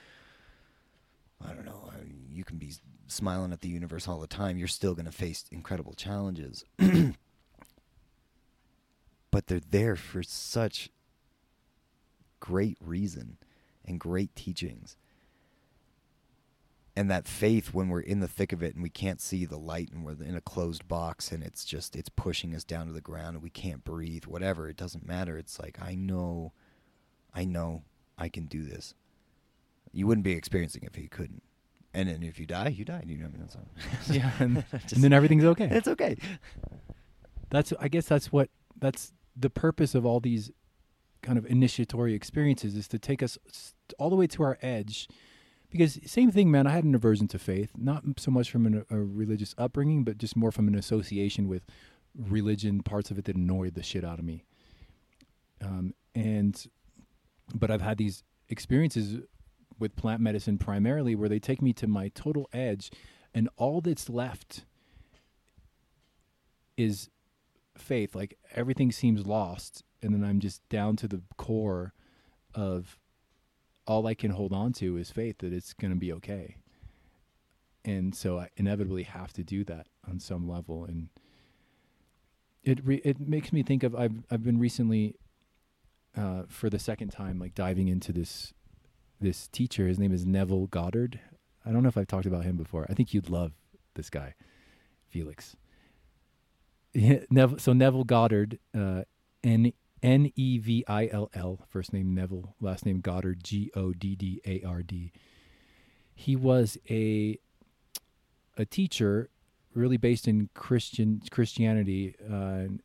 I 1.45 1.53
don't 1.53 1.67
know, 1.67 1.91
you 2.31 2.45
can 2.45 2.57
be 2.57 2.73
smiling 3.09 3.53
at 3.53 3.61
the 3.61 3.69
universe 3.69 4.09
all 4.09 4.21
the 4.21 4.27
time, 4.27 4.57
you're 4.57 4.69
still 4.69 4.95
to 5.07 5.13
face 5.13 5.45
incredible 5.51 5.93
challenges. 5.93 6.65
but 9.31 9.47
they're 9.47 9.61
there 9.71 9.97
for 9.97 10.23
such 10.23 10.89
great 12.41 12.79
reason 12.81 13.37
and 13.85 14.01
great 14.01 14.35
teachings. 14.35 14.97
And 16.99 17.11
that 17.11 17.29
faith 17.29 17.75
when 17.75 17.91
we're 17.91 18.01
in 18.01 18.21
the 18.21 18.29
thick 18.29 18.55
of 18.55 18.63
it 18.63 18.75
and 18.75 18.83
we 18.83 18.89
can't 18.89 19.21
see 19.21 19.45
the 19.45 19.59
light 19.59 19.91
and 19.93 20.03
we're 20.03 20.23
in 20.25 20.35
a 20.35 20.41
closed 20.41 20.89
box 20.89 21.31
and 21.31 21.43
it's 21.43 21.65
just 21.65 21.95
it's 21.95 22.09
pushing 22.09 22.55
us 22.55 22.65
down 22.65 22.87
to 22.87 22.93
the 22.93 23.03
ground 23.03 23.35
and 23.35 23.43
we 23.43 23.51
can't 23.51 23.85
breathe, 23.85 24.25
whatever, 24.25 24.69
it 24.69 24.79
doesn't 24.79 25.07
matter. 25.07 25.37
It's 25.37 25.61
like 25.61 25.79
I 25.81 25.95
know 25.95 26.53
I 27.35 27.45
know 27.45 27.83
I 28.17 28.31
can 28.31 28.47
do 28.47 28.65
this. 28.65 28.95
You 29.93 30.07
wouldn't 30.07 30.25
be 30.25 30.33
experiencing 30.33 30.85
it 30.85 30.91
if 30.95 30.99
you 30.99 31.09
couldn't. 31.09 31.43
And 31.93 32.09
then 32.09 32.23
if 32.23 32.39
you 32.39 32.47
die, 32.47 32.69
you 32.69 32.85
die. 32.85 33.03
You 33.07 33.19
know, 33.19 33.27
I 33.27 33.29
mean, 33.29 33.49
yeah, 34.11 34.31
and, 34.39 34.65
just, 34.83 34.95
and 34.95 35.05
then 35.05 35.13
everything's 35.13 35.45
okay. 35.45 35.69
It's 35.71 35.89
okay. 35.89 36.17
That's 37.51 37.73
I 37.79 37.89
guess 37.89 38.07
that's 38.07 38.33
what 38.33 38.49
that's 38.79 39.13
the 39.37 39.51
purpose 39.51 39.95
of 39.95 40.07
all 40.07 40.21
these 40.21 40.51
kind 41.23 41.39
of 41.39 41.47
initiatory 41.47 42.15
experiences 42.15 42.77
is 42.77 42.89
to 42.89 42.99
take 42.99 43.23
us 43.23 43.39
all 43.99 44.11
the 44.11 44.17
way 44.17 44.27
to 44.29 44.43
our 44.43 44.59
edge 44.63 45.09
because 45.77 45.99
same 46.05 46.31
thing 46.31 46.51
man 46.51 46.67
i 46.67 46.71
had 46.71 46.85
an 46.85 46.95
aversion 46.95 47.29
to 47.29 47.39
faith 47.39 47.71
not 47.77 48.03
so 48.17 48.31
much 48.31 48.51
from 48.51 48.67
an, 48.67 48.85
a 48.91 48.99
religious 48.99 49.55
upbringing 49.59 50.05
but 50.05 50.19
just 50.19 50.37
more 50.37 50.53
from 50.53 50.69
an 50.69 50.75
association 50.75 51.49
with 51.49 51.63
religion 52.17 52.83
parts 52.83 53.11
of 53.11 53.19
it 53.19 53.25
that 53.27 53.37
annoyed 53.37 53.75
the 53.75 53.83
shit 53.83 54.05
out 54.05 54.19
of 54.19 54.25
me. 54.25 54.45
Um, 55.61 55.95
and 56.15 56.67
but 57.55 57.71
i've 57.71 57.83
had 57.83 57.99
these 57.99 58.23
experiences 58.49 59.21
with 59.79 59.97
plant 59.97 60.21
medicine 60.21 60.59
primarily 60.59 61.15
where 61.15 61.29
they 61.29 61.39
take 61.39 61.61
me 61.63 61.73
to 61.75 61.87
my 61.87 62.09
total 62.09 62.49
edge 62.53 62.91
and 63.35 63.49
all 63.57 63.81
that's 63.81 64.09
left 64.09 64.65
is 66.77 67.09
faith 67.77 68.15
like 68.15 68.39
everything 68.55 68.91
seems 68.91 69.27
lost 69.27 69.83
and 70.03 70.15
then 70.15 70.25
I'm 70.25 70.41
just 70.41 70.67
down 70.69 70.97
to 70.97 71.09
the 71.09 71.23
core 71.37 71.93
of 72.55 72.99
all 73.87 74.07
I 74.07 74.15
can 74.15 74.33
hold 74.33 74.53
on 74.53 74.73
to 74.75 74.97
is 74.97 75.11
faith 75.11 75.39
that 75.39 75.53
it's 75.53 75.73
going 75.73 75.93
to 75.93 75.99
be 75.99 76.13
okay. 76.15 76.57
And 77.85 78.15
so 78.15 78.39
I 78.39 78.51
inevitably 78.57 79.05
have 79.05 79.33
to 79.35 79.45
do 79.45 79.65
that 79.65 79.87
on 80.09 80.19
some 80.19 80.49
level 80.49 80.85
and 80.85 81.09
it 82.67 82.85
re- 82.85 83.01
it 83.05 83.21
makes 83.21 83.53
me 83.53 83.63
think 83.63 83.85
of 83.85 83.95
I've 83.95 84.25
I've 84.31 84.43
been 84.43 84.59
recently 84.59 85.15
uh, 86.17 86.43
for 86.49 86.69
the 86.69 86.81
second 86.81 87.11
time 87.11 87.39
like 87.39 87.55
diving 87.55 87.89
into 87.89 88.13
this 88.13 88.53
this 89.21 89.47
teacher 89.49 89.87
his 89.87 89.99
name 89.99 90.13
is 90.13 90.27
Neville 90.27 90.67
Goddard. 90.67 91.21
I 91.65 91.71
don't 91.71 91.83
know 91.83 91.89
if 91.89 91.97
I've 91.97 92.09
talked 92.09 92.27
about 92.27 92.45
him 92.45 92.57
before. 92.57 92.87
I 92.91 92.95
think 92.95 93.15
you'd 93.15 93.31
love 93.31 93.53
this 93.95 94.11
guy, 94.11 94.35
Felix. 95.09 95.57
Yeah, 96.93 97.19
Neville, 97.29 97.59
so 97.59 97.75
Neville 97.75 98.05
Goddard, 98.05 98.59
uh, 98.75 99.03
N 99.45 99.75
N 100.07 100.31
E 100.37 100.59
V 100.59 100.85
I 100.87 101.09
L 101.11 101.29
L, 101.35 101.59
first 101.69 101.93
name 101.93 102.15
Neville, 102.15 102.55
last 102.61 102.87
name 102.87 103.01
Goddard, 103.01 103.43
G 103.43 103.73
O 103.75 103.93
D 103.93 104.15
D 104.15 104.41
A 104.47 104.63
R 104.65 104.85
D. 104.85 105.11
He 106.15 106.37
was 106.37 106.79
a 106.89 107.41
a 108.57 108.65
teacher, 108.65 109.31
really 109.75 109.97
based 109.97 110.29
in 110.29 110.49
Christian 110.55 111.21
Christianity. 111.29 112.15
Uh, 112.33 112.77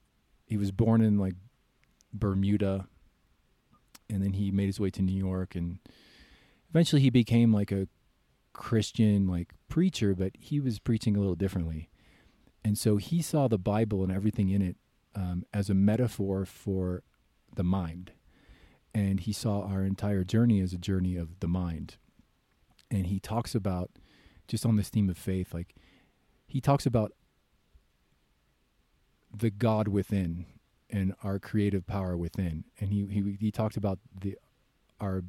he 0.47 0.57
was 0.57 0.71
born 0.71 1.01
in 1.01 1.19
like 1.19 1.35
Bermuda, 2.11 2.87
and 4.09 4.23
then 4.23 4.33
he 4.33 4.49
made 4.49 4.65
his 4.65 4.79
way 4.79 4.89
to 4.89 5.03
New 5.03 5.15
York, 5.15 5.53
and 5.53 5.77
eventually 6.71 7.03
he 7.03 7.11
became 7.11 7.53
like 7.53 7.71
a 7.71 7.87
Christian 8.51 9.27
like 9.27 9.53
preacher, 9.69 10.15
but 10.15 10.31
he 10.39 10.59
was 10.59 10.79
preaching 10.79 11.15
a 11.15 11.19
little 11.19 11.35
differently. 11.35 11.91
And 12.63 12.79
so 12.79 12.97
he 12.97 13.21
saw 13.21 13.47
the 13.47 13.59
Bible 13.59 14.01
and 14.01 14.11
everything 14.11 14.49
in 14.49 14.63
it 14.63 14.75
um, 15.15 15.45
as 15.53 15.69
a 15.69 15.75
metaphor 15.75 16.45
for 16.45 17.03
the 17.55 17.63
mind. 17.63 18.11
And 18.93 19.19
he 19.19 19.33
saw 19.33 19.61
our 19.61 19.83
entire 19.83 20.23
journey 20.23 20.59
as 20.59 20.73
a 20.73 20.77
journey 20.77 21.15
of 21.15 21.39
the 21.39 21.47
mind. 21.47 21.95
And 22.89 23.07
he 23.07 23.19
talks 23.19 23.55
about, 23.55 23.91
just 24.47 24.65
on 24.65 24.75
this 24.75 24.89
theme 24.89 25.09
of 25.09 25.17
faith, 25.17 25.53
like 25.53 25.75
he 26.45 26.59
talks 26.59 26.85
about 26.85 27.13
the 29.33 29.49
God 29.49 29.87
within 29.87 30.45
and 30.89 31.15
our 31.23 31.39
creative 31.39 31.87
power 31.87 32.17
within. 32.17 32.65
And 32.79 32.91
he, 32.91 33.05
he, 33.05 33.37
he 33.39 33.51
talked 33.51 33.77
about 33.77 33.99
the, 34.19 34.37
our, 34.99 35.23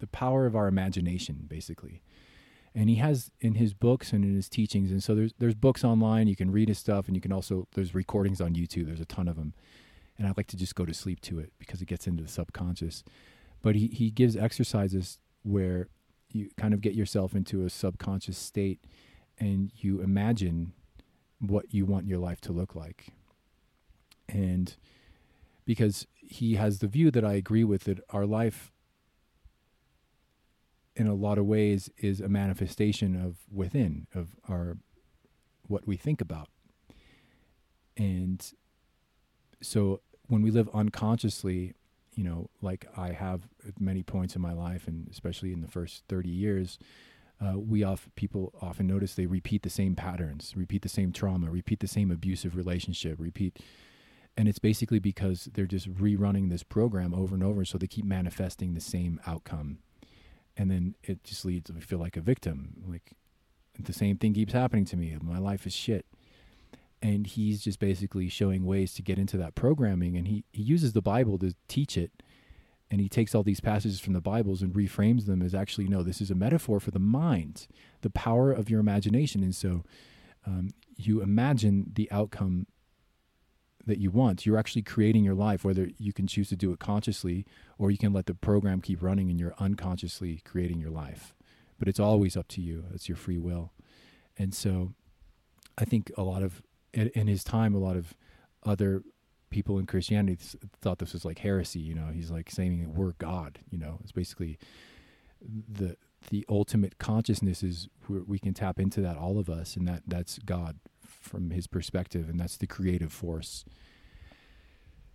the 0.00 0.08
power 0.08 0.46
of 0.46 0.56
our 0.56 0.66
imagination, 0.66 1.44
basically 1.46 2.02
and 2.76 2.90
he 2.90 2.96
has 2.96 3.30
in 3.40 3.54
his 3.54 3.72
books 3.72 4.12
and 4.12 4.22
in 4.22 4.36
his 4.36 4.48
teachings 4.48 4.90
and 4.92 5.02
so 5.02 5.14
there's 5.14 5.32
there's 5.38 5.54
books 5.54 5.82
online 5.82 6.28
you 6.28 6.36
can 6.36 6.52
read 6.52 6.68
his 6.68 6.78
stuff 6.78 7.06
and 7.06 7.16
you 7.16 7.22
can 7.22 7.32
also 7.32 7.66
there's 7.74 7.94
recordings 7.94 8.40
on 8.40 8.54
youtube 8.54 8.86
there's 8.86 9.00
a 9.00 9.06
ton 9.06 9.26
of 9.26 9.34
them 9.34 9.54
and 10.18 10.26
i 10.26 10.32
like 10.36 10.46
to 10.46 10.56
just 10.56 10.74
go 10.74 10.84
to 10.84 10.94
sleep 10.94 11.20
to 11.20 11.38
it 11.38 11.52
because 11.58 11.82
it 11.82 11.86
gets 11.86 12.06
into 12.06 12.22
the 12.22 12.28
subconscious. 12.28 13.04
But 13.62 13.74
he, 13.74 13.88
he 13.88 14.10
gives 14.10 14.36
exercises 14.36 15.18
where 15.42 15.88
you 16.30 16.50
kind 16.56 16.74
of 16.74 16.80
get 16.80 16.94
yourself 16.94 17.34
into 17.34 17.64
a 17.64 17.70
subconscious 17.70 18.36
state 18.36 18.84
and 19.38 19.70
you 19.76 20.00
imagine 20.00 20.72
what 21.40 21.72
you 21.72 21.84
want 21.84 22.06
your 22.06 22.18
life 22.18 22.40
to 22.42 22.52
look 22.52 22.74
like. 22.74 23.08
And 24.28 24.74
because 25.64 26.06
he 26.16 26.54
has 26.54 26.78
the 26.78 26.86
view 26.86 27.10
that 27.10 27.24
i 27.24 27.34
agree 27.34 27.64
with 27.64 27.84
that 27.84 28.00
our 28.10 28.26
life 28.26 28.72
in 30.96 31.06
a 31.06 31.14
lot 31.14 31.38
of 31.38 31.44
ways 31.44 31.90
is 31.98 32.20
a 32.20 32.28
manifestation 32.28 33.14
of 33.14 33.36
within 33.52 34.06
of 34.14 34.30
our 34.48 34.78
what 35.68 35.86
we 35.86 35.96
think 35.96 36.20
about. 36.20 36.48
And 37.96 38.44
so 39.60 40.00
when 40.28 40.42
we 40.42 40.50
live 40.50 40.68
unconsciously 40.74 41.74
you 42.14 42.24
know 42.24 42.48
like 42.62 42.86
i 42.96 43.10
have 43.10 43.42
at 43.66 43.80
many 43.80 44.02
points 44.02 44.34
in 44.34 44.42
my 44.42 44.52
life 44.52 44.86
and 44.86 45.08
especially 45.10 45.52
in 45.52 45.60
the 45.60 45.68
first 45.68 46.02
30 46.08 46.28
years 46.28 46.78
uh, 47.40 47.58
we 47.58 47.82
often 47.82 48.10
people 48.16 48.52
often 48.62 48.86
notice 48.86 49.14
they 49.14 49.26
repeat 49.26 49.62
the 49.62 49.70
same 49.70 49.94
patterns, 49.94 50.54
repeat 50.56 50.82
the 50.82 50.88
same 50.88 51.12
trauma, 51.12 51.50
repeat 51.50 51.80
the 51.80 51.86
same 51.86 52.10
abusive 52.10 52.56
relationship, 52.56 53.18
repeat, 53.20 53.58
and 54.36 54.48
it's 54.48 54.58
basically 54.58 54.98
because 54.98 55.48
they're 55.52 55.66
just 55.66 55.92
rerunning 55.94 56.48
this 56.48 56.62
program 56.62 57.14
over 57.14 57.34
and 57.34 57.44
over, 57.44 57.64
so 57.64 57.76
they 57.76 57.86
keep 57.86 58.06
manifesting 58.06 58.72
the 58.72 58.80
same 58.80 59.20
outcome, 59.26 59.78
and 60.56 60.70
then 60.70 60.94
it 61.02 61.24
just 61.24 61.44
leads 61.44 61.70
to 61.70 61.74
feel 61.74 61.98
like 61.98 62.16
a 62.16 62.22
victim, 62.22 62.82
like 62.86 63.12
the 63.78 63.92
same 63.92 64.16
thing 64.16 64.32
keeps 64.32 64.54
happening 64.54 64.86
to 64.86 64.96
me. 64.96 65.14
My 65.20 65.38
life 65.38 65.66
is 65.66 65.74
shit. 65.74 66.06
And 67.02 67.26
he's 67.26 67.62
just 67.62 67.78
basically 67.78 68.28
showing 68.28 68.64
ways 68.64 68.94
to 68.94 69.02
get 69.02 69.18
into 69.18 69.36
that 69.36 69.54
programming. 69.54 70.16
And 70.16 70.26
he, 70.26 70.44
he 70.52 70.62
uses 70.62 70.92
the 70.92 71.02
Bible 71.02 71.38
to 71.38 71.54
teach 71.68 71.96
it 71.96 72.10
and 72.90 73.00
he 73.00 73.08
takes 73.08 73.34
all 73.34 73.42
these 73.42 73.60
passages 73.60 74.00
from 74.00 74.12
the 74.12 74.20
Bibles 74.20 74.62
and 74.62 74.72
reframes 74.72 75.26
them 75.26 75.42
as 75.42 75.54
actually 75.54 75.88
no, 75.88 76.02
this 76.02 76.20
is 76.20 76.30
a 76.30 76.34
metaphor 76.34 76.78
for 76.78 76.92
the 76.92 77.00
mind, 77.00 77.66
the 78.02 78.10
power 78.10 78.52
of 78.52 78.70
your 78.70 78.80
imagination, 78.80 79.42
and 79.42 79.54
so 79.54 79.82
um, 80.46 80.70
you 80.96 81.20
imagine 81.20 81.90
the 81.94 82.10
outcome 82.12 82.66
that 83.86 83.98
you 83.98 84.10
want. 84.10 84.46
You're 84.46 84.58
actually 84.58 84.82
creating 84.82 85.24
your 85.24 85.34
life, 85.34 85.64
whether 85.64 85.88
you 85.98 86.12
can 86.12 86.26
choose 86.26 86.48
to 86.50 86.56
do 86.56 86.72
it 86.72 86.78
consciously 86.78 87.44
or 87.78 87.90
you 87.90 87.98
can 87.98 88.12
let 88.12 88.26
the 88.26 88.34
program 88.34 88.80
keep 88.80 89.02
running 89.02 89.30
and 89.30 89.38
you're 89.38 89.54
unconsciously 89.58 90.42
creating 90.44 90.80
your 90.80 90.90
life. 90.90 91.34
But 91.78 91.88
it's 91.88 92.00
always 92.00 92.36
up 92.36 92.48
to 92.48 92.60
you. 92.60 92.84
It's 92.92 93.08
your 93.08 93.16
free 93.16 93.38
will. 93.38 93.72
And 94.36 94.54
so 94.54 94.92
I 95.78 95.84
think 95.84 96.10
a 96.16 96.22
lot 96.22 96.42
of, 96.42 96.62
in 96.96 97.26
his 97.26 97.44
time, 97.44 97.74
a 97.74 97.78
lot 97.78 97.96
of 97.96 98.14
other 98.64 99.02
people 99.50 99.78
in 99.78 99.86
Christianity 99.86 100.38
thought 100.80 100.98
this 100.98 101.12
was 101.12 101.24
like 101.24 101.38
heresy. 101.38 101.80
You 101.80 101.94
know, 101.94 102.08
he's 102.12 102.30
like 102.30 102.50
saying 102.50 102.94
we're 102.94 103.12
God. 103.12 103.58
You 103.70 103.78
know, 103.78 103.98
it's 104.02 104.12
basically 104.12 104.58
the 105.40 105.96
the 106.30 106.44
ultimate 106.48 106.98
consciousness 106.98 107.62
is 107.62 107.88
where 108.06 108.22
we 108.22 108.38
can 108.38 108.54
tap 108.54 108.80
into 108.80 109.00
that 109.00 109.16
all 109.16 109.38
of 109.38 109.48
us, 109.48 109.76
and 109.76 109.86
that 109.88 110.02
that's 110.06 110.38
God 110.38 110.78
from 111.04 111.50
His 111.50 111.66
perspective, 111.66 112.28
and 112.28 112.38
that's 112.38 112.56
the 112.56 112.66
creative 112.66 113.12
force. 113.12 113.64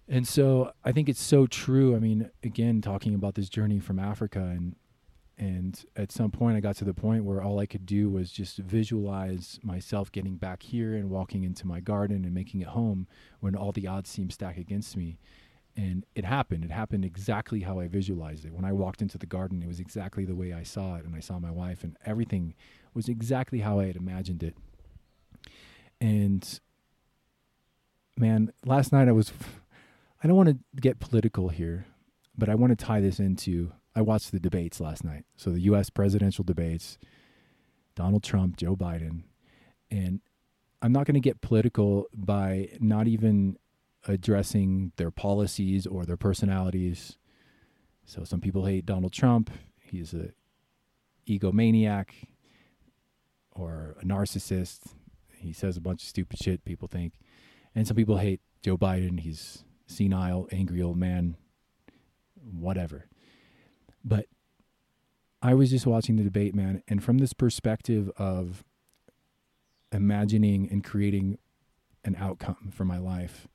And 0.07 0.27
so 0.27 0.73
I 0.83 0.91
think 0.91 1.07
it's 1.07 1.21
so 1.21 1.47
true. 1.47 1.95
I 1.95 1.99
mean, 1.99 2.29
again, 2.43 2.81
talking 2.81 3.15
about 3.15 3.35
this 3.35 3.47
journey 3.47 3.79
from 3.79 3.97
Africa 3.97 4.39
and 4.39 4.75
and 5.37 5.83
at 5.95 6.11
some 6.11 6.29
point, 6.29 6.55
I 6.55 6.59
got 6.59 6.75
to 6.77 6.85
the 6.85 6.93
point 6.93 7.23
where 7.23 7.41
all 7.41 7.59
I 7.59 7.65
could 7.65 7.85
do 7.85 8.09
was 8.09 8.31
just 8.31 8.57
visualize 8.57 9.59
myself 9.63 10.11
getting 10.11 10.35
back 10.35 10.61
here 10.61 10.93
and 10.93 11.09
walking 11.09 11.43
into 11.43 11.65
my 11.65 11.79
garden 11.79 12.25
and 12.25 12.33
making 12.33 12.61
it 12.61 12.67
home 12.67 13.07
when 13.39 13.55
all 13.55 13.71
the 13.71 13.87
odds 13.87 14.09
seemed 14.09 14.33
stacked 14.33 14.59
against 14.59 14.95
me. 14.95 15.17
And 15.75 16.05
it 16.15 16.25
happened. 16.25 16.63
It 16.65 16.71
happened 16.71 17.05
exactly 17.05 17.61
how 17.61 17.79
I 17.79 17.87
visualized 17.87 18.45
it. 18.45 18.53
When 18.53 18.65
I 18.65 18.73
walked 18.73 19.01
into 19.01 19.17
the 19.17 19.25
garden, 19.25 19.63
it 19.63 19.67
was 19.67 19.79
exactly 19.79 20.25
the 20.25 20.35
way 20.35 20.53
I 20.53 20.63
saw 20.63 20.97
it. 20.97 21.05
And 21.05 21.15
I 21.15 21.21
saw 21.21 21.39
my 21.39 21.51
wife, 21.51 21.83
and 21.83 21.97
everything 22.05 22.53
was 22.93 23.07
exactly 23.07 23.61
how 23.61 23.79
I 23.79 23.87
had 23.87 23.95
imagined 23.95 24.43
it. 24.43 24.55
And 25.99 26.59
man, 28.17 28.51
last 28.65 28.91
night 28.91 29.07
I 29.07 29.13
was, 29.13 29.31
I 30.23 30.27
don't 30.27 30.35
want 30.37 30.49
to 30.49 30.57
get 30.79 30.99
political 30.99 31.49
here, 31.49 31.85
but 32.37 32.49
I 32.49 32.55
want 32.55 32.77
to 32.77 32.85
tie 32.85 32.99
this 32.99 33.19
into 33.19 33.71
I 33.95 34.01
watched 34.01 34.31
the 34.31 34.39
debates 34.39 34.79
last 34.79 35.03
night. 35.03 35.25
So 35.35 35.51
the 35.51 35.61
U.S. 35.61 35.89
presidential 35.89 36.43
debates, 36.43 36.97
Donald 37.95 38.23
Trump, 38.23 38.57
Joe 38.57 38.75
Biden, 38.75 39.23
and 39.89 40.21
I'm 40.81 40.91
not 40.91 41.05
going 41.05 41.15
to 41.15 41.19
get 41.19 41.41
political 41.41 42.07
by 42.13 42.69
not 42.79 43.07
even 43.07 43.57
addressing 44.07 44.93
their 44.95 45.11
policies 45.11 45.85
or 45.85 46.05
their 46.05 46.17
personalities. 46.17 47.17
So 48.05 48.23
some 48.23 48.41
people 48.41 48.65
hate 48.65 48.85
Donald 48.85 49.13
Trump. 49.13 49.51
He's 49.79 50.13
a 50.13 50.29
egomaniac 51.27 52.07
or 53.51 53.95
a 54.01 54.05
narcissist. 54.05 54.93
He 55.35 55.53
says 55.53 55.77
a 55.77 55.81
bunch 55.81 56.01
of 56.03 56.09
stupid 56.09 56.39
shit. 56.39 56.65
People 56.65 56.87
think, 56.87 57.13
and 57.75 57.87
some 57.87 57.95
people 57.97 58.17
hate 58.17 58.41
Joe 58.63 58.77
Biden. 58.77 59.19
He's 59.19 59.65
senile, 59.85 60.47
angry 60.51 60.81
old 60.81 60.97
man. 60.97 61.35
Whatever. 62.35 63.05
But 64.03 64.25
I 65.41 65.53
was 65.53 65.69
just 65.69 65.85
watching 65.85 66.15
the 66.15 66.23
debate, 66.23 66.55
man, 66.55 66.83
and 66.87 67.03
from 67.03 67.17
this 67.17 67.33
perspective 67.33 68.11
of 68.17 68.63
imagining 69.91 70.69
and 70.69 70.83
creating 70.83 71.37
an 72.03 72.15
outcome 72.17 72.71
for 72.73 72.85
my 72.85 72.97
life, 72.97 73.47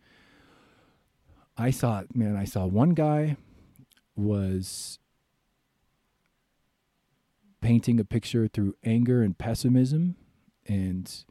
I 1.56 1.70
saw, 1.70 2.02
man, 2.14 2.36
I 2.36 2.44
saw 2.44 2.66
one 2.66 2.90
guy 2.90 3.36
was 4.14 4.98
painting 7.60 7.98
a 7.98 8.04
picture 8.04 8.46
through 8.46 8.74
anger 8.84 9.22
and 9.22 9.36
pessimism 9.36 10.16
and 10.66 11.24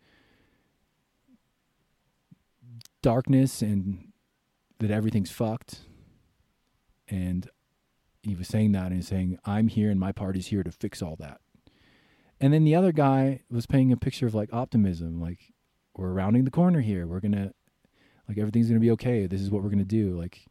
darkness 3.02 3.62
and 3.62 4.12
that 4.80 4.92
everything's 4.92 5.32
fucked. 5.32 5.82
And 7.08 7.50
he 8.26 8.36
was 8.36 8.48
saying 8.48 8.72
that 8.74 8.92
and 8.92 9.04
saying, 9.06 9.40
I'm 9.46 9.68
here 9.68 9.90
and 9.90 10.00
my 10.00 10.12
party's 10.12 10.48
here 10.48 10.64
to 10.64 10.72
fix 10.72 11.02
all 11.02 11.16
that. 11.18 11.42
And 12.40 12.54
then 12.54 12.66
the 12.66 12.76
other 12.76 12.92
guy 12.92 13.42
was 13.50 13.66
painting 13.66 13.92
a 13.92 13.98
picture 13.98 14.28
of 14.28 14.36
like 14.36 14.52
optimism, 14.52 15.22
like 15.22 15.54
we're 15.96 16.12
rounding 16.12 16.44
the 16.44 16.52
corner 16.52 16.82
here. 16.82 17.08
We're 17.08 17.22
gonna 17.22 17.54
like 18.28 18.38
everything's 18.38 18.68
gonna 18.68 18.80
be 18.80 18.92
okay. 18.92 19.28
This 19.28 19.42
is 19.42 19.50
what 19.50 19.64
we're 19.64 19.70
gonna 19.70 19.86
do. 19.86 20.18
Like 20.18 20.46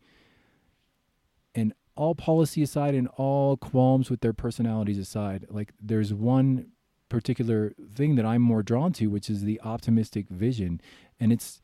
and 1.55 1.75
all 1.97 2.15
policy 2.15 2.63
aside 2.63 2.95
and 2.95 3.09
all 3.17 3.57
qualms 3.57 4.11
with 4.11 4.21
their 4.21 4.33
personalities 4.33 4.99
aside, 4.99 5.47
like 5.51 5.73
there's 5.81 6.13
one 6.13 6.69
particular 7.09 7.75
thing 7.95 8.17
that 8.17 8.25
I'm 8.25 8.43
more 8.43 8.63
drawn 8.63 8.93
to, 8.95 9.07
which 9.09 9.31
is 9.31 9.43
the 9.43 9.61
optimistic 9.63 10.29
vision. 10.29 10.81
And 11.21 11.33
it's 11.33 11.61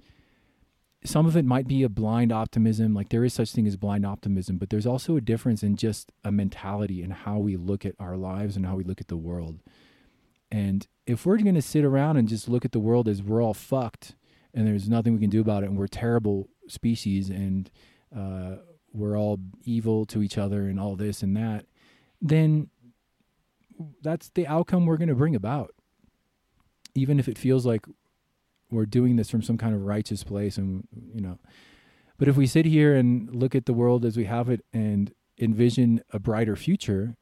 some 1.05 1.27
of 1.27 1.37
it 1.37 1.45
might 1.45 1.67
be 1.67 1.83
a 1.83 1.89
blind 1.89 2.31
optimism 2.31 2.93
like 2.93 3.09
there 3.09 3.25
is 3.25 3.33
such 3.33 3.53
thing 3.53 3.67
as 3.67 3.77
blind 3.77 4.05
optimism 4.05 4.59
but 4.59 4.71
there's 4.71 4.87
also 4.87 5.17
a 5.17 5.21
difference 5.21 5.63
in 5.63 5.77
just 5.77 6.13
a 6.25 6.31
mentality 6.31 7.03
and 7.03 7.13
how 7.13 7.39
we 7.39 7.57
look 7.57 7.87
at 7.87 7.95
our 7.99 8.17
lives 8.17 8.57
and 8.57 8.67
how 8.67 8.77
we 8.77 8.85
look 8.85 9.01
at 9.01 9.09
the 9.09 9.17
world. 9.17 9.61
And 10.53 10.87
if 11.07 11.25
we're 11.25 11.39
going 11.39 11.55
to 11.55 11.63
sit 11.63 11.85
around 11.85 12.17
and 12.17 12.29
just 12.29 12.49
look 12.49 12.65
at 12.65 12.73
the 12.73 12.81
world 12.81 13.09
as 13.09 13.23
we're 13.23 13.43
all 13.43 13.55
fucked 13.55 14.17
and 14.53 14.67
there's 14.67 14.89
nothing 14.89 15.15
we 15.15 15.21
can 15.21 15.31
do 15.31 15.41
about 15.41 15.63
it 15.63 15.71
and 15.71 15.79
we're 15.79 15.87
terrible 15.87 16.49
species 16.69 17.31
and 17.31 17.71
uh, 18.15 18.57
we're 18.93 19.17
all 19.17 19.39
evil 19.65 20.05
to 20.07 20.23
each 20.23 20.37
other 20.37 20.67
and 20.67 20.81
all 20.81 20.97
this 20.97 21.23
and 21.23 21.37
that 21.37 21.65
then 22.21 22.69
that's 24.03 24.31
the 24.31 24.47
outcome 24.47 24.87
we're 24.87 24.97
going 24.97 25.09
to 25.09 25.15
bring 25.15 25.35
about. 25.35 25.75
Even 26.95 27.19
if 27.19 27.29
it 27.29 27.39
feels 27.39 27.65
like 27.65 27.87
we're 28.71 28.87
doing 28.87 29.17
this 29.17 29.31
from 29.31 29.43
some 29.43 29.59
kind 29.59 29.75
of 29.75 29.83
righteous 29.83 30.25
place 30.25 30.57
and 30.57 30.87
you 31.15 31.21
know. 31.21 31.39
But 32.19 32.29
if 32.29 32.37
we 32.37 32.47
sit 32.47 32.67
here 32.67 32.95
and 32.95 33.35
look 33.35 33.55
at 33.55 33.67
the 33.67 33.73
world 33.73 34.05
as 34.05 34.17
we 34.17 34.25
have 34.25 34.51
it 34.51 34.65
and 34.73 35.13
envision 35.39 36.03
a 36.13 36.19
brighter 36.19 36.55
future 36.55 37.17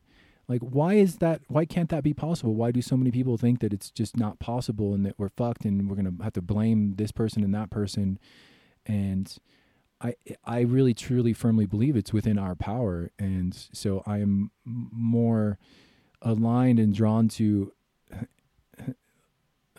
like 0.48 0.62
why 0.62 0.94
is 0.94 1.16
that 1.16 1.42
why 1.48 1.66
can't 1.66 1.90
that 1.90 2.02
be 2.02 2.14
possible? 2.14 2.54
Why 2.54 2.70
do 2.70 2.80
so 2.80 2.96
many 2.96 3.10
people 3.10 3.36
think 3.36 3.60
that 3.60 3.72
it's 3.72 3.90
just 3.90 4.16
not 4.16 4.38
possible 4.38 4.94
and 4.94 5.04
that 5.04 5.18
we're 5.18 5.28
fucked 5.28 5.64
and 5.64 5.88
we're 5.88 5.96
going 5.96 6.16
to 6.16 6.24
have 6.24 6.32
to 6.34 6.42
blame 6.42 6.94
this 6.96 7.12
person 7.12 7.44
and 7.44 7.54
that 7.54 7.70
person? 7.70 8.18
And 8.86 9.36
i 10.00 10.14
i 10.44 10.60
really 10.60 10.94
truly 10.94 11.32
firmly 11.32 11.66
believe 11.66 11.96
it's 11.96 12.14
within 12.14 12.38
our 12.38 12.54
power. 12.54 13.10
And 13.18 13.54
so 13.72 14.02
i 14.06 14.18
am 14.18 14.50
more 14.64 15.58
aligned 16.22 16.80
and 16.80 16.94
drawn 16.94 17.28
to 17.28 17.72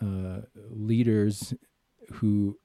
uh, 0.00 0.40
leaders 0.70 1.54
who, 2.14 2.58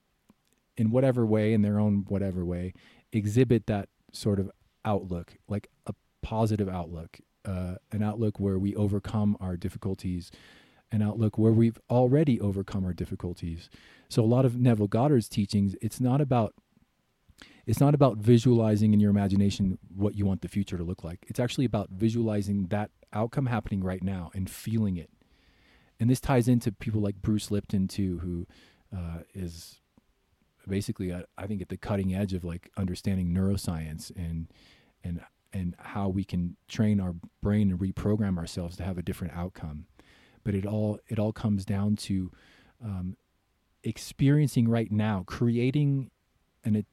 in 0.76 0.90
whatever 0.90 1.24
way, 1.24 1.52
in 1.52 1.62
their 1.62 1.78
own 1.78 2.04
whatever 2.08 2.44
way, 2.44 2.72
exhibit 3.12 3.66
that 3.66 3.88
sort 4.12 4.40
of 4.40 4.50
outlook, 4.84 5.36
like 5.48 5.68
a 5.86 5.94
positive 6.22 6.68
outlook, 6.68 7.18
uh, 7.44 7.76
an 7.92 8.02
outlook 8.02 8.40
where 8.40 8.58
we 8.58 8.74
overcome 8.74 9.36
our 9.40 9.56
difficulties, 9.56 10.30
an 10.92 11.02
outlook 11.02 11.38
where 11.38 11.52
we've 11.52 11.78
already 11.90 12.40
overcome 12.40 12.84
our 12.84 12.92
difficulties. 12.92 13.68
So 14.08 14.22
a 14.22 14.26
lot 14.26 14.44
of 14.44 14.58
Neville 14.58 14.88
Goddard's 14.88 15.28
teachings, 15.28 15.74
it's 15.80 16.00
not 16.00 16.20
about 16.20 16.54
it's 17.66 17.80
not 17.80 17.94
about 17.94 18.18
visualizing 18.18 18.94
in 18.94 19.00
your 19.00 19.10
imagination 19.10 19.78
what 19.94 20.14
you 20.14 20.24
want 20.24 20.40
the 20.40 20.48
future 20.48 20.78
to 20.78 20.84
look 20.84 21.02
like. 21.02 21.24
It's 21.26 21.40
actually 21.40 21.64
about 21.64 21.90
visualizing 21.90 22.68
that 22.68 22.92
outcome 23.12 23.46
happening 23.46 23.82
right 23.82 24.02
now 24.02 24.30
and 24.34 24.48
feeling 24.48 24.96
it 24.96 25.10
and 25.98 26.10
this 26.10 26.20
ties 26.20 26.48
into 26.48 26.72
people 26.72 27.00
like 27.00 27.22
Bruce 27.22 27.50
Lipton 27.50 27.88
too, 27.88 28.18
who 28.18 28.46
uh, 28.96 29.20
is 29.34 29.80
basically 30.68 31.12
uh, 31.12 31.22
I 31.38 31.46
think 31.46 31.62
at 31.62 31.68
the 31.68 31.76
cutting 31.76 32.14
edge 32.14 32.32
of 32.32 32.44
like 32.44 32.70
understanding 32.76 33.28
neuroscience 33.28 34.10
and 34.16 34.48
and 35.02 35.20
and 35.52 35.74
how 35.78 36.08
we 36.08 36.24
can 36.24 36.56
train 36.68 37.00
our 37.00 37.14
brain 37.42 37.70
and 37.70 37.80
reprogram 37.80 38.36
ourselves 38.38 38.76
to 38.76 38.84
have 38.84 38.98
a 38.98 39.02
different 39.02 39.34
outcome. 39.34 39.86
But 40.44 40.54
it 40.54 40.66
all 40.66 40.98
it 41.08 41.18
all 41.18 41.32
comes 41.32 41.64
down 41.64 41.96
to 41.96 42.30
um, 42.84 43.16
experiencing 43.82 44.68
right 44.68 44.90
now, 44.90 45.24
creating 45.26 46.10
and 46.64 46.84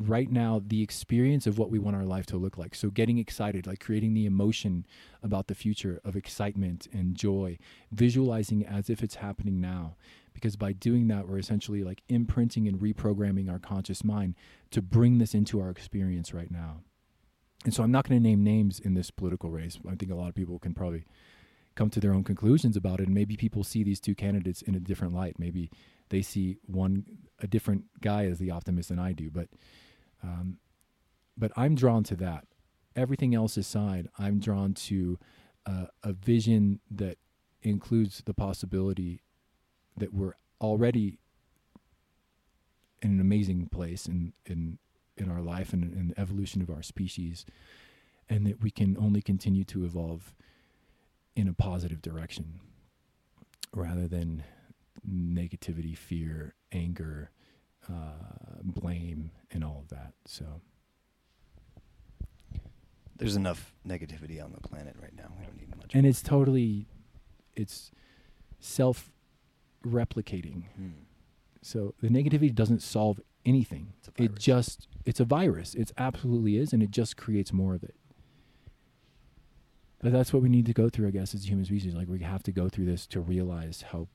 right 0.00 0.30
now 0.30 0.62
the 0.66 0.82
experience 0.82 1.46
of 1.46 1.58
what 1.58 1.70
we 1.70 1.78
want 1.78 1.94
our 1.94 2.04
life 2.04 2.24
to 2.26 2.38
look 2.38 2.56
like. 2.56 2.74
So 2.74 2.88
getting 2.88 3.18
excited, 3.18 3.66
like 3.66 3.80
creating 3.80 4.14
the 4.14 4.24
emotion 4.24 4.86
about 5.22 5.46
the 5.46 5.54
future 5.54 6.00
of 6.04 6.16
excitement 6.16 6.88
and 6.92 7.14
joy, 7.14 7.58
visualizing 7.92 8.64
as 8.64 8.88
if 8.88 9.02
it's 9.02 9.16
happening 9.16 9.60
now. 9.60 9.96
Because 10.32 10.56
by 10.56 10.72
doing 10.72 11.08
that, 11.08 11.28
we're 11.28 11.38
essentially 11.38 11.84
like 11.84 12.02
imprinting 12.08 12.66
and 12.66 12.80
reprogramming 12.80 13.50
our 13.50 13.58
conscious 13.58 14.02
mind 14.02 14.36
to 14.70 14.80
bring 14.80 15.18
this 15.18 15.34
into 15.34 15.60
our 15.60 15.68
experience 15.68 16.32
right 16.32 16.50
now. 16.50 16.78
And 17.64 17.74
so 17.74 17.82
I'm 17.82 17.92
not 17.92 18.08
going 18.08 18.18
to 18.18 18.26
name 18.26 18.42
names 18.42 18.80
in 18.80 18.94
this 18.94 19.10
political 19.10 19.50
race. 19.50 19.78
I 19.86 19.96
think 19.96 20.10
a 20.10 20.14
lot 20.14 20.28
of 20.28 20.34
people 20.34 20.58
can 20.58 20.72
probably 20.72 21.04
come 21.74 21.90
to 21.90 22.00
their 22.00 22.14
own 22.14 22.24
conclusions 22.24 22.76
about 22.76 23.00
it. 23.00 23.06
And 23.06 23.14
maybe 23.14 23.36
people 23.36 23.64
see 23.64 23.82
these 23.82 24.00
two 24.00 24.14
candidates 24.14 24.62
in 24.62 24.74
a 24.74 24.80
different 24.80 25.14
light. 25.14 25.38
Maybe 25.38 25.70
they 26.08 26.22
see 26.22 26.56
one 26.66 27.04
a 27.40 27.46
different 27.46 27.84
guy 28.00 28.24
as 28.24 28.38
the 28.38 28.50
optimist 28.50 28.88
than 28.88 28.98
I 28.98 29.12
do. 29.12 29.30
But 29.30 29.48
um, 30.22 30.58
but 31.36 31.52
I'm 31.56 31.74
drawn 31.74 32.04
to 32.04 32.16
that. 32.16 32.46
Everything 32.96 33.34
else 33.34 33.56
aside, 33.56 34.08
I'm 34.18 34.40
drawn 34.40 34.74
to 34.74 35.18
uh, 35.66 35.86
a 36.02 36.12
vision 36.12 36.80
that 36.90 37.18
includes 37.62 38.22
the 38.24 38.34
possibility 38.34 39.22
that 39.96 40.12
we're 40.12 40.34
already 40.60 41.18
in 43.02 43.12
an 43.12 43.20
amazing 43.20 43.66
place 43.66 44.06
in 44.06 44.32
in 44.46 44.78
in 45.16 45.30
our 45.30 45.40
life 45.40 45.72
and 45.72 45.92
in 45.94 46.08
the 46.08 46.20
evolution 46.20 46.62
of 46.62 46.70
our 46.70 46.82
species, 46.82 47.44
and 48.28 48.46
that 48.46 48.62
we 48.62 48.70
can 48.70 48.96
only 48.98 49.20
continue 49.20 49.64
to 49.64 49.84
evolve 49.84 50.34
in 51.36 51.46
a 51.46 51.52
positive 51.52 52.02
direction 52.02 52.60
rather 53.74 54.08
than 54.08 54.42
negativity, 55.08 55.96
fear, 55.96 56.54
anger, 56.72 57.30
uh, 57.90 58.58
blame, 58.62 59.30
and 59.50 59.64
all 59.64 59.80
of 59.82 59.88
that. 59.88 60.12
So 60.26 60.60
There's 63.16 63.36
enough 63.36 63.74
negativity 63.86 64.42
on 64.42 64.52
the 64.52 64.60
planet 64.60 64.96
right 65.00 65.14
now. 65.14 65.32
We 65.38 65.44
don't 65.44 65.56
need 65.58 65.76
much. 65.76 65.94
and 65.94 66.06
it's 66.06 66.22
totally 66.22 66.86
it's 67.56 67.90
self 68.60 69.10
replicating 69.84 70.64
Hmm. 70.76 70.90
so 71.62 71.94
the 72.00 72.08
negativity 72.08 72.54
doesn't 72.54 72.80
solve 72.82 73.18
anything 73.46 73.94
it 74.18 74.34
just 74.38 74.86
it's 75.06 75.18
a 75.20 75.24
virus 75.24 75.74
it 75.74 75.90
absolutely 75.96 76.58
is 76.58 76.72
and 76.74 76.82
it 76.82 76.90
just 76.90 77.16
creates 77.16 77.50
more 77.52 77.74
of 77.74 77.82
it 77.82 77.94
but 80.02 80.12
that's 80.12 80.32
what 80.34 80.42
we 80.42 80.50
need 80.50 80.66
to 80.66 80.74
go 80.74 80.90
through 80.90 81.08
i 81.08 81.10
guess 81.10 81.34
as 81.34 81.44
a 81.44 81.48
human 81.48 81.64
species 81.64 81.94
like 81.94 82.08
we 82.08 82.18
have 82.20 82.42
to 82.42 82.52
go 82.52 82.68
through 82.68 82.84
this 82.84 83.06
to 83.06 83.20
realize 83.20 83.82
how 83.90 84.00
mm, 84.00 84.08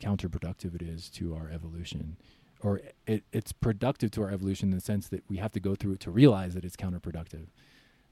counterproductive 0.00 0.74
it 0.74 0.82
is 0.82 1.08
to 1.10 1.34
our 1.34 1.50
evolution 1.50 2.16
or 2.62 2.80
it, 3.06 3.24
it's 3.32 3.52
productive 3.52 4.10
to 4.12 4.22
our 4.22 4.30
evolution 4.30 4.70
in 4.70 4.74
the 4.74 4.80
sense 4.80 5.08
that 5.08 5.24
we 5.28 5.38
have 5.38 5.52
to 5.52 5.60
go 5.60 5.74
through 5.74 5.92
it 5.92 6.00
to 6.00 6.10
realize 6.10 6.54
that 6.54 6.64
it's 6.64 6.76
counterproductive. 6.76 7.46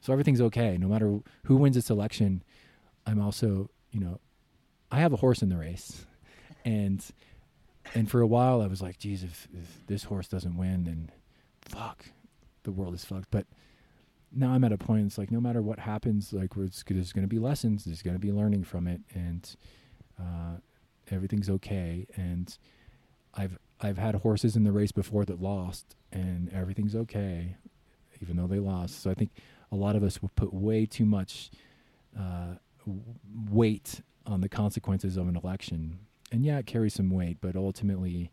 So 0.01 0.13
everything's 0.13 0.41
okay 0.41 0.77
no 0.79 0.89
matter 0.89 1.21
who 1.45 1.57
wins 1.57 1.75
this 1.75 1.91
election 1.91 2.43
i'm 3.07 3.21
also 3.21 3.69
you 3.91 4.01
know 4.01 4.21
i 4.93 5.01
have 5.01 5.13
a 5.13 5.17
horse 5.17 5.43
in 5.43 5.49
the 5.49 5.57
race. 5.57 6.07
And 6.65 7.05
and 7.95 8.11
for 8.11 8.21
a 8.21 8.27
while 8.27 8.61
i 8.61 8.67
was 8.67 8.83
like 8.83 8.99
geez 8.99 9.25
if, 9.25 9.49
if 9.53 9.87
this 9.87 10.05
horse 10.05 10.29
doesn't 10.29 10.57
win 10.57 10.85
then 10.85 11.11
fuck 11.63 12.07
the 12.63 12.73
world 12.73 12.95
is 12.95 13.05
fucked. 13.05 13.31
But 13.31 13.47
now 14.31 14.51
i'm 14.51 14.63
at 14.65 14.73
a 14.73 14.79
point 14.79 15.07
it's 15.07 15.19
like 15.19 15.31
no 15.31 15.41
matter 15.41 15.63
what 15.63 15.79
happens 15.79 16.33
like 16.33 16.55
there's 16.55 17.13
going 17.13 17.23
to 17.23 17.27
be 17.27 17.39
lessons 17.39 17.85
there's 17.85 18.03
going 18.03 18.15
to 18.17 18.21
be 18.21 18.33
learning 18.33 18.65
from 18.65 18.87
it. 18.87 19.01
And 19.15 19.57
uh, 20.19 20.59
everything's 21.13 21.49
okay 21.51 22.07
and 22.17 22.59
i've 23.35 23.59
i've 23.81 23.99
had 23.99 24.15
horses 24.17 24.57
in 24.57 24.65
the 24.65 24.73
race 24.73 24.93
before 24.93 25.25
that 25.25 25.41
lost 25.41 25.97
and 26.13 26.53
everything's 26.53 26.95
okay 26.95 27.57
even 28.21 28.37
though 28.37 28.47
they 28.47 28.59
lost 28.59 29.03
so 29.03 29.11
i 29.11 29.15
think 29.15 29.31
a 29.71 29.77
lot 29.77 29.95
of 29.97 30.03
us 30.03 30.21
will 30.23 30.31
put 30.35 30.53
way 30.53 30.87
too 30.87 31.05
much 31.05 31.51
uh, 32.19 32.55
weight 33.51 34.01
on 34.27 34.41
the 34.41 34.49
consequences 34.49 35.17
of 35.17 35.29
an 35.29 35.37
election 35.37 35.99
and 36.31 36.45
yeah, 36.45 36.59
it 36.59 36.67
carries 36.67 36.95
some 36.95 37.11
weight, 37.11 37.39
but 37.41 37.57
ultimately, 37.57 38.31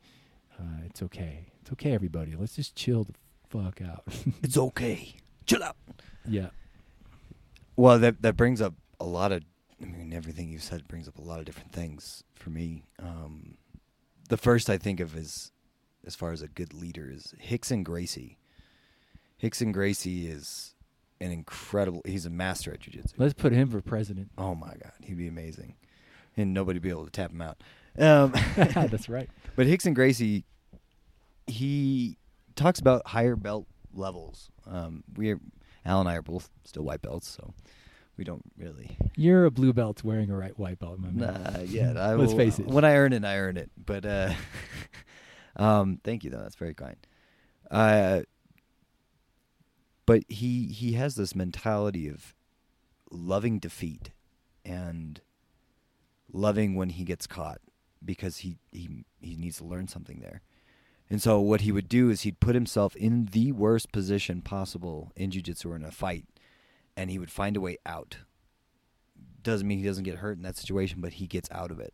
uh, 0.59 0.83
it's 0.85 1.01
okay. 1.01 1.45
It's 1.61 1.71
okay, 1.73 1.93
everybody. 1.93 2.35
Let's 2.37 2.55
just 2.55 2.75
chill 2.75 3.05
the 3.05 3.13
fuck 3.49 3.81
out. 3.81 4.03
It's 4.43 4.57
okay. 4.57 5.15
Chill 5.45 5.63
out. 5.63 5.77
yeah, 6.27 6.47
Well, 7.75 7.99
that 7.99 8.21
that 8.21 8.35
brings 8.35 8.61
up 8.61 8.73
a 8.99 9.05
lot 9.05 9.31
of. 9.31 9.43
I 9.81 9.85
mean, 9.85 10.13
everything 10.13 10.49
you've 10.49 10.63
said 10.63 10.87
brings 10.87 11.07
up 11.07 11.17
a 11.17 11.21
lot 11.21 11.39
of 11.39 11.45
different 11.45 11.71
things 11.71 12.23
for 12.35 12.49
me. 12.49 12.83
Um, 12.99 13.57
the 14.29 14.37
first 14.37 14.69
I 14.69 14.77
think 14.77 14.99
of 14.99 15.15
is, 15.15 15.51
as 16.05 16.15
far 16.15 16.31
as 16.31 16.41
a 16.41 16.47
good 16.47 16.73
leader, 16.73 17.09
is 17.11 17.33
Rickson 17.49 17.83
Gracie. 17.83 18.37
Rickson 19.41 19.73
Gracie 19.73 20.27
is 20.27 20.75
an 21.19 21.31
incredible. 21.31 22.01
He's 22.05 22.25
a 22.25 22.29
master 22.29 22.73
at 22.73 22.79
jujitsu. 22.79 23.13
let's 23.17 23.33
put 23.33 23.51
him 23.51 23.69
for 23.69 23.81
president. 23.81 24.31
Oh 24.37 24.55
my 24.55 24.73
god, 24.81 24.93
he'd 25.03 25.17
be 25.17 25.27
amazing, 25.27 25.75
and 26.37 26.53
nobody 26.53 26.77
would 26.77 26.83
be 26.83 26.89
able 26.89 27.05
to 27.05 27.11
tap 27.11 27.31
him 27.31 27.41
out. 27.41 27.61
Um, 27.97 28.31
That's 28.55 29.09
right. 29.09 29.29
But 29.55 29.67
Rickson 29.67 29.93
Gracie, 29.93 30.45
he 31.47 32.17
talks 32.55 32.79
about 32.79 33.07
higher 33.07 33.35
belt 33.35 33.67
levels. 33.93 34.49
Um, 34.65 35.03
we're 35.15 35.39
Al 35.85 35.99
and 35.99 36.09
I 36.09 36.15
are 36.15 36.21
both 36.21 36.49
still 36.63 36.83
white 36.83 37.01
belts, 37.01 37.27
so 37.27 37.53
we 38.17 38.23
don't 38.23 38.43
really. 38.57 38.97
You're 39.15 39.45
a 39.45 39.51
blue 39.51 39.73
belt 39.73 40.03
wearing 40.03 40.29
a 40.29 40.35
right 40.37 40.57
white 40.57 40.79
belt, 40.79 40.99
my 40.99 41.09
man. 41.11 41.53
Nah, 41.55 41.59
yet. 41.61 41.97
I 41.97 42.13
Let's 42.15 42.31
will- 42.31 42.37
face 42.37 42.59
it. 42.59 42.67
When 42.67 42.85
I 42.85 42.95
earn 42.95 43.13
it, 43.13 43.23
I 43.25 43.37
earn 43.37 43.57
it. 43.57 43.71
But 43.77 44.05
uh, 44.05 44.33
um, 45.55 45.99
thank 46.03 46.23
you, 46.23 46.29
though. 46.29 46.41
That's 46.41 46.55
very 46.55 46.73
kind. 46.73 46.95
Uh, 47.69 48.21
but 50.05 50.23
he 50.29 50.67
he 50.67 50.93
has 50.93 51.15
this 51.15 51.35
mentality 51.35 52.07
of 52.07 52.33
loving 53.11 53.59
defeat 53.59 54.11
and 54.63 55.21
loving 56.31 56.75
when 56.75 56.89
he 56.89 57.03
gets 57.03 57.27
caught 57.27 57.59
because 58.03 58.37
he 58.37 58.57
he 58.71 59.05
he 59.19 59.35
needs 59.35 59.57
to 59.57 59.65
learn 59.65 59.87
something 59.87 60.19
there. 60.19 60.41
And 61.09 61.21
so 61.21 61.39
what 61.39 61.61
he 61.61 61.71
would 61.71 61.87
do 61.87 62.09
is 62.09 62.21
he'd 62.21 62.39
put 62.39 62.55
himself 62.55 62.95
in 62.95 63.27
the 63.31 63.51
worst 63.51 63.91
position 63.91 64.41
possible 64.41 65.11
in 65.15 65.29
jiu-jitsu 65.29 65.69
or 65.71 65.75
in 65.75 65.83
a 65.83 65.91
fight 65.91 66.25
and 66.95 67.09
he 67.09 67.19
would 67.19 67.31
find 67.31 67.57
a 67.57 67.61
way 67.61 67.77
out. 67.85 68.17
Doesn't 69.41 69.67
mean 69.67 69.79
he 69.79 69.85
doesn't 69.85 70.03
get 70.03 70.17
hurt 70.17 70.37
in 70.37 70.43
that 70.43 70.57
situation, 70.57 71.01
but 71.01 71.13
he 71.13 71.27
gets 71.27 71.49
out 71.51 71.71
of 71.71 71.79
it. 71.79 71.93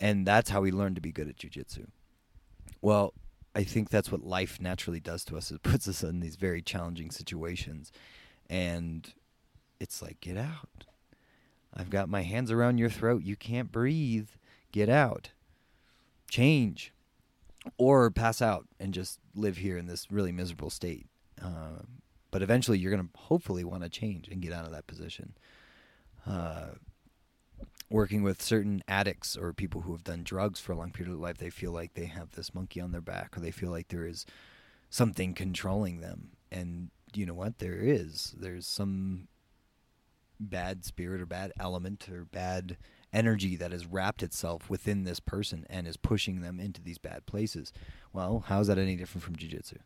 And 0.00 0.26
that's 0.26 0.50
how 0.50 0.64
he 0.64 0.72
learned 0.72 0.96
to 0.96 1.02
be 1.02 1.12
good 1.12 1.28
at 1.28 1.36
jiu-jitsu. 1.36 1.86
Well, 2.82 3.14
I 3.54 3.62
think 3.62 3.88
that's 3.88 4.10
what 4.10 4.24
life 4.24 4.60
naturally 4.60 5.00
does 5.00 5.24
to 5.26 5.36
us. 5.36 5.50
It 5.50 5.62
puts 5.62 5.86
us 5.86 6.02
in 6.02 6.20
these 6.20 6.36
very 6.36 6.62
challenging 6.62 7.10
situations 7.10 7.92
and 8.50 9.12
it's 9.80 10.02
like 10.02 10.20
get 10.20 10.36
out. 10.36 10.84
I've 11.72 11.90
got 11.90 12.08
my 12.08 12.22
hands 12.22 12.50
around 12.50 12.78
your 12.78 12.90
throat. 12.90 13.22
You 13.22 13.36
can't 13.36 13.72
breathe. 13.72 14.28
Get 14.70 14.88
out. 14.88 15.30
Change. 16.30 16.92
Or 17.78 18.10
pass 18.10 18.40
out 18.42 18.66
and 18.78 18.94
just 18.94 19.18
live 19.34 19.56
here 19.56 19.76
in 19.76 19.86
this 19.86 20.10
really 20.10 20.32
miserable 20.32 20.70
state. 20.70 21.06
Um, 21.42 22.02
but 22.34 22.42
eventually, 22.42 22.80
you're 22.80 22.90
going 22.90 23.08
to 23.08 23.16
hopefully 23.16 23.62
want 23.62 23.84
to 23.84 23.88
change 23.88 24.26
and 24.26 24.42
get 24.42 24.52
out 24.52 24.66
of 24.66 24.72
that 24.72 24.88
position. 24.88 25.34
Uh, 26.26 26.70
working 27.88 28.24
with 28.24 28.42
certain 28.42 28.82
addicts 28.88 29.36
or 29.36 29.52
people 29.52 29.82
who 29.82 29.92
have 29.92 30.02
done 30.02 30.24
drugs 30.24 30.58
for 30.58 30.72
a 30.72 30.76
long 30.76 30.90
period 30.90 31.14
of 31.14 31.20
life, 31.20 31.38
they 31.38 31.48
feel 31.48 31.70
like 31.70 31.94
they 31.94 32.06
have 32.06 32.32
this 32.32 32.52
monkey 32.52 32.80
on 32.80 32.90
their 32.90 33.00
back, 33.00 33.36
or 33.36 33.40
they 33.40 33.52
feel 33.52 33.70
like 33.70 33.86
there 33.86 34.04
is 34.04 34.26
something 34.90 35.32
controlling 35.32 36.00
them. 36.00 36.30
And 36.50 36.90
you 37.14 37.24
know 37.24 37.34
what? 37.34 37.58
There 37.58 37.78
is. 37.78 38.34
There's 38.36 38.66
some 38.66 39.28
bad 40.40 40.84
spirit 40.84 41.20
or 41.20 41.26
bad 41.26 41.52
element 41.60 42.08
or 42.08 42.24
bad 42.24 42.78
energy 43.12 43.54
that 43.54 43.70
has 43.70 43.86
wrapped 43.86 44.24
itself 44.24 44.68
within 44.68 45.04
this 45.04 45.20
person 45.20 45.66
and 45.70 45.86
is 45.86 45.96
pushing 45.96 46.40
them 46.40 46.58
into 46.58 46.82
these 46.82 46.98
bad 46.98 47.26
places. 47.26 47.72
Well, 48.12 48.42
how 48.48 48.58
is 48.58 48.66
that 48.66 48.76
any 48.76 48.96
different 48.96 49.22
from 49.22 49.36
jiu-jitsu? 49.36 49.76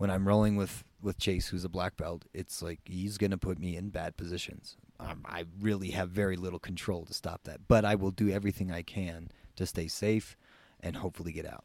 When 0.00 0.10
I'm 0.10 0.26
rolling 0.26 0.56
with 0.56 0.82
with 1.02 1.18
Chase, 1.18 1.48
who's 1.48 1.62
a 1.62 1.68
black 1.68 1.98
belt, 1.98 2.24
it's 2.32 2.62
like 2.62 2.80
he's 2.86 3.18
going 3.18 3.32
to 3.32 3.36
put 3.36 3.58
me 3.58 3.76
in 3.76 3.90
bad 3.90 4.16
positions. 4.16 4.78
Um, 4.98 5.26
I 5.26 5.44
really 5.60 5.90
have 5.90 6.08
very 6.08 6.36
little 6.36 6.58
control 6.58 7.04
to 7.04 7.12
stop 7.12 7.44
that, 7.44 7.68
but 7.68 7.84
I 7.84 7.96
will 7.96 8.10
do 8.10 8.30
everything 8.30 8.72
I 8.72 8.80
can 8.80 9.30
to 9.56 9.66
stay 9.66 9.88
safe 9.88 10.38
and 10.80 10.96
hopefully 10.96 11.32
get 11.32 11.44
out. 11.44 11.64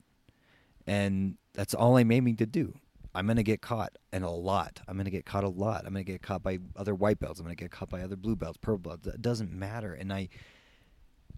And 0.85 1.37
that's 1.53 1.73
all 1.73 1.95
I'm 1.95 2.11
aiming 2.11 2.35
to 2.35 2.45
do. 2.45 2.73
I'm 3.13 3.25
going 3.25 3.37
to 3.37 3.43
get 3.43 3.61
caught 3.61 3.97
and 4.11 4.25
a 4.25 4.29
lot. 4.29 4.81
I'm 4.85 4.95
going 4.95 5.05
to 5.05 5.11
get 5.11 5.25
caught 5.25 5.45
a 5.45 5.49
lot. 5.49 5.85
I'm 5.85 5.93
going 5.93 6.03
to 6.03 6.11
get 6.11 6.21
caught 6.21 6.43
by 6.43 6.59
other 6.75 6.93
white 6.93 7.21
belts. 7.21 7.39
I'm 7.39 7.45
going 7.45 7.55
to 7.55 7.63
get 7.63 7.71
caught 7.71 7.89
by 7.89 8.01
other 8.01 8.17
blue 8.17 8.35
belts, 8.35 8.57
purple 8.57 8.91
belts. 8.91 9.07
It 9.07 9.21
doesn't 9.21 9.53
matter. 9.53 9.93
And 9.93 10.11
I 10.11 10.27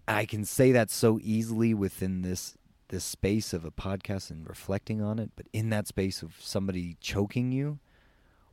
I 0.08 0.26
can 0.26 0.44
say 0.44 0.72
that 0.72 0.90
so 0.90 1.20
easily 1.22 1.74
within 1.74 2.22
this 2.22 2.56
this 2.88 3.04
space 3.04 3.52
of 3.52 3.64
a 3.64 3.70
podcast 3.70 4.30
and 4.30 4.48
reflecting 4.48 5.02
on 5.02 5.18
it, 5.18 5.30
but 5.36 5.46
in 5.52 5.70
that 5.70 5.86
space 5.86 6.22
of 6.22 6.34
somebody 6.40 6.96
choking 7.00 7.52
you 7.52 7.78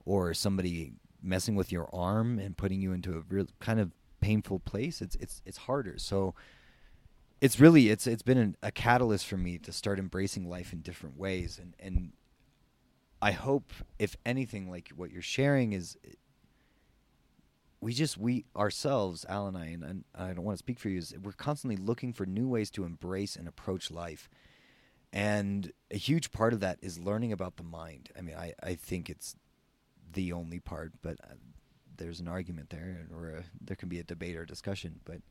or 0.06 0.34
somebody 0.34 0.94
messing 1.22 1.56
with 1.56 1.72
your 1.72 1.90
arm 1.94 2.38
and 2.38 2.58
putting 2.58 2.82
you 2.82 2.92
into 2.92 3.18
a 3.18 3.24
real 3.30 3.48
kind 3.60 3.80
of 3.80 3.92
painful 4.20 4.60
place, 4.60 5.02
it's 5.02 5.16
it's 5.18 5.42
it's 5.46 5.58
harder. 5.60 5.96
So 5.98 6.36
it's 7.42 7.60
really 7.60 7.90
it's 7.90 8.08
it's 8.08 8.24
been 8.24 8.38
an, 8.38 8.58
a 8.62 8.72
catalyst 8.72 9.26
for 9.26 9.38
me 9.38 9.58
to 9.60 9.72
start 9.72 10.00
embracing 10.00 10.50
life 10.50 10.74
in 10.74 10.82
different 10.82 11.18
ways 11.18 11.60
and 11.62 11.74
and 11.80 12.12
I 13.22 13.32
hope, 13.32 13.74
if 13.98 14.16
anything, 14.24 14.70
like 14.70 14.92
what 14.96 15.10
you're 15.12 15.22
sharing 15.22 15.74
is, 15.74 15.98
we 17.82 17.94
just 17.94 18.18
we 18.18 18.46
ourselves, 18.56 19.26
Al 19.30 19.48
and 19.48 19.58
I, 19.58 19.66
and, 19.66 20.04
I 20.14 20.34
don't 20.34 20.44
want 20.44 20.58
to 20.58 20.64
speak 20.64 20.80
for 20.80 20.90
you, 20.90 20.98
is 21.00 21.14
we're 21.22 21.32
constantly 21.32 21.78
looking 21.78 22.14
for 22.14 22.26
new 22.26 22.48
ways 22.48 22.72
to 22.72 22.84
embrace 22.84 23.36
and 23.36 23.48
approach 23.48 23.92
life, 23.92 24.30
and 25.14 25.72
a 25.92 25.98
huge 25.98 26.32
part 26.32 26.54
of 26.54 26.60
that 26.62 26.80
is 26.82 27.00
learning 27.00 27.32
about 27.32 27.58
the 27.58 27.64
mind. 27.64 28.10
I 28.18 28.22
mean, 28.22 28.36
I 28.36 28.54
I 28.64 28.76
think 28.76 29.10
it's 29.10 29.36
the 30.14 30.34
only 30.34 30.60
part, 30.60 30.94
but 31.02 31.18
uh, 31.24 31.36
there's 31.98 32.20
an 32.20 32.28
argument 32.28 32.70
there, 32.70 33.08
or 33.14 33.30
a, 33.30 33.44
there 33.62 33.76
can 33.76 33.90
be 33.90 34.00
a 34.00 34.04
debate 34.04 34.36
or 34.36 34.46
discussion, 34.46 35.00
but. 35.06 35.22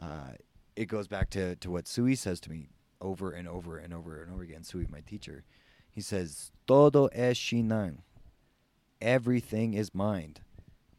Uh, 0.00 0.32
it 0.74 0.86
goes 0.86 1.08
back 1.08 1.30
to, 1.30 1.56
to 1.56 1.70
what 1.70 1.88
Sui 1.88 2.14
says 2.14 2.38
to 2.40 2.50
me 2.50 2.68
over 3.00 3.32
and 3.32 3.48
over 3.48 3.78
and 3.78 3.92
over 3.92 4.22
and 4.22 4.32
over 4.32 4.42
again. 4.42 4.62
Sui, 4.62 4.86
my 4.90 5.00
teacher, 5.00 5.44
he 5.90 6.00
says, 6.00 6.52
"Todo 6.66 7.06
es 7.06 7.38
Shinang." 7.38 7.98
Everything 9.00 9.74
is 9.74 9.94
mind. 9.94 10.40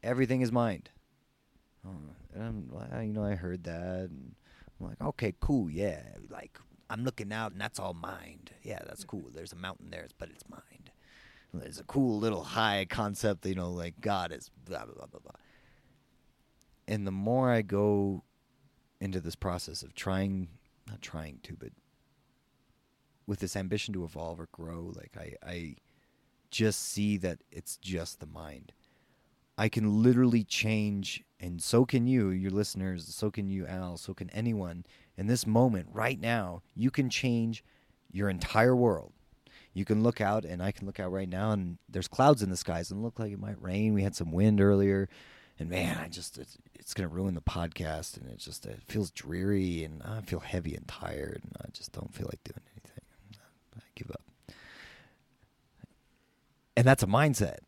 Everything 0.08 0.42
is 0.42 0.54
mind. 0.54 0.90
And 2.34 2.72
I'm, 2.94 3.06
you 3.06 3.14
know, 3.14 3.26
I 3.26 3.36
heard 3.36 3.66
that, 3.66 4.10
and 4.10 4.36
I'm 4.80 4.88
like, 4.88 5.02
okay, 5.02 5.34
cool, 5.40 5.70
yeah. 5.70 6.02
Like 6.30 6.58
I'm 6.90 7.04
looking 7.04 7.34
out, 7.34 7.52
and 7.52 7.60
that's 7.60 7.78
all 7.78 7.94
mind. 7.94 8.52
Yeah, 8.64 8.80
that's 8.86 9.04
cool. 9.04 9.26
There's 9.34 9.52
a 9.52 9.58
mountain 9.58 9.90
there, 9.90 10.08
but 10.18 10.30
it's 10.30 10.48
mind. 10.50 10.92
There's 11.54 11.80
a 11.80 11.84
cool 11.84 12.20
little 12.20 12.44
high 12.44 12.86
concept, 12.90 13.46
you 13.46 13.56
know, 13.56 13.72
like 13.72 14.00
God 14.00 14.32
is 14.32 14.50
blah 14.66 14.86
blah 14.86 14.94
blah 14.94 15.08
blah 15.08 15.20
blah. 15.20 15.32
And 16.88 17.06
the 17.06 17.12
more 17.12 17.52
I 17.52 17.62
go 17.62 18.24
into 19.02 19.20
this 19.20 19.36
process 19.36 19.82
of 19.84 19.94
trying, 19.94 20.48
not 20.88 21.02
trying 21.02 21.40
to, 21.44 21.56
but 21.58 21.72
with 23.26 23.40
this 23.40 23.56
ambition 23.56 23.94
to 23.96 24.04
evolve 24.06 24.40
or 24.40 24.48
grow, 24.52 24.94
like 24.96 25.18
I, 25.18 25.34
I 25.46 25.76
just 26.50 26.82
see 26.82 27.18
that 27.18 27.40
it's 27.52 27.76
just 27.78 28.20
the 28.20 28.26
mind. 28.26 28.72
I 29.58 29.70
can 29.70 30.04
literally 30.04 30.44
change, 30.44 31.24
and 31.40 31.62
so 31.62 31.86
can 31.86 32.08
you, 32.08 32.30
your 32.30 32.52
listeners, 32.52 33.08
so 33.14 33.32
can 33.32 33.50
you, 33.50 33.66
Al, 33.66 33.98
so 33.98 34.14
can 34.14 34.30
anyone. 34.32 34.86
In 35.18 35.28
this 35.28 35.48
moment, 35.48 35.88
right 35.92 36.20
now, 36.20 36.62
you 36.76 36.92
can 36.92 37.10
change 37.10 37.64
your 38.12 38.30
entire 38.30 38.76
world. 38.76 39.14
You 39.74 39.86
can 39.86 40.04
look 40.04 40.22
out, 40.22 40.46
and 40.46 40.62
I 40.62 40.72
can 40.72 40.86
look 40.86 41.00
out 41.00 41.12
right 41.12 41.30
now, 41.30 41.52
and 41.52 41.78
there's 41.90 42.08
clouds 42.08 42.44
in 42.44 42.50
the 42.50 42.58
skies, 42.58 42.92
and 42.92 43.04
look 43.04 43.20
like 43.20 43.32
it 43.32 43.40
might 43.40 43.62
rain. 43.62 43.94
We 43.94 44.04
had 44.04 44.16
some 44.16 44.32
wind 44.32 44.62
earlier 44.62 45.10
and 45.60 45.70
man, 45.70 45.98
I 45.98 46.08
just 46.08 46.38
it's, 46.38 46.58
it's 46.76 46.94
to 47.10 47.16
ruin 47.16 47.34
the 47.34 47.42
podcast, 47.42 48.18
and 48.18 48.30
it 48.30 48.38
just 48.38 48.66
it 48.66 48.80
feels 48.88 49.12
dreary, 49.12 49.84
and 49.84 50.02
I 50.04 50.22
feel 50.22 50.40
heavy 50.40 50.76
and 50.76 50.88
tired, 50.88 51.42
and 51.44 51.56
I 51.62 51.70
just 51.74 51.92
don't 51.92 52.14
feel 52.14 52.28
like 52.28 52.44
doing 52.44 52.62
anything. 52.74 53.04
I 53.76 53.82
give 53.96 54.12
up, 54.12 54.22
and 56.76 56.86
that's 56.86 57.04
a 57.04 57.08
mindset, 57.08 57.60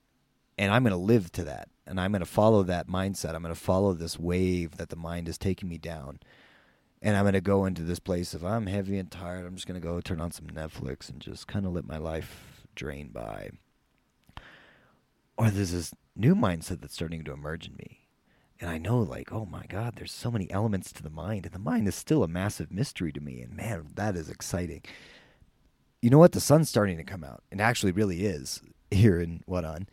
and 0.57 0.71
I'm 0.71 0.83
to 0.91 0.97
live 0.97 1.31
to 1.33 1.43
that, 1.45 1.69
and 1.89 1.99
I'm 1.99 2.11
going 2.11 2.19
to 2.21 2.25
follow 2.25 2.63
that 2.63 2.87
mindset. 2.87 3.35
I'm 3.35 3.41
going 3.41 3.53
to 3.53 3.59
follow 3.59 3.93
this 3.93 4.19
wave 4.19 4.77
that 4.77 4.89
the 4.89 4.95
mind 4.95 5.27
is 5.27 5.37
taking 5.37 5.67
me 5.67 5.77
down, 5.77 6.19
and 7.01 7.17
I'm 7.17 7.23
going 7.23 7.33
to 7.33 7.41
go 7.41 7.65
into 7.65 7.81
this 7.81 7.99
place 7.99 8.33
of 8.33 8.45
I'm 8.45 8.67
heavy 8.67 8.97
and 8.97 9.09
tired. 9.09 9.45
I'm 9.45 9.55
just 9.55 9.67
going 9.67 9.79
to 9.79 9.85
go 9.85 9.99
turn 9.99 10.21
on 10.21 10.31
some 10.31 10.47
Netflix 10.47 11.09
and 11.09 11.19
just 11.19 11.47
kind 11.47 11.65
of 11.65 11.73
let 11.73 11.85
my 11.85 11.97
life 11.97 12.65
drain 12.75 13.09
by. 13.09 13.49
Or 15.35 15.49
there's 15.49 15.71
this 15.71 15.93
new 16.15 16.35
mindset 16.35 16.81
that's 16.81 16.93
starting 16.93 17.23
to 17.23 17.31
emerge 17.31 17.67
in 17.67 17.75
me. 17.75 18.07
And 18.61 18.69
I 18.69 18.77
know, 18.77 18.99
like, 18.99 19.31
oh 19.31 19.45
my 19.45 19.65
God, 19.69 19.95
there's 19.95 20.11
so 20.11 20.29
many 20.29 20.51
elements 20.51 20.91
to 20.91 21.01
the 21.01 21.09
mind, 21.09 21.45
and 21.45 21.55
the 21.55 21.59
mind 21.59 21.87
is 21.87 21.95
still 21.95 22.23
a 22.23 22.27
massive 22.27 22.71
mystery 22.71 23.13
to 23.13 23.21
me. 23.21 23.41
And 23.41 23.55
man, 23.55 23.87
that 23.95 24.17
is 24.17 24.29
exciting. 24.29 24.81
You 26.01 26.09
know 26.09 26.17
what? 26.17 26.33
The 26.33 26.41
sun's 26.41 26.69
starting 26.69 26.97
to 26.97 27.03
come 27.03 27.23
out. 27.23 27.41
It 27.51 27.61
actually 27.61 27.93
really 27.93 28.25
is 28.25 28.61
here 28.91 29.19
in 29.21 29.43
Waran. 29.47 29.87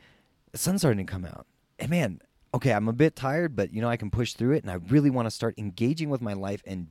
The 0.51 0.59
sun's 0.59 0.81
starting 0.81 1.07
to 1.07 1.13
come 1.13 1.25
out. 1.25 1.47
And 1.79 1.91
man, 1.91 2.21
okay, 2.55 2.73
I'm 2.73 2.89
a 2.89 2.93
bit 2.93 3.17
tired, 3.17 3.55
but 3.55 3.73
you 3.73 3.81
know, 3.81 3.89
I 3.89 3.97
can 3.97 4.11
push 4.11 4.35
through 4.35 4.53
it. 4.53 4.63
And 4.63 4.71
I 4.71 4.75
really 4.75 5.11
want 5.11 5.27
to 5.27 5.31
start 5.31 5.55
engaging 5.59 6.11
with 6.11 6.21
my 6.21 6.33
life 6.33 6.63
and 6.67 6.89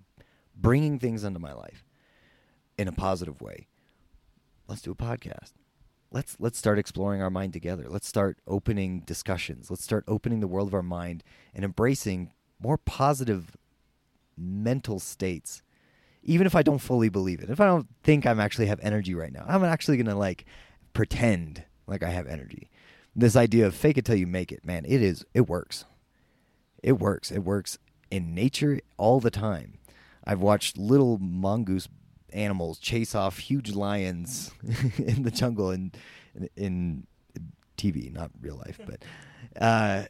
bringing 0.55 0.99
things 0.99 1.23
into 1.23 1.39
my 1.39 1.53
life 1.53 1.83
in 2.77 2.87
a 2.87 2.91
positive 2.91 3.41
way. 3.41 3.67
Let's 4.67 4.81
do 4.81 4.91
a 4.91 4.95
podcast 4.95 5.53
let's 6.15 6.37
let's 6.39 6.57
start 6.57 6.79
exploring 6.79 7.21
our 7.21 7.29
mind 7.29 7.53
together. 7.53 7.87
Let's 7.89 8.07
start 8.07 8.37
opening 8.47 9.01
discussions. 9.01 9.69
Let's 9.69 9.83
start 9.83 10.05
opening 10.07 10.39
the 10.39 10.47
world 10.47 10.69
of 10.69 10.73
our 10.73 10.81
mind 10.81 11.23
and 11.53 11.65
embracing 11.65 12.31
more 12.59 12.77
positive 12.77 13.55
mental 14.37 14.99
states. 14.99 15.61
Even 16.23 16.47
if 16.47 16.55
I 16.55 16.63
don't 16.63 16.79
fully 16.79 17.09
believe 17.09 17.41
it. 17.41 17.49
If 17.49 17.59
I 17.59 17.65
don't 17.65 17.87
think 18.01 18.25
I'm 18.25 18.39
actually 18.39 18.65
have 18.67 18.79
energy 18.81 19.13
right 19.13 19.31
now. 19.31 19.45
I'm 19.47 19.63
actually 19.63 19.97
going 19.97 20.07
to 20.07 20.15
like 20.15 20.45
pretend 20.93 21.65
like 21.85 22.01
I 22.01 22.09
have 22.09 22.25
energy. 22.27 22.71
This 23.15 23.35
idea 23.35 23.65
of 23.65 23.75
fake 23.75 23.97
it 23.97 24.05
till 24.05 24.15
you 24.15 24.27
make 24.27 24.51
it, 24.51 24.65
man, 24.65 24.85
it 24.85 25.01
is 25.01 25.25
it 25.33 25.47
works. 25.47 25.85
It 26.83 26.99
works. 26.99 27.31
It 27.31 27.39
works 27.39 27.77
in 28.11 28.35
nature 28.35 28.79
all 28.97 29.19
the 29.19 29.31
time. 29.31 29.79
I've 30.23 30.41
watched 30.41 30.77
little 30.77 31.17
mongoose 31.19 31.87
animals 32.33 32.77
chase 32.79 33.15
off 33.15 33.37
huge 33.37 33.71
lions 33.73 34.51
in 34.97 35.23
the 35.23 35.31
jungle 35.31 35.71
in, 35.71 35.91
in, 36.35 36.49
in 36.55 37.07
TV, 37.77 38.11
not 38.11 38.31
real 38.41 38.57
life, 38.57 38.79
but 38.85 39.03
uh, 39.59 40.05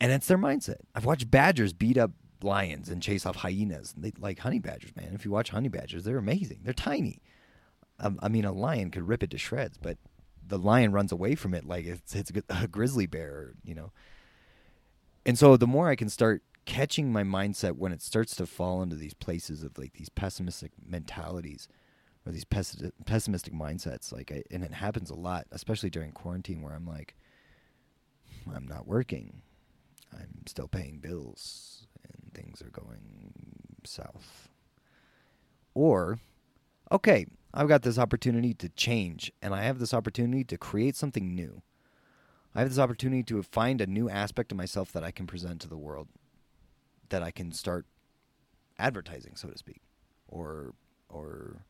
and 0.00 0.12
it's 0.12 0.26
their 0.26 0.38
mindset. 0.38 0.78
I've 0.94 1.04
watched 1.04 1.30
badgers 1.30 1.72
beat 1.72 1.96
up 1.96 2.10
lions 2.42 2.88
and 2.88 3.02
chase 3.02 3.24
off 3.24 3.36
hyenas. 3.36 3.94
They 3.96 4.12
like 4.18 4.40
honey 4.40 4.58
badgers, 4.58 4.94
man. 4.96 5.12
If 5.14 5.24
you 5.24 5.30
watch 5.30 5.50
honey 5.50 5.68
badgers, 5.68 6.04
they're 6.04 6.18
amazing. 6.18 6.60
They're 6.64 6.72
tiny. 6.72 7.22
Um, 8.00 8.18
I 8.22 8.28
mean, 8.28 8.44
a 8.44 8.52
lion 8.52 8.90
could 8.90 9.06
rip 9.06 9.22
it 9.22 9.30
to 9.30 9.38
shreds, 9.38 9.78
but 9.78 9.98
the 10.52 10.58
lion 10.58 10.92
runs 10.92 11.10
away 11.10 11.34
from 11.34 11.54
it 11.54 11.64
like 11.64 11.86
it's 11.86 12.14
it's 12.14 12.30
a 12.50 12.68
grizzly 12.68 13.06
bear, 13.06 13.54
you 13.64 13.74
know. 13.74 13.90
And 15.24 15.38
so 15.38 15.56
the 15.56 15.66
more 15.66 15.88
I 15.88 15.96
can 15.96 16.10
start 16.10 16.42
catching 16.66 17.10
my 17.10 17.22
mindset 17.22 17.76
when 17.76 17.90
it 17.90 18.02
starts 18.02 18.36
to 18.36 18.46
fall 18.46 18.82
into 18.82 18.94
these 18.94 19.14
places 19.14 19.62
of 19.62 19.78
like 19.78 19.94
these 19.94 20.10
pessimistic 20.10 20.72
mentalities 20.86 21.68
or 22.26 22.32
these 22.32 22.44
pessimistic 22.44 23.54
mindsets 23.54 24.12
like 24.12 24.30
I, 24.30 24.42
and 24.50 24.62
it 24.62 24.74
happens 24.74 25.10
a 25.10 25.14
lot 25.14 25.46
especially 25.50 25.90
during 25.90 26.12
quarantine 26.12 26.62
where 26.62 26.72
i'm 26.72 26.86
like 26.86 27.16
hmm, 28.44 28.54
i'm 28.54 28.68
not 28.68 28.86
working 28.86 29.42
i'm 30.12 30.46
still 30.46 30.68
paying 30.68 30.98
bills 30.98 31.88
and 32.04 32.32
things 32.32 32.62
are 32.62 32.70
going 32.70 33.32
south 33.82 34.50
or 35.74 36.20
okay 36.92 37.26
i've 37.54 37.68
got 37.68 37.82
this 37.82 37.98
opportunity 37.98 38.54
to 38.54 38.68
change 38.70 39.32
and 39.42 39.54
i 39.54 39.62
have 39.62 39.78
this 39.78 39.94
opportunity 39.94 40.44
to 40.44 40.56
create 40.56 40.94
something 40.94 41.34
new 41.34 41.62
i 42.54 42.60
have 42.60 42.68
this 42.68 42.78
opportunity 42.78 43.22
to 43.22 43.42
find 43.42 43.80
a 43.80 43.86
new 43.86 44.08
aspect 44.08 44.52
of 44.52 44.58
myself 44.58 44.92
that 44.92 45.02
i 45.02 45.10
can 45.10 45.26
present 45.26 45.60
to 45.60 45.68
the 45.68 45.76
world 45.76 46.08
that 47.12 47.22
I 47.22 47.30
can 47.30 47.52
start 47.52 47.86
advertising, 48.78 49.36
so 49.36 49.48
to 49.48 49.56
speak, 49.56 49.82
or 50.26 50.74
or 51.08 51.64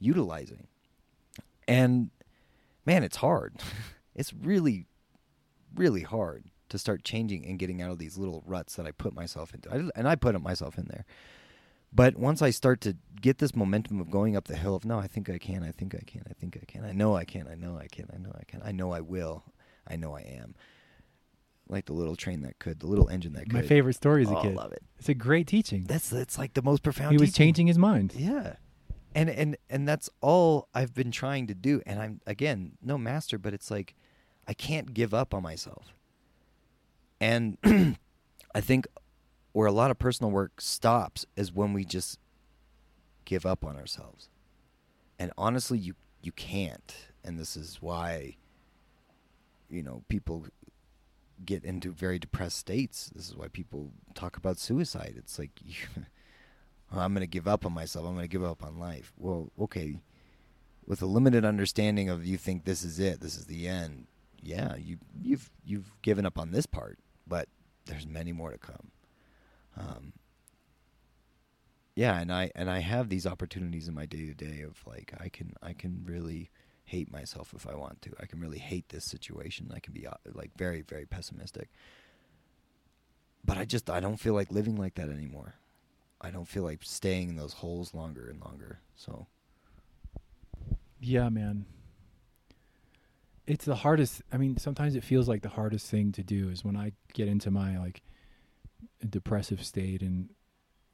utilizing. 0.00 0.66
And 1.68 2.10
man, 2.84 3.04
it's 3.04 3.18
hard. 3.18 3.54
it's 4.16 4.32
really, 4.32 4.86
really 5.76 6.02
hard 6.02 6.46
to 6.70 6.78
start 6.78 7.04
changing 7.04 7.46
and 7.46 7.58
getting 7.58 7.80
out 7.80 7.90
of 7.90 7.98
these 7.98 8.18
little 8.18 8.42
ruts 8.46 8.74
that 8.76 8.86
I 8.86 8.90
put 8.90 9.14
myself 9.14 9.54
into. 9.54 9.70
I, 9.70 9.90
and 9.94 10.08
I 10.08 10.16
put 10.16 10.40
myself 10.40 10.78
in 10.78 10.86
there. 10.86 11.04
But 11.92 12.16
once 12.16 12.40
I 12.40 12.50
start 12.50 12.80
to 12.82 12.96
get 13.20 13.38
this 13.38 13.54
momentum 13.54 14.00
of 14.00 14.10
going 14.10 14.36
up 14.36 14.46
the 14.46 14.56
hill 14.56 14.74
of 14.74 14.84
no, 14.84 14.98
I 14.98 15.06
think 15.06 15.28
I 15.28 15.38
can, 15.38 15.62
I 15.62 15.72
think 15.72 15.94
I 15.94 16.02
can, 16.06 16.22
I 16.28 16.32
think 16.32 16.56
I 16.60 16.64
can, 16.64 16.84
I 16.84 16.92
know 16.92 17.16
I 17.16 17.24
can, 17.24 17.48
I 17.48 17.54
know 17.54 17.76
I 17.76 17.88
can, 17.88 18.06
I 18.14 18.18
know 18.18 18.32
I 18.38 18.44
can, 18.44 18.62
I 18.64 18.72
know 18.72 18.92
I 18.92 19.00
will, 19.00 19.44
I 19.88 19.96
know 19.96 20.14
I 20.14 20.20
am 20.20 20.54
like 21.70 21.86
the 21.86 21.92
little 21.92 22.16
train 22.16 22.42
that 22.42 22.58
could, 22.58 22.80
the 22.80 22.86
little 22.86 23.08
engine 23.08 23.32
that 23.34 23.44
could. 23.44 23.52
My 23.52 23.62
favorite 23.62 23.94
story 23.94 24.22
as 24.22 24.30
a 24.30 24.36
oh, 24.36 24.42
kid. 24.42 24.52
I 24.52 24.54
love 24.54 24.72
it. 24.72 24.82
It's 24.98 25.08
a 25.08 25.14
great 25.14 25.46
teaching. 25.46 25.84
That's 25.84 26.12
it's 26.12 26.38
like 26.38 26.54
the 26.54 26.62
most 26.62 26.82
profound. 26.82 27.12
He 27.12 27.18
was 27.18 27.30
teaching. 27.30 27.46
changing 27.46 27.66
his 27.68 27.78
mind. 27.78 28.12
Yeah, 28.16 28.56
and 29.14 29.30
and 29.30 29.56
and 29.70 29.88
that's 29.88 30.10
all 30.20 30.68
I've 30.74 30.94
been 30.94 31.10
trying 31.10 31.46
to 31.46 31.54
do. 31.54 31.80
And 31.86 32.00
I'm 32.00 32.20
again 32.26 32.72
no 32.82 32.98
master, 32.98 33.38
but 33.38 33.54
it's 33.54 33.70
like 33.70 33.94
I 34.46 34.52
can't 34.52 34.92
give 34.92 35.14
up 35.14 35.32
on 35.32 35.42
myself. 35.42 35.94
And 37.20 37.56
I 38.54 38.60
think 38.60 38.86
where 39.52 39.66
a 39.66 39.72
lot 39.72 39.90
of 39.90 39.98
personal 39.98 40.30
work 40.30 40.60
stops 40.60 41.26
is 41.36 41.52
when 41.52 41.72
we 41.72 41.84
just 41.84 42.18
give 43.24 43.44
up 43.44 43.64
on 43.64 43.76
ourselves. 43.76 44.28
And 45.18 45.32
honestly, 45.36 45.78
you 45.78 45.94
you 46.22 46.32
can't. 46.32 46.94
And 47.24 47.38
this 47.38 47.56
is 47.56 47.78
why 47.80 48.36
you 49.68 49.82
know 49.82 50.02
people 50.08 50.46
get 51.44 51.64
into 51.64 51.92
very 51.92 52.18
depressed 52.18 52.58
states. 52.58 53.10
This 53.14 53.28
is 53.28 53.36
why 53.36 53.48
people 53.48 53.92
talk 54.14 54.36
about 54.36 54.58
suicide. 54.58 55.14
It's 55.16 55.38
like, 55.38 55.50
I'm 56.92 57.14
going 57.14 57.22
to 57.22 57.26
give 57.26 57.48
up 57.48 57.64
on 57.64 57.72
myself. 57.72 58.06
I'm 58.06 58.14
going 58.14 58.24
to 58.24 58.28
give 58.28 58.44
up 58.44 58.62
on 58.62 58.78
life. 58.78 59.12
Well, 59.16 59.50
okay. 59.60 60.00
With 60.86 61.02
a 61.02 61.06
limited 61.06 61.44
understanding 61.44 62.08
of 62.08 62.26
you 62.26 62.36
think 62.36 62.64
this 62.64 62.82
is 62.82 62.98
it, 62.98 63.20
this 63.20 63.36
is 63.36 63.46
the 63.46 63.68
end. 63.68 64.06
Yeah, 64.42 64.76
you 64.76 64.96
you've 65.22 65.50
you've 65.64 65.92
given 66.02 66.24
up 66.24 66.38
on 66.38 66.50
this 66.50 66.64
part, 66.64 66.98
but 67.26 67.46
there's 67.84 68.06
many 68.06 68.32
more 68.32 68.50
to 68.50 68.58
come. 68.58 68.90
Um, 69.76 70.12
yeah, 71.94 72.18
and 72.20 72.32
I 72.32 72.50
and 72.54 72.70
I 72.70 72.78
have 72.78 73.08
these 73.08 73.26
opportunities 73.26 73.88
in 73.88 73.94
my 73.94 74.06
day 74.06 74.26
to 74.26 74.34
day 74.34 74.62
of 74.62 74.78
like 74.86 75.12
I 75.18 75.28
can 75.28 75.54
I 75.62 75.72
can 75.72 76.02
really 76.04 76.50
hate 76.84 77.12
myself 77.12 77.52
if 77.54 77.68
I 77.68 77.74
want 77.74 78.02
to. 78.02 78.10
I 78.20 78.26
can 78.26 78.40
really 78.40 78.58
hate 78.58 78.88
this 78.88 79.04
situation. 79.04 79.70
I 79.74 79.78
can 79.78 79.92
be 79.92 80.06
uh, 80.06 80.14
like 80.34 80.50
very, 80.56 80.82
very 80.82 81.06
pessimistic. 81.06 81.68
But 83.44 83.58
I 83.58 83.64
just 83.64 83.88
I 83.88 84.00
don't 84.00 84.18
feel 84.18 84.34
like 84.34 84.50
living 84.50 84.76
like 84.76 84.94
that 84.96 85.08
anymore. 85.08 85.54
I 86.20 86.30
don't 86.30 86.48
feel 86.48 86.64
like 86.64 86.80
staying 86.82 87.30
in 87.30 87.36
those 87.36 87.54
holes 87.54 87.94
longer 87.94 88.28
and 88.28 88.40
longer. 88.40 88.80
So 88.96 89.26
Yeah, 91.00 91.28
man. 91.28 91.64
It's 93.46 93.64
the 93.64 93.76
hardest. 93.76 94.22
I 94.32 94.36
mean, 94.36 94.56
sometimes 94.58 94.94
it 94.94 95.04
feels 95.04 95.28
like 95.28 95.42
the 95.42 95.48
hardest 95.48 95.88
thing 95.90 96.12
to 96.12 96.22
do 96.22 96.50
is 96.50 96.64
when 96.64 96.76
I 96.76 96.92
get 97.14 97.26
into 97.26 97.50
my 97.50 97.78
like 97.78 98.02
depressive 99.08 99.64
state 99.64 100.02
and 100.02 100.30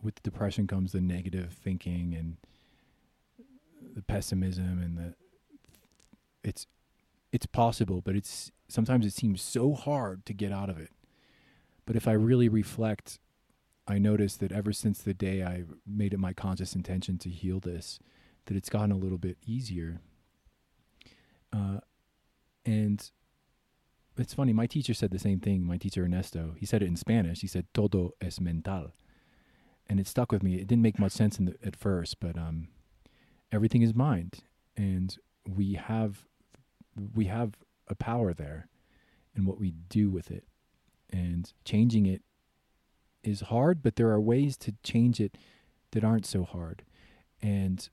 with 0.03 0.23
depression 0.23 0.67
comes 0.67 0.93
the 0.93 1.01
negative 1.01 1.53
thinking 1.53 2.15
and 2.15 2.37
the 3.95 4.03
pessimism 4.03 4.81
and 4.83 4.97
the 4.97 5.15
it's 6.43 6.67
it's 7.33 7.47
possible, 7.47 8.01
but 8.01 8.17
it's 8.17 8.53
sometimes 8.69 9.05
it 9.05 9.13
seems 9.13 9.43
so 9.43 9.75
hard 9.75 10.25
to 10.27 10.33
get 10.33 10.53
out 10.53 10.71
of 10.71 10.79
it. 10.79 10.91
But 11.85 11.97
if 11.97 12.09
I 12.09 12.13
really 12.13 12.49
reflect, 12.49 13.19
I 13.87 13.99
notice 13.99 14.37
that 14.37 14.53
ever 14.53 14.73
since 14.73 15.03
the 15.03 15.15
day 15.15 15.43
I 15.43 15.65
made 15.87 16.15
it 16.15 16.19
my 16.19 16.33
conscious 16.33 16.75
intention 16.75 17.19
to 17.19 17.29
heal 17.29 17.61
this, 17.61 17.99
that 18.47 18.57
it's 18.57 18.69
gotten 18.69 18.93
a 18.93 18.97
little 18.97 19.19
bit 19.19 19.37
easier. 19.45 20.01
Uh, 21.53 21.81
and 22.65 23.11
it's 24.19 24.35
funny, 24.35 24.53
my 24.53 24.67
teacher 24.67 24.95
said 24.95 25.11
the 25.11 25.19
same 25.19 25.41
thing. 25.41 25.67
My 25.67 25.77
teacher 25.77 26.05
Ernesto, 26.05 26.55
he 26.59 26.67
said 26.67 26.83
it 26.83 26.87
in 26.87 26.97
Spanish. 26.97 27.41
He 27.41 27.47
said 27.47 27.67
"todo 27.75 28.13
es 28.21 28.41
mental," 28.41 28.93
and 29.89 30.01
it 30.01 30.07
stuck 30.07 30.33
with 30.33 30.43
me. 30.43 30.55
It 30.57 30.67
didn't 30.67 30.83
make 30.83 30.99
much 30.99 31.13
sense 31.13 31.37
the, 31.37 31.57
at 31.65 31.77
first, 31.77 32.21
but 32.21 32.37
um, 32.39 32.69
everything 33.53 33.83
is 33.83 33.95
mind, 33.95 34.43
and 34.77 35.17
we 35.47 35.75
have 35.75 36.25
we 37.15 37.27
have 37.27 37.55
a 37.89 37.95
power 37.95 38.33
there 38.33 38.69
and 39.35 39.47
what 39.47 39.61
we 39.61 39.73
do 39.89 40.11
with 40.11 40.31
it, 40.31 40.45
and 41.11 41.53
changing 41.65 42.07
it 42.07 42.23
is 43.23 43.43
hard. 43.43 43.83
But 43.83 43.97
there 43.97 44.11
are 44.11 44.21
ways 44.21 44.57
to 44.59 44.75
change 44.83 45.21
it 45.21 45.37
that 45.93 46.05
aren't 46.05 46.27
so 46.27 46.45
hard, 46.45 46.85
and 47.43 47.89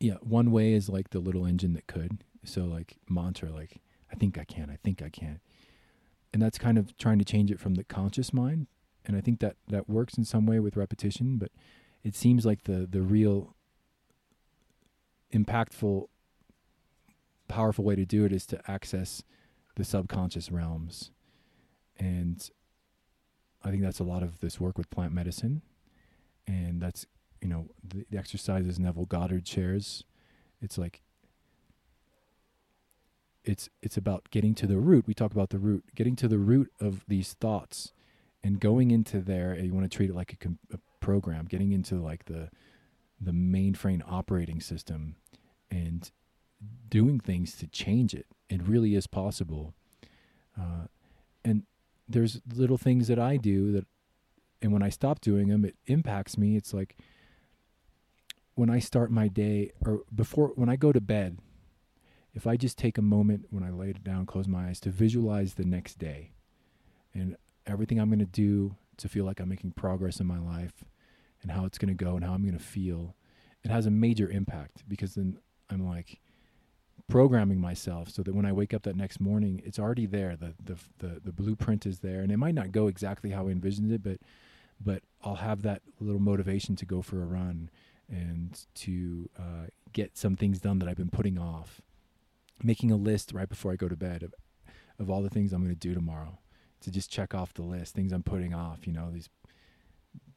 yeah, 0.00 0.14
one 0.20 0.50
way 0.50 0.72
is 0.72 0.88
like 0.88 1.10
the 1.10 1.18
little 1.18 1.44
engine 1.44 1.72
that 1.72 1.86
could. 1.86 2.22
So 2.44 2.64
like 2.64 2.98
mantra, 3.08 3.50
like 3.50 3.80
I 4.10 4.16
think 4.16 4.38
I 4.38 4.44
can, 4.44 4.70
I 4.70 4.76
think 4.82 5.02
I 5.02 5.08
can. 5.08 5.40
And 6.32 6.42
that's 6.42 6.58
kind 6.58 6.78
of 6.78 6.96
trying 6.98 7.18
to 7.18 7.24
change 7.24 7.50
it 7.50 7.60
from 7.60 7.74
the 7.74 7.84
conscious 7.84 8.32
mind. 8.32 8.66
And 9.04 9.16
I 9.16 9.20
think 9.20 9.40
that 9.40 9.56
that 9.68 9.88
works 9.88 10.18
in 10.18 10.24
some 10.24 10.46
way 10.46 10.60
with 10.60 10.76
repetition, 10.76 11.38
but 11.38 11.50
it 12.04 12.14
seems 12.14 12.44
like 12.44 12.64
the 12.64 12.86
the 12.90 13.02
real 13.02 13.54
impactful 15.32 16.06
powerful 17.48 17.84
way 17.84 17.96
to 17.96 18.04
do 18.04 18.24
it 18.24 18.32
is 18.32 18.46
to 18.46 18.70
access 18.70 19.22
the 19.76 19.84
subconscious 19.84 20.50
realms. 20.52 21.10
And 21.98 22.48
I 23.64 23.70
think 23.70 23.82
that's 23.82 23.98
a 23.98 24.04
lot 24.04 24.22
of 24.22 24.40
this 24.40 24.60
work 24.60 24.78
with 24.78 24.90
plant 24.90 25.12
medicine. 25.12 25.62
And 26.46 26.80
that's, 26.80 27.06
you 27.40 27.48
know, 27.48 27.66
the, 27.82 28.04
the 28.10 28.18
exercises 28.18 28.78
Neville 28.78 29.06
Goddard 29.06 29.46
shares. 29.46 30.04
It's 30.60 30.78
like 30.78 31.02
it's 33.48 33.70
it's 33.80 33.96
about 33.96 34.30
getting 34.30 34.54
to 34.56 34.66
the 34.66 34.76
root. 34.76 35.06
We 35.06 35.14
talk 35.14 35.32
about 35.32 35.48
the 35.48 35.58
root, 35.58 35.82
getting 35.94 36.16
to 36.16 36.28
the 36.28 36.38
root 36.38 36.70
of 36.80 37.04
these 37.08 37.32
thoughts, 37.32 37.92
and 38.44 38.60
going 38.60 38.90
into 38.90 39.20
there. 39.20 39.58
You 39.58 39.72
want 39.72 39.90
to 39.90 39.96
treat 39.96 40.10
it 40.10 40.14
like 40.14 40.34
a, 40.34 40.36
com- 40.36 40.58
a 40.72 40.78
program, 41.00 41.46
getting 41.46 41.72
into 41.72 41.96
like 41.96 42.26
the 42.26 42.50
the 43.18 43.32
mainframe 43.32 44.02
operating 44.06 44.60
system, 44.60 45.16
and 45.70 46.10
doing 46.90 47.18
things 47.18 47.56
to 47.56 47.66
change 47.66 48.12
it. 48.12 48.26
It 48.50 48.62
really 48.62 48.94
is 48.94 49.06
possible. 49.06 49.72
Uh, 50.58 50.86
and 51.42 51.62
there's 52.06 52.42
little 52.54 52.78
things 52.78 53.08
that 53.08 53.18
I 53.18 53.38
do 53.38 53.72
that, 53.72 53.86
and 54.60 54.72
when 54.72 54.82
I 54.82 54.90
stop 54.90 55.22
doing 55.22 55.48
them, 55.48 55.64
it 55.64 55.76
impacts 55.86 56.36
me. 56.36 56.54
It's 56.54 56.74
like 56.74 56.96
when 58.56 58.68
I 58.68 58.78
start 58.78 59.10
my 59.10 59.28
day 59.28 59.72
or 59.86 60.02
before 60.14 60.48
when 60.48 60.68
I 60.68 60.76
go 60.76 60.92
to 60.92 61.00
bed 61.00 61.38
if 62.34 62.46
I 62.46 62.56
just 62.56 62.78
take 62.78 62.98
a 62.98 63.02
moment 63.02 63.46
when 63.50 63.62
I 63.62 63.70
lay 63.70 63.90
it 63.90 64.04
down, 64.04 64.26
close 64.26 64.46
my 64.46 64.68
eyes 64.68 64.80
to 64.80 64.90
visualize 64.90 65.54
the 65.54 65.64
next 65.64 65.98
day 65.98 66.32
and 67.14 67.36
everything 67.66 67.98
I'm 67.98 68.08
going 68.08 68.18
to 68.18 68.24
do 68.24 68.76
to 68.98 69.08
feel 69.08 69.24
like 69.24 69.40
I'm 69.40 69.48
making 69.48 69.72
progress 69.72 70.20
in 70.20 70.26
my 70.26 70.38
life 70.38 70.84
and 71.42 71.50
how 71.50 71.64
it's 71.64 71.78
going 71.78 71.96
to 71.96 72.04
go 72.04 72.16
and 72.16 72.24
how 72.24 72.34
I'm 72.34 72.42
going 72.42 72.58
to 72.58 72.64
feel, 72.64 73.14
it 73.64 73.70
has 73.70 73.86
a 73.86 73.90
major 73.90 74.28
impact 74.28 74.84
because 74.88 75.14
then 75.14 75.38
I'm 75.70 75.86
like 75.86 76.20
programming 77.08 77.60
myself 77.60 78.10
so 78.10 78.22
that 78.22 78.34
when 78.34 78.44
I 78.44 78.52
wake 78.52 78.74
up 78.74 78.82
that 78.82 78.96
next 78.96 79.20
morning, 79.20 79.62
it's 79.64 79.78
already 79.78 80.06
there. 80.06 80.36
The, 80.36 80.54
the, 80.62 80.76
the, 80.98 81.20
the 81.24 81.32
blueprint 81.32 81.86
is 81.86 82.00
there 82.00 82.20
and 82.20 82.30
it 82.30 82.36
might 82.36 82.54
not 82.54 82.72
go 82.72 82.88
exactly 82.88 83.30
how 83.30 83.48
I 83.48 83.50
envisioned 83.50 83.92
it, 83.92 84.02
but, 84.02 84.18
but 84.84 85.02
I'll 85.22 85.36
have 85.36 85.62
that 85.62 85.82
little 86.00 86.20
motivation 86.20 86.76
to 86.76 86.84
go 86.84 87.02
for 87.02 87.22
a 87.22 87.26
run 87.26 87.70
and 88.10 88.66
to 88.74 89.28
uh, 89.38 89.66
get 89.92 90.16
some 90.16 90.36
things 90.36 90.60
done 90.60 90.78
that 90.80 90.88
I've 90.88 90.96
been 90.96 91.10
putting 91.10 91.38
off 91.38 91.80
making 92.62 92.90
a 92.90 92.96
list 92.96 93.32
right 93.32 93.48
before 93.48 93.72
I 93.72 93.76
go 93.76 93.88
to 93.88 93.96
bed 93.96 94.22
of 94.22 94.34
of 94.98 95.10
all 95.10 95.22
the 95.22 95.30
things 95.30 95.52
I'm 95.52 95.62
going 95.62 95.74
to 95.74 95.78
do 95.78 95.94
tomorrow 95.94 96.38
to 96.80 96.90
just 96.90 97.10
check 97.10 97.34
off 97.34 97.54
the 97.54 97.62
list, 97.62 97.94
things 97.94 98.12
I'm 98.12 98.22
putting 98.22 98.54
off, 98.54 98.86
you 98.86 98.92
know, 98.92 99.10
these 99.12 99.28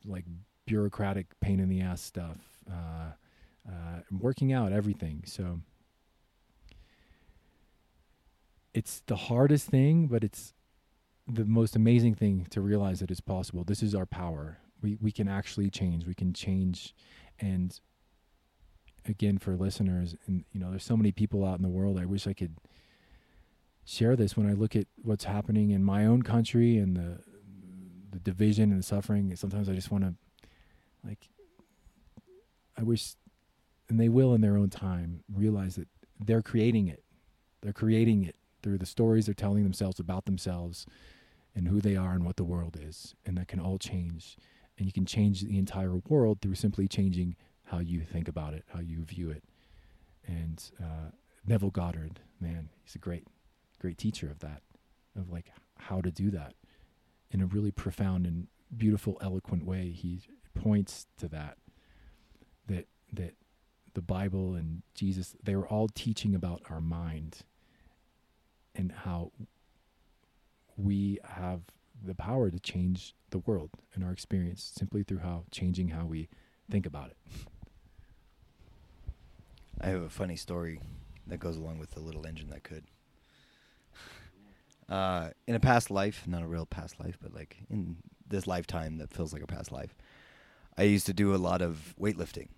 like 0.05 0.25
bureaucratic 0.65 1.39
pain 1.39 1.59
in 1.59 1.69
the 1.69 1.81
ass 1.81 2.01
stuff, 2.01 2.37
uh, 2.69 3.11
uh, 3.67 3.99
working 4.11 4.53
out, 4.53 4.71
everything. 4.71 5.23
So 5.25 5.61
it's 8.73 9.01
the 9.05 9.15
hardest 9.15 9.67
thing, 9.67 10.07
but 10.07 10.23
it's 10.23 10.53
the 11.27 11.45
most 11.45 11.75
amazing 11.75 12.15
thing 12.15 12.47
to 12.49 12.61
realize 12.61 12.99
that 12.99 13.11
it's 13.11 13.21
possible. 13.21 13.63
This 13.63 13.83
is 13.83 13.93
our 13.95 14.05
power. 14.05 14.57
We 14.81 14.97
we 14.99 15.11
can 15.11 15.27
actually 15.27 15.69
change. 15.69 16.07
We 16.07 16.15
can 16.15 16.33
change, 16.33 16.95
and 17.39 17.79
again 19.07 19.37
for 19.37 19.55
listeners 19.55 20.15
and 20.27 20.45
you 20.51 20.59
know 20.59 20.69
there's 20.69 20.83
so 20.83 20.95
many 20.95 21.11
people 21.11 21.43
out 21.43 21.57
in 21.57 21.63
the 21.63 21.69
world 21.69 21.99
i 21.99 22.05
wish 22.05 22.27
i 22.27 22.33
could 22.33 22.55
share 23.83 24.15
this. 24.15 24.37
When 24.37 24.47
i 24.47 24.53
look 24.53 24.75
at 24.75 24.85
what's 25.01 25.23
happening 25.23 25.71
in 25.71 25.83
my 25.83 26.05
own 26.05 26.21
country 26.21 26.77
and 26.77 26.95
the 26.95 27.19
the 28.11 28.19
division 28.19 28.71
and 28.71 28.79
the 28.79 28.83
suffering 28.83 29.35
sometimes 29.35 29.69
i 29.69 29.73
just 29.73 29.89
want 29.89 30.03
to 30.03 30.13
like 31.03 31.29
i 32.77 32.83
wish 32.83 33.15
and 33.91 33.99
they 33.99 34.07
will 34.07 34.33
in 34.33 34.39
their 34.39 34.55
own 34.55 34.69
time 34.69 35.21
realize 35.31 35.75
that 35.75 35.89
they're 36.17 36.41
creating 36.41 36.87
it. 36.87 37.03
They're 37.61 37.73
creating 37.73 38.23
it 38.23 38.37
through 38.63 38.77
the 38.77 38.85
stories 38.85 39.25
they're 39.25 39.35
telling 39.35 39.63
themselves 39.63 39.99
about 39.99 40.23
themselves 40.23 40.85
and 41.53 41.67
who 41.67 41.81
they 41.81 41.97
are 41.97 42.13
and 42.13 42.25
what 42.25 42.37
the 42.37 42.45
world 42.45 42.77
is 42.81 43.15
and 43.25 43.37
that 43.37 43.49
can 43.49 43.59
all 43.59 43.77
change. 43.77 44.37
And 44.77 44.85
you 44.85 44.93
can 44.93 45.05
change 45.05 45.41
the 45.41 45.59
entire 45.59 45.97
world 46.07 46.39
through 46.41 46.55
simply 46.55 46.87
changing 46.87 47.35
how 47.71 47.79
you 47.79 48.01
think 48.01 48.27
about 48.27 48.53
it, 48.53 48.65
how 48.67 48.81
you 48.81 49.01
view 49.03 49.29
it. 49.29 49.43
And 50.27 50.61
uh, 50.79 51.11
Neville 51.47 51.71
Goddard, 51.71 52.19
man, 52.39 52.69
he's 52.83 52.95
a 52.95 52.99
great, 52.99 53.25
great 53.79 53.97
teacher 53.97 54.29
of 54.29 54.39
that, 54.39 54.61
of 55.17 55.29
like 55.29 55.51
how 55.77 56.01
to 56.01 56.11
do 56.11 56.29
that 56.31 56.53
in 57.31 57.41
a 57.41 57.45
really 57.45 57.71
profound 57.71 58.27
and 58.27 58.47
beautiful, 58.75 59.17
eloquent 59.21 59.65
way. 59.65 59.91
He 59.91 60.21
points 60.53 61.07
to 61.17 61.29
that, 61.29 61.57
that 62.67 62.87
that 63.13 63.35
the 63.93 64.01
Bible 64.01 64.53
and 64.55 64.83
Jesus, 64.93 65.35
they 65.41 65.55
were 65.55 65.67
all 65.67 65.87
teaching 65.87 66.35
about 66.35 66.61
our 66.69 66.81
mind 66.81 67.37
and 68.75 68.91
how 68.91 69.31
we 70.75 71.19
have 71.23 71.61
the 72.03 72.15
power 72.15 72.49
to 72.49 72.59
change 72.59 73.15
the 73.29 73.39
world 73.39 73.69
and 73.93 74.03
our 74.03 74.11
experience 74.11 74.71
simply 74.75 75.03
through 75.03 75.19
how 75.19 75.45
changing 75.51 75.89
how 75.89 76.05
we 76.05 76.27
think 76.69 76.85
about 76.85 77.11
it. 77.11 77.17
I 79.81 79.87
have 79.87 80.03
a 80.03 80.09
funny 80.09 80.35
story 80.35 80.79
that 81.27 81.39
goes 81.39 81.57
along 81.57 81.79
with 81.79 81.91
the 81.91 81.99
little 81.99 82.27
engine 82.27 82.49
that 82.49 82.63
could. 82.63 82.83
Uh, 84.87 85.29
in 85.47 85.55
a 85.55 85.59
past 85.59 85.89
life, 85.89 86.23
not 86.27 86.43
a 86.43 86.47
real 86.47 86.65
past 86.65 86.99
life, 86.99 87.17
but 87.21 87.33
like 87.33 87.57
in 87.69 87.97
this 88.27 88.45
lifetime 88.45 88.97
that 88.97 89.11
feels 89.11 89.33
like 89.33 89.41
a 89.41 89.47
past 89.47 89.71
life, 89.71 89.95
I 90.77 90.83
used 90.83 91.05
to 91.07 91.13
do 91.13 91.33
a 91.33 91.37
lot 91.37 91.61
of 91.61 91.95
weightlifting. 91.99 92.49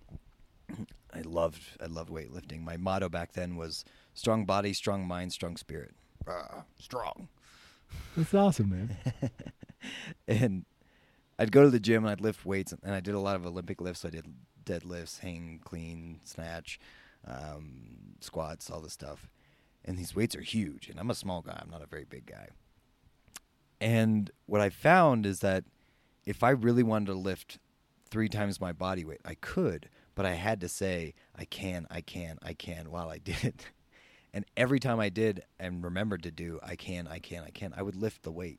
I 1.14 1.20
loved 1.22 1.62
I 1.80 1.86
loved 1.86 2.10
weightlifting. 2.10 2.62
My 2.62 2.76
motto 2.76 3.08
back 3.08 3.32
then 3.32 3.56
was 3.56 3.84
strong 4.14 4.44
body, 4.44 4.72
strong 4.72 5.06
mind, 5.06 5.32
strong 5.32 5.56
spirit. 5.56 5.94
Uh, 6.26 6.62
strong. 6.78 7.28
That's 8.16 8.34
awesome, 8.34 8.70
man. 8.70 8.96
and 10.28 10.64
I'd 11.38 11.52
go 11.52 11.62
to 11.62 11.70
the 11.70 11.80
gym 11.80 12.04
and 12.04 12.10
I'd 12.10 12.20
lift 12.20 12.44
weights, 12.44 12.74
and 12.82 12.94
I 12.94 13.00
did 13.00 13.14
a 13.14 13.20
lot 13.20 13.36
of 13.36 13.46
Olympic 13.46 13.80
lifts. 13.80 14.00
So 14.00 14.08
I 14.08 14.10
did 14.10 14.26
deadlifts, 14.64 15.20
hang, 15.20 15.60
clean, 15.62 16.20
snatch, 16.24 16.80
um, 17.26 18.16
squats, 18.20 18.70
all 18.70 18.80
this 18.80 18.92
stuff. 18.92 19.28
And 19.84 19.98
these 19.98 20.14
weights 20.14 20.34
are 20.34 20.42
huge, 20.42 20.88
and 20.88 20.98
I'm 20.98 21.10
a 21.10 21.14
small 21.14 21.42
guy. 21.42 21.58
I'm 21.60 21.70
not 21.70 21.82
a 21.82 21.86
very 21.86 22.04
big 22.04 22.26
guy. 22.26 22.48
And 23.80 24.30
what 24.46 24.62
I 24.62 24.70
found 24.70 25.26
is 25.26 25.40
that 25.40 25.64
if 26.24 26.42
I 26.42 26.50
really 26.50 26.82
wanted 26.82 27.06
to 27.06 27.14
lift 27.14 27.58
three 28.10 28.28
times 28.28 28.60
my 28.60 28.72
body 28.72 29.04
weight, 29.04 29.20
I 29.24 29.34
could, 29.34 29.90
but 30.14 30.24
I 30.24 30.34
had 30.34 30.60
to 30.62 30.68
say, 30.68 31.14
I 31.36 31.44
can, 31.44 31.86
I 31.90 32.00
can, 32.00 32.38
I 32.42 32.54
can 32.54 32.90
while 32.90 33.10
I 33.10 33.18
did. 33.24 33.44
It. 33.44 33.66
And 34.32 34.44
every 34.56 34.80
time 34.80 34.98
I 35.00 35.10
did 35.10 35.42
and 35.60 35.84
remembered 35.84 36.22
to 36.24 36.30
do, 36.30 36.58
I 36.62 36.76
can, 36.76 37.06
I 37.06 37.18
can, 37.18 37.44
I 37.44 37.50
can, 37.50 37.74
I 37.76 37.82
would 37.82 37.94
lift 37.94 38.22
the 38.22 38.32
weight 38.32 38.58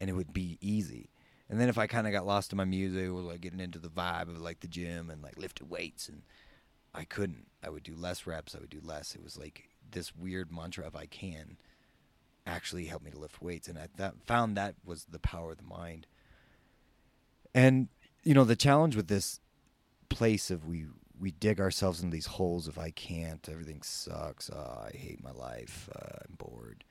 and 0.00 0.10
it 0.10 0.14
would 0.14 0.32
be 0.32 0.58
easy. 0.60 1.10
And 1.48 1.60
then 1.60 1.68
if 1.68 1.78
I 1.78 1.86
kind 1.86 2.06
of 2.06 2.12
got 2.12 2.26
lost 2.26 2.52
in 2.52 2.58
my 2.58 2.64
music 2.64 3.08
or 3.08 3.22
like 3.22 3.40
getting 3.40 3.60
into 3.60 3.78
the 3.78 3.88
vibe 3.88 4.28
of 4.28 4.40
like 4.40 4.60
the 4.60 4.68
gym 4.68 5.10
and 5.10 5.22
like 5.22 5.38
lifted 5.38 5.70
weights 5.70 6.08
and 6.08 6.22
I 6.94 7.04
couldn't. 7.04 7.46
I 7.62 7.70
would 7.70 7.82
do 7.82 7.94
less 7.94 8.26
reps, 8.26 8.54
I 8.54 8.60
would 8.60 8.70
do 8.70 8.80
less. 8.82 9.14
It 9.14 9.22
was 9.22 9.38
like 9.38 9.68
this 9.90 10.14
weird 10.14 10.52
mantra 10.52 10.86
of 10.86 10.96
I 10.96 11.06
can 11.06 11.56
actually 12.46 12.86
helped 12.86 13.04
me 13.04 13.10
to 13.10 13.18
lift 13.18 13.42
weights 13.42 13.68
and 13.68 13.78
I 13.78 13.88
that, 13.96 14.14
found 14.26 14.56
that 14.56 14.74
was 14.84 15.04
the 15.04 15.18
power 15.18 15.52
of 15.52 15.58
the 15.58 15.64
mind. 15.64 16.06
And 17.54 17.88
you 18.22 18.34
know, 18.34 18.44
the 18.44 18.56
challenge 18.56 18.96
with 18.96 19.08
this 19.08 19.40
place 20.08 20.50
of 20.50 20.66
we 20.66 20.86
we 21.18 21.30
dig 21.32 21.60
ourselves 21.60 22.02
into 22.02 22.14
these 22.14 22.26
holes 22.26 22.66
of 22.66 22.78
I 22.78 22.90
can't, 22.90 23.46
everything 23.50 23.82
sucks, 23.82 24.50
oh, 24.50 24.86
I 24.86 24.96
hate 24.96 25.22
my 25.22 25.32
life, 25.32 25.88
uh, 25.94 26.20
I'm 26.26 26.36
bored. 26.36 26.82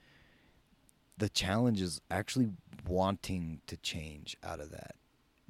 The 1.17 1.29
challenge 1.29 1.81
is 1.81 1.99
actually 2.11 2.49
wanting 2.87 3.61
to 3.65 3.75
change 3.75 4.37
out 4.43 4.59
of 4.59 4.69
that. 4.71 4.95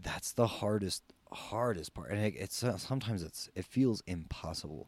That's 0.02 0.32
the 0.32 0.48
hardest 0.48 1.04
hardest 1.32 1.94
part, 1.94 2.12
and 2.12 2.20
it, 2.20 2.36
it's 2.38 2.64
uh, 2.64 2.78
sometimes 2.78 3.24
it's 3.24 3.50
it 3.56 3.66
feels 3.66 4.02
impossible. 4.08 4.88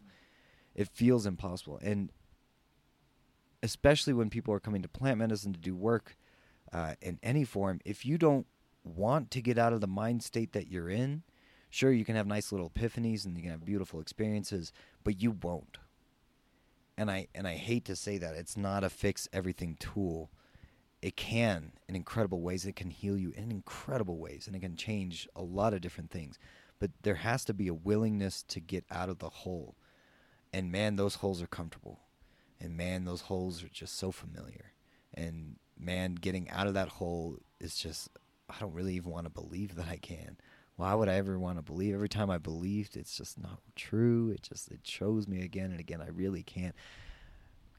It 0.74 0.88
feels 0.88 1.26
impossible, 1.26 1.80
and 1.82 2.12
especially 3.62 4.14
when 4.14 4.30
people 4.30 4.54
are 4.54 4.60
coming 4.60 4.82
to 4.82 4.88
plant 4.88 5.18
medicine 5.20 5.54
to 5.54 5.60
do 5.60 5.76
work 5.76 6.16
uh, 6.74 6.96
in 7.02 7.20
any 7.22 7.44
form, 7.44 7.80
if 7.86 8.06
you 8.06 8.18
don't 8.18 8.48
want 8.84 9.30
to 9.32 9.42
get 9.42 9.58
out 9.58 9.74
of 9.74 9.82
the 9.82 9.88
mind 9.88 10.24
state 10.24 10.54
that 10.54 10.68
you're 10.68 10.90
in, 10.90 11.24
Sure, 11.74 11.94
you 11.94 12.04
can 12.04 12.18
have 12.18 12.28
nice 12.28 12.52
little 12.52 12.70
epiphanies 12.70 13.26
and 13.26 13.38
you 13.38 13.44
can 13.44 13.52
have 13.52 13.64
beautiful 13.64 14.02
experiences, 14.02 14.74
but 15.06 15.22
you 15.22 15.32
won't. 15.32 15.78
And 16.98 17.10
I 17.10 17.30
and 17.34 17.48
I 17.48 17.56
hate 17.56 17.86
to 17.86 17.96
say 17.96 18.18
that 18.18 18.36
it's 18.36 18.58
not 18.58 18.84
a 18.84 18.90
fix 18.90 19.30
everything 19.32 19.78
tool. 19.80 20.30
It 21.02 21.16
can 21.16 21.74
in 21.88 21.96
incredible 21.96 22.42
ways. 22.42 22.66
It 22.66 22.76
can 22.76 22.92
heal 22.92 23.18
you 23.18 23.32
in 23.36 23.52
incredible 23.52 24.18
ways, 24.18 24.48
and 24.48 24.56
it 24.56 24.60
can 24.60 24.76
change 24.76 25.28
a 25.36 25.42
lot 25.42 25.74
of 25.74 25.82
different 25.82 26.12
things. 26.12 26.38
But 26.80 26.92
there 27.02 27.16
has 27.16 27.44
to 27.46 27.54
be 27.54 27.68
a 27.68 27.74
willingness 27.74 28.44
to 28.44 28.60
get 28.60 28.86
out 28.90 29.10
of 29.10 29.20
the 29.20 29.30
hole. 29.30 29.76
And 30.54 30.72
man, 30.72 30.96
those 30.96 31.16
holes 31.16 31.42
are 31.42 31.48
comfortable. 31.48 32.00
And 32.60 32.78
man, 32.78 33.06
those 33.06 33.22
holes 33.22 33.64
are 33.64 33.70
just 33.70 33.98
so 33.98 34.12
familiar. 34.12 34.74
And 35.14 35.58
man, 35.80 36.16
getting 36.16 36.50
out 36.50 36.68
of 36.68 36.74
that 36.76 36.90
hole 36.90 37.38
is 37.60 37.76
just 37.76 38.10
I 38.50 38.56
don't 38.60 38.74
really 38.74 38.96
even 38.96 39.12
want 39.12 39.26
to 39.26 39.32
believe 39.32 39.76
that 39.76 39.88
I 39.88 39.98
can 39.98 40.38
why 40.82 40.96
would 40.96 41.10
I 41.10 41.16
ever 41.16 41.38
want 41.38 41.58
to 41.58 41.62
believe? 41.62 41.94
Every 41.94 42.10
time 42.10 42.32
I 42.32 42.40
believed, 42.40 42.98
it's 42.98 43.16
just 43.16 43.40
not 43.40 43.60
true. 43.76 44.32
It 44.32 44.42
just 44.42 44.72
it 44.72 44.80
shows 44.84 45.28
me 45.28 45.44
again 45.44 45.70
and 45.70 45.80
again. 45.80 46.02
I 46.02 46.10
really 46.10 46.42
can't. 46.42 46.76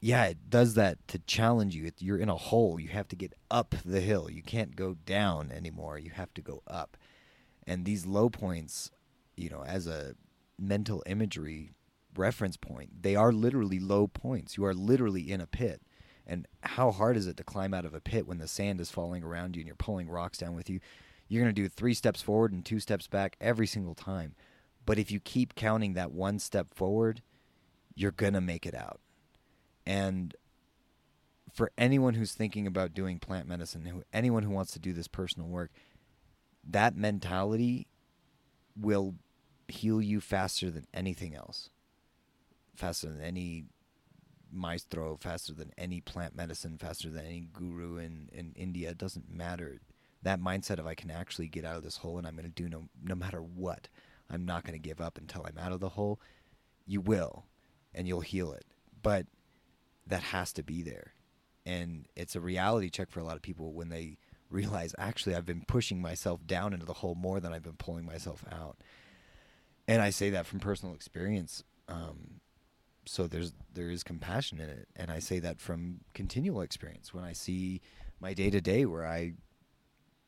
Yeah, 0.04 0.24
it 0.24 0.50
does 0.50 0.74
that 0.74 0.98
to 1.08 1.18
challenge 1.20 1.74
you. 1.76 1.90
you're 1.98 2.18
in 2.18 2.28
a 2.28 2.36
hole. 2.36 2.80
You 2.80 2.88
have 2.88 3.06
to 3.08 3.16
get 3.16 3.34
up 3.50 3.74
the 3.84 4.00
hill. 4.00 4.28
You 4.28 4.42
can't 4.42 4.74
go 4.74 4.96
down 5.06 5.52
anymore. 5.52 5.98
You 5.98 6.10
have 6.10 6.34
to 6.34 6.42
go 6.42 6.62
up. 6.66 6.96
And 7.66 7.84
these 7.84 8.04
low 8.04 8.28
points, 8.28 8.90
you 9.36 9.48
know, 9.48 9.62
as 9.64 9.86
a 9.86 10.14
mental 10.58 11.02
imagery 11.06 11.70
reference 12.16 12.56
point, 12.56 13.02
they 13.02 13.14
are 13.14 13.32
literally 13.32 13.78
low 13.78 14.08
points. 14.08 14.56
You 14.56 14.64
are 14.64 14.74
literally 14.74 15.30
in 15.30 15.40
a 15.40 15.46
pit. 15.46 15.80
And 16.26 16.48
how 16.62 16.90
hard 16.90 17.16
is 17.16 17.28
it 17.28 17.36
to 17.36 17.44
climb 17.44 17.72
out 17.72 17.84
of 17.84 17.94
a 17.94 18.00
pit 18.00 18.26
when 18.26 18.38
the 18.38 18.48
sand 18.48 18.80
is 18.80 18.90
falling 18.90 19.22
around 19.22 19.54
you 19.54 19.60
and 19.60 19.66
you're 19.68 19.76
pulling 19.76 20.10
rocks 20.10 20.38
down 20.38 20.56
with 20.56 20.68
you? 20.68 20.80
you're 21.32 21.42
going 21.42 21.54
to 21.54 21.62
do 21.62 21.66
three 21.66 21.94
steps 21.94 22.20
forward 22.20 22.52
and 22.52 22.62
two 22.62 22.78
steps 22.78 23.06
back 23.06 23.36
every 23.40 23.66
single 23.66 23.94
time. 23.94 24.34
But 24.84 24.98
if 24.98 25.10
you 25.10 25.18
keep 25.18 25.54
counting 25.54 25.94
that 25.94 26.12
one 26.12 26.38
step 26.38 26.74
forward, 26.74 27.22
you're 27.94 28.10
going 28.12 28.34
to 28.34 28.40
make 28.42 28.66
it 28.66 28.74
out. 28.74 29.00
And 29.86 30.34
for 31.52 31.70
anyone 31.76 32.14
who's 32.14 32.32
thinking 32.32 32.66
about 32.66 32.94
doing 32.94 33.18
plant 33.18 33.46
medicine, 33.48 33.84
who, 33.84 34.02
anyone 34.12 34.42
who 34.42 34.50
wants 34.50 34.72
to 34.72 34.78
do 34.78 34.92
this 34.92 35.08
personal 35.08 35.48
work, 35.48 35.70
that 36.68 36.96
mentality 36.96 37.86
will 38.76 39.14
heal 39.68 40.00
you 40.00 40.20
faster 40.20 40.70
than 40.70 40.86
anything 40.94 41.34
else. 41.34 41.70
Faster 42.74 43.08
than 43.08 43.20
any 43.20 43.64
maestro, 44.50 45.16
faster 45.16 45.52
than 45.52 45.72
any 45.76 46.00
plant 46.00 46.34
medicine, 46.34 46.78
faster 46.78 47.10
than 47.10 47.26
any 47.26 47.48
guru 47.52 47.96
in, 47.96 48.28
in 48.32 48.52
India. 48.54 48.90
It 48.90 48.98
doesn't 48.98 49.30
matter 49.30 49.80
that 50.22 50.40
mindset 50.40 50.78
of 50.78 50.86
I 50.86 50.94
can 50.94 51.10
actually 51.10 51.48
get 51.48 51.64
out 51.64 51.76
of 51.76 51.82
this 51.82 51.98
hole 51.98 52.18
and 52.18 52.26
I'm 52.26 52.36
going 52.36 52.44
to 52.44 52.50
do 52.50 52.68
no 52.68 52.84
no 53.02 53.14
matter 53.14 53.40
what. 53.40 53.88
I'm 54.30 54.44
not 54.44 54.64
going 54.64 54.74
to 54.74 54.78
give 54.78 55.00
up 55.00 55.18
until 55.18 55.44
I'm 55.44 55.58
out 55.58 55.72
of 55.72 55.80
the 55.80 55.90
hole. 55.90 56.20
You 56.86 57.00
will, 57.00 57.44
and 57.94 58.08
you'll 58.08 58.20
heal 58.20 58.52
it. 58.52 58.64
But 59.02 59.26
that 60.06 60.22
has 60.22 60.52
to 60.54 60.62
be 60.62 60.82
there, 60.82 61.14
and 61.64 62.06
it's 62.16 62.36
a 62.36 62.40
reality 62.40 62.90
check 62.90 63.10
for 63.10 63.20
a 63.20 63.24
lot 63.24 63.36
of 63.36 63.42
people 63.42 63.72
when 63.72 63.88
they 63.88 64.18
realize 64.50 64.94
actually 64.98 65.34
I've 65.34 65.46
been 65.46 65.64
pushing 65.66 66.02
myself 66.02 66.46
down 66.46 66.74
into 66.74 66.84
the 66.84 66.92
hole 66.92 67.14
more 67.14 67.40
than 67.40 67.52
I've 67.52 67.62
been 67.62 67.72
pulling 67.72 68.04
myself 68.04 68.44
out. 68.52 68.76
And 69.88 70.02
I 70.02 70.10
say 70.10 70.28
that 70.30 70.46
from 70.46 70.60
personal 70.60 70.94
experience. 70.94 71.64
Um, 71.88 72.40
so 73.04 73.26
there's 73.26 73.54
there 73.72 73.90
is 73.90 74.02
compassion 74.04 74.60
in 74.60 74.68
it, 74.68 74.88
and 74.94 75.10
I 75.10 75.18
say 75.18 75.38
that 75.40 75.60
from 75.60 76.00
continual 76.14 76.60
experience 76.60 77.12
when 77.12 77.24
I 77.24 77.32
see 77.32 77.80
my 78.20 78.34
day 78.34 78.50
to 78.50 78.60
day 78.60 78.84
where 78.84 79.06
I 79.06 79.32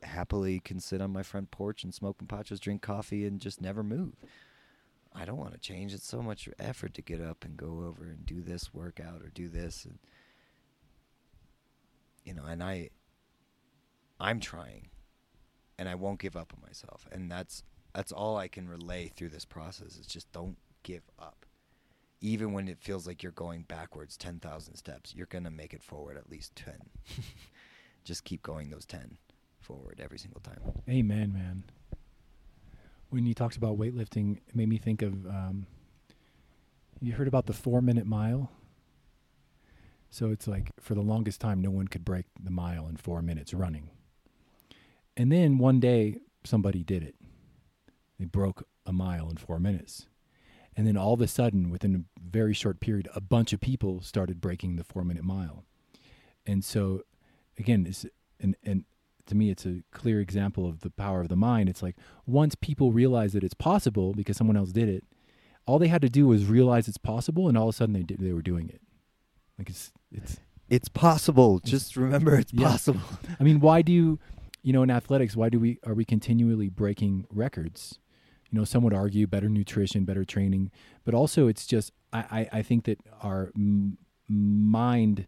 happily 0.03 0.59
can 0.59 0.79
sit 0.79 1.01
on 1.01 1.11
my 1.11 1.23
front 1.23 1.51
porch 1.51 1.83
and 1.83 1.93
smoke 1.93 2.21
mapachos, 2.21 2.59
drink 2.59 2.81
coffee, 2.81 3.25
and 3.25 3.39
just 3.39 3.61
never 3.61 3.83
move. 3.83 4.13
I 5.15 5.25
don't 5.25 5.37
want 5.37 5.53
to 5.53 5.59
change. 5.59 5.93
It's 5.93 6.07
so 6.07 6.21
much 6.21 6.49
effort 6.59 6.93
to 6.95 7.01
get 7.01 7.21
up 7.21 7.45
and 7.45 7.55
go 7.55 7.85
over 7.87 8.03
and 8.05 8.25
do 8.25 8.41
this 8.41 8.73
workout 8.73 9.21
or 9.21 9.29
do 9.29 9.47
this, 9.47 9.85
and 9.85 9.97
you 12.25 12.33
know, 12.33 12.43
and 12.43 12.61
I, 12.61 12.89
I'm 14.19 14.39
trying, 14.39 14.89
and 15.77 15.87
I 15.87 15.95
won't 15.95 16.19
give 16.19 16.35
up 16.35 16.53
on 16.55 16.61
myself, 16.61 17.07
and 17.11 17.31
that's 17.31 17.63
that's 17.93 18.11
all 18.11 18.37
I 18.37 18.47
can 18.47 18.67
relay 18.67 19.07
through 19.07 19.29
this 19.29 19.45
process. 19.45 19.97
Is 19.97 20.05
just 20.05 20.31
don't 20.33 20.57
give 20.83 21.03
up, 21.17 21.45
even 22.19 22.51
when 22.51 22.67
it 22.67 22.79
feels 22.81 23.07
like 23.07 23.23
you're 23.23 23.31
going 23.31 23.63
backwards 23.63 24.17
ten 24.17 24.39
thousand 24.39 24.75
steps. 24.75 25.15
You're 25.15 25.27
gonna 25.27 25.51
make 25.51 25.73
it 25.73 25.83
forward 25.83 26.17
at 26.17 26.29
least 26.29 26.55
ten. 26.55 26.89
just 28.03 28.25
keep 28.25 28.43
going 28.43 28.69
those 28.69 28.85
ten 28.85 29.17
forward 29.61 29.99
every 30.03 30.19
single 30.19 30.41
time. 30.41 30.59
Amen, 30.89 31.33
man. 31.33 31.63
When 33.15 33.25
you 33.25 33.33
talked 33.33 33.55
about 33.55 33.77
weightlifting, 33.77 34.39
it 34.45 34.57
made 34.57 34.67
me 34.67 34.77
think 34.77 35.01
of 35.01 35.25
um, 35.25 35.67
you 36.99 37.13
heard 37.13 37.29
about 37.29 37.45
the 37.45 37.53
four 37.53 37.81
minute 37.81 38.05
mile? 38.05 38.51
So 40.09 40.31
it's 40.31 40.49
like 40.49 40.71
for 40.81 40.95
the 40.95 41.01
longest 41.01 41.39
time, 41.39 41.61
no 41.61 41.71
one 41.71 41.87
could 41.87 42.03
break 42.03 42.25
the 42.37 42.51
mile 42.51 42.89
in 42.89 42.97
four 42.97 43.21
minutes 43.21 43.53
running. 43.53 43.89
And 45.15 45.31
then 45.31 45.57
one 45.59 45.79
day, 45.79 46.17
somebody 46.43 46.83
did 46.83 47.03
it. 47.03 47.15
They 48.19 48.25
broke 48.25 48.67
a 48.85 48.91
mile 48.91 49.29
in 49.29 49.37
four 49.37 49.61
minutes. 49.61 50.07
And 50.75 50.85
then 50.85 50.97
all 50.97 51.13
of 51.13 51.21
a 51.21 51.27
sudden, 51.27 51.69
within 51.69 51.95
a 51.95 52.19
very 52.21 52.53
short 52.53 52.81
period, 52.81 53.07
a 53.15 53.21
bunch 53.21 53.53
of 53.53 53.61
people 53.61 54.01
started 54.01 54.41
breaking 54.41 54.75
the 54.75 54.83
four 54.83 55.05
minute 55.05 55.23
mile. 55.23 55.63
And 56.45 56.65
so, 56.65 57.03
again, 57.57 57.85
it's, 57.87 58.05
and, 58.41 58.57
and 58.61 58.83
to 59.27 59.35
me 59.35 59.49
it's 59.49 59.65
a 59.65 59.81
clear 59.91 60.19
example 60.21 60.67
of 60.67 60.81
the 60.81 60.89
power 60.89 61.21
of 61.21 61.29
the 61.29 61.35
mind. 61.35 61.69
It's 61.69 61.83
like 61.83 61.95
once 62.25 62.55
people 62.55 62.91
realize 62.91 63.33
that 63.33 63.43
it's 63.43 63.53
possible 63.53 64.13
because 64.13 64.37
someone 64.37 64.57
else 64.57 64.71
did 64.71 64.89
it 64.89 65.03
all 65.65 65.79
they 65.79 65.87
had 65.87 66.01
to 66.01 66.09
do 66.09 66.27
was 66.27 66.45
realize 66.45 66.87
it's 66.87 66.97
possible 66.97 67.47
and 67.47 67.57
all 67.57 67.69
of 67.69 67.75
a 67.75 67.77
sudden 67.77 67.93
they 67.93 68.03
did, 68.03 68.19
they 68.19 68.33
were 68.33 68.41
doing 68.41 68.69
it. 68.69 68.81
Like 69.57 69.69
it's 69.69 69.91
it's 70.11 70.39
it's 70.69 70.89
possible. 70.89 71.59
Just 71.59 71.95
remember 71.95 72.35
it's 72.35 72.53
yeah. 72.53 72.69
possible. 72.69 73.01
I 73.39 73.43
mean 73.43 73.59
why 73.59 73.81
do 73.81 73.91
you 73.91 74.19
you 74.61 74.73
know 74.73 74.83
in 74.83 74.91
athletics 74.91 75.35
why 75.35 75.49
do 75.49 75.59
we 75.59 75.79
are 75.85 75.93
we 75.93 76.05
continually 76.05 76.69
breaking 76.69 77.25
records? 77.31 77.99
You 78.51 78.59
know 78.59 78.65
some 78.65 78.83
would 78.83 78.93
argue 78.93 79.27
better 79.27 79.49
nutrition 79.49 80.05
better 80.05 80.23
training 80.23 80.71
but 81.03 81.13
also 81.13 81.47
it's 81.47 81.65
just 81.65 81.91
i 82.13 82.19
i, 82.19 82.59
I 82.59 82.61
think 82.61 82.85
that 82.85 82.99
our 83.21 83.51
m- 83.55 83.97
mind 84.29 85.27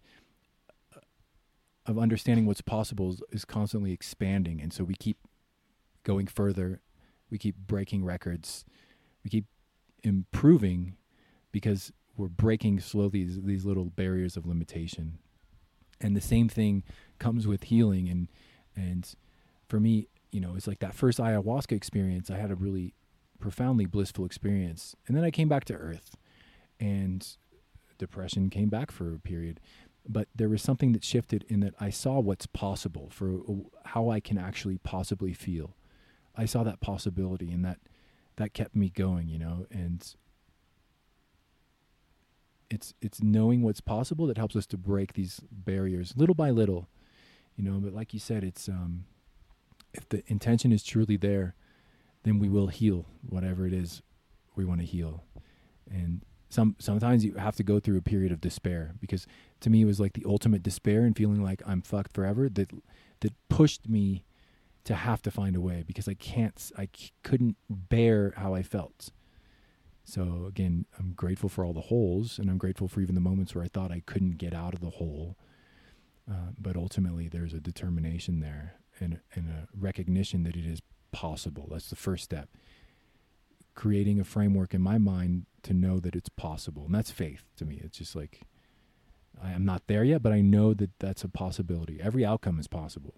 of 1.88 1.98
understanding 1.98 2.46
what's 2.46 2.62
possible 2.62 3.10
is, 3.12 3.22
is 3.32 3.46
constantly 3.46 3.92
expanding, 3.92 4.62
and 4.62 4.72
so 4.72 4.84
we 4.84 4.94
keep 4.94 5.18
going 6.04 6.28
further. 6.28 6.82
We 7.30 7.38
keep 7.38 7.56
breaking 7.58 8.06
records. 8.06 8.64
We 9.24 9.30
keep 9.30 9.46
improving 10.04 10.96
because 11.52 11.92
we're 12.16 12.28
breaking 12.28 12.80
slowly 12.80 13.26
these, 13.26 13.42
these 13.42 13.66
little 13.66 13.86
barriers 13.86 14.38
of 14.38 14.46
limitation. 14.46 15.20
And 16.00 16.16
the 16.16 16.22
same 16.22 16.48
thing 16.48 16.84
comes 17.20 17.48
with 17.48 17.64
healing 17.64 18.08
and 18.10 18.28
and 18.76 19.12
for 19.68 19.80
me, 19.80 20.08
you 20.32 20.40
know, 20.40 20.54
it's 20.56 20.68
like 20.68 20.80
that 20.80 20.94
first 20.94 21.18
ayahuasca 21.18 21.72
experience, 21.72 22.30
I 22.30 22.38
had 22.38 22.52
a 22.52 22.56
really 22.56 22.94
profoundly 23.40 23.86
blissful 23.86 24.24
experience. 24.24 24.96
And 25.08 25.18
then 25.18 25.24
I 25.24 25.32
came 25.32 25.50
back 25.50 25.66
to 25.66 25.74
earth 25.74 26.16
and 26.80 27.28
depression 27.98 28.52
came 28.52 28.70
back 28.70 28.92
for 28.92 29.16
a 29.16 29.20
period 29.20 29.60
but 30.08 30.28
there 30.36 30.50
was 30.50 30.62
something 30.62 30.94
that 30.94 31.04
shifted 31.04 31.46
in 31.48 31.60
that 31.62 31.74
I 31.80 31.90
saw 31.90 32.20
what's 32.20 32.46
possible 32.46 33.10
for 33.12 33.42
how 33.86 34.10
I 34.10 34.20
can 34.20 34.38
actually 34.38 34.78
possibly 34.78 35.34
feel. 35.34 35.76
I 36.36 36.46
saw 36.46 36.64
that 36.64 36.80
possibility 36.80 37.52
and 37.52 37.66
that 37.66 37.80
that 38.38 38.54
kept 38.54 38.76
me 38.76 38.90
going, 38.90 39.28
you 39.28 39.40
know, 39.40 39.66
and 39.72 40.16
it's 42.70 42.94
it's 43.02 43.22
knowing 43.22 43.62
what's 43.62 43.82
possible 43.82 44.28
that 44.28 44.38
helps 44.38 44.56
us 44.56 44.66
to 44.68 44.78
break 44.78 45.14
these 45.14 45.42
barriers 45.52 46.14
little 46.16 46.36
by 46.36 46.52
little, 46.52 46.88
you 47.56 47.64
know. 47.64 47.80
But 47.80 47.94
like 47.94 48.14
you 48.14 48.20
said, 48.20 48.44
it's 48.44 48.68
um, 48.68 49.06
if 49.94 50.08
the 50.10 50.24
intention 50.28 50.72
is 50.72 50.84
truly 50.84 51.18
there, 51.18 51.56
then 52.24 52.40
we 52.40 52.50
will 52.50 52.68
heal 52.68 53.06
whatever 53.28 53.66
it 53.66 53.74
is 53.74 54.02
we 54.56 54.66
want 54.66 54.82
to 54.82 54.86
heal, 54.86 55.24
and 55.90 56.22
some 56.50 56.76
sometimes 56.80 57.26
you 57.26 57.34
have 57.36 57.56
to 57.56 57.64
go 57.64 57.80
through 57.80 57.98
a 57.98 58.02
period 58.02 58.32
of 58.32 58.42
despair 58.42 58.94
because 59.00 59.28
to 59.62 59.70
me 59.70 59.86
was 59.86 60.00
like 60.00 60.14
the 60.14 60.26
ultimate 60.26 60.64
despair 60.64 61.02
and 61.02 61.16
feeling 61.16 61.42
like 61.44 61.62
I'm 61.66 61.82
fucked 61.82 62.14
forever 62.14 62.50
that 62.50 62.72
that 63.22 63.34
pushed 63.50 63.90
me 63.90 64.24
to 64.84 64.96
have 64.96 65.22
to 65.24 65.32
find 65.32 65.56
a 65.56 65.62
way 65.62 65.84
because 65.86 66.08
I 66.08 66.14
can't 66.14 66.72
I 66.78 66.88
c- 66.96 67.12
couldn't 67.24 67.58
bear 67.70 68.34
how 68.38 68.54
I 68.54 68.64
felt. 68.64 69.12
So 70.06 70.46
again, 70.48 70.86
I'm 70.98 71.12
grateful 71.14 71.50
for 71.50 71.66
all 71.66 71.74
the 71.74 71.82
holes 71.82 72.40
and 72.40 72.50
I'm 72.50 72.58
grateful 72.58 72.88
for 72.88 73.02
even 73.02 73.16
the 73.16 73.22
moments 73.22 73.54
where 73.54 73.64
I 73.64 73.68
thought 73.68 73.92
I 73.92 74.02
couldn't 74.06 74.38
get 74.38 74.54
out 74.54 74.74
of 74.74 74.80
the 74.80 74.92
hole. 74.92 75.38
Uh, 76.30 76.52
but 76.60 76.76
ultimately 76.76 77.28
there's 77.28 77.54
a 77.54 77.60
determination 77.60 78.40
there 78.40 78.76
and 79.00 79.20
and 79.34 79.50
a 79.50 79.68
recognition 79.78 80.44
that 80.44 80.56
it 80.56 80.66
is 80.66 80.82
possible. 81.12 81.68
That's 81.72 81.90
the 81.90 81.96
first 81.96 82.24
step. 82.24 82.50
Creating 83.76 84.20
a 84.20 84.24
framework 84.24 84.74
in 84.74 84.82
my 84.82 84.98
mind 84.98 85.46
to 85.64 85.74
know 85.74 86.00
that 86.00 86.16
it's 86.16 86.30
possible. 86.30 86.86
And 86.86 86.96
that's 86.96 87.12
faith 87.12 87.44
to 87.58 87.66
me. 87.66 87.82
It's 87.84 87.98
just 87.98 88.16
like 88.16 88.42
I 89.44 89.52
am 89.52 89.66
not 89.66 89.84
there 89.88 90.04
yet, 90.04 90.24
but 90.24 90.34
I 90.34 90.42
know 90.42 90.74
that 90.74 90.92
that's 91.00 91.24
a 91.24 91.30
possibility. 91.30 92.00
Every 92.02 92.26
outcome 92.26 92.60
is 92.60 92.68
possible. 92.68 93.16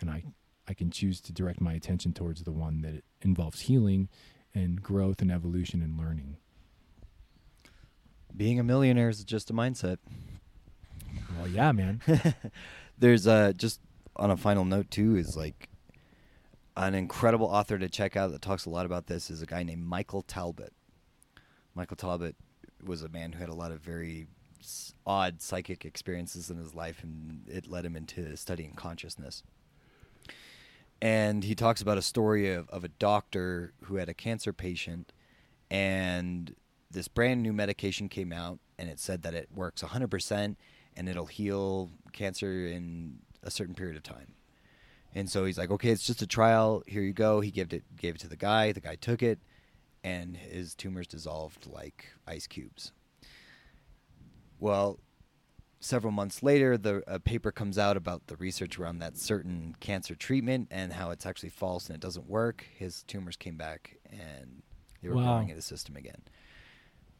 And 0.00 0.10
I 0.10 0.24
I 0.68 0.74
can 0.74 0.90
choose 0.90 1.20
to 1.22 1.32
direct 1.32 1.60
my 1.60 1.72
attention 1.72 2.12
towards 2.12 2.42
the 2.42 2.52
one 2.52 2.82
that 2.82 3.02
involves 3.22 3.62
healing 3.62 4.08
and 4.54 4.82
growth 4.82 5.22
and 5.22 5.32
evolution 5.32 5.80
and 5.80 5.98
learning. 5.98 6.36
Being 8.36 8.60
a 8.60 8.62
millionaire 8.62 9.08
is 9.08 9.24
just 9.24 9.50
a 9.50 9.54
mindset. 9.54 9.96
Well, 11.36 11.48
yeah, 11.48 11.72
man. 11.72 12.02
There's 12.98 13.26
uh 13.26 13.52
just 13.56 13.80
on 14.16 14.30
a 14.30 14.36
final 14.36 14.64
note 14.64 14.90
too 14.90 15.16
is 15.16 15.36
like 15.36 15.68
an 16.76 16.94
incredible 16.94 17.46
author 17.46 17.78
to 17.78 17.88
check 17.88 18.16
out 18.16 18.30
that 18.30 18.42
talks 18.42 18.66
a 18.66 18.70
lot 18.70 18.86
about 18.86 19.06
this 19.06 19.30
is 19.30 19.42
a 19.42 19.46
guy 19.46 19.62
named 19.62 19.84
Michael 19.84 20.22
Talbot. 20.22 20.72
Michael 21.74 21.96
Talbot 21.96 22.36
was 22.84 23.02
a 23.02 23.08
man 23.08 23.32
who 23.32 23.40
had 23.40 23.48
a 23.48 23.54
lot 23.54 23.72
of 23.72 23.80
very 23.80 24.28
odd 25.06 25.40
psychic 25.40 25.84
experiences 25.84 26.50
in 26.50 26.56
his 26.56 26.74
life, 26.74 27.02
and 27.02 27.42
it 27.48 27.68
led 27.68 27.84
him 27.84 27.96
into 27.96 28.36
studying 28.36 28.72
consciousness. 28.74 29.42
And 31.00 31.44
he 31.44 31.54
talks 31.54 31.80
about 31.80 31.98
a 31.98 32.02
story 32.02 32.52
of, 32.52 32.68
of 32.70 32.84
a 32.84 32.88
doctor 32.88 33.72
who 33.84 33.96
had 33.96 34.08
a 34.08 34.14
cancer 34.14 34.52
patient, 34.52 35.12
and 35.70 36.54
this 36.90 37.08
brand 37.08 37.42
new 37.42 37.52
medication 37.52 38.08
came 38.08 38.32
out, 38.32 38.58
and 38.78 38.88
it 38.88 38.98
said 38.98 39.22
that 39.22 39.34
it 39.34 39.48
works 39.54 39.82
100% 39.82 40.56
and 40.98 41.08
it'll 41.08 41.26
heal 41.26 41.90
cancer 42.12 42.66
in 42.66 43.20
a 43.44 43.50
certain 43.50 43.74
period 43.74 43.96
of 43.96 44.02
time. 44.02 44.34
And 45.14 45.30
so 45.30 45.44
he's 45.44 45.56
like, 45.56 45.70
okay, 45.70 45.90
it's 45.90 46.04
just 46.04 46.22
a 46.22 46.26
trial. 46.26 46.82
Here 46.86 47.02
you 47.02 47.12
go. 47.12 47.40
He 47.40 47.50
gave 47.50 47.72
it 47.72 47.84
gave 47.96 48.16
it 48.16 48.20
to 48.22 48.28
the 48.28 48.36
guy. 48.36 48.72
The 48.72 48.80
guy 48.80 48.96
took 48.96 49.22
it, 49.22 49.38
and 50.04 50.36
his 50.36 50.74
tumors 50.74 51.06
dissolved 51.06 51.66
like 51.66 52.06
ice 52.26 52.46
cubes. 52.46 52.92
Well, 54.58 54.98
several 55.80 56.12
months 56.12 56.42
later, 56.42 56.76
the 56.76 57.02
a 57.06 57.20
paper 57.20 57.52
comes 57.52 57.78
out 57.78 57.96
about 57.96 58.26
the 58.26 58.36
research 58.36 58.78
around 58.78 58.98
that 58.98 59.16
certain 59.16 59.76
cancer 59.80 60.14
treatment 60.14 60.68
and 60.70 60.92
how 60.92 61.10
it's 61.10 61.26
actually 61.26 61.50
false 61.50 61.86
and 61.86 61.94
it 61.94 62.00
doesn't 62.00 62.28
work. 62.28 62.66
His 62.76 63.02
tumors 63.04 63.36
came 63.36 63.56
back 63.56 63.96
and 64.10 64.62
they 65.00 65.08
were 65.08 65.16
Wow. 65.16 65.34
growing 65.36 65.50
in 65.50 65.56
the 65.56 65.62
system 65.62 65.96
again. 65.96 66.22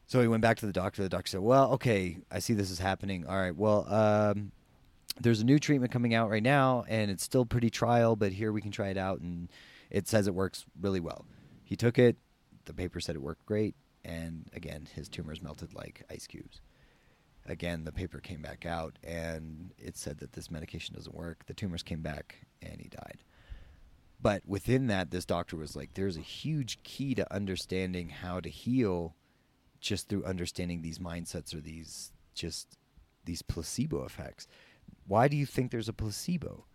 So 0.06 0.20
he 0.22 0.26
went 0.26 0.40
back 0.42 0.56
to 0.58 0.66
the 0.66 0.72
doctor. 0.72 1.02
The 1.02 1.08
doctor 1.08 1.28
said, 1.28 1.40
"Well, 1.40 1.72
okay, 1.74 2.18
I 2.30 2.38
see 2.38 2.54
this 2.54 2.70
is 2.70 2.78
happening. 2.78 3.26
All 3.26 3.36
right, 3.36 3.54
well, 3.54 3.86
um, 3.92 4.52
there's 5.20 5.40
a 5.40 5.44
new 5.44 5.58
treatment 5.58 5.92
coming 5.92 6.14
out 6.14 6.30
right 6.30 6.42
now, 6.42 6.84
and 6.88 7.10
it's 7.10 7.22
still 7.22 7.44
pretty 7.44 7.68
trial, 7.70 8.16
but 8.16 8.32
here 8.32 8.50
we 8.50 8.62
can 8.62 8.70
try 8.70 8.88
it 8.88 8.96
out, 8.96 9.20
and 9.20 9.50
it 9.90 10.08
says 10.08 10.26
it 10.26 10.34
works 10.34 10.64
really 10.80 11.00
well." 11.00 11.26
He 11.62 11.76
took 11.76 11.98
it. 11.98 12.16
The 12.64 12.72
paper 12.72 13.00
said 13.00 13.16
it 13.16 13.22
worked 13.22 13.44
great, 13.44 13.76
and 14.02 14.48
again, 14.54 14.88
his 14.94 15.08
tumors 15.10 15.42
melted 15.42 15.74
like 15.74 16.04
ice 16.10 16.26
cubes. 16.26 16.62
Again, 17.48 17.84
the 17.84 17.92
paper 17.92 18.20
came 18.20 18.42
back 18.42 18.66
out, 18.66 18.98
and 19.02 19.72
it 19.78 19.96
said 19.96 20.18
that 20.18 20.32
this 20.32 20.50
medication 20.50 20.94
doesn't 20.94 21.16
work. 21.16 21.46
The 21.46 21.54
tumors 21.54 21.82
came 21.82 22.02
back, 22.02 22.46
and 22.62 22.80
he 22.80 22.88
died. 22.88 23.22
But 24.20 24.42
within 24.46 24.88
that, 24.88 25.10
this 25.10 25.24
doctor 25.24 25.56
was 25.56 25.74
like, 25.74 25.94
"There's 25.94 26.16
a 26.16 26.20
huge 26.20 26.82
key 26.82 27.14
to 27.14 27.34
understanding 27.34 28.10
how 28.10 28.40
to 28.40 28.48
heal." 28.48 29.16
just 29.80 30.08
through 30.08 30.24
understanding 30.24 30.82
these 30.82 30.98
mindsets 30.98 31.54
or 31.54 31.60
these 31.60 32.12
just 32.34 32.76
these 33.24 33.42
placebo 33.42 34.04
effects. 34.04 34.46
Why 35.06 35.28
do 35.28 35.36
you 35.36 35.46
think 35.46 35.70
there's 35.70 35.88
a 35.88 35.92
placebo? 35.92 36.66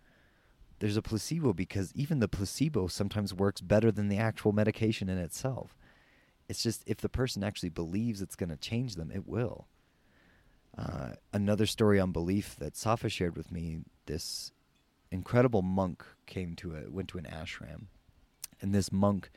There's 0.78 0.96
a 0.96 1.02
placebo 1.02 1.52
because 1.52 1.92
even 1.94 2.20
the 2.20 2.28
placebo 2.28 2.86
sometimes 2.86 3.32
works 3.32 3.60
better 3.60 3.90
than 3.90 4.08
the 4.08 4.18
actual 4.18 4.52
medication 4.52 5.08
in 5.08 5.18
itself. 5.18 5.76
It's 6.48 6.62
just 6.62 6.82
if 6.86 6.98
the 6.98 7.08
person 7.08 7.42
actually 7.42 7.70
believes 7.70 8.20
it's 8.20 8.36
going 8.36 8.50
to 8.50 8.56
change 8.56 8.96
them, 8.96 9.10
it 9.10 9.26
will. 9.26 9.68
Uh, 10.76 11.10
another 11.32 11.66
story 11.66 12.00
on 12.00 12.10
belief 12.10 12.56
that 12.56 12.76
Safa 12.76 13.08
shared 13.08 13.36
with 13.36 13.52
me. 13.52 13.80
This 14.06 14.52
incredible 15.10 15.62
monk 15.62 16.04
came 16.26 16.56
to 16.56 16.74
a 16.74 16.90
went 16.90 17.08
to 17.10 17.18
an 17.18 17.24
ashram, 17.24 17.86
and 18.60 18.74
this 18.74 18.90
monk 18.90 19.30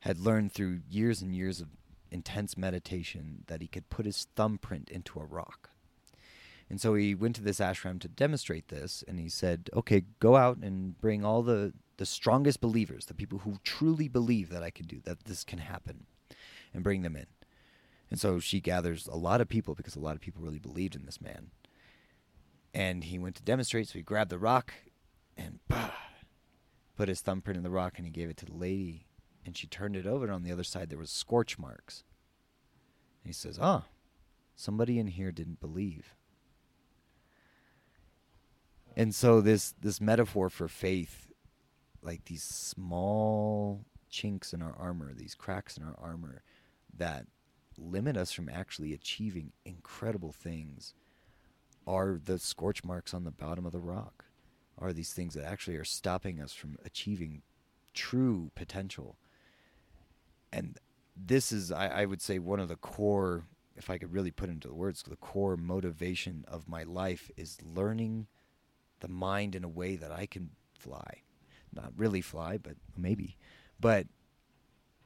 had 0.00 0.18
learned 0.18 0.52
through 0.52 0.80
years 0.88 1.20
and 1.20 1.34
years 1.34 1.60
of 1.60 1.68
intense 2.10 2.56
meditation 2.56 3.44
that 3.48 3.60
he 3.60 3.66
could 3.66 3.90
put 3.90 4.06
his 4.06 4.28
thumbprint 4.36 4.88
into 4.90 5.20
a 5.20 5.24
rock. 5.24 5.70
And 6.70 6.80
so 6.80 6.94
he 6.94 7.14
went 7.14 7.36
to 7.36 7.42
this 7.42 7.60
ashram 7.60 8.00
to 8.00 8.08
demonstrate 8.08 8.68
this, 8.68 9.04
and 9.06 9.20
he 9.20 9.28
said, 9.28 9.68
"Okay, 9.74 10.04
go 10.20 10.36
out 10.36 10.58
and 10.58 10.98
bring 11.00 11.24
all 11.24 11.42
the 11.42 11.74
the 11.98 12.06
strongest 12.06 12.60
believers, 12.60 13.06
the 13.06 13.14
people 13.14 13.40
who 13.40 13.58
truly 13.62 14.08
believe 14.08 14.50
that 14.50 14.62
I 14.62 14.70
can 14.70 14.86
do 14.86 15.00
that, 15.04 15.24
this 15.24 15.44
can 15.44 15.58
happen, 15.58 16.06
and 16.72 16.82
bring 16.82 17.02
them 17.02 17.16
in." 17.16 17.26
And 18.10 18.20
so 18.20 18.38
she 18.38 18.60
gathers 18.60 19.06
a 19.06 19.16
lot 19.16 19.40
of 19.40 19.48
people 19.48 19.74
because 19.74 19.96
a 19.96 20.00
lot 20.00 20.14
of 20.14 20.20
people 20.20 20.42
really 20.42 20.58
believed 20.58 20.94
in 20.94 21.06
this 21.06 21.20
man. 21.20 21.50
And 22.72 23.04
he 23.04 23.18
went 23.18 23.36
to 23.36 23.42
demonstrate, 23.42 23.88
so 23.88 23.94
he 23.94 24.02
grabbed 24.02 24.30
the 24.30 24.38
rock 24.38 24.72
and 25.36 25.58
bah, 25.68 25.90
put 26.96 27.08
his 27.08 27.20
thumbprint 27.20 27.56
in 27.56 27.62
the 27.62 27.70
rock, 27.70 27.94
and 27.96 28.06
he 28.06 28.10
gave 28.10 28.30
it 28.30 28.36
to 28.38 28.46
the 28.46 28.54
lady, 28.54 29.06
and 29.44 29.56
she 29.56 29.66
turned 29.66 29.96
it 29.96 30.06
over, 30.06 30.24
and 30.24 30.34
on 30.34 30.42
the 30.42 30.52
other 30.52 30.64
side 30.64 30.88
there 30.88 30.98
was 30.98 31.10
scorch 31.10 31.58
marks. 31.58 32.04
And 33.22 33.28
he 33.28 33.32
says, 33.32 33.58
"Ah, 33.60 33.86
somebody 34.54 34.98
in 34.98 35.08
here 35.08 35.32
didn't 35.32 35.60
believe." 35.60 36.14
And 38.94 39.14
so 39.14 39.40
this 39.40 39.72
this 39.80 40.00
metaphor 40.00 40.48
for 40.48 40.68
faith, 40.68 41.32
like 42.02 42.24
these 42.24 42.42
small 42.42 43.84
chinks 44.08 44.52
in 44.52 44.62
our 44.62 44.74
armor, 44.74 45.12
these 45.12 45.34
cracks 45.34 45.76
in 45.76 45.82
our 45.82 45.96
armor, 45.98 46.42
that 46.96 47.26
limit 47.78 48.16
us 48.16 48.32
from 48.32 48.48
actually 48.48 48.92
achieving 48.92 49.52
incredible 49.64 50.32
things, 50.32 50.94
are 51.86 52.18
the 52.22 52.38
scorch 52.38 52.84
marks 52.84 53.14
on 53.14 53.24
the 53.24 53.30
bottom 53.30 53.66
of 53.66 53.72
the 53.72 53.80
rock. 53.80 54.24
Are 54.78 54.92
these 54.92 55.12
things 55.12 55.34
that 55.34 55.44
actually 55.44 55.76
are 55.76 55.84
stopping 55.84 56.40
us 56.40 56.52
from 56.52 56.76
achieving 56.84 57.42
true 57.94 58.50
potential? 58.54 59.16
and 60.52 60.78
this 61.16 61.52
is 61.52 61.72
I, 61.72 61.88
I 61.88 62.04
would 62.04 62.22
say 62.22 62.38
one 62.38 62.60
of 62.60 62.68
the 62.68 62.76
core 62.76 63.44
if 63.76 63.90
i 63.90 63.98
could 63.98 64.12
really 64.12 64.30
put 64.30 64.48
into 64.48 64.68
the 64.68 64.74
words 64.74 65.02
the 65.02 65.16
core 65.16 65.56
motivation 65.56 66.44
of 66.48 66.68
my 66.68 66.82
life 66.82 67.30
is 67.36 67.58
learning 67.62 68.26
the 69.00 69.08
mind 69.08 69.54
in 69.54 69.64
a 69.64 69.68
way 69.68 69.96
that 69.96 70.10
i 70.10 70.26
can 70.26 70.50
fly 70.72 71.22
not 71.72 71.92
really 71.96 72.20
fly 72.20 72.58
but 72.58 72.74
maybe 72.96 73.36
but 73.78 74.06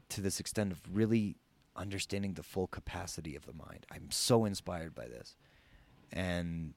to 0.09 0.21
this 0.21 0.41
extent 0.41 0.73
of 0.73 0.81
really 0.93 1.37
understanding 1.77 2.35
the 2.35 2.43
full 2.43 2.67
capacity 2.67 3.37
of 3.37 3.47
the 3.47 3.53
mind 3.53 3.87
i'm 3.91 4.11
so 4.11 4.45
inspired 4.45 4.95
by 4.95 5.07
this 5.07 5.37
and 6.13 6.75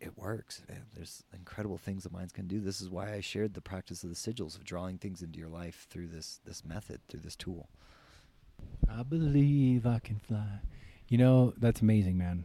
it 0.00 0.18
works 0.18 0.62
there's 0.94 1.22
incredible 1.32 1.78
things 1.78 2.04
the 2.04 2.10
minds 2.10 2.32
can 2.32 2.46
do 2.46 2.60
this 2.60 2.80
is 2.80 2.90
why 2.90 3.12
i 3.12 3.20
shared 3.20 3.54
the 3.54 3.60
practice 3.60 4.02
of 4.02 4.10
the 4.10 4.16
sigils 4.16 4.56
of 4.56 4.64
drawing 4.64 4.98
things 4.98 5.22
into 5.22 5.38
your 5.38 5.48
life 5.48 5.86
through 5.88 6.06
this 6.06 6.40
this 6.44 6.64
method 6.64 7.00
through 7.08 7.20
this 7.20 7.36
tool 7.36 7.68
I 8.88 9.02
believe 9.02 9.86
I 9.86 9.98
can 9.98 10.18
fly. 10.18 10.60
You 11.08 11.18
know, 11.18 11.54
that's 11.56 11.80
amazing, 11.80 12.18
man. 12.18 12.44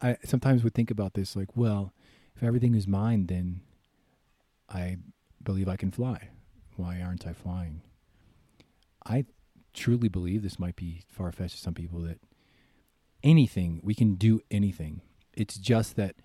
I 0.00 0.16
sometimes 0.24 0.64
would 0.64 0.74
think 0.74 0.90
about 0.90 1.14
this 1.14 1.36
like, 1.36 1.56
well, 1.56 1.92
if 2.34 2.42
everything 2.42 2.74
is 2.74 2.88
mine, 2.88 3.26
then 3.26 3.60
I 4.68 4.98
believe 5.42 5.68
I 5.68 5.76
can 5.76 5.90
fly. 5.90 6.28
Why 6.76 7.00
aren't 7.00 7.26
I 7.26 7.32
flying? 7.32 7.82
I 9.04 9.26
truly 9.72 10.08
believe 10.08 10.42
this 10.42 10.58
might 10.58 10.76
be 10.76 11.02
far 11.08 11.32
fetched 11.32 11.56
to 11.56 11.60
some 11.60 11.74
people 11.74 12.00
that 12.00 12.20
anything, 13.22 13.80
we 13.82 13.94
can 13.94 14.14
do 14.14 14.40
anything. 14.50 15.02
It's 15.34 15.56
just 15.56 15.96
that 15.96 16.16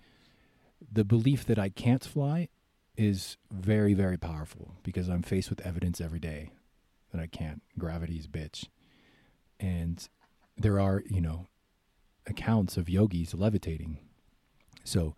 the 0.92 1.04
belief 1.04 1.44
that 1.46 1.58
I 1.58 1.68
can't 1.68 2.04
fly 2.04 2.48
is 2.96 3.36
very, 3.50 3.94
very 3.94 4.16
powerful 4.16 4.76
because 4.82 5.08
I'm 5.08 5.22
faced 5.22 5.50
with 5.50 5.64
evidence 5.66 6.00
every 6.00 6.20
day 6.20 6.52
that 7.12 7.20
I 7.20 7.26
can't. 7.26 7.62
Gravity's 7.78 8.26
bitch. 8.26 8.66
And 9.60 10.06
there 10.56 10.80
are, 10.80 11.02
you 11.08 11.20
know, 11.20 11.46
accounts 12.26 12.76
of 12.76 12.88
yogis 12.88 13.34
levitating. 13.34 13.98
So 14.84 15.14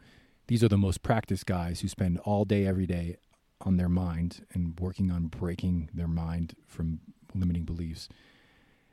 these 0.48 0.64
are 0.64 0.68
the 0.68 0.78
most 0.78 1.02
practiced 1.02 1.46
guys 1.46 1.80
who 1.80 1.88
spend 1.88 2.18
all 2.20 2.44
day, 2.44 2.66
every 2.66 2.86
day 2.86 3.16
on 3.60 3.76
their 3.76 3.88
mind 3.88 4.44
and 4.52 4.78
working 4.78 5.10
on 5.10 5.26
breaking 5.26 5.90
their 5.92 6.08
mind 6.08 6.54
from 6.66 7.00
limiting 7.34 7.64
beliefs. 7.64 8.08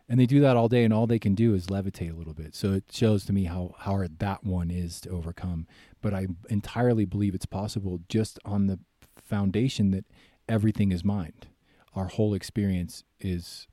And 0.08 0.20
they 0.20 0.28
do 0.28 0.40
that 0.42 0.56
all 0.56 0.68
day, 0.68 0.84
and 0.84 0.94
all 0.94 1.08
they 1.08 1.18
can 1.18 1.34
do 1.34 1.56
is 1.56 1.66
levitate 1.68 2.12
a 2.14 2.16
little 2.16 2.34
bit. 2.34 2.54
So 2.54 2.74
it 2.74 2.84
shows 2.92 3.26
to 3.26 3.34
me 3.34 3.46
how 3.46 3.74
hard 3.80 4.20
that 4.20 4.44
one 4.44 4.70
is 4.70 5.02
to 5.02 5.10
overcome. 5.10 5.66
But 6.02 6.14
I 6.14 6.28
entirely 6.50 7.06
believe 7.06 7.34
it's 7.34 7.48
possible 7.48 8.00
just 8.08 8.38
on 8.46 8.68
the 8.68 8.80
foundation 9.18 9.90
that 9.92 10.06
everything 10.48 10.92
is 10.92 11.04
mind. 11.04 11.48
Our 11.96 12.06
whole 12.06 12.36
experience 12.36 13.04
is 13.20 13.68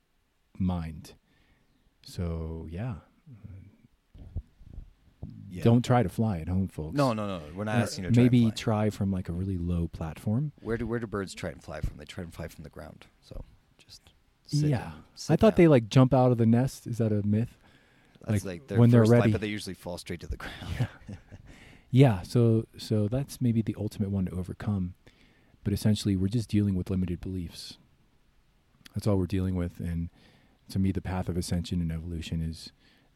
mind. 0.57 1.13
So, 2.03 2.65
yeah. 2.69 2.95
Yeah. 5.49 5.63
Don't 5.63 5.85
try 5.85 6.01
to 6.01 6.09
fly 6.09 6.39
at 6.39 6.47
home, 6.47 6.67
folks. 6.67 6.95
No, 6.97 7.13
no, 7.13 7.27
no. 7.27 7.43
We're 7.55 7.65
not 7.65 7.75
Uh, 7.75 7.83
asking 7.83 8.05
you 8.05 8.09
to 8.09 8.13
try 8.15 8.23
maybe 8.23 8.49
try 8.49 8.89
from 8.89 9.11
like 9.11 9.29
a 9.29 9.33
really 9.33 9.59
low 9.59 9.87
platform. 9.87 10.51
Where 10.61 10.77
do 10.77 10.87
where 10.87 10.97
do 10.97 11.05
birds 11.05 11.35
try 11.35 11.51
and 11.51 11.61
fly 11.61 11.79
from? 11.79 11.97
They 11.97 12.05
try 12.05 12.23
and 12.23 12.33
fly 12.33 12.47
from 12.47 12.63
the 12.63 12.71
ground. 12.71 13.05
So 13.21 13.45
sit 14.47 14.69
yeah, 14.69 14.91
and 14.93 14.93
I 15.29 15.35
thought 15.35 15.55
they 15.55 15.67
like 15.67 15.89
jump 15.89 16.13
out 16.13 16.31
of 16.31 16.37
the 16.37 16.45
nest. 16.45 16.87
Is 16.87 16.97
that 16.97 17.11
a 17.11 17.25
myth? 17.25 17.57
That's 18.25 18.45
like, 18.45 18.61
like, 18.61 18.67
their 18.67 18.79
when 18.79 18.89
they're 18.89 19.01
first 19.01 19.09
flight, 19.09 19.19
ready. 19.21 19.31
but 19.33 19.41
they 19.41 19.47
usually 19.47 19.73
fall 19.73 19.97
straight 19.97 20.19
to 20.21 20.27
the 20.27 20.37
ground. 20.37 20.53
Yeah. 20.79 21.15
yeah, 21.91 22.21
So 22.23 22.65
so 22.77 23.07
that's 23.07 23.39
maybe 23.41 23.61
the 23.61 23.75
ultimate 23.77 24.09
one 24.09 24.25
to 24.25 24.31
overcome. 24.31 24.95
But 25.63 25.73
essentially, 25.73 26.15
we're 26.15 26.27
just 26.27 26.49
dealing 26.49 26.75
with 26.75 26.89
limited 26.89 27.21
beliefs. 27.21 27.77
That's 28.95 29.07
all 29.07 29.17
we're 29.17 29.27
dealing 29.27 29.55
with, 29.55 29.79
and 29.79 30.09
to 30.69 30.79
me, 30.79 30.91
the 30.91 31.01
path 31.01 31.29
of 31.29 31.37
ascension 31.37 31.81
and 31.81 31.91
evolution 31.91 32.41
is 32.41 32.71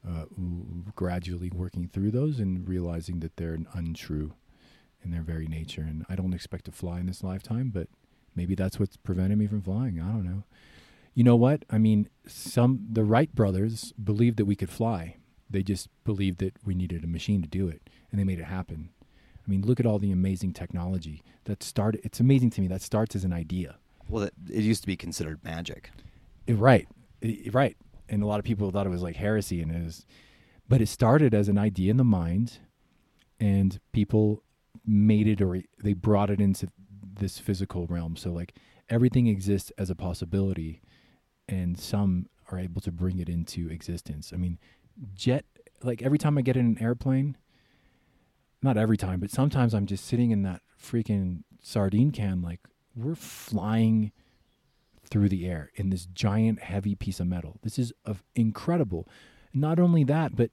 uh, 0.08 0.26
gradually 0.96 1.50
working 1.50 1.88
through 1.88 2.12
those 2.12 2.40
and 2.40 2.68
realizing 2.68 3.20
that 3.20 3.36
they're 3.38 3.58
untrue 3.74 4.34
in 5.04 5.12
their 5.12 5.22
very 5.22 5.48
nature. 5.48 5.82
And 5.82 6.06
I 6.10 6.16
don't 6.16 6.34
expect 6.34 6.66
to 6.66 6.72
fly 6.72 7.00
in 7.00 7.06
this 7.08 7.24
lifetime, 7.24 7.72
but 7.74 7.88
maybe 8.36 8.56
that's 8.56 8.80
what's 8.80 8.98
preventing 8.98 9.38
me 9.40 9.48
from 9.48 9.62
flying. 9.62 10.00
I 10.00 10.12
don't 10.12 10.26
know. 10.26 10.44
You 11.18 11.24
know 11.24 11.36
what? 11.36 11.66
I 11.72 11.80
mean, 11.80 12.10
some 12.28 12.86
the 12.92 13.04
Wright 13.04 13.34
brothers 13.34 13.92
believed 13.94 14.38
that 14.38 14.46
we 14.46 14.56
could 14.56 14.70
fly. 14.70 15.16
They 15.50 15.64
just 15.64 15.90
believed 16.04 16.38
that 16.42 16.54
we 16.64 16.76
needed 16.76 17.04
a 17.04 17.08
machine 17.08 17.42
to 17.42 17.48
do 17.48 17.68
it, 17.68 17.90
and 18.12 18.20
they 18.20 18.24
made 18.24 18.38
it 18.38 18.46
happen. 18.46 18.92
I 19.36 19.50
mean, 19.50 19.64
look 19.66 19.80
at 19.80 19.88
all 19.88 19.98
the 19.98 20.12
amazing 20.12 20.54
technology 20.54 21.24
that 21.46 21.64
started. 21.64 22.02
It's 22.04 22.20
amazing 22.20 22.52
to 22.52 22.62
me 22.62 22.68
that 22.68 22.84
starts 22.84 23.16
as 23.16 23.24
an 23.24 23.34
idea. 23.34 23.78
well, 24.08 24.26
it, 24.26 24.34
it 24.48 24.62
used 24.62 24.82
to 24.82 24.88
be 24.88 24.96
considered 24.96 25.44
magic. 25.44 25.90
Eh, 26.48 26.54
right, 26.56 26.88
Eh, 27.24 27.50
right. 27.52 27.76
And 28.08 28.22
a 28.22 28.28
lot 28.28 28.38
of 28.38 28.46
people 28.46 28.70
thought 28.70 28.86
it 28.86 28.92
was 28.92 29.02
like 29.02 29.16
heresy, 29.16 29.60
and 29.60 29.72
it 29.72 29.84
was, 29.86 30.06
but 30.70 30.82
it 30.82 30.88
started 30.88 31.34
as 31.34 31.50
an 31.50 31.58
idea 31.58 31.90
in 31.90 31.98
the 31.98 32.04
mind, 32.04 32.60
and 33.40 33.80
people 33.92 34.44
made 34.86 35.28
it 35.28 35.42
or 35.42 35.64
they 35.84 35.94
brought 35.94 36.30
it 36.30 36.40
into 36.40 36.68
this 37.20 37.40
physical 37.40 37.88
realm. 37.88 38.16
So 38.18 38.32
like 38.32 38.54
everything 38.88 39.26
exists 39.26 39.72
as 39.80 39.90
a 39.90 39.96
possibility, 39.96 40.80
and 41.48 41.80
some 41.80 42.28
are 42.52 42.60
able 42.60 42.82
to 42.82 42.92
bring 42.92 43.20
it 43.20 43.30
into 43.30 43.70
existence. 43.70 44.32
I 44.34 44.38
mean, 44.38 44.60
jet. 45.14 45.46
Like 45.84 46.02
every 46.02 46.18
time 46.18 46.38
I 46.38 46.42
get 46.42 46.58
in 46.58 46.66
an 46.66 46.78
airplane, 46.82 47.38
not 48.62 48.78
every 48.78 48.98
time, 48.98 49.20
but 49.20 49.30
sometimes 49.30 49.74
I'm 49.74 49.86
just 49.86 50.06
sitting 50.06 50.32
in 50.32 50.42
that 50.44 50.62
freaking 50.82 51.44
sardine 51.62 52.12
can, 52.12 52.42
like 52.42 52.62
we're 52.96 53.16
flying 53.16 54.12
through 55.10 55.30
the 55.30 55.48
air 55.48 55.72
in 55.76 55.90
this 55.90 56.06
giant 56.06 56.60
heavy 56.60 56.96
piece 56.96 57.20
of 57.20 57.28
metal. 57.28 57.60
This 57.62 57.78
is 57.78 57.94
of 58.06 58.24
incredible. 58.36 59.08
Not 59.54 59.80
only 59.80 60.04
that, 60.06 60.36
but 60.36 60.52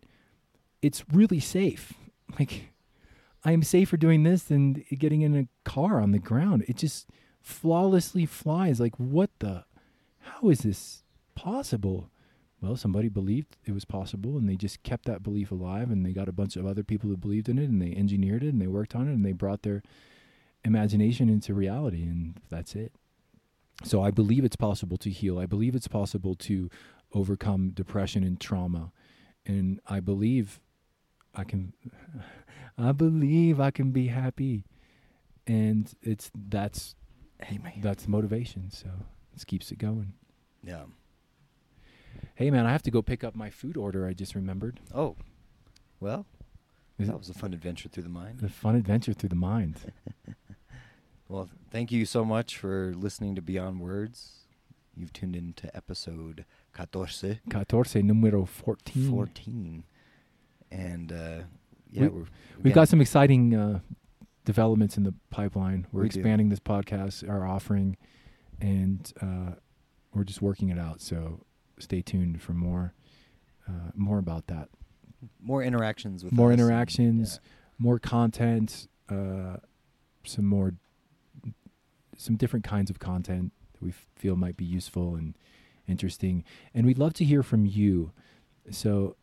it's 0.83 1.05
really 1.13 1.41
safe. 1.41 1.95
Like 2.39 2.73
I 3.45 3.53
am 3.53 3.63
safer 3.63 3.99
doing 3.99 4.23
this 4.23 4.45
than 4.45 4.83
getting 4.99 5.21
in 5.21 5.37
a 5.37 5.69
car 5.69 6.01
on 6.01 6.11
the 6.11 6.19
ground. 6.19 6.65
It 6.67 6.79
just 6.79 7.11
flawlessly 7.43 8.25
flies. 8.25 8.81
Like 8.81 8.97
what 8.97 9.31
the 9.41 9.67
how 10.25 10.49
is 10.51 10.61
this 10.61 11.03
possible? 11.35 12.11
Well, 12.61 12.77
somebody 12.77 13.09
believed 13.09 13.57
it 13.65 13.73
was 13.73 13.85
possible 13.85 14.39
and 14.39 14.49
they 14.49 14.57
just 14.57 14.83
kept 14.83 15.05
that 15.05 15.23
belief 15.23 15.51
alive 15.51 15.91
and 15.91 16.05
they 16.05 16.13
got 16.13 16.29
a 16.29 16.33
bunch 16.33 16.57
of 16.57 16.67
other 16.67 16.83
people 16.83 17.11
who 17.11 17.17
believed 17.17 17.49
in 17.49 17.59
it 17.59 17.69
and 17.69 17.81
they 17.81 17.95
engineered 17.95 18.43
it 18.43 18.49
and 18.49 18.61
they 18.61 18.67
worked 18.67 18.95
on 18.95 19.07
it 19.07 19.13
and 19.13 19.25
they 19.25 19.33
brought 19.33 19.63
their 19.63 19.83
imagination 20.65 21.29
into 21.29 21.53
reality 21.53 22.03
and 22.03 22.41
that's 22.51 22.75
it. 22.75 22.93
So 23.83 24.03
I 24.03 24.11
believe 24.11 24.45
it's 24.45 24.57
possible 24.57 24.97
to 24.99 25.11
heal. 25.11 25.39
I 25.39 25.47
believe 25.47 25.75
it's 25.75 25.89
possible 25.89 26.35
to 26.37 26.71
overcome 27.13 27.71
depression 27.71 28.25
and 28.25 28.41
trauma. 28.41 28.93
And 29.45 29.81
I 29.87 30.01
believe 30.01 30.61
I 31.35 31.45
can 31.45 31.75
I 32.79 32.93
believe 32.93 33.61
I 33.61 33.71
can 33.71 33.91
be 33.91 34.07
happy. 34.07 34.65
And 35.47 35.93
it's 36.03 36.31
that's 36.35 36.95
Hey 37.43 37.59
man. 37.59 37.75
that's 37.83 38.09
motivation. 38.09 38.71
So 38.71 38.89
it 39.37 39.47
keeps 39.47 39.71
it 39.73 39.79
going. 39.79 40.13
yeah. 40.63 40.85
Hey 42.37 42.51
man, 42.51 42.67
I 42.67 42.73
have 42.73 42.83
to 42.83 42.91
go 42.91 43.03
pick 43.03 43.23
up 43.25 43.35
my 43.37 43.51
food 43.51 43.77
order 43.77 44.07
I 44.07 44.13
just 44.13 44.35
remembered. 44.35 44.81
Oh, 44.95 45.17
well, 46.01 46.27
Is 46.99 47.07
that 47.09 47.15
it 47.15 47.19
was 47.19 47.29
a 47.31 47.35
fun 47.35 47.53
adventure 47.53 47.89
through 47.89 48.03
the 48.05 48.09
mind. 48.09 48.41
the 48.41 48.49
fun 48.49 48.75
adventure 48.77 49.13
through 49.13 49.31
the 49.31 49.35
mind. 49.37 49.93
Well, 51.27 51.49
thank 51.71 51.91
you 51.91 52.05
so 52.05 52.23
much 52.25 52.59
for 52.59 52.93
listening 52.95 53.35
to 53.35 53.43
Beyond 53.43 53.81
Words. 53.81 54.41
You've 54.95 55.13
tuned 55.13 55.35
in 55.35 55.55
to 55.55 55.75
episode 55.75 56.45
14, 56.75 57.41
Catorce 57.49 58.03
numero 58.05 58.45
14. 58.45 59.11
14. 59.11 59.85
And 60.71 61.11
uh, 61.13 61.39
yeah, 61.91 62.03
We- 62.03 62.09
we, 62.09 62.25
We've 62.63 62.75
got 62.75 62.89
some 62.91 63.01
exciting 63.01 63.55
uh, 63.55 63.81
developments 64.45 64.99
in 64.99 65.05
the 65.05 65.15
pipeline. 65.31 65.87
We're 65.93 66.03
We 66.03 66.09
do. 66.11 66.19
expanding 66.21 66.51
this 66.51 66.61
podcast, 66.61 67.27
our 67.29 67.47
offering, 67.47 67.97
and 68.65 69.13
uh, 69.21 69.53
we're 70.15 70.25
just 70.25 70.41
working 70.41 70.71
it 70.71 70.79
out. 70.79 71.03
So 71.03 71.41
stay 71.79 72.01
tuned 72.01 72.41
for 72.41 72.53
more, 72.53 72.95
uh, 73.69 73.91
more 73.95 74.19
about 74.19 74.47
that. 74.47 74.71
more 75.41 75.63
interactions 75.63 76.25
with 76.25 76.33
More 76.33 76.51
us 76.51 76.59
interactions, 76.59 77.41
more 77.79 77.99
content, 77.99 78.89
uh, 79.11 79.57
some 80.25 80.47
more, 80.47 80.73
some 82.17 82.37
different 82.37 82.65
kinds 82.65 82.89
of 82.89 82.99
content 82.99 83.53
that 83.75 83.83
we 83.83 83.93
feel 84.17 84.35
might 84.35 84.57
be 84.57 84.65
useful 84.65 85.15
and 85.15 85.37
interesting. 85.87 86.43
And 86.73 86.87
we'd 86.87 86.99
love 86.99 87.13
to 87.15 87.25
hear 87.25 87.43
from 87.43 87.67
you. 87.67 88.13
So, 88.71 89.17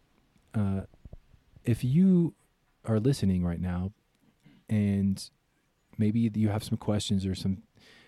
uh, 0.53 0.81
if 1.63 1.83
you 1.83 2.35
are 2.85 2.99
listening 2.99 3.43
right 3.43 3.61
now, 3.61 3.91
and 4.69 5.29
maybe 5.97 6.29
you 6.35 6.49
have 6.49 6.63
some 6.63 6.77
questions 6.77 7.25
or 7.25 7.33
some 7.33 7.63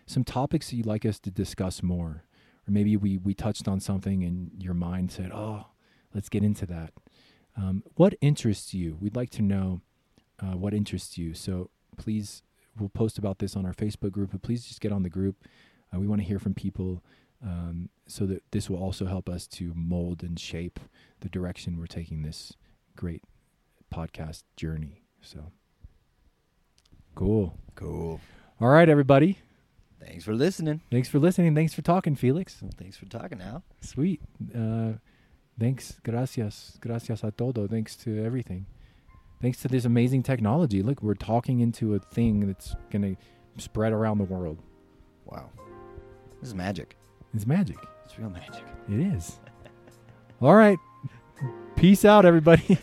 some 0.06 0.24
topics 0.24 0.70
that 0.70 0.76
you'd 0.76 0.86
like 0.86 1.06
us 1.06 1.20
to 1.20 1.32
discuss 1.32 1.82
more, 1.82 2.24
or 2.68 2.72
maybe 2.72 2.98
we 2.98 3.18
we 3.18 3.34
touched 3.34 3.68
on 3.68 3.80
something 3.80 4.24
and 4.24 4.52
your 4.62 4.74
mind 4.74 5.12
said, 5.12 5.32
"Oh, 5.32 5.68
let's 6.14 6.30
get 6.30 6.44
into 6.44 6.66
that." 6.68 6.94
Um, 7.56 7.84
what 7.96 8.16
interests 8.22 8.74
you? 8.74 8.98
We'd 9.00 9.16
like 9.16 9.30
to 9.32 9.42
know 9.42 9.82
uh, 10.40 10.58
what 10.58 10.74
interests 10.74 11.18
you. 11.18 11.34
So 11.34 11.70
please, 11.98 12.42
we'll 12.78 12.90
post 12.90 13.18
about 13.18 13.40
this 13.40 13.56
on 13.56 13.66
our 13.66 13.74
Facebook 13.74 14.12
group, 14.12 14.32
but 14.32 14.42
please 14.42 14.66
just 14.66 14.82
get 14.82 14.92
on 14.92 15.04
the 15.04 15.10
group. 15.10 15.36
Uh, 15.94 16.00
we 16.00 16.08
want 16.08 16.22
to 16.22 16.28
hear 16.28 16.40
from 16.40 16.54
people 16.54 17.04
um, 17.44 17.90
so 18.08 18.26
that 18.26 18.44
this 18.52 18.70
will 18.70 18.78
also 18.78 19.06
help 19.06 19.30
us 19.30 19.48
to 19.48 19.74
mold 19.76 20.24
and 20.24 20.40
shape 20.40 20.80
the 21.20 21.30
direction 21.30 21.78
we're 21.78 21.86
taking 21.86 22.24
this 22.24 22.54
great 22.96 23.24
podcast 23.94 24.44
journey. 24.56 25.04
So 25.22 25.52
cool. 27.16 27.58
Cool. 27.76 28.20
All 28.60 28.70
right, 28.70 28.90
everybody. 28.90 29.40
Thanks 30.06 30.24
for 30.26 30.34
listening. 30.34 30.82
Thanks 30.92 31.08
for 31.08 31.20
listening. 31.20 31.56
Thanks 31.56 31.74
for 31.74 31.82
talking, 31.82 32.16
Felix. 32.16 32.62
Thanks 32.78 32.98
for 32.98 33.06
talking, 33.06 33.42
Al. 33.42 33.64
Sweet. 33.82 34.22
Uh, 34.56 34.94
thanks. 35.60 36.00
Gracias. 36.04 36.78
Gracias 36.82 37.24
a 37.24 37.32
todo. 37.32 37.68
Thanks 37.68 37.96
to 37.98 38.24
everything. 38.24 38.66
Thanks 39.42 39.62
to 39.62 39.68
this 39.68 39.86
amazing 39.86 40.24
technology. 40.24 40.82
Look, 40.82 41.02
we're 41.02 41.16
talking 41.16 41.60
into 41.60 41.96
a 41.96 42.00
thing 42.00 42.48
that's 42.48 42.76
going 42.92 43.16
to 43.16 43.62
spread 43.62 43.92
around 43.94 44.18
the 44.18 44.24
world. 44.24 44.60
Wow. 45.26 45.50
This 46.40 46.50
is 46.50 46.56
magic. 46.56 46.98
It's 47.34 47.46
magic. 47.48 47.78
It's 48.06 48.18
real 48.18 48.30
magic. 48.30 48.64
It 48.90 49.00
is. 49.00 49.40
All 50.42 50.56
right. 50.56 50.78
Peace 51.76 52.06
out, 52.06 52.26
everybody. 52.26 52.78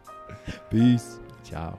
Peace. 0.70 1.18
Ciao. 1.44 1.78